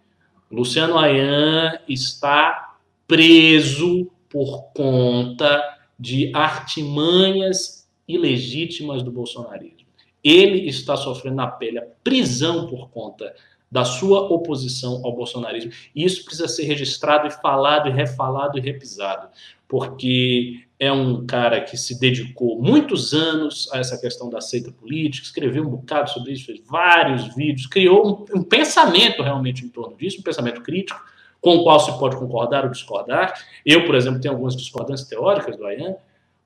Luciano 0.51 0.99
Ayan 0.99 1.79
está 1.89 2.75
preso 3.07 4.11
por 4.29 4.65
conta 4.75 5.79
de 5.99 6.31
artimanhas 6.35 7.89
ilegítimas 8.07 9.03
do 9.03 9.13
bolsonarismo. 9.13 9.87
Ele 10.23 10.69
está 10.69 10.97
sofrendo 10.97 11.37
na 11.37 11.47
pele 11.47 11.79
a 11.79 11.87
prisão 12.03 12.67
por 12.67 12.91
conta 12.91 13.35
da 13.71 13.85
sua 13.85 14.21
oposição 14.23 15.01
ao 15.05 15.15
bolsonarismo. 15.15 15.71
E 15.95 16.05
isso 16.05 16.25
precisa 16.25 16.49
ser 16.49 16.65
registrado 16.65 17.29
e 17.29 17.31
falado 17.31 17.89
e 17.89 17.93
refalado 17.93 18.59
e 18.59 18.61
repisado, 18.61 19.29
porque 19.69 20.65
é 20.81 20.91
um 20.91 21.27
cara 21.27 21.61
que 21.61 21.77
se 21.77 22.01
dedicou 22.01 22.61
muitos 22.61 23.13
anos 23.13 23.69
a 23.71 23.79
essa 23.79 23.99
questão 23.99 24.31
da 24.31 24.41
seita 24.41 24.73
política, 24.73 25.27
escreveu 25.27 25.63
um 25.63 25.69
bocado 25.69 26.09
sobre 26.09 26.33
isso, 26.33 26.47
fez 26.47 26.61
vários 26.67 27.35
vídeos, 27.37 27.67
criou 27.67 28.27
um, 28.33 28.39
um 28.39 28.43
pensamento 28.43 29.23
realmente 29.23 29.63
em 29.63 29.69
torno 29.69 29.95
disso, 29.95 30.21
um 30.21 30.23
pensamento 30.23 30.63
crítico, 30.63 30.99
com 31.39 31.57
o 31.57 31.63
qual 31.65 31.79
se 31.79 31.97
pode 31.99 32.17
concordar 32.17 32.65
ou 32.65 32.71
discordar. 32.71 33.35
Eu, 33.65 33.85
por 33.85 33.95
exemplo, 33.95 34.23
tenho 34.23 34.33
algumas 34.33 34.57
discordâncias 34.57 35.07
teóricas 35.07 35.55
do 35.55 35.67
Ayan, 35.67 35.97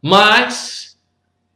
mas 0.02 0.98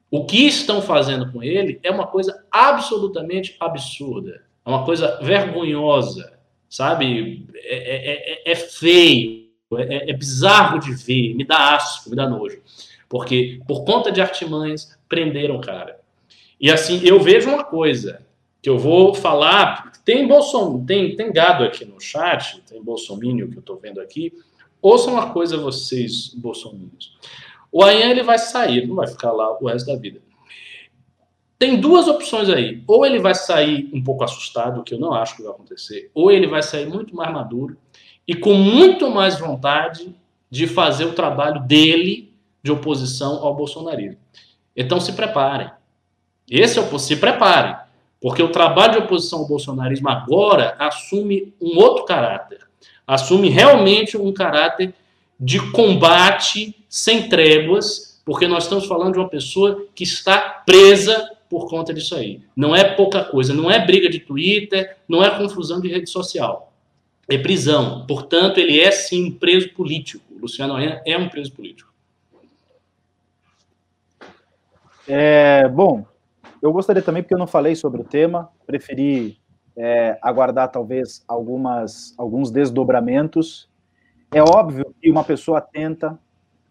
o 0.08 0.24
que 0.24 0.46
estão 0.46 0.80
fazendo 0.80 1.32
com 1.32 1.42
ele 1.42 1.80
é 1.82 1.90
uma 1.90 2.06
coisa 2.06 2.44
absolutamente 2.48 3.56
absurda. 3.58 4.44
É 4.64 4.68
uma 4.68 4.84
coisa 4.84 5.18
vergonhosa, 5.20 6.38
sabe? 6.68 7.44
É, 7.54 7.76
é, 7.76 8.50
é, 8.50 8.52
é 8.52 8.54
feio, 8.54 9.37
é, 9.76 10.10
é, 10.10 10.12
bizarro 10.14 10.78
de 10.78 10.92
ver, 10.92 11.34
me 11.34 11.44
dá 11.44 11.74
asco, 11.74 12.08
me 12.08 12.16
dá 12.16 12.28
nojo. 12.28 12.60
Porque, 13.08 13.60
por 13.66 13.84
conta 13.84 14.10
de 14.10 14.20
artimanhas, 14.20 14.96
prenderam 15.08 15.56
o 15.56 15.60
cara. 15.60 16.00
E 16.60 16.70
assim, 16.70 17.00
eu 17.04 17.20
vejo 17.20 17.50
uma 17.50 17.64
coisa 17.64 18.22
que 18.62 18.70
eu 18.70 18.78
vou 18.78 19.14
falar. 19.14 19.92
Tem 20.04 20.26
Bolson, 20.26 20.84
tem, 20.84 21.14
tem 21.16 21.32
gado 21.32 21.64
aqui 21.64 21.84
no 21.84 22.00
chat, 22.00 22.62
tem 22.62 22.82
Bolsonaro 22.82 23.48
que 23.48 23.56
eu 23.56 23.60
estou 23.60 23.76
vendo 23.76 24.00
aqui. 24.00 24.32
Ouçam 24.80 25.14
uma 25.14 25.30
coisa, 25.32 25.56
vocês, 25.56 26.32
bolsominions. 26.34 27.18
O 27.70 27.82
Ayan 27.82 28.10
ele 28.10 28.22
vai 28.22 28.38
sair, 28.38 28.86
não 28.86 28.96
vai 28.96 29.06
ficar 29.06 29.32
lá 29.32 29.58
o 29.58 29.66
resto 29.66 29.86
da 29.86 29.96
vida. 29.96 30.20
Tem 31.58 31.80
duas 31.80 32.06
opções 32.06 32.48
aí. 32.48 32.82
Ou 32.86 33.04
ele 33.04 33.18
vai 33.18 33.34
sair 33.34 33.90
um 33.92 34.02
pouco 34.02 34.24
assustado, 34.24 34.82
que 34.84 34.94
eu 34.94 34.98
não 34.98 35.12
acho 35.12 35.36
que 35.36 35.42
vai 35.42 35.50
acontecer, 35.50 36.10
ou 36.14 36.30
ele 36.30 36.46
vai 36.46 36.62
sair 36.62 36.86
muito 36.86 37.14
mais 37.14 37.32
maduro 37.32 37.76
e 38.28 38.34
com 38.34 38.52
muito 38.52 39.10
mais 39.10 39.40
vontade 39.40 40.14
de 40.50 40.66
fazer 40.66 41.06
o 41.06 41.14
trabalho 41.14 41.62
dele 41.62 42.30
de 42.62 42.70
oposição 42.70 43.42
ao 43.42 43.54
bolsonarismo. 43.54 44.18
Então 44.76 45.00
se 45.00 45.14
preparem. 45.14 45.70
Esse 46.48 46.78
é 46.78 46.82
o 46.82 46.98
se 46.98 47.16
preparem, 47.16 47.74
porque 48.20 48.42
o 48.42 48.52
trabalho 48.52 48.92
de 48.92 48.98
oposição 48.98 49.40
ao 49.40 49.48
bolsonarismo 49.48 50.08
agora 50.10 50.76
assume 50.78 51.54
um 51.60 51.78
outro 51.78 52.04
caráter. 52.04 52.60
Assume 53.06 53.48
realmente 53.48 54.16
um 54.16 54.32
caráter 54.32 54.94
de 55.40 55.58
combate 55.72 56.76
sem 56.88 57.28
tréguas, 57.28 58.20
porque 58.24 58.46
nós 58.46 58.64
estamos 58.64 58.86
falando 58.86 59.14
de 59.14 59.18
uma 59.18 59.28
pessoa 59.28 59.86
que 59.94 60.04
está 60.04 60.62
presa 60.66 61.30
por 61.48 61.68
conta 61.68 61.94
disso 61.94 62.14
aí. 62.14 62.42
Não 62.54 62.76
é 62.76 62.84
pouca 62.84 63.24
coisa, 63.24 63.54
não 63.54 63.70
é 63.70 63.84
briga 63.84 64.10
de 64.10 64.18
Twitter, 64.18 64.96
não 65.08 65.24
é 65.24 65.30
confusão 65.30 65.80
de 65.80 65.88
rede 65.88 66.10
social. 66.10 66.67
É 67.28 67.36
prisão. 67.36 68.06
Portanto, 68.06 68.58
ele 68.58 68.80
é 68.80 68.90
sim 68.90 69.26
um 69.26 69.38
preso 69.38 69.72
político. 69.74 70.24
O 70.30 70.40
Luciano 70.40 70.74
Ayan 70.74 71.00
é 71.04 71.16
um 71.18 71.28
preso 71.28 71.52
político. 71.52 71.92
É, 75.06 75.68
bom, 75.68 76.04
eu 76.60 76.72
gostaria 76.72 77.02
também, 77.02 77.22
porque 77.22 77.34
eu 77.34 77.38
não 77.38 77.46
falei 77.46 77.74
sobre 77.74 78.00
o 78.00 78.04
tema, 78.04 78.50
preferi 78.66 79.38
é, 79.76 80.18
aguardar 80.20 80.70
talvez 80.70 81.22
algumas, 81.28 82.14
alguns 82.18 82.50
desdobramentos. 82.50 83.68
É 84.32 84.42
óbvio 84.42 84.94
que 85.00 85.10
uma 85.10 85.24
pessoa 85.24 85.58
atenta, 85.58 86.18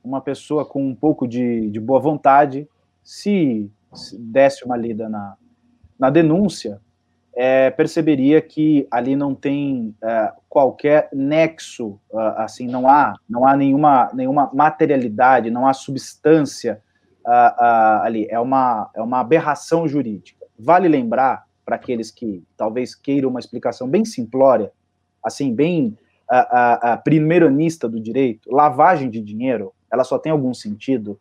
uma 0.03 0.21
pessoa 0.21 0.65
com 0.65 0.85
um 0.85 0.93
pouco 0.93 1.27
de, 1.27 1.69
de 1.69 1.79
boa 1.79 1.99
vontade, 1.99 2.67
se 3.03 3.71
desse 4.19 4.65
uma 4.65 4.75
lida 4.75 5.07
na, 5.07 5.35
na 5.97 6.09
denúncia, 6.09 6.81
é, 7.39 7.69
perceberia 7.69 8.41
que 8.41 8.87
ali 8.89 9.15
não 9.15 9.35
tem 9.35 9.95
é, 10.03 10.33
qualquer 10.49 11.07
nexo, 11.13 11.99
uh, 12.09 12.19
assim, 12.37 12.65
não 12.67 12.89
há, 12.89 13.13
não 13.29 13.47
há 13.47 13.55
nenhuma, 13.55 14.09
nenhuma 14.11 14.49
materialidade, 14.51 15.51
não 15.51 15.67
há 15.67 15.73
substância 15.73 16.81
uh, 17.23 17.29
uh, 17.29 18.01
ali, 18.01 18.25
é 18.27 18.39
uma, 18.39 18.89
é 18.95 19.01
uma 19.03 19.19
aberração 19.19 19.87
jurídica. 19.87 20.47
Vale 20.57 20.87
lembrar, 20.87 21.45
para 21.63 21.75
aqueles 21.75 22.09
que 22.09 22.43
talvez 22.57 22.95
queiram 22.95 23.29
uma 23.29 23.39
explicação 23.39 23.87
bem 23.87 24.03
simplória, 24.03 24.71
assim, 25.23 25.53
bem 25.53 25.95
uh, 26.31 27.03
primeironista 27.03 27.87
do 27.87 27.99
direito, 27.99 28.51
lavagem 28.51 29.11
de 29.11 29.21
dinheiro, 29.21 29.73
ela 29.91 30.03
só 30.03 30.17
tem 30.17 30.31
algum 30.31 30.55
sentido 30.55 31.19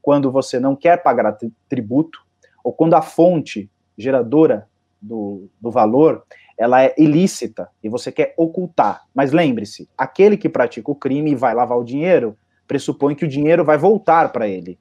quando 0.00 0.30
você 0.30 0.60
não 0.60 0.76
quer 0.76 1.02
pagar 1.02 1.36
tributo, 1.68 2.20
ou 2.62 2.72
quando 2.72 2.94
a 2.94 3.02
fonte 3.02 3.68
geradora 3.98 4.68
do, 5.00 5.48
do 5.60 5.70
valor 5.70 6.24
ela 6.56 6.82
é 6.82 6.94
ilícita 6.96 7.68
e 7.82 7.88
você 7.88 8.10
quer 8.10 8.34
ocultar. 8.36 9.04
Mas 9.14 9.30
lembre-se, 9.30 9.88
aquele 9.96 10.36
que 10.36 10.48
pratica 10.48 10.90
o 10.90 10.94
crime 10.94 11.32
e 11.32 11.34
vai 11.34 11.54
lavar 11.54 11.78
o 11.78 11.84
dinheiro 11.84 12.36
pressupõe 12.66 13.14
que 13.14 13.24
o 13.24 13.28
dinheiro 13.28 13.64
vai 13.64 13.78
voltar 13.78 14.32
para 14.32 14.48
ele. 14.48 14.78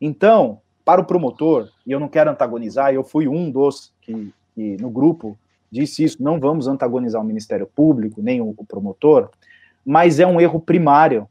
Então, 0.00 0.60
para 0.84 1.00
o 1.00 1.04
promotor, 1.04 1.68
e 1.86 1.92
eu 1.92 1.98
não 1.98 2.08
quero 2.08 2.30
antagonizar, 2.30 2.92
eu 2.92 3.02
fui 3.02 3.26
um 3.26 3.50
dos 3.50 3.92
que, 4.00 4.32
que 4.54 4.76
no 4.76 4.90
grupo 4.90 5.36
disse 5.70 6.04
isso, 6.04 6.22
não 6.22 6.38
vamos 6.38 6.68
antagonizar 6.68 7.20
o 7.20 7.24
Ministério 7.24 7.66
Público, 7.66 8.22
nem 8.22 8.40
o, 8.40 8.54
o 8.56 8.64
promotor, 8.64 9.30
mas 9.84 10.20
é 10.20 10.26
um 10.26 10.40
erro 10.40 10.60
primário, 10.60 11.28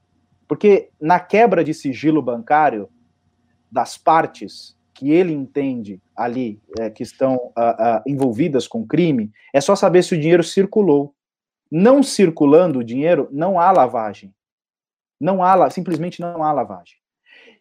porque 0.48 0.90
na 1.00 1.20
quebra 1.20 1.64
de 1.64 1.74
sigilo 1.74 2.22
bancário, 2.22 2.90
das 3.72 3.98
partes 3.98 4.77
que 4.98 5.12
ele 5.12 5.32
entende 5.32 6.02
ali 6.16 6.60
é, 6.80 6.90
que 6.90 7.04
estão 7.04 7.36
uh, 7.36 7.50
uh, 7.50 8.02
envolvidas 8.08 8.68
com 8.68 8.86
crime, 8.86 9.32
é 9.54 9.62
só 9.62 9.76
saber 9.76 10.02
se 10.02 10.16
o 10.16 10.20
dinheiro 10.20 10.44
circulou. 10.44 11.14
Não 11.72 12.02
circulando 12.02 12.80
o 12.80 12.84
dinheiro, 12.84 13.30
não 13.32 13.60
há 13.60 13.72
lavagem. 13.72 14.34
Não 15.22 15.44
há, 15.44 15.70
simplesmente 15.70 16.20
não 16.20 16.42
há 16.42 16.52
lavagem. 16.52 16.96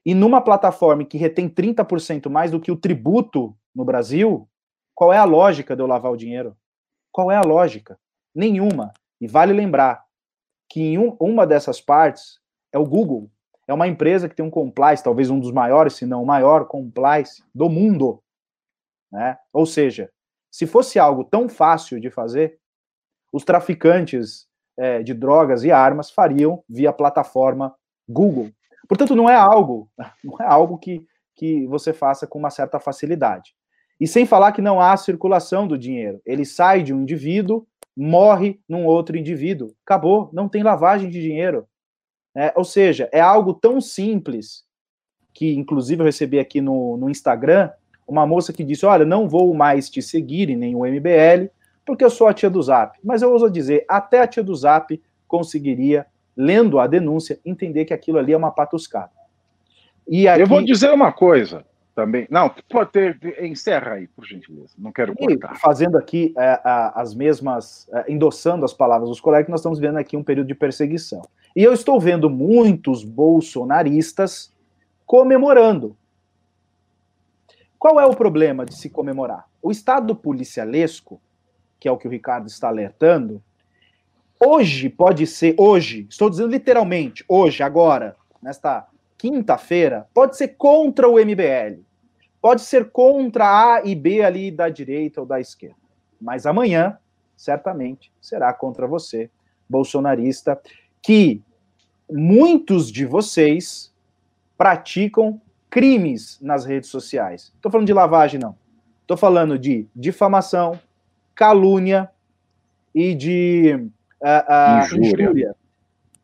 E 0.05 0.15
numa 0.15 0.41
plataforma 0.41 1.05
que 1.05 1.19
retém 1.19 1.47
30% 1.47 2.31
mais 2.31 2.51
do 2.51 2.61
que 2.61 2.73
o 2.73 2.77
tributo 2.77 3.55
no 3.75 3.85
Brasil, 3.85 4.49
qual 4.95 5.13
é 5.13 5.19
a 5.19 5.25
lógica 5.25 5.77
de 5.77 5.83
eu 5.83 5.87
lavar 5.87 6.13
o 6.13 6.17
dinheiro? 6.17 6.57
Qual 7.13 7.31
é 7.31 7.37
a 7.37 7.43
lógica? 7.43 7.99
Nenhuma. 8.35 8.95
E 9.21 9.27
vale 9.27 9.53
lembrar 9.53 10.03
que 10.71 10.81
em 10.81 10.99
um, 10.99 11.15
uma 11.21 11.47
dessas 11.47 11.83
partes 11.83 12.41
é 12.73 12.79
o 12.79 12.87
Google, 12.87 13.31
É 13.67 13.75
uma 13.75 13.89
empresa 13.89 14.29
que 14.29 14.35
tem 14.35 14.45
um 14.45 14.51
compliance, 14.51 15.03
talvez 15.03 15.31
um 15.31 15.41
dos 15.41 15.53
maiores, 15.53 15.95
se 15.95 16.07
não 16.07 16.23
o 16.23 16.27
maior 16.27 16.67
compliance 16.67 17.43
do 17.55 17.69
mundo. 17.69 18.23
Né? 19.11 19.37
Ou 19.53 19.67
seja, 19.67 20.11
se 20.51 20.67
fosse 20.67 20.99
algo 20.99 21.25
tão 21.25 21.49
fácil 21.49 22.01
de 22.01 22.11
fazer, 22.11 22.59
os 23.33 23.45
traficantes 23.45 24.47
é, 24.77 25.03
de 25.03 25.13
drogas 25.13 25.65
e 25.65 25.71
armas 25.71 26.11
fariam 26.11 26.63
via 26.69 26.93
plataforma 26.93 27.75
Google. 28.09 28.51
Portanto, 28.89 29.17
não 29.17 29.29
é 29.29 29.35
algo, 29.35 29.91
não 30.23 30.37
é 30.41 30.47
algo 30.47 30.79
que, 30.79 31.05
que 31.35 31.67
você 31.67 31.93
faça 31.93 32.27
com 32.27 32.39
uma 32.39 32.51
certa 32.51 32.79
facilidade. 32.79 33.55
E 33.99 34.07
sem 34.07 34.27
falar 34.27 34.53
que 34.53 34.63
não 34.63 34.81
há 34.81 34.97
circulação 34.97 35.67
do 35.67 35.79
dinheiro. 35.79 36.21
Ele 36.25 36.45
sai 36.45 36.83
de 36.83 36.93
um 36.93 37.03
indivíduo, 37.03 37.67
morre 37.97 38.61
num 38.69 38.85
outro 38.85 39.17
indivíduo. 39.17 39.75
Acabou, 39.85 40.29
não 40.33 40.49
tem 40.49 40.63
lavagem 40.63 41.09
de 41.09 41.21
dinheiro. 41.21 41.67
É, 42.37 42.53
ou 42.55 42.65
seja, 42.65 43.09
é 43.13 43.21
algo 43.21 43.55
tão 43.55 43.81
simples 43.81 44.63
que, 45.33 45.55
inclusive, 45.55 46.03
eu 46.03 46.07
recebi 46.07 46.39
aqui 46.39 46.61
no, 46.61 46.99
no 46.99 47.09
Instagram 47.09 47.71
uma 48.07 48.27
moça 48.27 48.53
que 48.53 48.63
disse: 48.63 48.85
Olha, 48.85 49.07
não 49.07 49.27
vou 49.27 49.55
mais 49.55 49.89
te 49.89 50.03
seguir 50.03 50.51
em 50.51 50.57
nenhum 50.57 50.85
MBL, 50.85 51.51
porque 51.85 52.05
eu 52.05 52.11
sou 52.11 52.27
a 52.27 52.35
tia 52.35 52.51
do 52.51 52.63
Zap. 52.63 52.99
Mas 53.03 53.23
eu 53.23 53.33
ouso 53.33 53.49
dizer, 53.49 53.87
até 53.89 54.21
a 54.21 54.27
tia 54.27 54.45
do 54.45 54.55
Zap 54.55 55.01
conseguiria, 55.27 56.07
lendo 56.37 56.79
a 56.79 56.87
denúncia, 56.87 57.41
entender 57.45 57.87
que 57.87 57.95
aquilo 57.95 58.19
ali 58.19 58.33
é 58.33 58.37
uma 58.37 58.51
patuscada. 58.51 59.11
E 60.07 60.29
aqui... 60.29 60.43
Eu 60.43 60.47
vou 60.47 60.63
dizer 60.63 60.93
uma 60.93 61.13
coisa 61.13 61.65
também. 61.95 62.27
Não, 62.31 62.55
pode 62.69 62.91
ter, 62.91 63.19
encerra 63.43 63.95
aí, 63.95 64.07
por 64.09 64.27
gentileza. 64.27 64.75
Não 64.79 64.93
quero 64.93 65.17
cortar. 65.17 65.57
Fazendo 65.57 65.97
aqui 65.97 66.35
é, 66.37 66.61
as 66.95 67.15
mesmas, 67.15 67.89
é, 67.93 68.13
endossando 68.13 68.65
as 68.65 68.75
palavras 68.75 69.09
dos 69.09 69.21
colegas, 69.21 69.49
nós 69.49 69.61
estamos 69.61 69.79
vendo 69.79 69.97
aqui 69.97 70.17
um 70.17 70.23
período 70.23 70.49
de 70.49 70.55
perseguição. 70.55 71.23
E 71.57 71.63
eu 71.63 71.73
estou 71.73 71.99
vendo 71.99 72.29
muitos 72.29 73.03
bolsonaristas 73.03 74.55
comemorando. 75.07 75.97
Qual 77.79 77.99
é 77.99 78.05
o 78.05 78.15
problema 78.15 78.67
de 78.67 78.77
se 78.77 78.91
comemorar? 78.91 79.49
O 79.63 79.71
estado 79.71 80.15
policialesco, 80.15 81.19
que 81.81 81.89
é 81.89 81.91
o 81.91 81.97
que 81.97 82.07
o 82.07 82.11
Ricardo 82.11 82.47
está 82.47 82.69
alertando, 82.69 83.43
hoje 84.39 84.91
pode 84.91 85.27
ser, 85.27 85.55
hoje, 85.57 86.07
estou 86.11 86.29
dizendo 86.29 86.51
literalmente, 86.51 87.25
hoje, 87.27 87.63
agora, 87.63 88.15
nesta 88.43 88.87
quinta-feira, 89.17 90.07
pode 90.13 90.37
ser 90.37 90.49
contra 90.59 91.09
o 91.09 91.19
MBL. 91.19 91.81
Pode 92.39 92.61
ser 92.61 92.91
contra 92.91 93.77
A 93.77 93.83
e 93.83 93.95
B 93.95 94.23
ali 94.23 94.51
da 94.51 94.69
direita 94.69 95.23
ou 95.23 95.27
da 95.27 95.41
esquerda. 95.41 95.77
Mas 96.21 96.45
amanhã, 96.45 96.99
certamente, 97.35 98.13
será 98.21 98.53
contra 98.53 98.87
você, 98.87 99.31
bolsonarista, 99.67 100.61
que 101.07 101.41
muitos 102.11 102.91
de 102.91 103.07
vocês 103.07 103.95
praticam 104.59 105.41
crimes 105.71 106.37
nas 106.43 106.65
redes 106.65 106.91
sociais. 106.91 107.53
Estou 107.55 107.71
falando 107.71 107.87
de 107.87 107.93
lavagem, 107.93 108.41
não. 108.41 108.57
Estou 109.03 109.17
falando 109.17 109.57
de 109.57 109.87
difamação, 109.95 110.81
calúnia 111.33 112.11
e 112.93 113.15
de 113.15 113.89
uh, 114.21 114.27
uh, 114.27 114.85
injúria. 114.85 115.23
injúria. 115.23 115.57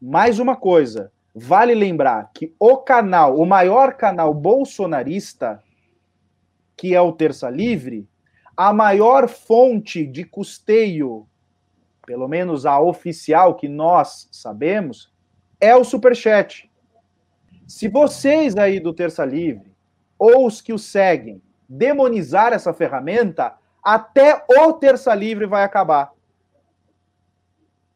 Mais 0.01 0.41
uma 0.41 0.57
coisa, 0.57 1.13
vale 1.33 1.77
lembrar 1.77 2.33
que 2.35 2.53
o 2.59 2.77
canal, 2.79 3.39
o 3.39 3.47
maior 3.47 3.95
canal 3.95 4.35
bolsonarista, 4.35 5.63
que 6.77 6.93
é 6.93 7.01
o 7.01 7.13
Terça 7.13 7.49
Livre, 7.49 8.09
a 8.57 8.73
maior 8.73 9.29
fonte 9.29 10.05
de 10.05 10.25
custeio, 10.25 11.25
pelo 12.13 12.29
menos 12.29 12.67
a 12.67 12.79
oficial 12.79 13.55
que 13.55 13.67
nós 13.67 14.29
sabemos, 14.31 15.11
é 15.59 15.75
o 15.75 15.83
superchat. 15.83 16.71
Se 17.67 17.89
vocês 17.89 18.55
aí 18.55 18.79
do 18.79 18.93
Terça 18.93 19.25
Livre, 19.25 19.75
ou 20.19 20.47
os 20.47 20.61
que 20.61 20.75
o 20.75 20.79
seguem, 20.79 21.41
demonizar 21.67 22.53
essa 22.53 22.75
ferramenta, 22.75 23.55
até 23.83 24.45
o 24.47 24.75
Terça 24.75 25.15
Livre 25.15 25.47
vai 25.47 25.65
acabar. 25.65 26.13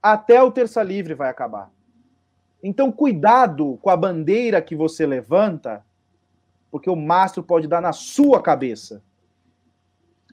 Até 0.02 0.42
o 0.42 0.50
Terça 0.50 0.82
Livre 0.82 1.12
vai 1.12 1.28
acabar. 1.28 1.70
Então, 2.62 2.90
cuidado 2.90 3.78
com 3.82 3.90
a 3.90 3.96
bandeira 3.98 4.62
que 4.62 4.74
você 4.74 5.04
levanta, 5.04 5.84
porque 6.70 6.88
o 6.88 6.96
mastro 6.96 7.42
pode 7.42 7.68
dar 7.68 7.82
na 7.82 7.92
sua 7.92 8.40
cabeça. 8.40 9.02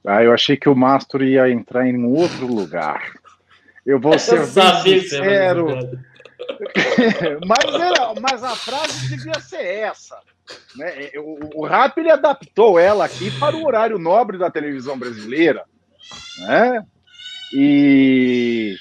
Ah, 0.02 0.24
eu 0.24 0.32
achei 0.32 0.56
que 0.56 0.70
o 0.70 0.74
mastro 0.74 1.22
ia 1.22 1.50
entrar 1.50 1.86
em 1.86 2.02
outro 2.02 2.46
lugar. 2.46 3.22
Eu 3.84 4.00
vou 4.00 4.18
ser 4.18 4.40
eu 4.40 4.82
bem 4.82 5.00
sincero. 5.00 5.66
mas, 7.46 7.74
era, 7.74 8.14
mas 8.20 8.42
a 8.42 8.56
frase 8.56 9.08
devia 9.08 9.38
ser 9.40 9.62
essa. 9.62 10.18
Né? 10.76 11.10
O, 11.16 11.62
o 11.62 11.66
Rap 11.66 11.98
ele 11.98 12.10
adaptou 12.10 12.78
ela 12.78 13.04
aqui 13.04 13.30
para 13.38 13.56
o 13.56 13.66
horário 13.66 13.98
nobre 13.98 14.38
da 14.38 14.50
televisão 14.50 14.98
brasileira. 14.98 15.64
Né? 16.38 16.86
E 17.52 18.76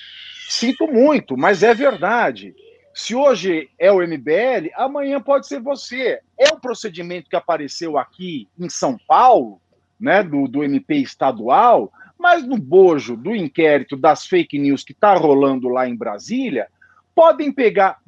sinto 0.47 0.87
muito, 0.87 1.37
mas 1.37 1.63
é 1.63 1.73
verdade. 1.73 2.55
Se 2.93 3.15
hoje 3.15 3.69
é 3.79 3.91
o 3.91 4.01
MBL, 4.01 4.69
amanhã 4.75 5.19
pode 5.19 5.47
ser 5.47 5.59
você. 5.59 6.19
É 6.39 6.53
um 6.53 6.59
procedimento 6.59 7.29
que 7.29 7.35
apareceu 7.35 7.97
aqui 7.97 8.47
em 8.57 8.69
São 8.69 8.97
Paulo, 9.07 9.59
né, 9.99 10.21
do, 10.21 10.47
do 10.47 10.63
MP 10.63 10.95
estadual, 10.95 11.91
mas 12.23 12.47
no 12.47 12.57
bojo 12.57 13.17
do 13.17 13.35
inquérito 13.35 13.97
das 13.97 14.25
fake 14.25 14.57
news 14.57 14.81
que 14.81 14.93
está 14.93 15.13
rolando 15.13 15.67
lá 15.67 15.89
em 15.89 15.93
Brasília, 15.93 16.69
podem 17.13 17.51
pegar, 17.51 17.99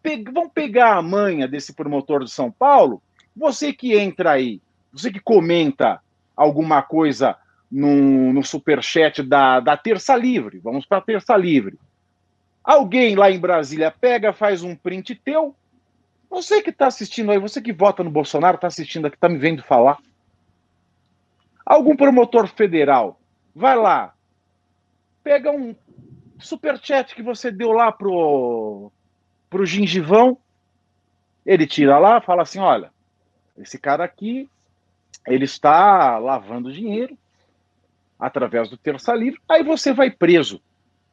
pe, 0.00 0.22
vão 0.32 0.48
pegar 0.48 0.94
a 0.94 1.02
manha 1.02 1.48
desse 1.48 1.74
promotor 1.74 2.22
de 2.22 2.30
São 2.30 2.48
Paulo, 2.48 3.02
você 3.34 3.72
que 3.72 3.98
entra 3.98 4.30
aí, 4.30 4.60
você 4.92 5.10
que 5.10 5.18
comenta 5.18 6.00
alguma 6.36 6.80
coisa 6.80 7.36
no, 7.68 8.32
no 8.32 8.44
superchat 8.44 9.20
da, 9.24 9.58
da 9.58 9.76
Terça 9.76 10.14
Livre, 10.14 10.60
vamos 10.60 10.86
para 10.86 10.98
a 10.98 11.02
Terça 11.02 11.36
Livre. 11.36 11.76
Alguém 12.62 13.16
lá 13.16 13.32
em 13.32 13.40
Brasília 13.40 13.90
pega, 13.90 14.32
faz 14.32 14.62
um 14.62 14.76
print 14.76 15.12
teu, 15.16 15.56
você 16.30 16.62
que 16.62 16.70
está 16.70 16.86
assistindo 16.86 17.32
aí, 17.32 17.38
você 17.40 17.60
que 17.60 17.72
vota 17.72 18.04
no 18.04 18.10
Bolsonaro, 18.12 18.54
está 18.54 18.68
assistindo 18.68 19.06
aqui, 19.06 19.16
está 19.16 19.28
me 19.28 19.38
vendo 19.38 19.64
falar. 19.64 19.98
Algum 21.66 21.96
promotor 21.96 22.46
federal 22.46 23.18
vai 23.56 23.74
lá, 23.74 24.12
pega 25.24 25.50
um 25.50 25.74
superchat 26.38 27.14
que 27.14 27.22
você 27.22 27.50
deu 27.50 27.72
lá 27.72 27.90
pro, 27.90 28.92
pro 29.48 29.64
gingivão, 29.64 30.36
ele 31.44 31.66
tira 31.66 31.98
lá, 31.98 32.20
fala 32.20 32.42
assim, 32.42 32.58
olha, 32.58 32.92
esse 33.56 33.78
cara 33.78 34.04
aqui, 34.04 34.46
ele 35.26 35.46
está 35.46 36.18
lavando 36.18 36.70
dinheiro 36.70 37.16
através 38.18 38.68
do 38.68 38.76
terça 38.76 39.14
livre, 39.14 39.40
aí 39.48 39.62
você 39.62 39.90
vai 39.90 40.10
preso 40.10 40.60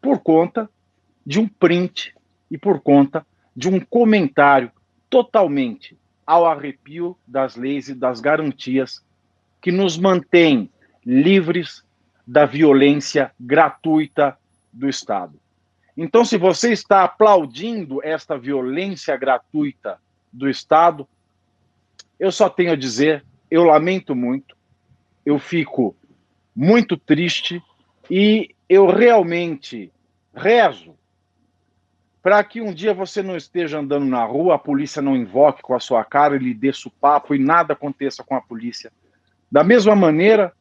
por 0.02 0.20
conta 0.20 0.70
de 1.26 1.40
um 1.40 1.48
print 1.48 2.14
e 2.52 2.58
por 2.58 2.82
conta 2.82 3.26
de 3.56 3.70
um 3.70 3.80
comentário 3.80 4.70
totalmente 5.10 5.98
ao 6.28 6.46
arrepio 6.46 7.18
das 7.26 7.56
leis 7.56 7.88
e 7.88 7.96
das 7.96 8.20
garantias 8.20 9.02
que 9.62 9.72
nos 9.72 9.98
mantém 9.98 10.70
livres 11.06 11.86
da 12.26 12.46
violência 12.46 13.32
gratuita 13.40 14.38
do 14.72 14.88
Estado. 14.88 15.40
Então, 15.96 16.26
se 16.26 16.38
você 16.38 16.72
está 16.72 17.04
aplaudindo 17.04 18.04
esta 18.04 18.38
violência 18.38 19.16
gratuita 19.16 20.00
do 20.32 20.50
Estado, 20.50 21.08
eu 22.20 22.32
só 22.32 22.50
tenho 22.50 22.72
a 22.72 22.76
dizer, 22.76 23.24
eu 23.52 23.64
lamento 23.64 24.16
muito, 24.16 24.56
eu 25.26 25.38
fico 25.38 25.96
muito 26.56 26.98
triste 26.98 27.62
e 28.10 28.56
eu 28.68 28.88
realmente 28.88 29.92
rezo 30.34 30.96
para 32.24 32.42
que 32.44 32.62
um 32.62 32.74
dia 32.74 32.94
você 32.94 33.22
não 33.22 33.36
esteja 33.36 33.80
andando 33.80 34.06
na 34.06 34.24
rua, 34.24 34.56
a 34.56 34.60
polícia 34.60 35.02
não 35.02 35.16
invoque 35.16 35.62
com 35.62 35.76
a 35.76 35.80
sua 35.80 36.06
cara 36.06 36.38
e 36.38 36.40
lhe 36.40 36.54
dê 36.54 36.72
papo 37.00 37.36
e 37.36 37.40
nada 37.40 37.74
aconteça 37.74 38.24
com 38.24 38.34
a 38.34 38.42
polícia. 38.42 38.92
Da 39.52 39.64
mesma 39.64 39.94
maneira 39.94 40.54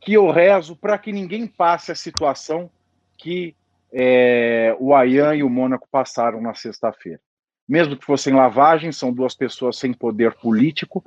que 0.00 0.14
eu 0.14 0.30
rezo 0.30 0.76
para 0.76 0.98
que 0.98 1.12
ninguém 1.12 1.46
passe 1.46 1.92
a 1.92 1.94
situação 1.94 2.70
que 3.16 3.54
é, 3.92 4.76
o 4.78 4.94
Ayan 4.94 5.34
e 5.34 5.42
o 5.42 5.50
Mônaco 5.50 5.88
passaram 5.90 6.40
na 6.40 6.54
sexta-feira. 6.54 7.20
Mesmo 7.68 7.96
que 7.96 8.04
fossem 8.04 8.34
lavagem, 8.34 8.92
são 8.92 9.12
duas 9.12 9.34
pessoas 9.34 9.76
sem 9.76 9.92
poder 9.92 10.34
político, 10.34 11.04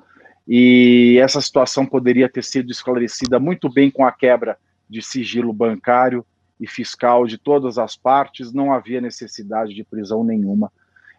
e 0.47 1.17
essa 1.21 1.39
situação 1.41 1.85
poderia 1.85 2.27
ter 2.27 2.43
sido 2.43 2.71
esclarecida 2.71 3.39
muito 3.39 3.71
bem 3.71 3.89
com 3.89 4.05
a 4.05 4.11
quebra 4.11 4.57
de 4.89 5.01
sigilo 5.01 5.53
bancário 5.53 6.25
e 6.59 6.67
fiscal 6.67 7.25
de 7.25 7.37
todas 7.37 7.77
as 7.77 7.95
partes, 7.95 8.53
não 8.53 8.73
havia 8.73 9.01
necessidade 9.01 9.73
de 9.73 9.83
prisão 9.83 10.23
nenhuma. 10.23 10.71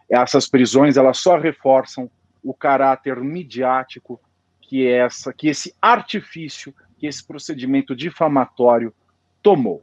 Essas 0.09 0.49
prisões 0.49 0.97
elas 0.97 1.19
só 1.19 1.39
reforçam 1.39 2.11
o 2.43 2.53
caráter 2.53 3.16
midiático 3.20 4.20
que 4.61 4.86
essa, 4.86 5.32
que 5.32 5.49
esse 5.49 5.74
artifício, 5.81 6.74
que 7.03 7.09
esse 7.09 7.27
procedimento 7.27 7.97
difamatório 7.97 8.95
tomou. 9.43 9.83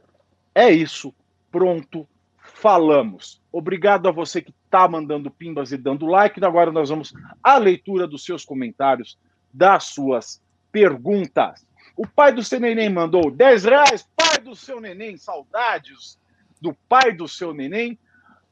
É 0.54 0.70
isso. 0.70 1.14
Pronto. 1.52 2.08
falamos. 2.38 3.42
Obrigado 3.52 4.08
a 4.08 4.10
você 4.10 4.40
que 4.40 4.54
está 4.64 4.88
mandando 4.88 5.30
pimbas 5.30 5.70
e 5.70 5.76
dando 5.76 6.06
like. 6.06 6.42
Agora 6.42 6.72
nós 6.72 6.88
vamos 6.88 7.12
à 7.42 7.58
leitura 7.58 8.06
dos 8.06 8.24
seus 8.24 8.42
comentários, 8.42 9.18
das 9.52 9.84
suas 9.84 10.42
perguntas. 10.72 11.66
O 11.94 12.06
pai 12.06 12.32
do 12.32 12.42
seu 12.42 12.58
neném 12.58 12.88
mandou 12.88 13.30
10 13.30 13.64
reais. 13.64 14.08
Pai 14.16 14.38
do 14.38 14.56
seu 14.56 14.80
neném, 14.80 15.18
saudades 15.18 16.18
do 16.58 16.74
pai 16.88 17.12
do 17.12 17.28
seu 17.28 17.52
neném. 17.52 17.98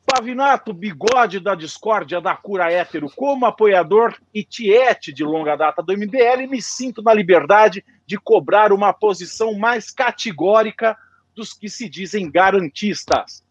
Pavinato, 0.05 0.75
bigode 0.75 1.41
da 1.41 1.55
discórdia 1.55 2.21
da 2.21 2.37
cura 2.37 2.71
hétero, 2.71 3.11
como 3.17 3.47
apoiador 3.47 4.19
e 4.33 4.45
tiete 4.45 5.13
de 5.13 5.25
longa 5.25 5.57
data 5.57 5.83
do 5.83 5.93
MBL, 5.93 6.47
me 6.49 6.63
sinto 6.63 7.03
na 7.03 7.13
liberdade 7.13 7.85
de 8.09 8.17
cobrar 8.17 8.73
uma 8.73 8.91
posição 8.91 9.53
mais 9.53 9.91
categórica 9.91 10.97
dos 11.37 11.53
que 11.53 11.69
se 11.69 11.91
dizem 11.91 12.31
garantistas. 12.31 13.45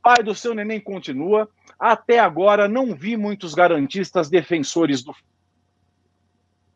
Pai 0.00 0.22
do 0.22 0.32
seu 0.32 0.54
neném 0.54 0.80
continua. 0.80 1.50
Até 1.76 2.20
agora 2.20 2.68
não 2.68 2.94
vi 2.94 3.16
muitos 3.16 3.52
garantistas 3.52 4.30
defensores 4.30 5.02
do 5.02 5.12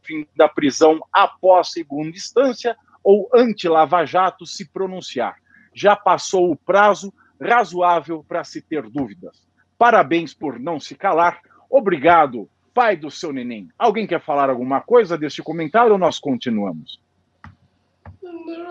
fim 0.02 0.26
da 0.34 0.48
prisão 0.48 1.00
após 1.12 1.70
segunda 1.70 2.10
instância 2.10 2.76
ou 3.04 3.30
anti-Lava 3.32 4.04
Jato 4.04 4.44
se 4.44 4.68
pronunciar. 4.68 5.36
Já 5.72 5.94
passou 5.94 6.50
o 6.50 6.56
prazo 6.56 7.14
razoável 7.40 8.24
para 8.26 8.42
se 8.42 8.60
ter 8.60 8.90
dúvidas. 8.90 9.46
Parabéns 9.78 10.34
por 10.34 10.58
não 10.58 10.80
se 10.80 10.96
calar. 10.96 11.40
Obrigado, 11.70 12.50
pai 12.74 12.96
do 12.96 13.08
seu 13.08 13.32
neném. 13.32 13.68
Alguém 13.78 14.04
quer 14.04 14.20
falar 14.20 14.50
alguma 14.50 14.80
coisa 14.80 15.16
deste 15.16 15.44
comentário 15.44 15.92
ou 15.92 15.98
nós 15.98 16.18
continuamos? 16.18 17.03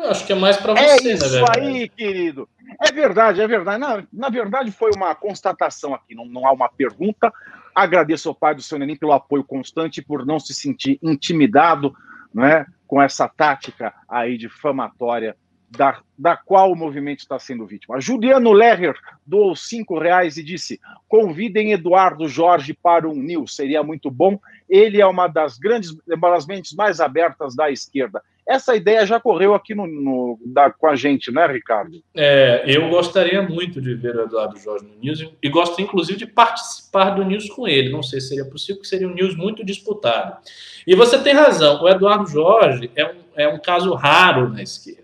Acho 0.09 0.25
que 0.25 0.33
é 0.33 0.35
mais 0.35 0.57
para 0.57 0.73
você, 0.73 1.09
É 1.09 1.13
isso 1.13 1.45
aí, 1.51 1.89
querido. 1.89 2.47
É 2.81 2.91
verdade, 2.91 3.41
é 3.41 3.47
verdade. 3.47 3.79
Na, 3.79 4.03
na 4.11 4.29
verdade, 4.29 4.71
foi 4.71 4.91
uma 4.95 5.13
constatação 5.15 5.93
aqui, 5.93 6.15
não, 6.15 6.25
não 6.25 6.45
há 6.45 6.51
uma 6.51 6.69
pergunta. 6.69 7.31
Agradeço 7.73 8.29
ao 8.29 8.35
pai 8.35 8.53
do 8.55 8.61
seu 8.61 8.77
neném 8.77 8.95
pelo 8.95 9.13
apoio 9.13 9.43
constante, 9.43 10.01
por 10.01 10.25
não 10.25 10.39
se 10.39 10.53
sentir 10.53 10.99
intimidado 11.01 11.93
né, 12.33 12.65
com 12.87 13.01
essa 13.01 13.27
tática 13.27 13.93
aí 14.07 14.37
difamatória 14.37 15.35
da, 15.69 15.99
da 16.17 16.37
qual 16.37 16.71
o 16.71 16.75
movimento 16.75 17.19
está 17.19 17.39
sendo 17.39 17.65
vítima. 17.65 17.99
Juliano 17.99 18.51
Lerrer 18.51 18.95
doou 19.25 19.55
cinco 19.55 19.97
reais 19.97 20.37
e 20.37 20.43
disse: 20.43 20.79
convidem 21.07 21.71
Eduardo 21.71 22.27
Jorge 22.27 22.73
para 22.73 23.09
um 23.09 23.15
news, 23.15 23.55
seria 23.55 23.81
muito 23.83 24.11
bom. 24.11 24.39
Ele 24.69 25.01
é 25.01 25.05
uma 25.05 25.27
das 25.27 25.57
grandes, 25.57 25.95
uma 26.07 26.29
das 26.29 26.45
mentes 26.45 26.73
mais 26.73 26.99
abertas 26.99 27.55
da 27.55 27.71
esquerda. 27.71 28.21
Essa 28.47 28.75
ideia 28.75 29.05
já 29.05 29.19
correu 29.19 29.53
aqui 29.53 29.73
no, 29.73 29.87
no 29.87 30.39
da, 30.45 30.69
com 30.69 30.87
a 30.87 30.95
gente, 30.95 31.31
né, 31.31 31.47
Ricardo? 31.47 32.03
É, 32.13 32.63
eu 32.67 32.89
gostaria 32.89 33.41
muito 33.41 33.81
de 33.81 33.95
ver 33.95 34.15
o 34.15 34.23
Eduardo 34.23 34.59
Jorge 34.59 34.85
no 34.85 34.99
News 34.99 35.25
e 35.41 35.49
gosto, 35.49 35.81
inclusive, 35.81 36.19
de 36.19 36.27
participar 36.27 37.11
do 37.11 37.23
News 37.23 37.49
com 37.49 37.67
ele. 37.67 37.89
Não 37.89 38.03
sei 38.03 38.19
se 38.19 38.29
seria 38.29 38.45
possível, 38.45 38.75
porque 38.75 38.89
seria 38.89 39.07
um 39.07 39.13
News 39.13 39.35
muito 39.35 39.65
disputado. 39.65 40.37
E 40.85 40.95
você 40.95 41.17
tem 41.17 41.33
razão, 41.33 41.81
o 41.81 41.87
Eduardo 41.87 42.29
Jorge 42.29 42.91
é 42.95 43.05
um, 43.05 43.15
é 43.35 43.47
um 43.47 43.59
caso 43.59 43.93
raro 43.93 44.49
na 44.49 44.61
esquerda. 44.61 45.03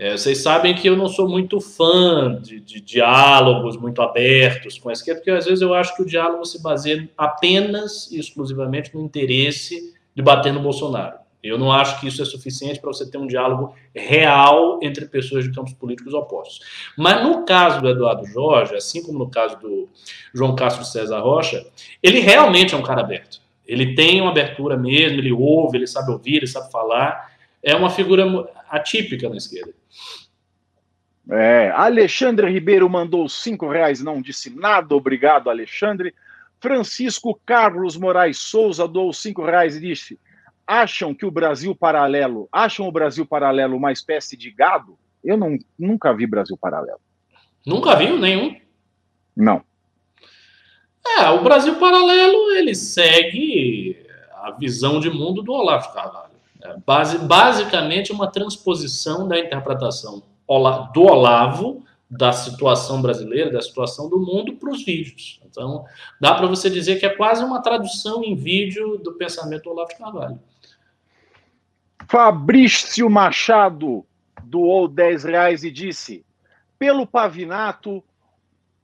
É, 0.00 0.16
vocês 0.16 0.38
sabem 0.38 0.74
que 0.74 0.88
eu 0.88 0.96
não 0.96 1.08
sou 1.08 1.28
muito 1.28 1.60
fã 1.60 2.40
de, 2.40 2.58
de, 2.58 2.80
diálogos 2.80 3.76
muito 3.76 4.00
abertos 4.00 4.78
com 4.78 4.88
a 4.88 4.92
esquerda, 4.94 5.20
porque 5.20 5.30
às 5.30 5.44
vezes 5.44 5.60
eu 5.60 5.74
acho 5.74 5.94
que 5.94 6.00
o 6.00 6.06
diálogo 6.06 6.42
se 6.46 6.62
baseia 6.62 7.06
apenas 7.18 8.10
e 8.10 8.18
exclusivamente 8.18 8.94
no 8.94 9.02
interesse 9.02 9.94
de 10.14 10.22
bater 10.22 10.54
no 10.54 10.60
Bolsonaro. 10.60 11.19
Eu 11.42 11.56
não 11.56 11.72
acho 11.72 11.98
que 12.00 12.06
isso 12.06 12.20
é 12.20 12.24
suficiente 12.24 12.80
para 12.80 12.92
você 12.92 13.10
ter 13.10 13.16
um 13.16 13.26
diálogo 13.26 13.74
real 13.94 14.78
entre 14.82 15.06
pessoas 15.06 15.44
de 15.44 15.52
campos 15.52 15.72
políticos 15.72 16.12
opostos. 16.12 16.60
Mas 16.96 17.22
no 17.22 17.44
caso 17.44 17.80
do 17.80 17.88
Eduardo 17.88 18.26
Jorge, 18.26 18.74
assim 18.74 19.02
como 19.02 19.18
no 19.18 19.30
caso 19.30 19.58
do 19.58 19.88
João 20.34 20.54
Castro 20.54 20.84
César 20.84 21.20
Rocha, 21.20 21.66
ele 22.02 22.20
realmente 22.20 22.74
é 22.74 22.76
um 22.78 22.82
cara 22.82 23.00
aberto. 23.00 23.40
Ele 23.66 23.94
tem 23.94 24.20
uma 24.20 24.30
abertura 24.30 24.76
mesmo, 24.76 25.18
ele 25.18 25.32
ouve, 25.32 25.78
ele 25.78 25.86
sabe 25.86 26.10
ouvir, 26.10 26.36
ele 26.36 26.46
sabe 26.46 26.70
falar. 26.70 27.30
É 27.62 27.74
uma 27.74 27.88
figura 27.88 28.24
atípica 28.68 29.28
na 29.28 29.36
esquerda. 29.36 29.72
É, 31.30 31.70
Alexandre 31.70 32.50
Ribeiro 32.50 32.88
mandou 32.90 33.28
cinco 33.28 33.68
reais, 33.68 34.02
não 34.02 34.20
disse 34.20 34.50
nada. 34.50 34.94
Obrigado, 34.94 35.48
Alexandre. 35.48 36.12
Francisco 36.60 37.40
Carlos 37.46 37.96
Moraes 37.96 38.38
Souza 38.38 38.86
doou 38.86 39.12
cinco 39.12 39.44
reais 39.44 39.76
e 39.76 39.80
disse: 39.80 40.18
acham 40.70 41.12
que 41.12 41.26
o 41.26 41.32
Brasil 41.32 41.74
paralelo, 41.74 42.48
acham 42.52 42.86
o 42.86 42.92
Brasil 42.92 43.26
paralelo 43.26 43.76
uma 43.76 43.90
espécie 43.90 44.36
de 44.36 44.52
gado? 44.52 44.96
Eu 45.22 45.36
não, 45.36 45.58
nunca 45.76 46.14
vi 46.14 46.28
Brasil 46.28 46.56
paralelo. 46.56 47.00
Nunca 47.66 47.96
viu 47.96 48.16
nenhum? 48.16 48.56
Não. 49.36 49.64
É, 51.18 51.28
o 51.30 51.42
Brasil 51.42 51.74
paralelo 51.74 52.52
ele 52.52 52.76
segue 52.76 54.06
a 54.32 54.52
visão 54.52 55.00
de 55.00 55.10
mundo 55.10 55.42
do 55.42 55.52
Olavo 55.52 55.88
de 55.88 55.92
Carvalho. 55.92 56.30
É 56.62 56.76
base, 56.86 57.18
basicamente 57.18 58.12
uma 58.12 58.30
transposição 58.30 59.26
da 59.26 59.40
interpretação 59.40 60.22
do 60.94 61.02
Olavo, 61.02 61.82
da 62.08 62.32
situação 62.32 63.02
brasileira, 63.02 63.50
da 63.50 63.60
situação 63.60 64.08
do 64.08 64.20
mundo 64.20 64.54
para 64.54 64.70
os 64.70 64.84
vídeos. 64.84 65.40
Então, 65.44 65.84
dá 66.20 66.32
para 66.34 66.46
você 66.46 66.70
dizer 66.70 67.00
que 67.00 67.06
é 67.06 67.10
quase 67.10 67.42
uma 67.42 67.60
tradução 67.60 68.22
em 68.22 68.36
vídeo 68.36 68.98
do 68.98 69.14
pensamento 69.14 69.64
do 69.64 69.70
Olavo 69.70 69.90
de 69.90 69.96
Carvalho. 69.96 70.38
Fabrício 72.10 73.08
Machado 73.08 74.04
doou 74.42 74.88
10 74.88 75.22
reais 75.22 75.62
e 75.62 75.70
disse: 75.70 76.26
pelo 76.76 77.06
Pavinato, 77.06 78.02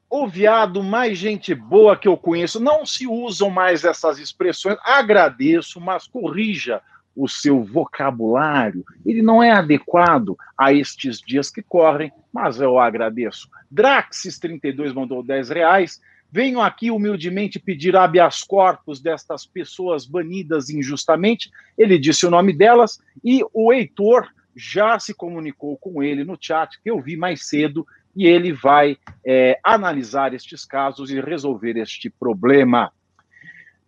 o 0.08 0.28
viado 0.28 0.80
mais 0.80 1.18
gente 1.18 1.52
boa 1.52 1.96
que 1.96 2.06
eu 2.06 2.16
conheço. 2.16 2.60
Não 2.60 2.86
se 2.86 3.04
usam 3.04 3.50
mais 3.50 3.84
essas 3.84 4.20
expressões. 4.20 4.78
Agradeço, 4.84 5.80
mas 5.80 6.06
corrija 6.06 6.80
o 7.16 7.26
seu 7.26 7.64
vocabulário, 7.64 8.84
ele 9.04 9.22
não 9.22 9.42
é 9.42 9.50
adequado 9.50 10.36
a 10.56 10.72
estes 10.72 11.18
dias 11.18 11.50
que 11.50 11.62
correm, 11.62 12.12
mas 12.30 12.60
eu 12.60 12.78
agradeço. 12.78 13.48
Draxis32 13.74 14.92
mandou 14.92 15.22
10 15.22 15.48
reais. 15.48 16.00
Venho 16.30 16.60
aqui 16.60 16.90
humildemente 16.90 17.58
pedir 17.58 17.96
habeas 17.96 18.42
corpus 18.42 19.00
destas 19.00 19.46
pessoas 19.46 20.06
banidas 20.06 20.68
injustamente. 20.70 21.50
Ele 21.78 21.98
disse 21.98 22.26
o 22.26 22.30
nome 22.30 22.52
delas 22.52 23.00
e 23.24 23.42
o 23.52 23.72
Heitor 23.72 24.28
já 24.54 24.98
se 24.98 25.14
comunicou 25.14 25.76
com 25.76 26.02
ele 26.02 26.24
no 26.24 26.36
chat, 26.40 26.80
que 26.82 26.90
eu 26.90 27.00
vi 27.00 27.16
mais 27.16 27.46
cedo, 27.46 27.86
e 28.14 28.26
ele 28.26 28.52
vai 28.52 28.96
é, 29.24 29.58
analisar 29.62 30.32
estes 30.32 30.64
casos 30.64 31.10
e 31.10 31.20
resolver 31.20 31.76
este 31.76 32.08
problema. 32.08 32.90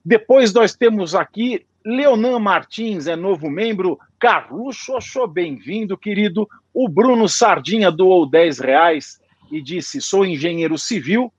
Depois 0.04 0.52
nós 0.52 0.74
temos 0.74 1.14
aqui 1.14 1.66
Leonan 1.84 2.38
Martins 2.38 3.06
é 3.06 3.16
novo 3.16 3.48
membro. 3.48 3.98
Carluxo 4.18 4.92
Oxô, 4.92 5.26
bem-vindo, 5.26 5.96
querido. 5.96 6.46
O 6.74 6.86
Bruno 6.86 7.26
Sardinha 7.28 7.90
doou 7.90 8.28
10 8.28 8.58
reais 8.58 9.18
e 9.50 9.62
disse: 9.62 10.00
sou 10.00 10.26
engenheiro 10.26 10.76
civil. 10.76 11.32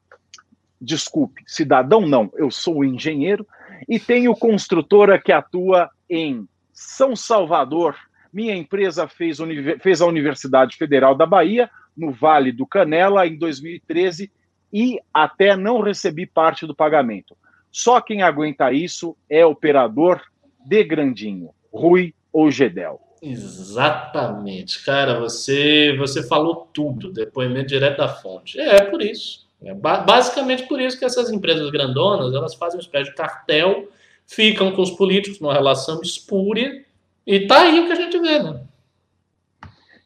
Desculpe, 0.81 1.43
cidadão 1.45 2.01
não, 2.01 2.31
eu 2.35 2.49
sou 2.49 2.85
engenheiro 2.85 3.45
e 3.88 3.99
tenho 3.99 4.35
construtora 4.35 5.19
que 5.19 5.31
atua 5.31 5.89
em 6.10 6.47
São 6.72 7.15
Salvador. 7.15 7.95
Minha 8.31 8.56
empresa 8.56 9.07
fez, 9.07 9.39
fez 9.81 10.01
a 10.01 10.06
Universidade 10.06 10.77
Federal 10.77 11.15
da 11.15 11.26
Bahia, 11.26 11.69
no 11.95 12.11
Vale 12.11 12.51
do 12.51 12.65
Canela, 12.65 13.27
em 13.27 13.38
2013, 13.38 14.31
e 14.72 14.99
até 15.14 15.56
não 15.56 15.81
recebi 15.81 16.26
parte 16.26 16.65
do 16.65 16.76
pagamento. 16.76 17.35
Só 17.72 17.99
quem 17.99 18.22
aguenta 18.22 18.72
isso 18.72 19.18
é 19.30 19.45
operador 19.45 20.22
de 20.65 20.84
Grandinho, 20.84 21.49
Rui 21.73 22.14
ou 22.31 22.49
Gedel. 22.49 23.01
Exatamente, 23.22 24.84
cara, 24.85 25.19
você 25.19 25.95
você 25.97 26.26
falou 26.26 26.69
tudo, 26.73 27.11
depoimento 27.11 27.68
direto 27.68 27.97
da 27.97 28.07
fonte. 28.07 28.60
É, 28.60 28.77
é 28.77 28.84
por 28.85 29.01
isso. 29.01 29.48
É 29.61 29.73
basicamente 29.73 30.68
por 30.68 30.80
isso 30.80 30.98
que 30.98 31.06
essas 31.06 31.30
empresas 31.30 31.69
grandonas, 31.69 32.34
elas 32.34 32.56
fazem 32.56 32.77
uma 32.77 32.84
espécie 32.84 33.10
de 33.10 33.15
cartel, 33.15 33.90
ficam 34.26 34.72
com 34.72 34.81
os 34.81 34.91
políticos 34.91 35.40
numa 35.40 35.53
relação 35.53 36.02
espúria, 36.02 36.86
e 37.27 37.45
tá 37.45 37.61
aí 37.61 37.80
o 37.80 37.86
que 37.86 37.91
a 37.91 37.95
gente 37.95 38.18
vê, 38.19 38.41
né? 38.41 38.61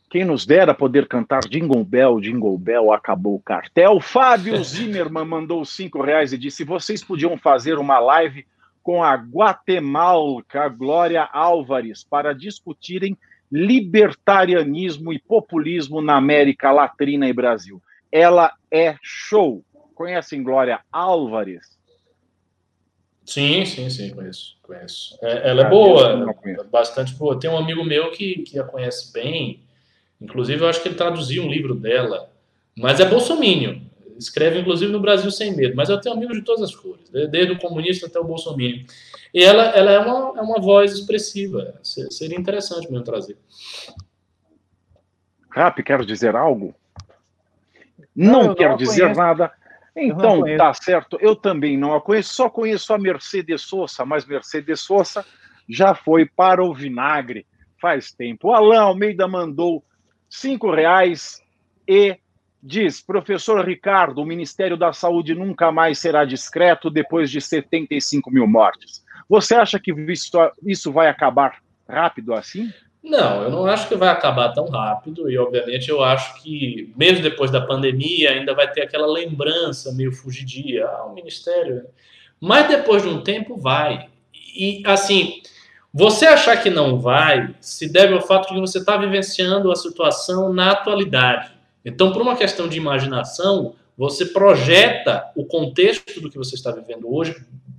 Quem 0.09 0.23
nos 0.23 0.45
dera 0.45 0.75
poder 0.75 1.07
cantar 1.07 1.41
Jingle 1.41 1.83
Bell, 1.83 2.19
Jingle 2.19 2.57
Bell, 2.57 2.93
acabou 2.93 3.35
o 3.35 3.41
cartel. 3.41 3.99
Fábio 3.99 4.55
Zimmermann 4.63 5.25
mandou 5.25 5.65
cinco 5.65 6.03
reais 6.03 6.31
e 6.31 6.37
disse: 6.37 6.63
vocês 6.63 7.03
podiam 7.03 7.35
fazer 7.37 7.79
uma 7.79 7.97
live 7.99 8.45
com 8.83 9.03
a 9.03 9.15
guatemalca 9.15 10.67
Glória 10.67 11.27
Álvares 11.31 12.03
para 12.03 12.33
discutirem 12.33 13.17
libertarianismo 13.51 15.13
e 15.13 15.19
populismo 15.19 16.01
na 16.01 16.15
América 16.15 16.71
Latina 16.71 17.27
e 17.27 17.33
Brasil. 17.33 17.81
Ela 18.13 18.53
é 18.69 18.95
show. 19.01 19.65
Conhecem 19.95 20.43
Glória 20.43 20.81
Álvares? 20.91 21.79
Sim, 23.25 23.65
sim, 23.65 23.89
sim, 23.89 24.11
conheço. 24.11 24.55
conheço. 24.61 25.17
É, 25.23 25.49
ela 25.49 25.63
é 25.63 25.69
boa, 25.69 26.35
bastante 26.71 27.15
boa. 27.15 27.39
Tem 27.39 27.49
um 27.49 27.57
amigo 27.57 27.83
meu 27.83 28.11
que, 28.11 28.43
que 28.43 28.59
a 28.59 28.63
conhece 28.63 29.11
bem, 29.11 29.63
inclusive 30.21 30.61
eu 30.61 30.67
acho 30.67 30.79
que 30.79 30.89
ele 30.89 30.95
traduziu 30.95 31.41
um 31.41 31.49
livro 31.49 31.73
dela, 31.73 32.29
mas 32.77 32.99
é 32.99 33.05
bolsomínio. 33.05 33.81
escreve 34.15 34.59
inclusive 34.59 34.91
no 34.91 34.99
Brasil 34.99 35.31
Sem 35.31 35.55
Medo, 35.55 35.75
mas 35.75 35.89
eu 35.89 35.99
tenho 35.99 36.15
amigos 36.15 36.37
de 36.37 36.43
todas 36.43 36.61
as 36.61 36.75
cores, 36.75 37.09
desde 37.09 37.53
o 37.53 37.59
comunista 37.59 38.05
até 38.05 38.19
o 38.19 38.23
bolsominion. 38.23 38.85
E 39.33 39.43
ela, 39.43 39.63
ela 39.69 39.91
é, 39.91 39.99
uma, 39.99 40.39
é 40.39 40.41
uma 40.41 40.61
voz 40.61 40.93
expressiva, 40.93 41.79
seria 41.81 42.37
interessante 42.37 42.91
mesmo 42.91 43.03
trazer. 43.03 43.37
Rap, 45.49 45.81
quero 45.81 46.05
dizer 46.05 46.35
algo? 46.35 46.75
Não, 48.15 48.47
não 48.47 48.55
quero 48.55 48.77
dizer 48.77 49.01
conheço. 49.01 49.19
nada. 49.19 49.51
Então, 49.95 50.43
tá 50.57 50.73
certo. 50.73 51.17
Eu 51.21 51.35
também 51.35 51.77
não 51.77 51.93
a 51.93 52.01
conheço, 52.01 52.33
só 52.33 52.49
conheço 52.49 52.93
a 52.93 52.97
Mercedes 52.97 53.61
Sosa, 53.61 54.05
mas 54.05 54.25
Mercedes 54.25 54.81
Sosa 54.81 55.25
já 55.69 55.93
foi 55.93 56.25
para 56.25 56.63
o 56.63 56.73
vinagre 56.73 57.45
faz 57.83 58.13
tempo. 58.13 58.47
O 58.47 58.53
Alain 58.53 58.77
Almeida 58.77 59.27
mandou 59.27 59.83
cinco 60.29 60.71
reais 60.71 61.41
e 61.85 62.17
diz: 62.61 63.01
professor 63.01 63.65
Ricardo, 63.67 64.21
o 64.21 64.25
Ministério 64.25 64.77
da 64.77 64.93
Saúde 64.93 65.35
nunca 65.35 65.69
mais 65.69 65.99
será 65.99 66.23
discreto 66.23 66.89
depois 66.89 67.29
de 67.29 67.41
75 67.41 68.31
mil 68.31 68.47
mortes. 68.47 69.03
Você 69.27 69.53
acha 69.55 69.77
que 69.79 69.93
isso 70.65 70.91
vai 70.93 71.09
acabar 71.09 71.61
rápido 71.87 72.33
assim? 72.33 72.71
Não, 73.03 73.43
eu 73.43 73.51
não 73.51 73.65
acho 73.65 73.89
que 73.89 73.95
vai 73.95 74.07
acabar 74.07 74.53
tão 74.53 74.69
rápido 74.69 75.29
e, 75.29 75.37
obviamente, 75.37 75.89
eu 75.89 76.01
acho 76.01 76.41
que, 76.41 76.93
mesmo 76.95 77.21
depois 77.21 77.51
da 77.51 77.59
pandemia, 77.59 78.31
ainda 78.31 78.55
vai 78.55 78.71
ter 78.71 78.81
aquela 78.81 79.05
lembrança 79.05 79.91
meio 79.91 80.13
fugidia, 80.13 80.87
ah, 80.87 81.05
o 81.05 81.13
Ministério. 81.13 81.85
Mas 82.39 82.69
depois 82.69 83.03
de 83.03 83.09
um 83.09 83.21
tempo 83.21 83.57
vai. 83.57 84.07
E, 84.55 84.81
assim, 84.85 85.41
você 85.93 86.25
achar 86.25 86.55
que 86.63 86.69
não 86.69 86.97
vai 86.97 87.53
se 87.59 87.91
deve 87.91 88.13
ao 88.13 88.21
fato 88.21 88.47
de 88.47 88.53
que 88.53 88.61
você 88.61 88.79
está 88.79 88.95
vivenciando 88.95 89.69
a 89.69 89.75
situação 89.75 90.53
na 90.53 90.71
atualidade. 90.71 91.51
Então, 91.83 92.13
por 92.13 92.21
uma 92.21 92.37
questão 92.37 92.69
de 92.69 92.77
imaginação, 92.77 93.75
você 93.97 94.27
projeta 94.27 95.29
o 95.35 95.45
contexto 95.45 96.21
do 96.21 96.29
que 96.29 96.37
você 96.37 96.55
está 96.55 96.71
vivendo 96.71 97.13
hoje 97.13 97.35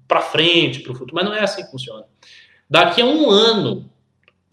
para 0.07 0.21
frente, 0.21 0.81
para 0.81 0.93
o 0.93 0.95
futuro, 0.95 1.15
mas 1.15 1.25
não 1.25 1.35
é 1.35 1.41
assim 1.41 1.65
que 1.65 1.71
funciona. 1.71 2.05
Daqui 2.69 3.01
a 3.01 3.07
um 3.07 3.31
ano, 3.31 3.91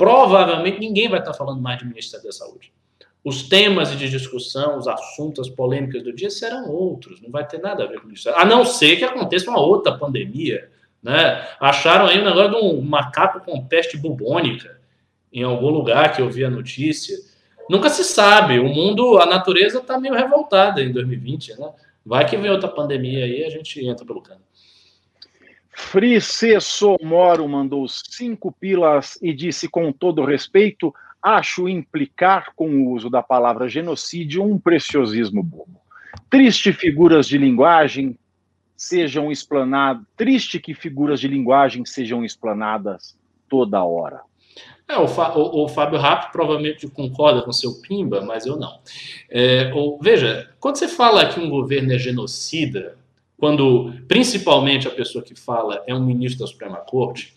provavelmente 0.01 0.79
ninguém 0.79 1.07
vai 1.07 1.19
estar 1.19 1.31
falando 1.31 1.61
mais 1.61 1.77
de 1.77 1.85
Ministério 1.85 2.25
da 2.25 2.31
Saúde. 2.31 2.73
Os 3.23 3.43
temas 3.43 3.95
de 3.95 4.09
discussão, 4.09 4.79
os 4.79 4.87
assuntos, 4.87 5.47
as 5.47 5.55
polêmicas 5.55 6.01
do 6.01 6.11
dia 6.11 6.31
serão 6.31 6.71
outros, 6.71 7.21
não 7.21 7.29
vai 7.29 7.47
ter 7.47 7.59
nada 7.59 7.83
a 7.83 7.87
ver 7.87 8.01
com 8.01 8.09
isso. 8.09 8.27
A 8.31 8.43
não 8.43 8.65
ser 8.65 8.95
que 8.95 9.03
aconteça 9.03 9.47
uma 9.47 9.59
outra 9.59 9.95
pandemia. 9.95 10.71
Né? 11.03 11.47
Acharam 11.59 12.07
aí 12.07 12.19
um 12.19 12.25
negócio 12.25 12.49
de 12.49 12.57
um 12.57 12.81
macaco 12.81 13.41
com 13.41 13.63
peste 13.63 13.95
bubônica 13.95 14.81
em 15.31 15.43
algum 15.43 15.69
lugar 15.69 16.15
que 16.15 16.21
eu 16.23 16.31
vi 16.31 16.43
a 16.43 16.49
notícia. 16.49 17.15
Nunca 17.69 17.87
se 17.87 18.03
sabe. 18.03 18.57
O 18.57 18.67
mundo, 18.67 19.19
a 19.19 19.27
natureza 19.27 19.77
está 19.77 19.99
meio 19.99 20.15
revoltada 20.15 20.81
em 20.81 20.91
2020. 20.91 21.59
Né? 21.59 21.69
Vai 22.03 22.27
que 22.27 22.35
vem 22.37 22.49
outra 22.49 22.69
pandemia 22.69 23.23
aí 23.23 23.43
a 23.43 23.51
gente 23.51 23.85
entra 23.85 24.03
pelo 24.03 24.19
cano. 24.19 24.41
Frice 25.71 26.59
Somoro 26.59 27.47
mandou 27.47 27.87
cinco 27.87 28.51
pilas 28.51 29.17
e 29.21 29.33
disse 29.33 29.67
com 29.67 29.91
todo 29.91 30.25
respeito: 30.25 30.93
acho 31.21 31.69
implicar 31.69 32.53
com 32.55 32.69
o 32.69 32.91
uso 32.91 33.09
da 33.09 33.23
palavra 33.23 33.69
genocídio 33.69 34.43
um 34.43 34.59
preciosismo 34.59 35.41
bobo. 35.41 35.79
Triste 36.29 36.73
figuras 36.73 37.27
de 37.27 37.37
linguagem 37.37 38.17
sejam 38.75 39.31
explanadas, 39.31 40.03
triste 40.17 40.59
que 40.59 40.73
figuras 40.73 41.19
de 41.19 41.27
linguagem 41.27 41.85
sejam 41.85 42.25
explanadas 42.25 43.15
toda 43.47 43.83
hora. 43.83 44.21
É, 44.87 44.97
o, 44.97 45.05
o, 45.05 45.63
o, 45.63 45.67
Fábio 45.69 45.99
Rapp 45.99 46.31
provavelmente 46.33 46.87
concorda 46.87 47.41
com 47.43 47.53
seu 47.53 47.79
Pimba, 47.81 48.21
mas 48.21 48.45
eu 48.45 48.57
não. 48.57 48.79
É, 49.29 49.71
o, 49.73 49.97
veja, 50.01 50.49
quando 50.59 50.75
você 50.75 50.87
fala 50.87 51.27
que 51.27 51.39
um 51.39 51.49
governo 51.49 51.93
é 51.93 51.97
genocida, 51.97 52.97
quando 53.41 53.91
principalmente 54.07 54.87
a 54.87 54.91
pessoa 54.91 55.23
que 55.23 55.33
fala 55.33 55.83
é 55.87 55.95
um 55.95 56.05
ministro 56.05 56.41
da 56.41 56.47
Suprema 56.47 56.77
Corte, 56.77 57.33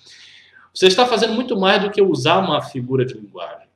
você 0.70 0.86
está 0.86 1.06
fazendo 1.06 1.32
muito 1.32 1.58
mais 1.58 1.80
do 1.80 1.90
que 1.90 2.02
usar 2.02 2.40
uma 2.40 2.60
figura 2.60 3.06
de 3.06 3.14
linguagem. 3.14 3.66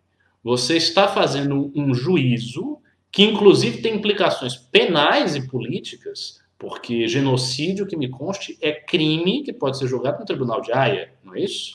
Você 0.45 0.77
está 0.77 1.09
fazendo 1.09 1.73
um 1.75 1.95
juízo 1.95 2.81
que, 3.11 3.25
inclusive, 3.25 3.81
tem 3.81 3.95
implicações 3.95 4.57
penais 4.57 5.37
e 5.37 5.49
políticas, 5.49 6.43
porque 6.59 7.09
genocídio, 7.09 7.87
que 7.87 7.97
me 7.97 8.11
conste, 8.11 8.59
é 8.61 8.73
crime 8.73 9.43
que 9.43 9.53
pode 9.53 9.79
ser 9.79 9.87
julgado 9.87 10.19
no 10.19 10.27
Tribunal 10.27 10.61
de 10.61 10.71
Haia, 10.71 11.11
não 11.25 11.35
é 11.35 11.41
isso? 11.41 11.73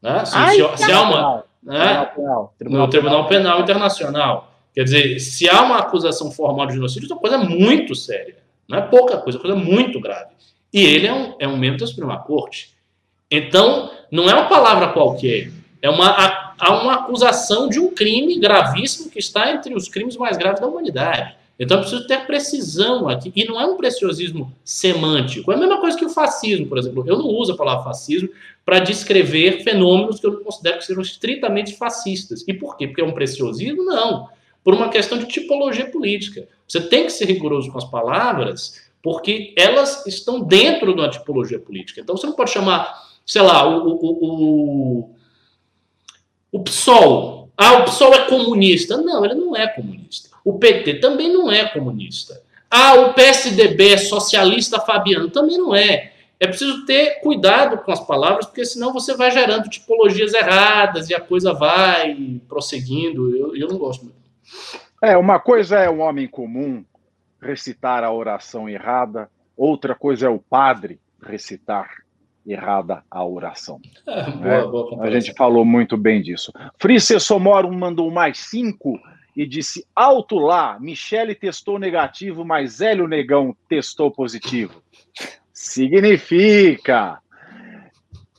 Né? 0.00 0.24
Se, 0.24 0.34
Ai, 0.34 0.56
se, 0.56 0.84
se 0.86 0.90
há 0.90 1.02
uma. 1.02 1.44
Né? 1.62 2.06
Tribunal 2.06 2.54
Tribunal 2.56 2.86
no 2.86 2.90
Tribunal 2.90 3.28
Penal, 3.28 3.28
Penal 3.28 3.60
Internacional. 3.60 4.54
Quer 4.72 4.84
dizer, 4.84 5.20
se 5.20 5.46
há 5.46 5.60
uma 5.62 5.80
acusação 5.80 6.30
formal 6.30 6.66
de 6.68 6.72
genocídio, 6.72 7.04
isso 7.04 7.12
é 7.12 7.16
uma 7.16 7.20
coisa 7.20 7.36
muito 7.36 7.94
séria. 7.94 8.43
Não 8.68 8.78
é 8.78 8.82
pouca 8.82 9.18
coisa, 9.18 9.38
é 9.38 9.40
coisa 9.40 9.56
muito 9.56 10.00
grave. 10.00 10.32
E 10.72 10.84
ele 10.84 11.06
é 11.06 11.12
um, 11.12 11.34
é 11.38 11.46
um 11.46 11.56
membro 11.56 11.80
da 11.80 11.86
Suprema 11.86 12.18
Corte. 12.18 12.74
Então, 13.30 13.90
não 14.10 14.28
é 14.28 14.34
uma 14.34 14.48
palavra 14.48 14.88
qualquer. 14.88 15.50
É 15.80 15.90
uma, 15.90 16.54
há 16.58 16.82
uma 16.82 16.94
acusação 16.94 17.68
de 17.68 17.78
um 17.78 17.94
crime 17.94 18.38
gravíssimo 18.38 19.10
que 19.10 19.18
está 19.18 19.52
entre 19.52 19.74
os 19.74 19.88
crimes 19.88 20.16
mais 20.16 20.36
graves 20.36 20.60
da 20.60 20.66
humanidade. 20.66 21.36
Então, 21.58 21.78
é 21.78 21.80
preciso 21.80 22.06
ter 22.06 22.26
precisão 22.26 23.08
aqui. 23.08 23.32
E 23.36 23.44
não 23.44 23.60
é 23.60 23.66
um 23.66 23.76
preciosismo 23.76 24.52
semântico. 24.64 25.52
É 25.52 25.54
a 25.54 25.58
mesma 25.58 25.80
coisa 25.80 25.96
que 25.96 26.04
o 26.04 26.10
fascismo, 26.10 26.66
por 26.66 26.78
exemplo. 26.78 27.04
Eu 27.06 27.18
não 27.18 27.26
uso 27.26 27.52
a 27.52 27.56
palavra 27.56 27.84
fascismo 27.84 28.28
para 28.64 28.80
descrever 28.80 29.62
fenômenos 29.62 30.18
que 30.18 30.26
eu 30.26 30.40
considero 30.40 30.78
que 30.78 30.86
sejam 30.86 31.02
estritamente 31.02 31.76
fascistas. 31.76 32.42
E 32.48 32.54
por 32.54 32.76
quê? 32.76 32.88
Porque 32.88 33.02
é 33.02 33.04
um 33.04 33.12
preciosismo? 33.12 33.84
Não. 33.84 34.28
Por 34.64 34.74
uma 34.74 34.88
questão 34.88 35.18
de 35.18 35.26
tipologia 35.26 35.86
política. 35.86 36.48
Você 36.66 36.80
tem 36.80 37.04
que 37.04 37.12
ser 37.12 37.26
rigoroso 37.26 37.70
com 37.70 37.78
as 37.78 37.84
palavras, 37.84 38.84
porque 39.02 39.54
elas 39.56 40.06
estão 40.06 40.40
dentro 40.40 40.96
da 40.96 41.08
tipologia 41.08 41.58
política. 41.58 42.00
Então 42.00 42.16
você 42.16 42.26
não 42.26 42.34
pode 42.34 42.50
chamar, 42.50 43.02
sei 43.24 43.42
lá, 43.42 43.68
o, 43.68 43.88
o, 43.88 44.24
o, 44.24 45.14
o 46.50 46.60
PSOL. 46.62 47.50
Ah, 47.56 47.74
o 47.74 47.84
PSOL 47.84 48.14
é 48.14 48.28
comunista. 48.28 48.96
Não, 48.96 49.24
ele 49.24 49.34
não 49.34 49.54
é 49.54 49.66
comunista. 49.68 50.30
O 50.44 50.58
PT 50.58 50.94
também 50.94 51.32
não 51.32 51.50
é 51.50 51.68
comunista. 51.68 52.42
Ah, 52.70 52.94
o 52.94 53.14
PSDB 53.14 53.92
é 53.92 53.98
socialista 53.98 54.80
fabiano. 54.80 55.30
Também 55.30 55.58
não 55.58 55.74
é. 55.74 56.12
É 56.40 56.46
preciso 56.46 56.84
ter 56.84 57.20
cuidado 57.20 57.78
com 57.84 57.92
as 57.92 58.04
palavras, 58.04 58.46
porque 58.46 58.64
senão 58.64 58.92
você 58.92 59.14
vai 59.14 59.30
gerando 59.30 59.68
tipologias 59.68 60.34
erradas 60.34 61.08
e 61.08 61.14
a 61.14 61.20
coisa 61.20 61.52
vai 61.52 62.40
prosseguindo. 62.48 63.36
Eu, 63.36 63.56
eu 63.56 63.68
não 63.68 63.78
gosto 63.78 64.04
muito. 64.04 64.16
É, 65.04 65.18
uma 65.18 65.38
coisa 65.38 65.78
é 65.78 65.90
um 65.90 66.00
homem 66.00 66.26
comum 66.26 66.82
recitar 67.40 68.02
a 68.02 68.10
oração 68.10 68.68
errada, 68.68 69.30
outra 69.54 69.94
coisa 69.94 70.26
é 70.26 70.30
o 70.30 70.38
padre 70.38 70.98
recitar 71.22 71.90
errada 72.46 73.02
a 73.10 73.22
oração. 73.24 73.80
É, 74.06 74.62
boa, 74.62 74.90
boa 74.90 75.04
a 75.04 75.10
gente 75.10 75.34
falou 75.34 75.62
muito 75.62 75.96
bem 75.98 76.22
disso. 76.22 76.50
Frice 76.78 77.20
Somoro 77.20 77.70
mandou 77.70 78.10
mais 78.10 78.38
cinco 78.38 78.98
e 79.36 79.46
disse: 79.46 79.86
alto 79.94 80.36
lá, 80.36 80.78
Michele 80.80 81.34
testou 81.34 81.78
negativo, 81.78 82.42
mas 82.42 82.80
Hélio 82.80 83.06
Negão 83.06 83.54
testou 83.68 84.10
positivo. 84.10 84.82
Significa 85.52 87.20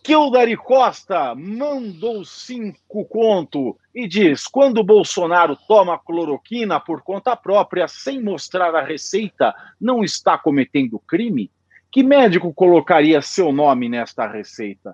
Kildari 0.04 0.58
Costa 0.58 1.36
mandou 1.36 2.26
cinco 2.26 3.06
conto 3.06 3.78
e 3.96 4.08
diz: 4.08 4.46
quando 4.46 4.84
Bolsonaro 4.84 5.56
toma 5.56 5.98
cloroquina 5.98 6.80
por 6.82 7.02
conta 7.02 7.34
própria, 7.36 7.88
sem 7.88 8.22
mostrar 8.22 8.76
a 8.76 8.84
receita, 8.84 9.56
não 9.80 10.04
está 10.04 10.38
cometendo 10.38 11.00
crime? 11.00 11.50
Que 11.90 12.04
médico 12.04 12.54
colocaria 12.54 13.22
seu 13.22 13.54
nome 13.54 13.88
nesta 13.88 14.28
receita? 14.28 14.94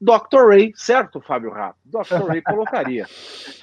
Dr. 0.00 0.48
Ray, 0.48 0.72
certo, 0.74 1.20
Fábio 1.20 1.52
Rato? 1.52 1.76
Dr. 1.84 2.26
Ray 2.26 2.42
colocaria. 2.42 3.06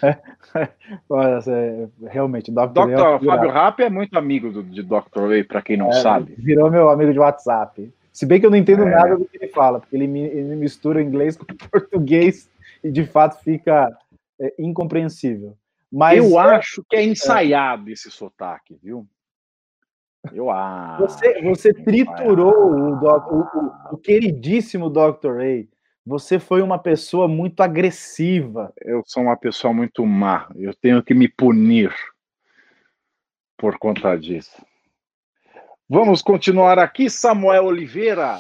Realmente, 2.10 2.50
Dr. 2.50 2.68
Dr. 2.68 2.86
Ray 2.86 2.96
é 2.96 3.26
Fábio 3.26 3.50
Rapp 3.50 3.84
é 3.84 3.90
muito 3.90 4.18
amigo 4.18 4.50
do, 4.50 4.64
de 4.64 4.82
Dr. 4.82 5.28
Ray, 5.28 5.44
para 5.44 5.62
quem 5.62 5.76
não 5.76 5.90
é, 5.90 5.96
sabe. 5.96 6.34
Virou 6.38 6.72
meu 6.72 6.90
amigo 6.90 7.12
de 7.12 7.20
WhatsApp. 7.20 7.92
Se 8.14 8.26
bem 8.26 8.40
que 8.40 8.46
eu 8.46 8.50
não 8.50 8.58
entendo 8.58 8.84
é. 8.84 8.90
nada 8.90 9.18
do 9.18 9.26
que 9.26 9.36
ele 9.36 9.50
fala, 9.50 9.82
porque 9.82 9.98
ele, 9.98 10.06
ele 10.06 10.56
mistura 10.56 11.04
inglês 11.04 11.36
com 11.36 11.44
português 11.70 12.50
e 12.82 12.90
de 12.90 13.06
fato 13.06 13.44
fica 13.44 13.92
é, 14.40 14.54
incompreensível. 14.60 15.58
Mas 15.92 16.18
eu 16.18 16.40
é, 16.40 16.56
acho 16.56 16.84
que 16.88 16.96
é 16.96 17.04
ensaiado 17.04 17.90
esse 17.90 18.12
sotaque, 18.12 18.78
viu? 18.82 19.08
Eu 20.32 20.50
acho. 20.52 21.02
Você, 21.02 21.42
você 21.42 21.74
triturou 21.74 22.54
o, 22.54 22.94
o, 22.94 23.42
o, 23.42 23.94
o, 23.94 23.98
queridíssimo 23.98 24.90
Dr. 24.90 25.38
Ray. 25.38 25.70
Você 26.06 26.40
foi 26.40 26.62
uma 26.62 26.80
pessoa 26.80 27.28
muito 27.28 27.62
agressiva. 27.62 28.74
Eu 28.82 29.04
sou 29.06 29.24
uma 29.24 29.38
pessoa 29.38 29.74
muito 29.74 30.06
má. 30.06 30.50
Eu 30.56 30.74
tenho 30.74 31.04
que 31.04 31.14
me 31.14 31.28
punir 31.28 31.94
por 33.58 33.78
conta 33.78 34.16
disso. 34.16 34.66
Vamos 35.88 36.22
continuar 36.22 36.80
aqui. 36.80 37.10
Samuel 37.10 37.66
Oliveira, 37.66 38.40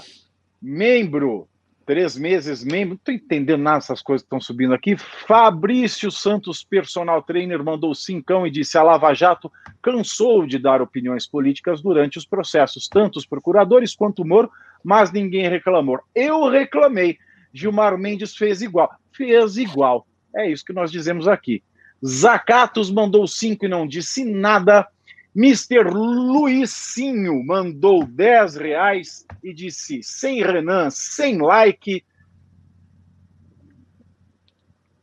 membro 0.61 1.47
três 1.89 2.15
meses 2.15 2.63
membro. 2.63 2.89
Não 2.89 2.95
estou 2.97 3.15
entendendo 3.15 3.63
nada 3.63 3.79
dessas 3.79 3.99
coisas 3.99 4.21
que 4.21 4.27
estão 4.27 4.39
subindo 4.39 4.75
aqui. 4.75 4.95
Fabrício 4.95 6.11
Santos, 6.11 6.63
personal 6.63 7.23
trainer, 7.23 7.63
mandou 7.63 7.95
cincão 7.95 8.45
e 8.45 8.51
disse: 8.51 8.77
a 8.77 8.83
Lava 8.83 9.11
Jato 9.15 9.51
cansou 9.81 10.45
de 10.45 10.59
dar 10.59 10.83
opiniões 10.83 11.25
políticas 11.25 11.81
durante 11.81 12.19
os 12.19 12.27
processos, 12.27 12.87
tanto 12.87 13.17
os 13.17 13.25
procuradores 13.25 13.95
quanto 13.95 14.21
o 14.21 14.27
Moro, 14.27 14.51
mas 14.83 15.11
ninguém 15.11 15.49
reclamou. 15.49 15.99
Eu 16.13 16.47
reclamei. 16.47 17.17
Gilmar 17.51 17.97
Mendes 17.97 18.35
fez 18.35 18.61
igual. 18.61 18.91
Fez 19.11 19.57
igual. 19.57 20.05
É 20.35 20.47
isso 20.47 20.63
que 20.63 20.73
nós 20.73 20.91
dizemos 20.91 21.27
aqui. 21.27 21.63
Zacatos 22.05 22.91
mandou 22.91 23.25
cinco 23.25 23.65
e 23.65 23.67
não 23.67 23.87
disse 23.87 24.23
nada. 24.23 24.87
Mr. 25.35 25.83
Luizinho 25.83 27.43
mandou 27.45 28.05
10 28.05 28.55
reais 28.55 29.25
e 29.43 29.53
disse: 29.53 30.01
sem 30.03 30.41
Renan, 30.43 30.89
sem 30.89 31.37
like. 31.39 32.03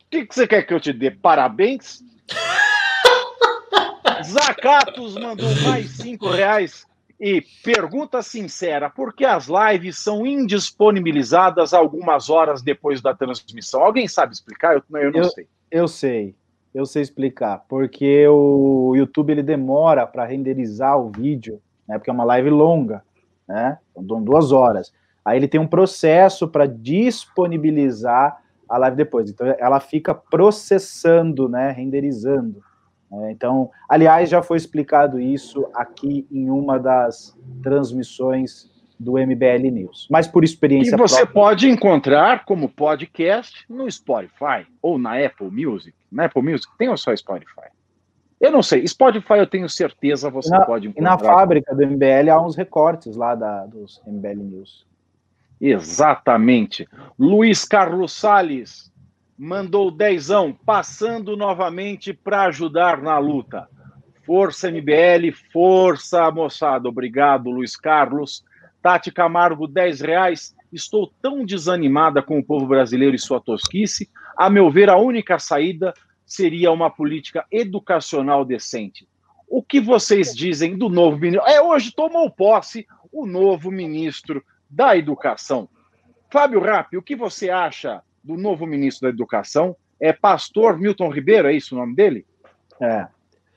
O 0.05 0.11
que, 0.11 0.27
que 0.27 0.35
você 0.35 0.47
quer 0.47 0.63
que 0.63 0.75
eu 0.75 0.81
te 0.81 0.93
dê? 0.93 1.11
Parabéns? 1.11 2.03
Zacatos 4.25 5.15
mandou 5.15 5.55
mais 5.63 5.91
5 5.91 6.29
reais 6.29 6.87
e 7.21 7.43
pergunta 7.63 8.21
sincera: 8.23 8.91
por 8.91 9.15
que 9.15 9.25
as 9.25 9.47
lives 9.47 9.99
são 9.99 10.27
indisponibilizadas 10.27 11.73
algumas 11.73 12.29
horas 12.31 12.63
depois 12.63 13.01
da 13.01 13.15
transmissão? 13.15 13.83
Alguém 13.83 14.09
sabe 14.09 14.33
explicar? 14.33 14.75
Eu, 14.75 14.83
eu 14.99 15.13
não 15.13 15.21
eu, 15.21 15.31
sei. 15.31 15.49
Eu 15.71 15.89
sei 15.89 16.35
eu 16.77 16.85
sei 16.85 17.01
explicar, 17.01 17.65
porque 17.67 18.29
o 18.29 18.93
YouTube 18.95 19.31
ele 19.31 19.43
demora 19.43 20.07
para 20.07 20.27
renderizar 20.27 21.01
o 21.01 21.11
vídeo, 21.11 21.59
né? 21.89 21.97
Porque 21.97 22.11
é 22.11 22.13
uma 22.13 22.23
live 22.25 22.51
longa, 22.51 23.03
né? 23.49 23.79
São 23.95 24.23
duas 24.23 24.53
horas. 24.53 24.93
Aí 25.25 25.39
ele 25.39 25.49
tem 25.49 25.59
um 25.59 25.67
processo 25.67 26.47
para 26.47 26.67
disponibilizar 26.67 28.43
a 28.69 28.77
live 28.77 28.95
depois. 28.95 29.31
Então 29.31 29.47
ela 29.59 29.81
fica 29.81 30.15
processando, 30.15 31.49
né? 31.49 31.71
Renderizando. 31.71 32.63
Né? 33.11 33.33
Então, 33.33 33.71
aliás, 33.89 34.29
já 34.29 34.43
foi 34.43 34.59
explicado 34.59 35.19
isso 35.19 35.67
aqui 35.75 36.27
em 36.31 36.51
uma 36.51 36.79
das 36.79 37.35
transmissões 37.63 38.71
do 38.99 39.13
MBL 39.13 39.71
News. 39.71 40.09
Mas 40.11 40.27
por 40.27 40.45
experiência. 40.45 40.95
E 40.95 40.99
você 40.99 41.17
própria... 41.17 41.33
pode 41.33 41.69
encontrar 41.69 42.45
como 42.45 42.69
podcast 42.69 43.65
no 43.69 43.91
Spotify 43.91 44.67
ou 44.81 44.99
na 44.99 45.25
Apple 45.25 45.51
Music. 45.51 45.95
Na 46.11 46.25
Apple 46.27 46.43
Music 46.43 46.73
tem 46.79 46.89
ou 46.89 46.97
só 46.97 47.15
Spotify? 47.15 47.69
Eu 48.41 48.51
não 48.51 48.63
sei. 48.63 48.87
Spotify 48.87 49.35
eu 49.35 49.47
tenho 49.47 49.69
certeza 49.69 50.31
você 50.31 50.51
na, 50.51 50.65
pode 50.65 50.89
encontrar. 50.89 51.03
E 51.03 51.11
na 51.11 51.19
fábrica 51.19 51.75
do 51.75 51.87
MBL 51.87 52.31
há 52.31 52.41
uns 52.41 52.57
recortes 52.57 53.17
lá 53.17 53.35
da, 53.35 53.67
dos 53.67 54.01
MBL 54.07 54.43
News. 54.43 54.87
Exatamente. 55.61 56.87
Luiz 57.19 57.65
Carlos 57.65 58.13
Sales 58.13 58.93
mandou 59.39 59.91
dezão, 59.91 60.53
passando 60.53 61.37
novamente 61.37 62.13
para 62.13 62.45
ajudar 62.45 63.03
na 63.03 63.19
luta. 63.19 63.69
Força 64.25 64.71
MBL, 64.71 65.33
força 65.53 66.31
moçada. 66.31 66.89
Obrigado, 66.89 67.51
Luiz 67.51 67.77
Carlos. 67.77 68.45
Tati 68.87 69.11
Camargo, 69.11 69.67
10 69.67 70.01
reais. 70.01 70.55
Estou 70.73 71.13
tão 71.21 71.45
desanimada 71.45 72.23
com 72.23 72.39
o 72.39 72.45
povo 72.45 72.69
brasileiro 72.69 73.17
e 73.17 73.19
sua 73.19 73.41
tosquice. 73.41 74.09
A 74.37 74.49
meu 74.49 74.71
ver, 74.71 74.89
a 74.89 74.97
única 74.97 75.41
saída 75.41 75.93
seria 76.25 76.71
uma 76.71 76.89
política 76.89 77.45
educacional 77.51 78.45
decente. 78.45 79.09
O 79.49 79.61
que 79.61 79.81
vocês 79.81 80.33
dizem 80.33 80.79
do 80.79 80.89
novo 80.89 81.19
ministro? 81.19 81.49
É, 81.49 81.61
hoje 81.61 81.91
tomou 81.91 82.31
posse 82.31 82.87
o 83.11 83.27
novo 83.27 83.73
ministro 83.73 84.41
da 84.71 84.97
Educação. 84.97 85.69
Fábio 86.31 86.61
Rappi, 86.61 86.97
o 86.97 87.03
que 87.03 87.17
você 87.17 87.51
acha 87.51 88.01
do 88.23 88.37
novo 88.37 88.65
ministro 88.69 89.09
da 89.09 89.13
Educação? 89.13 89.75
É 89.99 90.13
Pastor 90.13 90.79
Milton 90.79 91.11
Ribeiro, 91.11 91.49
é 91.49 91.53
isso 91.53 91.75
o 91.75 91.79
nome 91.79 91.97
dele? 91.97 92.25
É. 92.81 93.09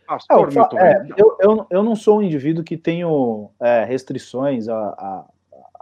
Pastor 0.09 0.47
Milton 0.51 0.79
é, 0.79 1.07
eu, 1.15 1.37
eu, 1.39 1.67
eu 1.69 1.83
não 1.83 1.95
sou 1.95 2.17
um 2.17 2.23
indivíduo 2.23 2.63
que 2.63 2.75
tenho 2.75 3.51
é, 3.61 3.85
restrições 3.85 4.67
à, 4.67 4.75
à, 4.75 5.25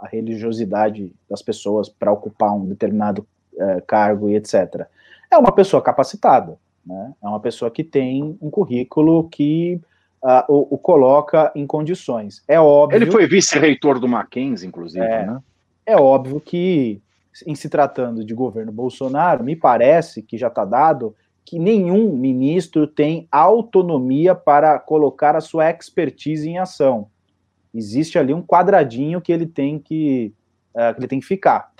à, 0.00 0.06
religiosidade 0.06 1.10
das 1.30 1.40
pessoas 1.40 1.88
para 1.88 2.12
ocupar 2.12 2.52
um 2.54 2.66
determinado 2.66 3.26
é, 3.58 3.80
cargo 3.80 4.28
e 4.28 4.36
etc. 4.36 4.86
É 5.30 5.38
uma 5.38 5.50
pessoa 5.50 5.80
capacitada, 5.80 6.58
né? 6.84 7.14
é 7.22 7.26
uma 7.26 7.40
pessoa 7.40 7.70
que 7.70 7.82
tem 7.82 8.36
um 8.40 8.50
currículo 8.50 9.28
que 9.30 9.80
uh, 10.22 10.44
o, 10.46 10.74
o, 10.74 10.78
coloca 10.78 11.50
em 11.54 11.66
condições. 11.66 12.42
É 12.46 12.60
óbvio. 12.60 12.96
Ele 12.96 13.10
foi 13.10 13.26
vice-reitor 13.26 13.98
do 13.98 14.06
Mackenzie, 14.06 14.68
inclusive. 14.68 15.04
É, 15.04 15.26
né? 15.26 15.40
é 15.86 15.96
óbvio 15.96 16.38
que, 16.38 17.00
em 17.46 17.54
se 17.54 17.70
tratando 17.70 18.22
de 18.22 18.34
governo 18.34 18.72
Bolsonaro, 18.72 19.42
me 19.42 19.56
parece 19.56 20.22
que 20.22 20.36
já 20.36 20.48
está 20.48 20.66
dado 20.66 21.16
que 21.48 21.58
nenhum 21.58 22.14
ministro 22.14 22.86
tem 22.86 23.26
autonomia 23.32 24.34
para 24.34 24.78
colocar 24.78 25.34
a 25.34 25.40
sua 25.40 25.70
expertise 25.70 26.46
em 26.46 26.58
ação. 26.58 27.08
Existe 27.74 28.18
ali 28.18 28.34
um 28.34 28.42
quadradinho 28.42 29.18
que 29.18 29.32
ele 29.32 29.46
tem 29.46 29.78
que, 29.78 30.34
uh, 30.74 30.92
que 30.92 31.00
ele 31.00 31.08
tem 31.08 31.20
que 31.20 31.26
ficar. 31.26 31.72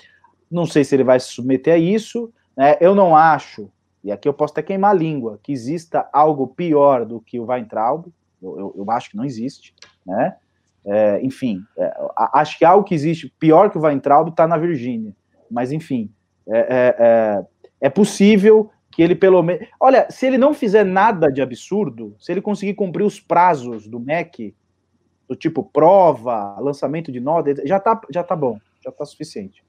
Não 0.50 0.64
sei 0.64 0.84
se 0.84 0.96
ele 0.96 1.04
vai 1.04 1.20
se 1.20 1.28
submeter 1.28 1.74
a 1.74 1.76
isso. 1.76 2.32
Né? 2.56 2.78
Eu 2.80 2.94
não 2.94 3.14
acho, 3.14 3.70
e 4.02 4.10
aqui 4.10 4.26
eu 4.26 4.32
posso 4.32 4.54
até 4.54 4.62
queimar 4.62 4.92
a 4.92 4.98
língua, 4.98 5.38
que 5.42 5.52
exista 5.52 6.08
algo 6.14 6.46
pior 6.46 7.04
do 7.04 7.20
que 7.20 7.38
o 7.38 7.44
Weintraub. 7.44 8.06
Eu, 8.42 8.58
eu, 8.58 8.74
eu 8.78 8.90
acho 8.90 9.10
que 9.10 9.18
não 9.18 9.24
existe. 9.26 9.74
Né? 10.06 10.34
É, 10.86 11.22
enfim, 11.22 11.62
é, 11.76 11.94
acho 12.32 12.56
que 12.58 12.64
algo 12.64 12.84
que 12.84 12.94
existe 12.94 13.30
pior 13.38 13.70
que 13.70 13.76
o 13.76 13.82
Weintraub 13.82 14.30
está 14.30 14.48
na 14.48 14.56
Virgínia. 14.56 15.14
Mas, 15.50 15.72
enfim, 15.72 16.10
é, 16.48 16.58
é, 16.58 16.96
é, 16.98 17.46
é 17.82 17.90
possível 17.90 18.70
que 18.98 19.02
ele 19.04 19.14
pelo 19.14 19.40
menos. 19.44 19.64
Olha, 19.78 20.08
se 20.10 20.26
ele 20.26 20.36
não 20.36 20.52
fizer 20.52 20.82
nada 20.82 21.30
de 21.30 21.40
absurdo, 21.40 22.16
se 22.18 22.32
ele 22.32 22.42
conseguir 22.42 22.74
cumprir 22.74 23.04
os 23.04 23.20
prazos 23.20 23.86
do 23.86 24.00
MEC, 24.00 24.52
do 25.28 25.36
tipo 25.36 25.62
prova, 25.62 26.58
lançamento 26.58 27.12
de 27.12 27.20
nota, 27.20 27.64
já 27.64 27.78
tá, 27.78 28.00
já 28.10 28.24
tá 28.24 28.34
bom, 28.34 28.58
já 28.84 28.90
tá 28.90 29.04
suficiente. 29.04 29.62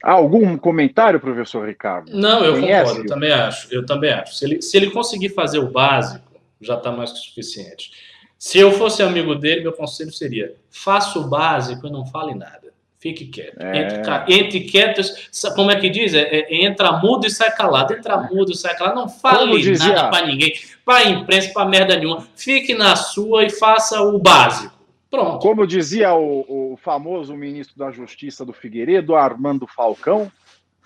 Algum 0.00 0.56
comentário, 0.56 1.18
professor 1.18 1.66
Ricardo? 1.66 2.16
Não, 2.16 2.44
eu 2.44 2.52
Conhece? 2.52 2.84
concordo, 2.84 3.00
eu 3.00 3.12
também 3.12 3.32
acho. 3.32 3.74
Eu 3.74 3.84
também 3.84 4.12
acho. 4.12 4.36
Se 4.36 4.44
ele, 4.44 4.62
se 4.62 4.76
ele 4.76 4.90
conseguir 4.92 5.30
fazer 5.30 5.58
o 5.58 5.72
básico, 5.72 6.40
já 6.60 6.76
está 6.76 6.92
mais 6.92 7.10
que 7.10 7.18
suficiente. 7.18 7.90
Se 8.38 8.60
eu 8.60 8.70
fosse 8.70 9.02
amigo 9.02 9.34
dele, 9.34 9.62
meu 9.62 9.72
conselho 9.72 10.12
seria: 10.12 10.54
faça 10.70 11.18
o 11.18 11.28
básico 11.28 11.84
e 11.88 11.90
não 11.90 12.06
fale 12.06 12.32
nada. 12.32 12.69
Fique 13.00 13.28
quieto. 13.28 13.58
É. 13.58 14.28
Entre, 14.28 14.60
quietos, 14.60 15.30
como 15.56 15.70
é 15.70 15.80
que 15.80 15.88
diz? 15.88 16.12
É, 16.12 16.20
é, 16.20 16.64
entra 16.66 16.92
mudo 16.92 17.26
e 17.26 17.30
sai 17.30 17.50
calado. 17.50 17.94
Entra 17.94 18.18
mudo 18.18 18.52
e 18.52 18.54
sai 18.56 18.76
calado. 18.76 18.94
Não 18.94 19.08
fale 19.08 19.58
dizia... 19.58 19.94
nada 19.94 20.10
para 20.10 20.26
ninguém, 20.26 20.52
para 20.84 21.08
imprensa, 21.08 21.50
para 21.54 21.66
merda 21.66 21.96
nenhuma. 21.96 22.28
Fique 22.36 22.74
na 22.74 22.94
sua 22.94 23.44
e 23.44 23.50
faça 23.50 24.02
o 24.02 24.18
básico. 24.18 24.78
Pronto. 25.10 25.38
Como 25.38 25.66
dizia 25.66 26.12
o, 26.12 26.72
o 26.74 26.76
famoso 26.76 27.34
ministro 27.34 27.76
da 27.78 27.90
Justiça 27.90 28.44
do 28.44 28.52
Figueiredo, 28.52 29.16
Armando 29.16 29.66
Falcão, 29.66 30.30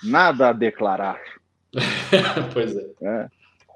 nada 0.01 0.51
a 0.51 0.53
declarar. 0.53 1.21
pois 2.55 2.77
é. 2.77 2.87
é. 3.03 3.27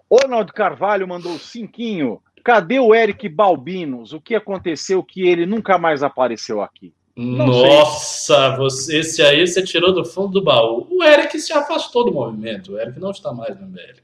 Ronald 0.09 0.53
Carvalho 0.53 1.09
mandou 1.09 1.37
cinquinho. 1.41 2.23
Cadê 2.45 2.79
o 2.79 2.95
Eric 2.95 3.29
Balbinos? 3.29 4.13
O 4.13 4.21
que 4.21 4.37
aconteceu 4.37 5.03
que 5.03 5.27
ele 5.27 5.45
nunca 5.45 5.77
mais 5.77 6.05
apareceu 6.05 6.63
aqui? 6.63 6.95
Não 7.21 7.47
Nossa, 7.47 8.57
você, 8.57 9.01
esse 9.01 9.21
aí 9.21 9.45
você 9.45 9.61
tirou 9.61 9.93
do 9.93 10.05
fundo 10.05 10.35
do 10.35 10.45
baú. 10.45 10.87
O 10.89 11.03
Eric 11.03 11.37
se 11.41 11.53
afastou 11.53 12.05
do 12.05 12.13
movimento. 12.13 12.75
O 12.75 12.79
Eric 12.79 13.01
não 13.01 13.11
está 13.11 13.33
mais 13.33 13.59
no 13.59 13.67
MBL. 13.67 14.01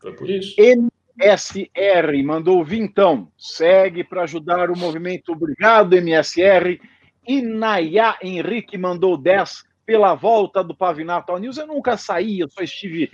Foi 0.00 0.12
por 0.12 0.28
isso. 0.28 0.56
MSR 0.58 2.20
mandou 2.24 2.64
vintão. 2.64 3.28
Segue 3.38 4.02
para 4.02 4.24
ajudar 4.24 4.68
o 4.68 4.76
movimento. 4.76 5.30
Obrigado, 5.30 5.94
MSR. 5.94 6.80
E 7.24 7.40
Nayá 7.40 8.18
Henrique 8.20 8.76
mandou 8.76 9.16
10 9.16 9.62
pela 9.86 10.12
volta 10.16 10.64
do 10.64 10.74
Pavinato 10.74 11.30
ao 11.30 11.38
News. 11.38 11.56
Eu 11.56 11.68
nunca 11.68 11.96
saí, 11.96 12.40
eu 12.40 12.50
só 12.50 12.64
estive 12.64 13.12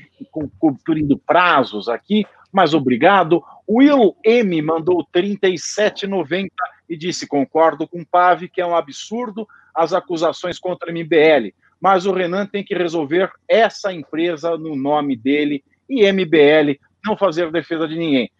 cumprindo 0.59 1.19
prazos 1.19 1.91
aqui, 1.91 2.25
mas 2.51 2.73
obrigado. 2.73 3.45
Will 3.69 4.17
M 4.25 4.63
mandou 4.63 5.07
37,90 5.15 6.49
e 6.89 6.97
disse: 6.97 7.27
concordo 7.27 7.87
com 7.87 8.01
o 8.01 8.07
Pave 8.07 8.49
que 8.49 8.61
é 8.61 8.67
um 8.67 8.77
absurdo 8.77 9.47
as 9.75 9.93
acusações 9.93 10.59
contra 10.59 10.91
a 10.91 10.93
MBL, 10.93 11.55
mas 11.81 12.07
o 12.07 12.13
Renan 12.13 12.47
tem 12.47 12.65
que 12.65 12.75
resolver 12.75 13.31
essa 13.47 13.93
empresa 13.93 14.57
no 14.57 14.75
nome 14.75 15.17
dele 15.17 15.65
e 15.89 16.11
MBL 16.11 16.79
não 17.05 17.17
fazer 17.17 17.51
defesa 17.53 17.87
de 17.87 17.97
ninguém. 17.97 18.31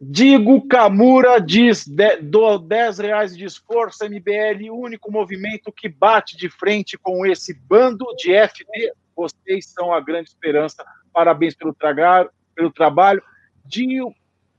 Digo 0.00 0.68
Camura 0.68 1.40
diz 1.40 1.84
do 2.22 2.58
10 2.58 2.98
reais 2.98 3.36
de 3.36 3.44
esforço 3.44 4.04
MBL, 4.04 4.70
único 4.70 5.10
movimento 5.10 5.72
que 5.72 5.88
bate 5.88 6.36
de 6.36 6.48
frente 6.48 6.96
com 6.96 7.26
esse 7.26 7.52
bando 7.52 8.04
de 8.16 8.32
FD. 8.32 8.92
Vocês 9.16 9.66
são 9.66 9.92
a 9.92 10.00
grande 10.00 10.28
esperança. 10.28 10.84
Parabéns 11.12 11.56
pelo, 11.56 11.74
tragar, 11.74 12.28
pelo 12.54 12.72
trabalho. 12.72 13.20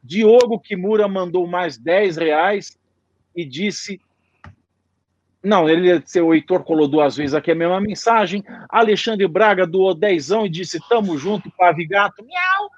Diogo 0.10 0.60
Kimura 0.60 1.07
mandou 1.07 1.45
mais 1.45 1.77
10 1.77 2.18
reais 2.18 2.76
e 3.36 3.45
disse 3.45 4.02
Não, 5.44 5.69
ele, 5.69 6.03
o 6.19 6.34
Heitor 6.34 6.64
colou 6.64 6.88
duas 6.88 7.15
vezes 7.15 7.36
aqui 7.36 7.52
a 7.52 7.56
mesma 7.56 7.80
mensagem. 7.80 8.44
Alexandre 8.69 9.27
Braga 9.27 9.68
doou 9.68 9.94
dezão 9.94 10.48
e 10.48 10.49
disse: 10.49 10.80
Tamo 10.90 11.15
junto, 11.15 11.52
Pavigato. 11.52 12.26
Miau! 12.26 12.72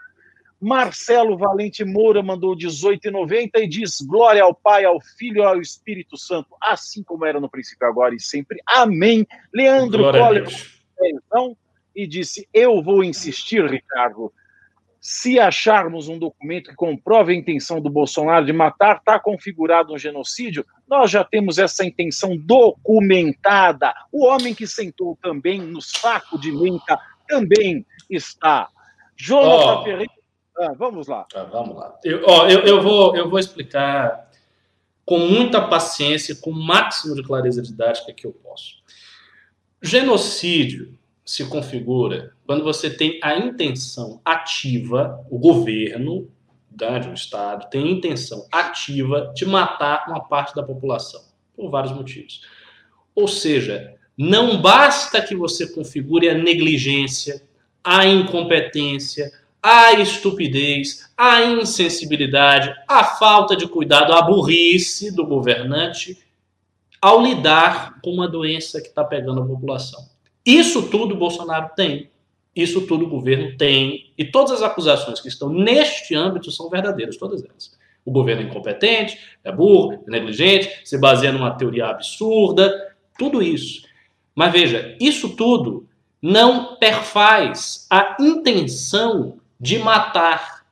Marcelo 0.59 1.37
Valente 1.37 1.85
Moura 1.85 2.21
mandou 2.21 2.53
18,90 2.53 3.49
e 3.55 3.67
diz: 3.67 4.01
Glória 4.01 4.43
ao 4.43 4.53
Pai, 4.53 4.83
ao 4.83 4.99
Filho 4.99 5.41
e 5.41 5.45
ao 5.45 5.61
Espírito 5.61 6.17
Santo, 6.17 6.49
assim 6.61 7.01
como 7.01 7.25
era 7.25 7.39
no 7.39 7.49
princípio, 7.49 7.87
agora 7.87 8.13
e 8.13 8.19
sempre. 8.19 8.59
Amém. 8.67 9.25
Leandro 9.53 10.11
Coller 10.11 10.47
e 11.95 12.05
disse: 12.05 12.45
Eu 12.53 12.83
vou 12.83 13.05
insistir, 13.05 13.65
Ricardo. 13.65 14.33
Se 15.02 15.40
acharmos 15.40 16.07
um 16.07 16.19
documento 16.19 16.69
que 16.69 16.76
comprove 16.76 17.34
a 17.34 17.36
intenção 17.36 17.82
do 17.82 17.90
Bolsonaro 17.90 18.45
de 18.45 18.53
matar, 18.53 18.98
está 18.98 19.19
configurado 19.19 19.91
um 19.91 19.98
genocídio, 19.98 20.64
nós 20.88 21.10
já 21.10 21.23
temos 21.23 21.57
essa 21.57 21.84
intenção 21.84 22.38
documentada. 22.38 23.91
O 24.11 24.28
homem 24.28 24.53
que 24.53 24.68
sentou 24.68 25.18
também 25.19 25.60
no 25.60 25.82
saco 25.82 26.40
de 26.40 26.52
menta 26.52 26.99
também 27.28 27.84
está. 28.11 28.69
Jonathan 29.18 29.80
oh. 29.80 29.84
Ferreira. 29.84 30.14
Ah, 30.60 30.73
vamos 30.78 31.07
lá. 31.07 31.26
Ah, 31.34 31.44
vamos 31.45 31.76
lá. 31.76 31.98
Eu, 32.03 32.23
ó, 32.28 32.48
eu, 32.48 32.60
eu, 32.60 32.84
vou, 32.84 33.15
eu 33.15 33.28
vou 33.28 33.40
explicar 33.40 34.30
com 35.03 35.18
muita 35.18 35.68
paciência, 35.68 36.36
com 36.36 36.52
o 36.52 36.64
máximo 36.64 37.15
de 37.15 37.23
clareza 37.23 37.60
didática 37.64 38.14
que 38.14 38.28
eu 38.28 38.32
posso. 38.32 38.76
Genocídio 39.82 40.95
se 41.31 41.45
configura 41.45 42.33
quando 42.45 42.61
você 42.61 42.89
tem 42.89 43.17
a 43.23 43.37
intenção 43.37 44.19
ativa, 44.25 45.25
o 45.31 45.39
governo 45.39 46.29
né, 46.77 46.99
de 46.99 47.07
um 47.07 47.13
Estado 47.13 47.69
tem 47.69 47.85
a 47.85 47.89
intenção 47.89 48.45
ativa 48.51 49.31
de 49.33 49.45
matar 49.45 50.09
uma 50.09 50.19
parte 50.19 50.53
da 50.53 50.61
população, 50.61 51.21
por 51.55 51.69
vários 51.69 51.93
motivos. 51.93 52.41
Ou 53.15 53.29
seja, 53.29 53.95
não 54.17 54.61
basta 54.61 55.21
que 55.21 55.33
você 55.33 55.65
configure 55.67 56.27
a 56.27 56.33
negligência, 56.33 57.41
a 57.81 58.05
incompetência, 58.05 59.31
a 59.63 59.93
estupidez, 59.93 61.09
a 61.15 61.43
insensibilidade, 61.43 62.75
a 62.85 63.05
falta 63.05 63.55
de 63.55 63.69
cuidado, 63.69 64.11
a 64.11 64.21
burrice 64.21 65.15
do 65.15 65.25
governante 65.25 66.21
ao 67.01 67.23
lidar 67.23 68.01
com 68.01 68.11
uma 68.11 68.27
doença 68.27 68.81
que 68.81 68.89
está 68.89 69.05
pegando 69.05 69.41
a 69.41 69.45
população. 69.45 70.11
Isso 70.45 70.89
tudo 70.89 71.15
o 71.15 71.18
Bolsonaro 71.18 71.72
tem. 71.76 72.09
Isso 72.55 72.81
tudo 72.81 73.05
o 73.05 73.09
governo 73.09 73.55
tem. 73.57 74.11
E 74.18 74.26
todas 74.26 74.51
as 74.51 74.61
acusações 74.61 75.22
que 75.22 75.27
estão 75.27 75.49
neste 75.49 76.15
âmbito 76.15 76.51
são 76.51 76.69
verdadeiras, 76.69 77.18
todas 77.18 77.43
elas. 77.43 77.77
O 78.03 78.11
governo 78.11 78.41
é 78.41 78.45
incompetente, 78.45 79.18
é 79.43 79.51
burro, 79.51 79.93
é 79.93 80.09
negligente, 80.09 80.81
se 80.84 80.97
baseia 80.97 81.31
numa 81.31 81.51
teoria 81.51 81.88
absurda, 81.88 82.95
tudo 83.18 83.41
isso. 83.41 83.84
Mas 84.35 84.51
veja, 84.51 84.97
isso 84.99 85.35
tudo 85.35 85.88
não 86.22 86.76
perfaz 86.77 87.85
a 87.89 88.18
intenção 88.19 89.38
de 89.59 89.77
matar. 89.77 90.65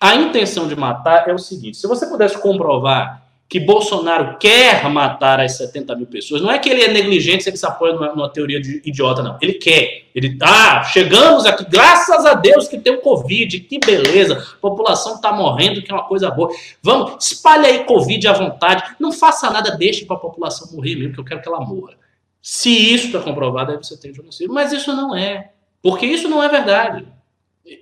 A 0.00 0.14
intenção 0.14 0.66
de 0.66 0.74
matar 0.74 1.28
é 1.28 1.34
o 1.34 1.38
seguinte: 1.38 1.76
se 1.76 1.86
você 1.86 2.06
pudesse 2.06 2.40
comprovar 2.40 3.19
que 3.50 3.58
Bolsonaro 3.58 4.38
quer 4.38 4.88
matar 4.88 5.40
as 5.40 5.56
70 5.56 5.96
mil 5.96 6.06
pessoas. 6.06 6.40
Não 6.40 6.52
é 6.52 6.58
que 6.60 6.68
ele 6.68 6.84
é 6.84 6.92
negligente, 6.92 7.48
ele 7.48 7.56
se 7.56 7.66
apoia 7.66 7.92
numa, 7.92 8.14
numa, 8.14 8.30
teoria 8.30 8.60
de 8.60 8.80
idiota, 8.84 9.24
não. 9.24 9.36
Ele 9.42 9.54
quer. 9.54 10.04
Ele 10.14 10.38
tá, 10.38 10.84
chegamos 10.84 11.44
aqui, 11.44 11.66
graças 11.68 12.24
a 12.24 12.34
Deus 12.34 12.68
que 12.68 12.78
tem 12.78 12.94
o 12.94 13.00
Covid, 13.00 13.58
que 13.58 13.80
beleza. 13.80 14.38
A 14.38 14.60
população 14.60 15.16
está 15.16 15.32
morrendo, 15.32 15.82
que 15.82 15.90
é 15.90 15.94
uma 15.94 16.04
coisa 16.04 16.30
boa. 16.30 16.48
Vamos, 16.80 17.26
espalhe 17.26 17.66
aí 17.66 17.84
Covid 17.84 18.28
à 18.28 18.32
vontade. 18.34 18.94
Não 19.00 19.10
faça 19.10 19.50
nada, 19.50 19.76
deixe 19.76 20.06
para 20.06 20.14
a 20.14 20.20
população 20.20 20.70
morrer 20.72 20.94
mesmo, 20.94 21.14
que 21.14 21.20
eu 21.20 21.24
quero 21.24 21.42
que 21.42 21.48
ela 21.48 21.60
morra. 21.60 21.94
Se 22.40 22.70
isso 22.70 23.06
está 23.06 23.18
comprovado, 23.18 23.72
aí 23.72 23.78
você 23.78 23.96
tem 23.96 24.14
genocídio. 24.14 24.54
Mas 24.54 24.72
isso 24.72 24.94
não 24.94 25.16
é. 25.16 25.50
Porque 25.82 26.06
isso 26.06 26.28
não 26.28 26.40
é 26.40 26.48
verdade. 26.48 27.04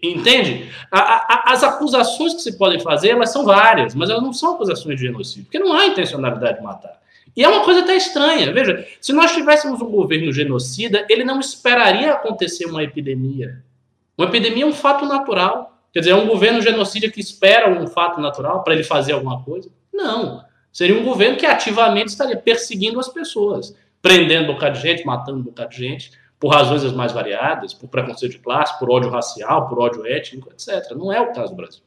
Entende? 0.03 0.71
A, 0.91 1.01
a, 1.01 1.53
as 1.53 1.63
acusações 1.63 2.35
que 2.35 2.41
se 2.41 2.59
podem 2.59 2.81
fazer, 2.81 3.11
elas 3.11 3.31
são 3.31 3.45
várias, 3.45 3.95
mas 3.95 4.11
elas 4.11 4.23
não 4.23 4.33
são 4.33 4.55
acusações 4.55 4.97
de 4.97 5.07
genocídio, 5.07 5.45
porque 5.45 5.59
não 5.59 5.73
há 5.73 5.87
intencionalidade 5.87 6.59
de 6.59 6.65
matar. 6.65 6.99
E 7.37 7.45
é 7.45 7.49
uma 7.49 7.65
coisa 7.65 7.81
até 7.81 7.97
estranha. 7.97 8.53
Veja, 8.53 8.87
se 9.01 9.13
nós 9.13 9.33
tivéssemos 9.33 9.81
um 9.81 9.91
governo 9.91 10.33
genocida, 10.33 11.07
ele 11.09 11.25
não 11.25 11.39
esperaria 11.39 12.13
acontecer 12.13 12.67
uma 12.67 12.83
epidemia. 12.83 13.63
Uma 14.17 14.27
epidemia 14.27 14.65
é 14.65 14.67
um 14.67 14.73
fato 14.73 15.07
natural. 15.07 15.79
Quer 15.93 16.01
dizer, 16.01 16.11
é 16.11 16.17
um 16.17 16.27
governo 16.27 16.61
genocida 16.61 17.09
que 17.09 17.21
espera 17.21 17.71
um 17.71 17.87
fato 17.87 18.21
natural 18.21 18.65
para 18.65 18.75
ele 18.75 18.83
fazer 18.83 19.13
alguma 19.13 19.43
coisa? 19.43 19.71
Não. 19.93 20.45
Seria 20.73 21.01
um 21.01 21.05
governo 21.05 21.37
que 21.37 21.47
ativamente 21.47 22.09
estaria 22.09 22.37
perseguindo 22.37 22.99
as 22.99 23.09
pessoas, 23.09 23.75
prendendo 24.03 24.51
um 24.51 24.55
bocado 24.55 24.77
de 24.77 24.83
gente, 24.83 25.07
matando 25.07 25.39
um 25.39 25.43
bocado 25.43 25.71
de 25.71 25.79
gente 25.79 26.11
por 26.39 26.49
razões 26.49 26.85
as 26.85 26.93
mais 26.93 27.13
variadas, 27.13 27.75
por 27.75 27.89
preconceito 27.89 28.33
de 28.33 28.39
classe, 28.39 28.79
por 28.79 28.91
ódio 28.91 29.11
racial, 29.11 29.69
por 29.69 29.81
ódio 29.81 30.07
étnico, 30.07 30.51
etc. 30.51 30.93
Não 30.97 31.13
é 31.13 31.21
o 31.21 31.33
caso 31.33 31.51
do 31.51 31.57
Brasil. 31.57 31.83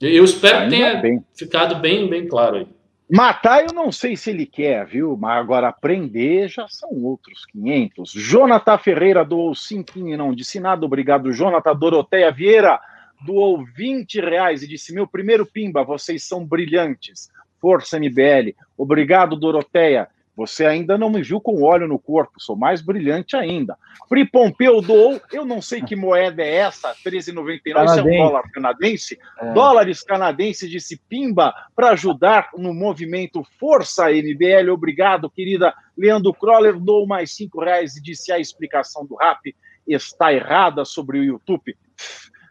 Eu 0.00 0.24
espero 0.24 0.64
que 0.64 0.70
tenha 0.70 0.96
bem. 0.96 1.24
ficado 1.34 1.76
bem, 1.76 2.08
bem 2.08 2.28
claro 2.28 2.56
aí. 2.56 2.68
Matar 3.10 3.64
eu 3.64 3.74
não 3.74 3.92
sei 3.92 4.16
se 4.16 4.30
ele 4.30 4.46
quer, 4.46 4.86
viu? 4.86 5.16
Mas 5.16 5.38
agora 5.38 5.72
prender 5.72 6.48
já 6.48 6.66
são 6.68 6.90
outros 7.04 7.44
500. 7.46 8.12
Jonathan 8.12 8.78
Ferreira 8.78 9.24
doou 9.24 9.54
5 9.54 9.98
e 9.98 10.16
não 10.16 10.34
disse 10.34 10.58
nada. 10.58 10.84
Obrigado, 10.86 11.32
Jonathan. 11.32 11.76
Doroteia 11.76 12.32
Vieira 12.32 12.80
doou 13.24 13.64
20 13.76 14.20
reais 14.20 14.62
e 14.62 14.68
disse: 14.68 14.94
Meu 14.94 15.06
primeiro 15.06 15.44
pimba, 15.44 15.84
vocês 15.84 16.24
são 16.24 16.46
brilhantes. 16.46 17.30
Força 17.60 17.98
MBL. 17.98 18.54
Obrigado, 18.76 19.36
Doroteia. 19.36 20.08
Você 20.36 20.66
ainda 20.66 20.98
não 20.98 21.10
me 21.10 21.22
viu 21.22 21.40
com 21.40 21.62
óleo 21.62 21.86
no 21.86 21.98
corpo, 21.98 22.40
sou 22.40 22.56
mais 22.56 22.80
brilhante 22.80 23.36
ainda. 23.36 23.76
Pri 24.08 24.28
Pompeu 24.28 24.80
doou, 24.80 25.20
eu 25.32 25.44
não 25.44 25.62
sei 25.62 25.80
que 25.80 25.94
moeda 25.94 26.42
é 26.42 26.56
essa, 26.56 26.94
13,99, 27.04 27.84
isso 27.84 27.98
é 27.98 28.02
um 28.02 28.16
dólar 28.16 28.50
canadense. 28.52 29.18
É. 29.40 29.52
Dólares 29.52 30.02
canadenses, 30.02 30.68
disse 30.68 31.00
Pimba, 31.08 31.54
para 31.76 31.90
ajudar 31.90 32.50
no 32.56 32.74
movimento 32.74 33.44
Força 33.58 34.10
MBL. 34.10 34.70
Obrigado, 34.72 35.30
querida. 35.30 35.72
Leandro 35.96 36.34
Kroller 36.34 36.78
doou 36.78 37.06
mais 37.06 37.32
cinco 37.34 37.60
reais 37.60 37.96
e 37.96 38.02
disse 38.02 38.32
a 38.32 38.38
explicação 38.38 39.06
do 39.06 39.14
rap 39.14 39.54
está 39.86 40.32
errada 40.32 40.84
sobre 40.84 41.18
o 41.18 41.24
YouTube. 41.24 41.76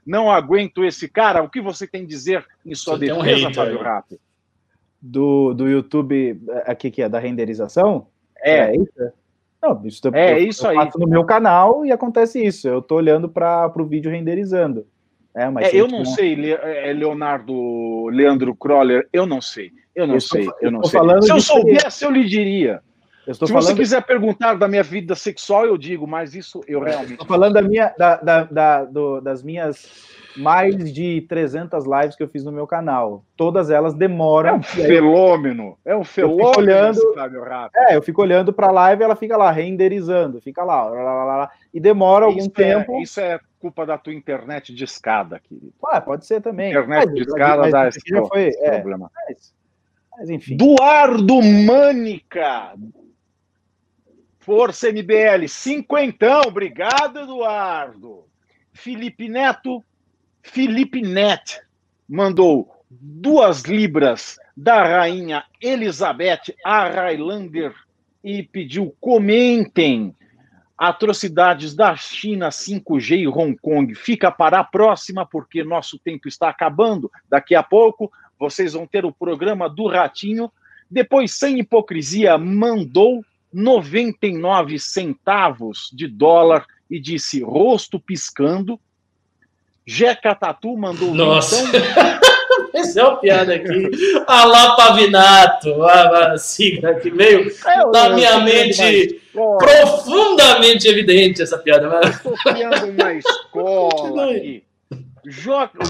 Não 0.05 0.31
aguento 0.31 0.83
esse 0.83 1.07
cara. 1.09 1.43
O 1.43 1.49
que 1.49 1.61
você 1.61 1.87
tem 1.87 2.03
a 2.03 2.07
dizer 2.07 2.45
em 2.65 2.75
sua 2.75 2.97
você 2.97 3.07
defesa, 3.07 3.49
um 3.49 3.53
Fábio 3.53 3.81
Rap? 3.81 4.19
Do, 5.03 5.53
do 5.53 5.67
YouTube 5.67 6.41
é, 6.49 6.71
aqui 6.71 6.89
que 6.89 7.01
é 7.01 7.09
da 7.09 7.19
renderização? 7.19 8.07
É, 8.41 8.59
é 8.59 8.75
isso? 8.77 9.11
Não, 9.61 9.85
isso 9.85 10.01
é 10.13 10.33
eu, 10.33 10.37
isso 10.47 10.65
eu 10.65 10.79
aí. 10.79 10.89
no 10.97 11.07
meu 11.07 11.25
canal 11.25 11.85
e 11.85 11.91
acontece 11.91 12.43
isso. 12.43 12.67
Eu 12.67 12.81
tô 12.81 12.95
olhando 12.95 13.27
para 13.27 13.71
o 13.75 13.85
vídeo 13.85 14.09
renderizando. 14.09 14.85
É, 15.35 15.49
mas 15.49 15.73
é, 15.73 15.75
eu 15.75 15.87
não 15.87 16.05
sei, 16.05 16.53
é, 16.53 16.93
Leonardo 16.93 18.07
Leandro 18.07 18.55
Kroller, 18.55 19.07
eu 19.11 19.25
não 19.25 19.41
sei. 19.41 19.71
Eu 19.95 20.07
não 20.07 20.15
eu 20.15 20.21
sei, 20.21 20.49
eu 20.61 20.71
não 20.71 20.83
sei. 20.83 20.99
Se 21.21 21.31
eu 21.31 21.39
soubesse, 21.39 22.05
eu 22.05 22.11
lhe 22.11 22.25
diria. 22.25 22.81
Se 23.25 23.39
falando... 23.47 23.63
você 23.63 23.75
quiser 23.75 24.03
perguntar 24.03 24.55
da 24.55 24.67
minha 24.67 24.83
vida 24.83 25.15
sexual, 25.15 25.65
eu 25.65 25.77
digo, 25.77 26.05
mas 26.05 26.35
isso 26.35 26.61
eu 26.67 26.81
realmente. 26.81 27.13
Estou 27.13 27.27
falando 27.27 27.53
da 27.53 27.61
minha, 27.61 27.93
da, 27.97 28.17
da, 28.17 28.43
da 28.43 28.83
do, 28.83 29.21
das 29.21 29.41
minhas 29.41 30.11
mais 30.35 30.91
de 30.91 31.21
300 31.29 31.85
lives 31.85 32.15
que 32.15 32.23
eu 32.23 32.27
fiz 32.27 32.43
no 32.43 32.51
meu 32.51 32.67
canal. 32.67 33.23
Todas 33.37 33.69
elas 33.69 33.93
demoram. 33.93 34.49
É 34.49 34.53
um 34.53 34.63
fenômeno. 34.63 35.77
É 35.85 35.95
um 35.95 36.03
fenômeno. 36.03 36.51
olhando, 36.57 36.99
é, 37.75 37.95
eu 37.95 38.01
fico 38.01 38.21
olhando 38.21 38.51
para 38.51 38.67
a 38.67 38.71
live 38.71 39.03
ela 39.03 39.15
fica 39.15 39.37
lá 39.37 39.51
renderizando, 39.51 40.41
fica 40.41 40.63
lá, 40.63 40.83
lá, 40.83 41.01
lá, 41.01 41.23
lá 41.23 41.51
e 41.73 41.79
demora 41.79 42.25
algum 42.25 42.39
isso 42.39 42.51
é, 42.57 42.63
tempo. 42.63 42.93
É, 42.93 43.01
isso 43.01 43.19
é 43.19 43.39
culpa 43.59 43.85
da 43.85 43.97
tua 43.97 44.13
internet 44.13 44.73
de 44.73 44.83
escada, 44.83 45.39
querido. 45.39 45.73
Ah, 45.85 46.01
pode 46.01 46.25
ser 46.25 46.41
também. 46.41 46.71
Internet 46.71 47.05
mas, 47.05 47.15
de 47.15 47.21
escada 47.21 47.69
dá 47.69 47.87
esse, 47.87 47.99
foi, 48.27 48.47
esse 48.47 48.61
é, 48.61 48.71
problema. 48.71 49.09
Mas, 49.15 49.53
mas, 50.17 50.29
enfim. 50.29 50.57
Duardo 50.57 51.41
Mânica. 51.41 52.73
Força 54.45 54.91
MBL, 54.91 55.47
cinquentão. 55.47 56.41
Obrigado, 56.41 57.17
Eduardo. 57.17 58.25
Felipe 58.73 59.29
Neto, 59.29 59.81
Felipe 60.41 61.01
Net 61.01 61.61
mandou 62.09 62.83
duas 62.89 63.61
libras 63.61 64.37
da 64.55 64.83
rainha 64.83 65.45
Elizabeth 65.61 66.53
a 66.61 66.89
Highlander 66.89 67.73
e 68.21 68.43
pediu 68.43 68.93
comentem 68.99 70.13
atrocidades 70.77 71.73
da 71.73 71.95
China 71.95 72.49
5G 72.49 73.19
e 73.19 73.27
Hong 73.29 73.57
Kong. 73.61 73.95
Fica 73.95 74.29
para 74.29 74.59
a 74.59 74.63
próxima, 74.65 75.25
porque 75.25 75.63
nosso 75.63 75.97
tempo 75.97 76.27
está 76.27 76.49
acabando. 76.49 77.09
Daqui 77.29 77.55
a 77.55 77.63
pouco 77.63 78.11
vocês 78.37 78.73
vão 78.73 78.85
ter 78.85 79.05
o 79.05 79.13
programa 79.13 79.69
do 79.69 79.87
Ratinho. 79.87 80.51
Depois, 80.91 81.31
sem 81.31 81.59
hipocrisia, 81.59 82.37
mandou 82.37 83.23
99 83.53 84.79
centavos 84.79 85.89
de 85.93 86.07
dólar 86.07 86.65
e 86.89 86.99
disse 86.99 87.41
rosto 87.41 87.99
piscando 87.99 88.79
Jeca 89.85 90.33
Tatu 90.33 90.77
mandou 90.77 91.13
Nossa. 91.13 91.57
Essa 92.73 93.01
é 93.01 93.03
uma 93.03 93.17
piada 93.17 93.53
aqui. 93.53 93.91
Alá 94.25 94.75
Pavinato, 94.75 95.83
a, 95.83 96.33
a 96.33 96.37
sigla 96.37 96.95
que 96.95 97.09
veio 97.11 97.51
é, 97.65 97.91
da 97.91 98.09
minha 98.09 98.39
mente 98.39 99.21
profundamente 99.59 100.87
evidente 100.87 101.41
essa 101.41 101.57
piada. 101.57 102.01
Estou 102.09 102.33
criando 102.43 102.89
uma 102.89 103.13
escola 103.13 104.31
aqui. 104.31 104.63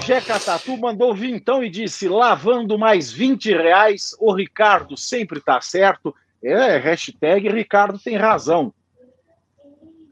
Jeca 0.06 0.40
Tatu 0.40 0.77
mandou 0.77 1.14
vintão 1.15 1.64
e 1.64 1.69
disse: 1.69 2.07
lavando 2.07 2.77
mais 2.77 3.11
20 3.11 3.53
reais, 3.53 4.15
o 4.19 4.34
Ricardo 4.34 4.98
sempre 4.98 5.40
está 5.40 5.60
certo. 5.61 6.14
É, 6.43 6.77
hashtag 6.77 7.47
Ricardo 7.49 7.97
tem 7.97 8.17
razão. 8.17 8.73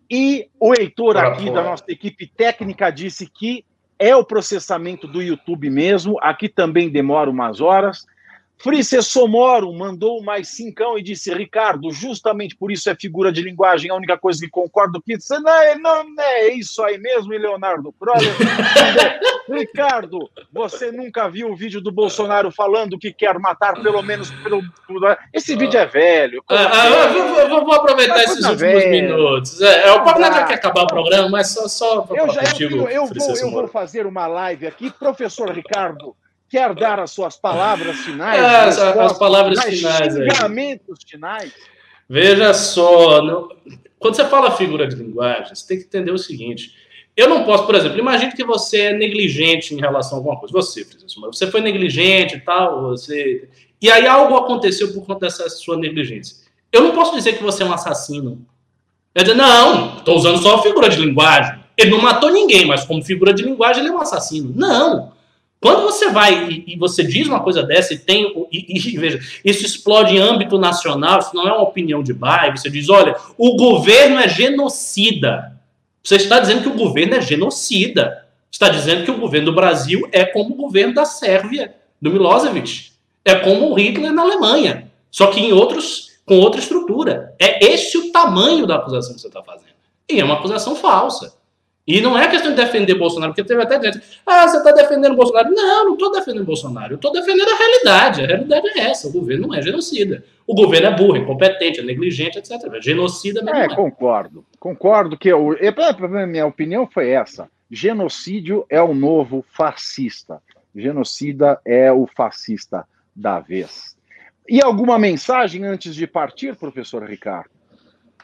E 0.10 0.50
o 0.60 0.74
Heitor 0.74 1.18
aqui 1.18 1.50
da 1.50 1.64
nossa 1.64 1.86
equipe 1.88 2.28
técnica 2.28 2.90
disse 2.90 3.28
que 3.28 3.66
é 3.98 4.16
o 4.16 4.26
processamento 4.26 5.08
do 5.08 5.22
YouTube 5.22 5.70
mesmo. 5.70 6.18
Aqui 6.22 6.50
também 6.50 6.90
demora 6.90 7.30
umas 7.30 7.62
horas. 7.62 8.06
Frice 8.58 9.02
Somoro 9.02 9.74
mandou 9.74 10.22
mais 10.22 10.50
cincão 10.50 10.98
e 10.98 11.02
disse: 11.02 11.34
Ricardo, 11.34 11.92
justamente 11.92 12.56
por 12.56 12.72
isso 12.72 12.90
é 12.90 12.96
figura 12.96 13.32
de 13.32 13.42
linguagem, 13.42 13.90
a 13.90 13.96
única 13.96 14.18
coisa 14.18 14.40
que 14.40 14.50
concordo 14.50 15.02
que 15.02 15.18
não 15.30 15.52
é, 15.52 15.76
não, 15.78 16.06
é 16.20 16.54
isso 16.54 16.84
aí 16.84 16.98
mesmo, 16.98 17.34
e 17.34 17.40
Leonardo 17.40 17.92
Kroller. 17.94 18.22
Ricardo, 19.52 20.30
você 20.52 20.92
nunca 20.92 21.30
viu 21.30 21.52
o 21.52 21.56
vídeo 21.56 21.82
do 21.82 21.92
Bolsonaro 21.92 22.52
falando 22.52 22.98
que 22.98 23.12
quer 23.12 23.38
matar 23.40 23.82
pelo 23.82 24.02
menos 24.02 24.32
pelo. 24.44 24.62
Esse 25.34 25.56
vídeo 25.56 25.80
é 25.80 25.86
velho. 25.86 26.44
Ah, 26.50 26.56
ah, 26.56 27.48
vou, 27.48 27.66
vou, 27.66 27.74
aproveitar 27.74 28.20
é 28.20 28.24
esses 28.24 28.46
últimos 28.46 28.60
velho. 28.60 28.90
minutos. 28.90 29.62
É, 29.62 29.88
é 29.88 29.92
o 29.92 30.04
Pablo 30.04 30.24
já 30.24 30.44
quer 30.46 30.54
acabar 30.56 30.84
o 30.84 30.88
programa, 30.88 31.30
mas 31.30 31.50
só, 31.50 31.68
só 31.68 32.08
eu, 32.12 32.30
já, 32.30 32.42
eu, 32.60 32.88
eu, 32.90 33.06
vou, 33.06 33.36
eu 33.36 33.52
vou 33.52 33.68
fazer 33.68 34.06
uma 34.06 34.28
live 34.28 34.68
aqui, 34.68 34.92
professor 34.92 35.52
Ricardo 35.52 36.16
quer 36.52 36.76
dar 36.76 37.00
as 37.00 37.12
suas 37.12 37.38
palavras 37.38 37.96
finais? 38.02 38.38
É, 38.38 38.56
as, 38.68 38.78
as, 38.78 39.18
palavras 39.18 39.64
finais. 39.64 40.14
Xingamentos 40.14 41.00
finais. 41.10 41.54
Veja 42.10 42.54
só, 42.54 43.24
não... 43.24 43.48
quando 43.98 44.16
você 44.16 44.26
fala 44.26 44.52
figura 44.58 44.86
de 44.86 44.98
linguagem, 44.98 45.56
você 45.56 45.66
tem 45.66 45.80
que 45.80 45.86
entender 45.86 46.12
o 46.12 46.18
seguinte. 46.18 46.76
Eu 47.22 47.30
não 47.30 47.44
posso, 47.44 47.68
por 47.68 47.76
exemplo, 47.76 48.00
imagine 48.00 48.32
que 48.32 48.44
você 48.44 48.82
é 48.82 48.94
negligente 48.94 49.76
em 49.76 49.80
relação 49.80 50.18
a 50.18 50.20
alguma 50.22 50.40
coisa. 50.40 50.52
Você, 50.52 50.88
você 51.22 51.46
foi 51.52 51.62
negligente 51.62 52.38
e 52.38 52.40
tal, 52.40 52.82
você. 52.82 53.48
E 53.80 53.92
aí 53.92 54.08
algo 54.08 54.36
aconteceu 54.36 54.92
por 54.92 55.06
conta 55.06 55.28
dessa 55.28 55.48
sua 55.48 55.78
negligência. 55.78 56.38
Eu 56.72 56.82
não 56.82 56.96
posso 56.96 57.14
dizer 57.14 57.34
que 57.34 57.44
você 57.44 57.62
é 57.62 57.66
um 57.68 57.74
assassino. 57.74 58.44
Eu 59.14 59.36
não, 59.36 59.98
estou 59.98 60.16
usando 60.16 60.42
só 60.42 60.56
a 60.56 60.64
figura 60.64 60.90
de 60.90 60.98
linguagem. 60.98 61.60
Ele 61.78 61.92
não 61.92 62.02
matou 62.02 62.32
ninguém, 62.32 62.66
mas 62.66 62.86
como 62.86 63.04
figura 63.04 63.32
de 63.32 63.44
linguagem 63.44 63.84
ele 63.84 63.92
é 63.92 63.96
um 63.96 64.02
assassino. 64.02 64.52
Não. 64.56 65.12
Quando 65.60 65.84
você 65.84 66.10
vai 66.10 66.50
e, 66.50 66.74
e, 66.74 66.76
você 66.76 67.04
diz 67.04 67.28
uma 67.28 67.42
coisa 67.42 67.62
dessa 67.62 67.94
e 67.94 68.00
tem. 68.00 68.34
E, 68.52 68.66
e, 68.96 68.98
veja, 68.98 69.20
isso 69.46 69.64
explode 69.64 70.16
em 70.16 70.20
âmbito 70.20 70.58
nacional, 70.58 71.20
isso 71.20 71.36
não 71.36 71.48
é 71.48 71.52
uma 71.52 71.62
opinião 71.62 72.02
de 72.02 72.16
bairro. 72.16 72.58
Você 72.58 72.68
diz: 72.68 72.90
olha, 72.90 73.16
o 73.38 73.56
governo 73.56 74.18
é 74.18 74.28
genocida. 74.28 75.61
Você 76.04 76.16
está 76.16 76.40
dizendo 76.40 76.64
que 76.64 76.70
o 76.70 76.76
governo 76.76 77.16
é 77.16 77.22
genocida. 77.22 78.28
Está 78.52 78.70
dizendo 78.70 79.06
que 79.06 79.12
o 79.12 79.18
governo 79.18 79.48
do 79.48 79.56
Brasil 79.56 80.08
é 80.12 80.26
como 80.26 80.54
o 80.54 80.58
governo 80.58 80.94
da 80.94 81.06
Sérvia, 81.06 81.76
do 82.02 82.12
Milosevic. 82.12 82.92
É 83.24 83.36
como 83.36 83.70
o 83.70 83.74
Hitler 83.74 84.12
na 84.12 84.24
Alemanha. 84.24 84.92
Só 85.10 85.28
que 85.28 85.40
em 85.40 85.54
outros, 85.54 86.12
com 86.26 86.40
outra 86.40 86.60
estrutura. 86.60 87.36
É 87.40 87.66
esse 87.66 87.98
o 87.98 88.12
tamanho 88.12 88.66
da 88.66 88.76
acusação 88.76 89.14
que 89.14 89.22
você 89.22 89.28
está 89.28 89.44
fazendo. 89.44 89.72
E 90.10 90.20
é 90.20 90.24
uma 90.24 90.36
acusação 90.36 90.76
falsa. 90.76 91.34
E 91.86 92.00
não 92.00 92.18
é 92.18 92.28
questão 92.28 92.52
de 92.52 92.58
defender 92.58 92.94
Bolsonaro, 92.96 93.34
porque 93.34 93.44
teve 93.44 93.62
até 93.62 93.82
gente, 93.82 94.02
ah, 94.26 94.48
você 94.48 94.58
está 94.58 94.72
defendendo 94.72 95.16
Bolsonaro. 95.16 95.50
Não, 95.54 95.86
não 95.86 95.94
estou 95.94 96.12
defendendo 96.12 96.46
Bolsonaro. 96.46 96.94
Eu 96.94 96.96
estou 96.96 97.12
defendendo 97.12 97.50
a 97.50 97.58
realidade. 97.58 98.24
A 98.24 98.28
realidade 98.28 98.68
é 98.68 98.80
essa. 98.82 99.08
O 99.08 99.12
governo 99.12 99.48
não 99.48 99.56
é 99.56 99.62
genocida. 99.62 100.24
O 100.46 100.54
governo 100.54 100.88
é 100.88 100.96
burro, 100.96 101.18
incompetente, 101.18 101.80
é 101.80 101.84
negligente, 101.84 102.38
etc. 102.38 102.82
Genocida 102.82 103.42
mesmo. 103.42 103.58
É, 103.58 103.66
é. 103.66 103.76
concordo. 103.76 104.46
Concordo 104.60 105.18
que 105.18 105.30
eu, 105.30 105.56
a 105.58 106.28
minha 106.28 106.46
opinião 106.46 106.88
foi 106.88 107.10
essa. 107.10 107.50
Genocídio 107.70 108.66
é 108.70 108.82
o 108.82 108.94
novo 108.94 109.44
fascista. 109.52 110.42
Genocida 110.76 111.60
é 111.66 111.92
o 111.92 112.06
fascista 112.06 112.86
da 113.16 113.40
vez. 113.40 113.98
E 114.48 114.62
alguma 114.62 115.00
mensagem 115.00 115.64
antes 115.64 115.96
de 115.96 116.06
partir, 116.06 116.56
professor 116.56 117.04
Ricardo? 117.04 117.61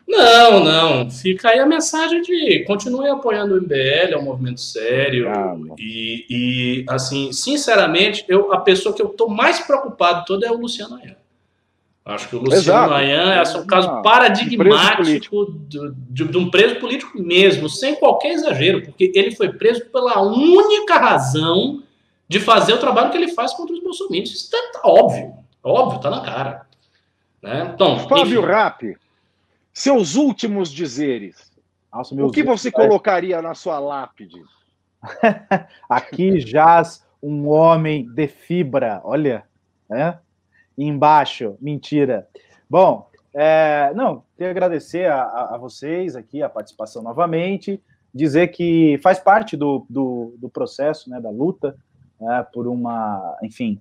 Não, 0.07 0.63
não. 0.63 1.11
Fica 1.11 1.49
aí 1.49 1.59
a 1.59 1.65
mensagem 1.65 2.21
de 2.21 2.63
continue 2.65 3.09
apoiando 3.09 3.55
o 3.55 3.61
MBL, 3.61 4.13
é 4.13 4.17
um 4.17 4.23
movimento 4.23 4.61
sério. 4.61 5.27
E, 5.77 6.25
e, 6.29 6.85
assim, 6.87 7.33
sinceramente, 7.33 8.23
eu, 8.29 8.53
a 8.53 8.59
pessoa 8.59 8.95
que 8.95 9.01
eu 9.01 9.07
estou 9.07 9.29
mais 9.29 9.59
preocupado 9.59 10.23
todo 10.25 10.45
é 10.45 10.51
o 10.51 10.57
Luciano 10.57 10.95
Ayan. 10.95 11.17
Acho 12.05 12.29
que 12.29 12.37
o 12.37 12.39
Luciano 12.39 12.93
Ayan 12.93 13.33
é 13.33 13.39
assim, 13.39 13.57
um 13.57 13.67
caso 13.67 14.01
paradigmático 14.01 15.51
de, 15.67 15.91
de, 16.09 16.23
de, 16.23 16.37
um 16.37 16.49
preso 16.49 16.79
político 16.79 17.21
mesmo, 17.21 17.67
sem 17.69 17.95
qualquer 17.95 18.31
exagero, 18.31 18.81
porque 18.83 19.11
ele 19.13 19.35
foi 19.35 19.49
preso 19.49 19.85
pela 19.87 20.21
única 20.21 20.97
razão 20.97 21.83
de 22.29 22.39
fazer 22.39 22.73
o 22.73 22.77
trabalho 22.77 23.11
que 23.11 23.17
ele 23.17 23.33
faz 23.33 23.53
contra 23.53 23.75
os 23.75 23.83
bolsonaristas. 23.83 24.39
Isso 24.39 24.51
tá, 24.51 24.79
tá 24.79 24.87
óbvio, 24.87 25.33
óbvio, 25.61 25.99
tá 25.99 26.09
na 26.09 26.21
cara. 26.21 26.65
Né? 27.43 27.71
Então, 27.73 27.99
Fábio 28.07 28.41
Rapp 28.41 28.95
seus 29.77 30.15
últimos 30.15 30.71
dizeres. 30.71 31.51
Nossa, 31.93 32.15
o 32.15 32.31
que 32.31 32.41
você 32.41 32.71
colocaria 32.71 33.39
na 33.43 33.53
sua 33.53 33.77
lápide? 33.77 34.41
Aqui 35.87 36.39
jaz 36.39 37.05
um 37.21 37.47
homem 37.47 38.07
de 38.11 38.27
fibra, 38.27 38.99
olha, 39.03 39.43
né? 39.87 40.17
Embaixo, 40.75 41.55
mentira. 41.61 42.27
Bom, 42.67 43.07
é, 43.31 43.91
não, 43.95 44.23
queria 44.35 44.49
agradecer 44.49 45.11
a, 45.11 45.21
a, 45.53 45.57
vocês 45.59 46.15
aqui 46.15 46.41
a 46.41 46.49
participação 46.49 47.03
novamente, 47.03 47.81
dizer 48.13 48.47
que 48.47 48.99
faz 49.03 49.19
parte 49.19 49.55
do, 49.55 49.85
do, 49.87 50.33
do 50.39 50.49
processo, 50.49 51.07
né, 51.09 51.21
da 51.21 51.29
luta, 51.29 51.77
né, 52.19 52.45
por 52.51 52.67
uma, 52.67 53.37
enfim, 53.43 53.79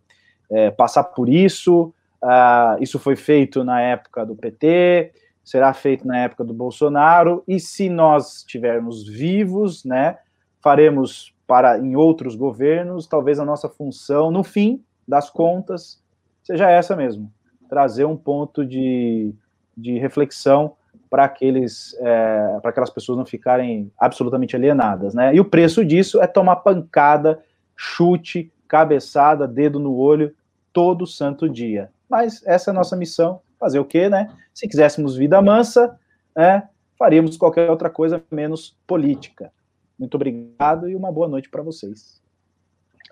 é, 0.51 0.70
passar 0.70 1.05
por 1.05 1.28
isso. 1.28 1.94
Uh, 2.23 2.82
isso 2.82 2.98
foi 2.98 3.16
feito 3.16 3.62
na 3.62 3.81
época 3.81 4.24
do 4.24 4.35
PT, 4.35 5.12
será 5.47 5.73
feito 5.73 6.05
na 6.05 6.18
época 6.18 6.43
do 6.43 6.52
Bolsonaro, 6.52 7.44
e 7.47 7.60
se 7.60 7.89
nós 7.89 8.39
estivermos 8.39 9.09
vivos, 9.09 9.85
né, 9.85 10.18
faremos 10.60 11.32
para 11.47 11.78
em 11.78 11.94
outros 11.94 12.35
governos, 12.35 13.06
talvez 13.06 13.39
a 13.39 13.44
nossa 13.44 13.68
função, 13.68 14.32
no 14.32 14.43
fim 14.43 14.82
das 15.06 15.31
contas, 15.31 16.02
seja 16.43 16.68
essa 16.68 16.97
mesmo, 16.97 17.32
trazer 17.68 18.05
um 18.05 18.16
ponto 18.16 18.66
de, 18.66 19.32
de 19.77 19.97
reflexão 19.98 20.74
para 21.09 21.24
aqueles 21.24 21.94
é, 22.01 22.59
para 22.60 22.70
aquelas 22.70 22.90
pessoas 22.90 23.16
não 23.16 23.24
ficarem 23.24 23.93
absolutamente 23.97 24.56
alienadas, 24.56 25.14
né? 25.14 25.32
E 25.32 25.39
o 25.39 25.44
preço 25.44 25.85
disso 25.85 26.20
é 26.20 26.27
tomar 26.27 26.56
pancada, 26.56 27.40
chute, 27.77 28.52
cabeçada, 28.66 29.47
dedo 29.47 29.78
no 29.78 29.94
olho 29.94 30.35
todo 30.73 31.06
santo 31.06 31.48
dia. 31.48 31.89
Mas 32.10 32.44
essa 32.44 32.70
é 32.70 32.73
a 32.73 32.74
nossa 32.74 32.97
missão 32.97 33.40
Fazer 33.58 33.78
o 33.78 33.84
quê, 33.84 34.08
né? 34.08 34.34
Se 34.52 34.68
quiséssemos 34.68 35.16
vida 35.16 35.40
mansa, 35.40 35.98
né, 36.36 36.68
faríamos 36.98 37.36
qualquer 37.36 37.70
outra 37.70 37.90
coisa 37.90 38.22
menos 38.30 38.76
política. 38.86 39.52
Muito 39.98 40.14
obrigado 40.14 40.88
e 40.88 40.94
uma 40.94 41.10
boa 41.10 41.28
noite 41.28 41.48
para 41.48 41.62
vocês. 41.62 42.20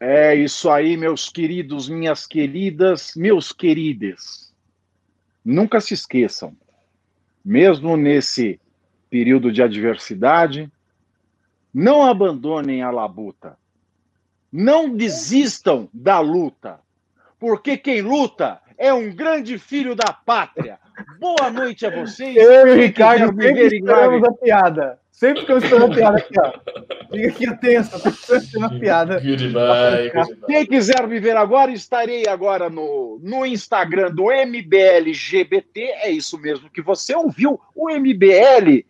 É 0.00 0.34
isso 0.34 0.68
aí, 0.68 0.96
meus 0.96 1.28
queridos, 1.28 1.88
minhas 1.88 2.26
queridas, 2.26 3.14
meus 3.14 3.52
queridos. 3.52 4.52
Nunca 5.44 5.80
se 5.80 5.94
esqueçam, 5.94 6.56
mesmo 7.44 7.96
nesse 7.96 8.60
período 9.08 9.52
de 9.52 9.62
adversidade, 9.62 10.70
não 11.72 12.02
abandonem 12.02 12.82
a 12.82 12.90
labuta. 12.90 13.56
Não 14.50 14.94
desistam 14.94 15.88
da 15.92 16.20
luta. 16.20 16.80
Porque 17.38 17.76
quem 17.76 18.00
luta 18.00 18.60
é 18.78 18.92
um 18.92 19.14
grande 19.14 19.58
filho 19.58 19.94
da 19.94 20.12
pátria. 20.12 20.78
Boa 21.18 21.50
noite 21.50 21.86
a 21.86 21.90
vocês. 21.90 22.36
Eu 22.36 22.68
e 22.68 22.70
o 22.72 22.74
Ricardo 22.76 23.34
sempre 23.40 23.66
esperamos 23.66 24.24
a 24.24 24.32
piada. 24.32 24.98
Sempre 25.10 25.40
ficamos 25.42 25.64
esperando 25.64 25.92
a 25.92 25.94
piada 25.94 26.18
aqui, 26.18 26.40
ó. 26.40 26.52
Fica 27.10 27.28
aqui 27.28 27.46
atento, 27.48 28.08
esperando 28.08 28.64
a 28.64 28.78
piada. 28.78 29.20
Goodbye, 29.20 30.10
goodbye. 30.10 30.46
Quem 30.46 30.66
quiser 30.66 31.06
me 31.06 31.20
ver 31.20 31.36
agora, 31.36 31.70
estarei 31.70 32.26
agora 32.28 32.68
no, 32.68 33.20
no 33.22 33.46
Instagram 33.46 34.10
do 34.10 34.30
MBLGBT. 34.30 35.80
É 35.80 36.10
isso 36.10 36.38
mesmo 36.38 36.68
que 36.68 36.82
você 36.82 37.14
ouviu, 37.14 37.60
o 37.74 37.90
MBL 37.90 38.84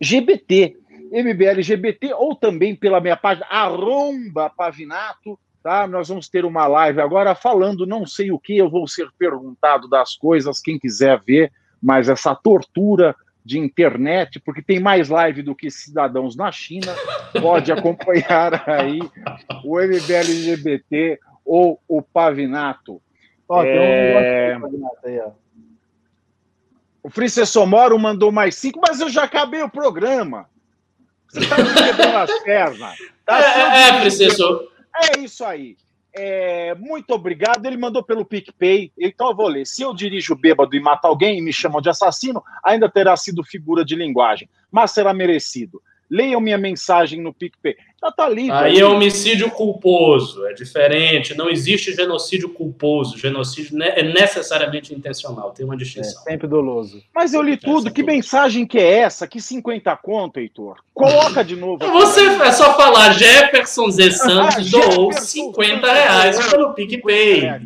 GBT. 0.00 0.76
MBLGBT, 1.12 2.12
ou 2.14 2.34
também 2.34 2.74
pela 2.74 3.00
minha 3.00 3.16
página, 3.16 3.46
arromba 3.46 4.50
Pavinato, 4.50 5.38
Tá? 5.64 5.86
Nós 5.86 6.10
vamos 6.10 6.28
ter 6.28 6.44
uma 6.44 6.66
live 6.66 7.00
agora 7.00 7.34
falando 7.34 7.86
não 7.86 8.04
sei 8.04 8.30
o 8.30 8.38
que, 8.38 8.58
eu 8.58 8.68
vou 8.68 8.86
ser 8.86 9.08
perguntado 9.18 9.88
das 9.88 10.14
coisas, 10.14 10.60
quem 10.60 10.78
quiser 10.78 11.18
ver, 11.26 11.50
mas 11.82 12.10
essa 12.10 12.34
tortura 12.34 13.16
de 13.42 13.58
internet, 13.58 14.38
porque 14.40 14.60
tem 14.60 14.78
mais 14.78 15.08
live 15.08 15.40
do 15.40 15.54
que 15.54 15.70
cidadãos 15.70 16.36
na 16.36 16.52
China, 16.52 16.94
pode 17.40 17.72
acompanhar 17.72 18.68
aí 18.68 18.98
o 19.64 19.80
MBL 19.80 20.12
LGBT, 20.12 21.18
ou 21.42 21.80
o 21.88 22.02
Pavinato? 22.02 23.00
Ó, 23.48 23.62
tem 23.62 23.72
um 23.72 23.82
é... 23.82 24.58
Pavinato 24.60 24.98
aí, 25.02 25.18
ó. 25.18 25.30
O 27.02 27.08
Francisco 27.08 27.64
Moro 27.64 27.98
mandou 27.98 28.30
mais 28.30 28.54
cinco, 28.54 28.80
mas 28.86 29.00
eu 29.00 29.08
já 29.08 29.24
acabei 29.24 29.62
o 29.62 29.70
programa. 29.70 30.46
Você 31.26 31.40
está 31.40 31.56
me 31.56 31.72
quebrando 31.72 32.16
as 32.18 32.42
pernas. 32.42 32.98
Tá 33.24 33.40
é, 33.40 33.88
é, 33.88 34.00
Francisco. 34.00 34.73
É 34.96 35.18
isso 35.18 35.44
aí. 35.44 35.76
É, 36.16 36.74
muito 36.76 37.12
obrigado. 37.12 37.66
Ele 37.66 37.76
mandou 37.76 38.02
pelo 38.02 38.24
PicPay. 38.24 38.92
Então 38.98 39.30
eu 39.30 39.36
vou 39.36 39.48
ler. 39.48 39.66
Se 39.66 39.82
eu 39.82 39.92
dirijo 39.92 40.36
bêbado 40.36 40.76
e 40.76 40.80
mato 40.80 41.06
alguém 41.06 41.38
e 41.38 41.42
me 41.42 41.52
chamam 41.52 41.80
de 41.80 41.88
assassino, 41.88 42.42
ainda 42.62 42.88
terá 42.88 43.16
sido 43.16 43.42
figura 43.42 43.84
de 43.84 43.96
linguagem, 43.96 44.48
mas 44.70 44.92
será 44.92 45.12
merecido. 45.12 45.82
Leiam 46.10 46.40
minha 46.40 46.58
mensagem 46.58 47.20
no 47.20 47.32
PicPay. 47.32 47.76
Já 48.04 48.12
tá 48.12 48.28
livre. 48.28 48.52
Aí, 48.52 48.72
aí 48.72 48.80
é 48.80 48.84
homicídio 48.84 49.50
culposo, 49.50 50.46
é 50.46 50.52
diferente. 50.52 51.34
Não 51.34 51.48
existe 51.48 51.94
genocídio 51.94 52.50
culposo. 52.50 53.16
Genocídio 53.16 53.82
é 53.82 54.02
necessariamente 54.02 54.94
intencional, 54.94 55.52
tem 55.52 55.64
uma 55.64 55.76
distinção. 55.76 56.22
É, 56.26 56.32
sempre 56.32 56.46
doloso. 56.46 57.02
Mas 57.14 57.32
eu 57.32 57.40
li 57.40 57.56
tudo. 57.56 57.90
Que 57.90 58.02
mensagem 58.02 58.66
que 58.66 58.78
é 58.78 58.98
essa? 58.98 59.26
Que 59.26 59.40
50 59.40 59.96
conto, 59.96 60.38
Heitor? 60.38 60.76
Coloca 60.92 61.42
de 61.42 61.56
novo. 61.56 61.78
Você 61.78 62.26
é 62.26 62.52
só 62.52 62.76
falar 62.76 63.12
Jefferson 63.14 63.90
Z 63.90 64.10
Santos 64.10 64.68
doou 64.70 65.10
50 65.12 65.92
reais 65.92 66.50
pelo 66.50 66.74
PicPay. 66.74 67.62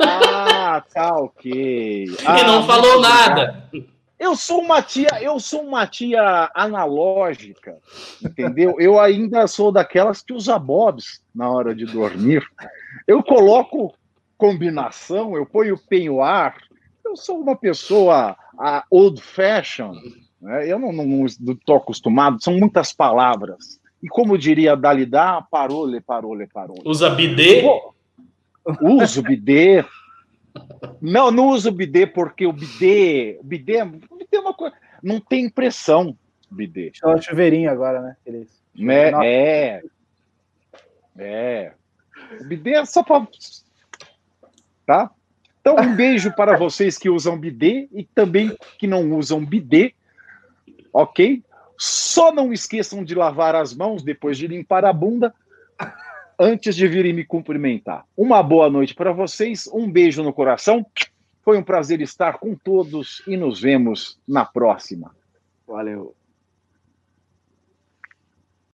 Ah, 0.00 0.82
tá 0.92 1.16
ok. 1.16 2.06
Ah, 2.24 2.40
e 2.40 2.44
não 2.44 2.66
falou 2.66 2.98
nada. 3.00 3.68
Eu 4.22 4.36
sou 4.36 4.60
uma 4.60 4.80
tia, 4.80 5.20
eu 5.20 5.40
sou 5.40 5.62
uma 5.62 5.84
tia 5.84 6.48
analógica, 6.54 7.76
entendeu? 8.24 8.76
Eu 8.78 9.00
ainda 9.00 9.48
sou 9.48 9.72
daquelas 9.72 10.22
que 10.22 10.32
usa 10.32 10.56
bobs 10.60 11.20
na 11.34 11.50
hora 11.50 11.74
de 11.74 11.84
dormir. 11.84 12.40
Eu 13.04 13.20
coloco 13.20 13.92
combinação, 14.38 15.36
eu 15.36 15.44
ponho 15.44 15.76
penhoar. 15.76 16.56
Eu 17.04 17.16
sou 17.16 17.40
uma 17.40 17.56
pessoa 17.56 18.36
old 18.88 19.20
fashion. 19.20 19.92
Né? 20.40 20.70
Eu 20.70 20.78
não, 20.78 21.26
estou 21.26 21.74
acostumado, 21.74 22.40
são 22.40 22.56
muitas 22.56 22.92
palavras. 22.92 23.80
E 24.00 24.06
como 24.06 24.38
diria 24.38 24.76
Dalida, 24.76 25.42
parole, 25.50 26.00
parole, 26.00 26.46
parole. 26.46 26.82
Usa 26.84 27.10
bidê? 27.10 27.64
Uso 28.80 29.20
bidê, 29.20 29.84
não, 31.00 31.30
não 31.30 31.48
uso 31.48 31.70
bidê 31.70 32.06
porque 32.06 32.46
o 32.46 32.52
bidê, 32.52 33.38
o 33.40 33.44
bidê, 33.44 33.78
é 34.36 34.40
uma 34.40 34.54
coisa, 34.54 34.76
não 35.02 35.20
tem 35.20 35.44
impressão, 35.46 36.16
bidê. 36.50 36.92
É 37.02 37.08
o 37.08 37.20
chuveirinho 37.20 37.70
agora, 37.70 38.00
né? 38.00 38.16
Eles... 38.24 38.62
Né? 38.74 39.10
É. 39.26 39.82
É. 41.18 41.72
O 42.40 42.44
bidê 42.44 42.74
é 42.74 42.84
só 42.84 43.02
para 43.02 43.26
tá? 44.86 45.10
Então, 45.60 45.76
um 45.76 45.94
beijo 45.94 46.32
para 46.34 46.56
vocês 46.56 46.98
que 46.98 47.08
usam 47.08 47.38
bidê 47.38 47.88
e 47.92 48.02
também 48.02 48.56
que 48.78 48.86
não 48.86 49.12
usam 49.12 49.44
bidê, 49.44 49.94
ok? 50.92 51.42
Só 51.78 52.32
não 52.32 52.52
esqueçam 52.52 53.04
de 53.04 53.14
lavar 53.14 53.54
as 53.54 53.72
mãos 53.72 54.02
depois 54.02 54.36
de 54.36 54.48
limpar 54.48 54.84
a 54.84 54.92
bunda 54.92 55.32
antes 56.38 56.74
de 56.74 56.88
virem 56.88 57.12
me 57.12 57.24
cumprimentar. 57.24 58.04
Uma 58.16 58.42
boa 58.42 58.68
noite 58.68 58.94
para 58.94 59.12
vocês, 59.12 59.68
um 59.72 59.90
beijo 59.90 60.22
no 60.22 60.32
coração. 60.32 60.84
Foi 61.42 61.58
um 61.58 61.62
prazer 61.62 62.00
estar 62.00 62.38
com 62.38 62.54
todos 62.54 63.22
e 63.26 63.36
nos 63.36 63.60
vemos 63.60 64.18
na 64.26 64.44
próxima. 64.44 65.14
Valeu. 65.66 66.14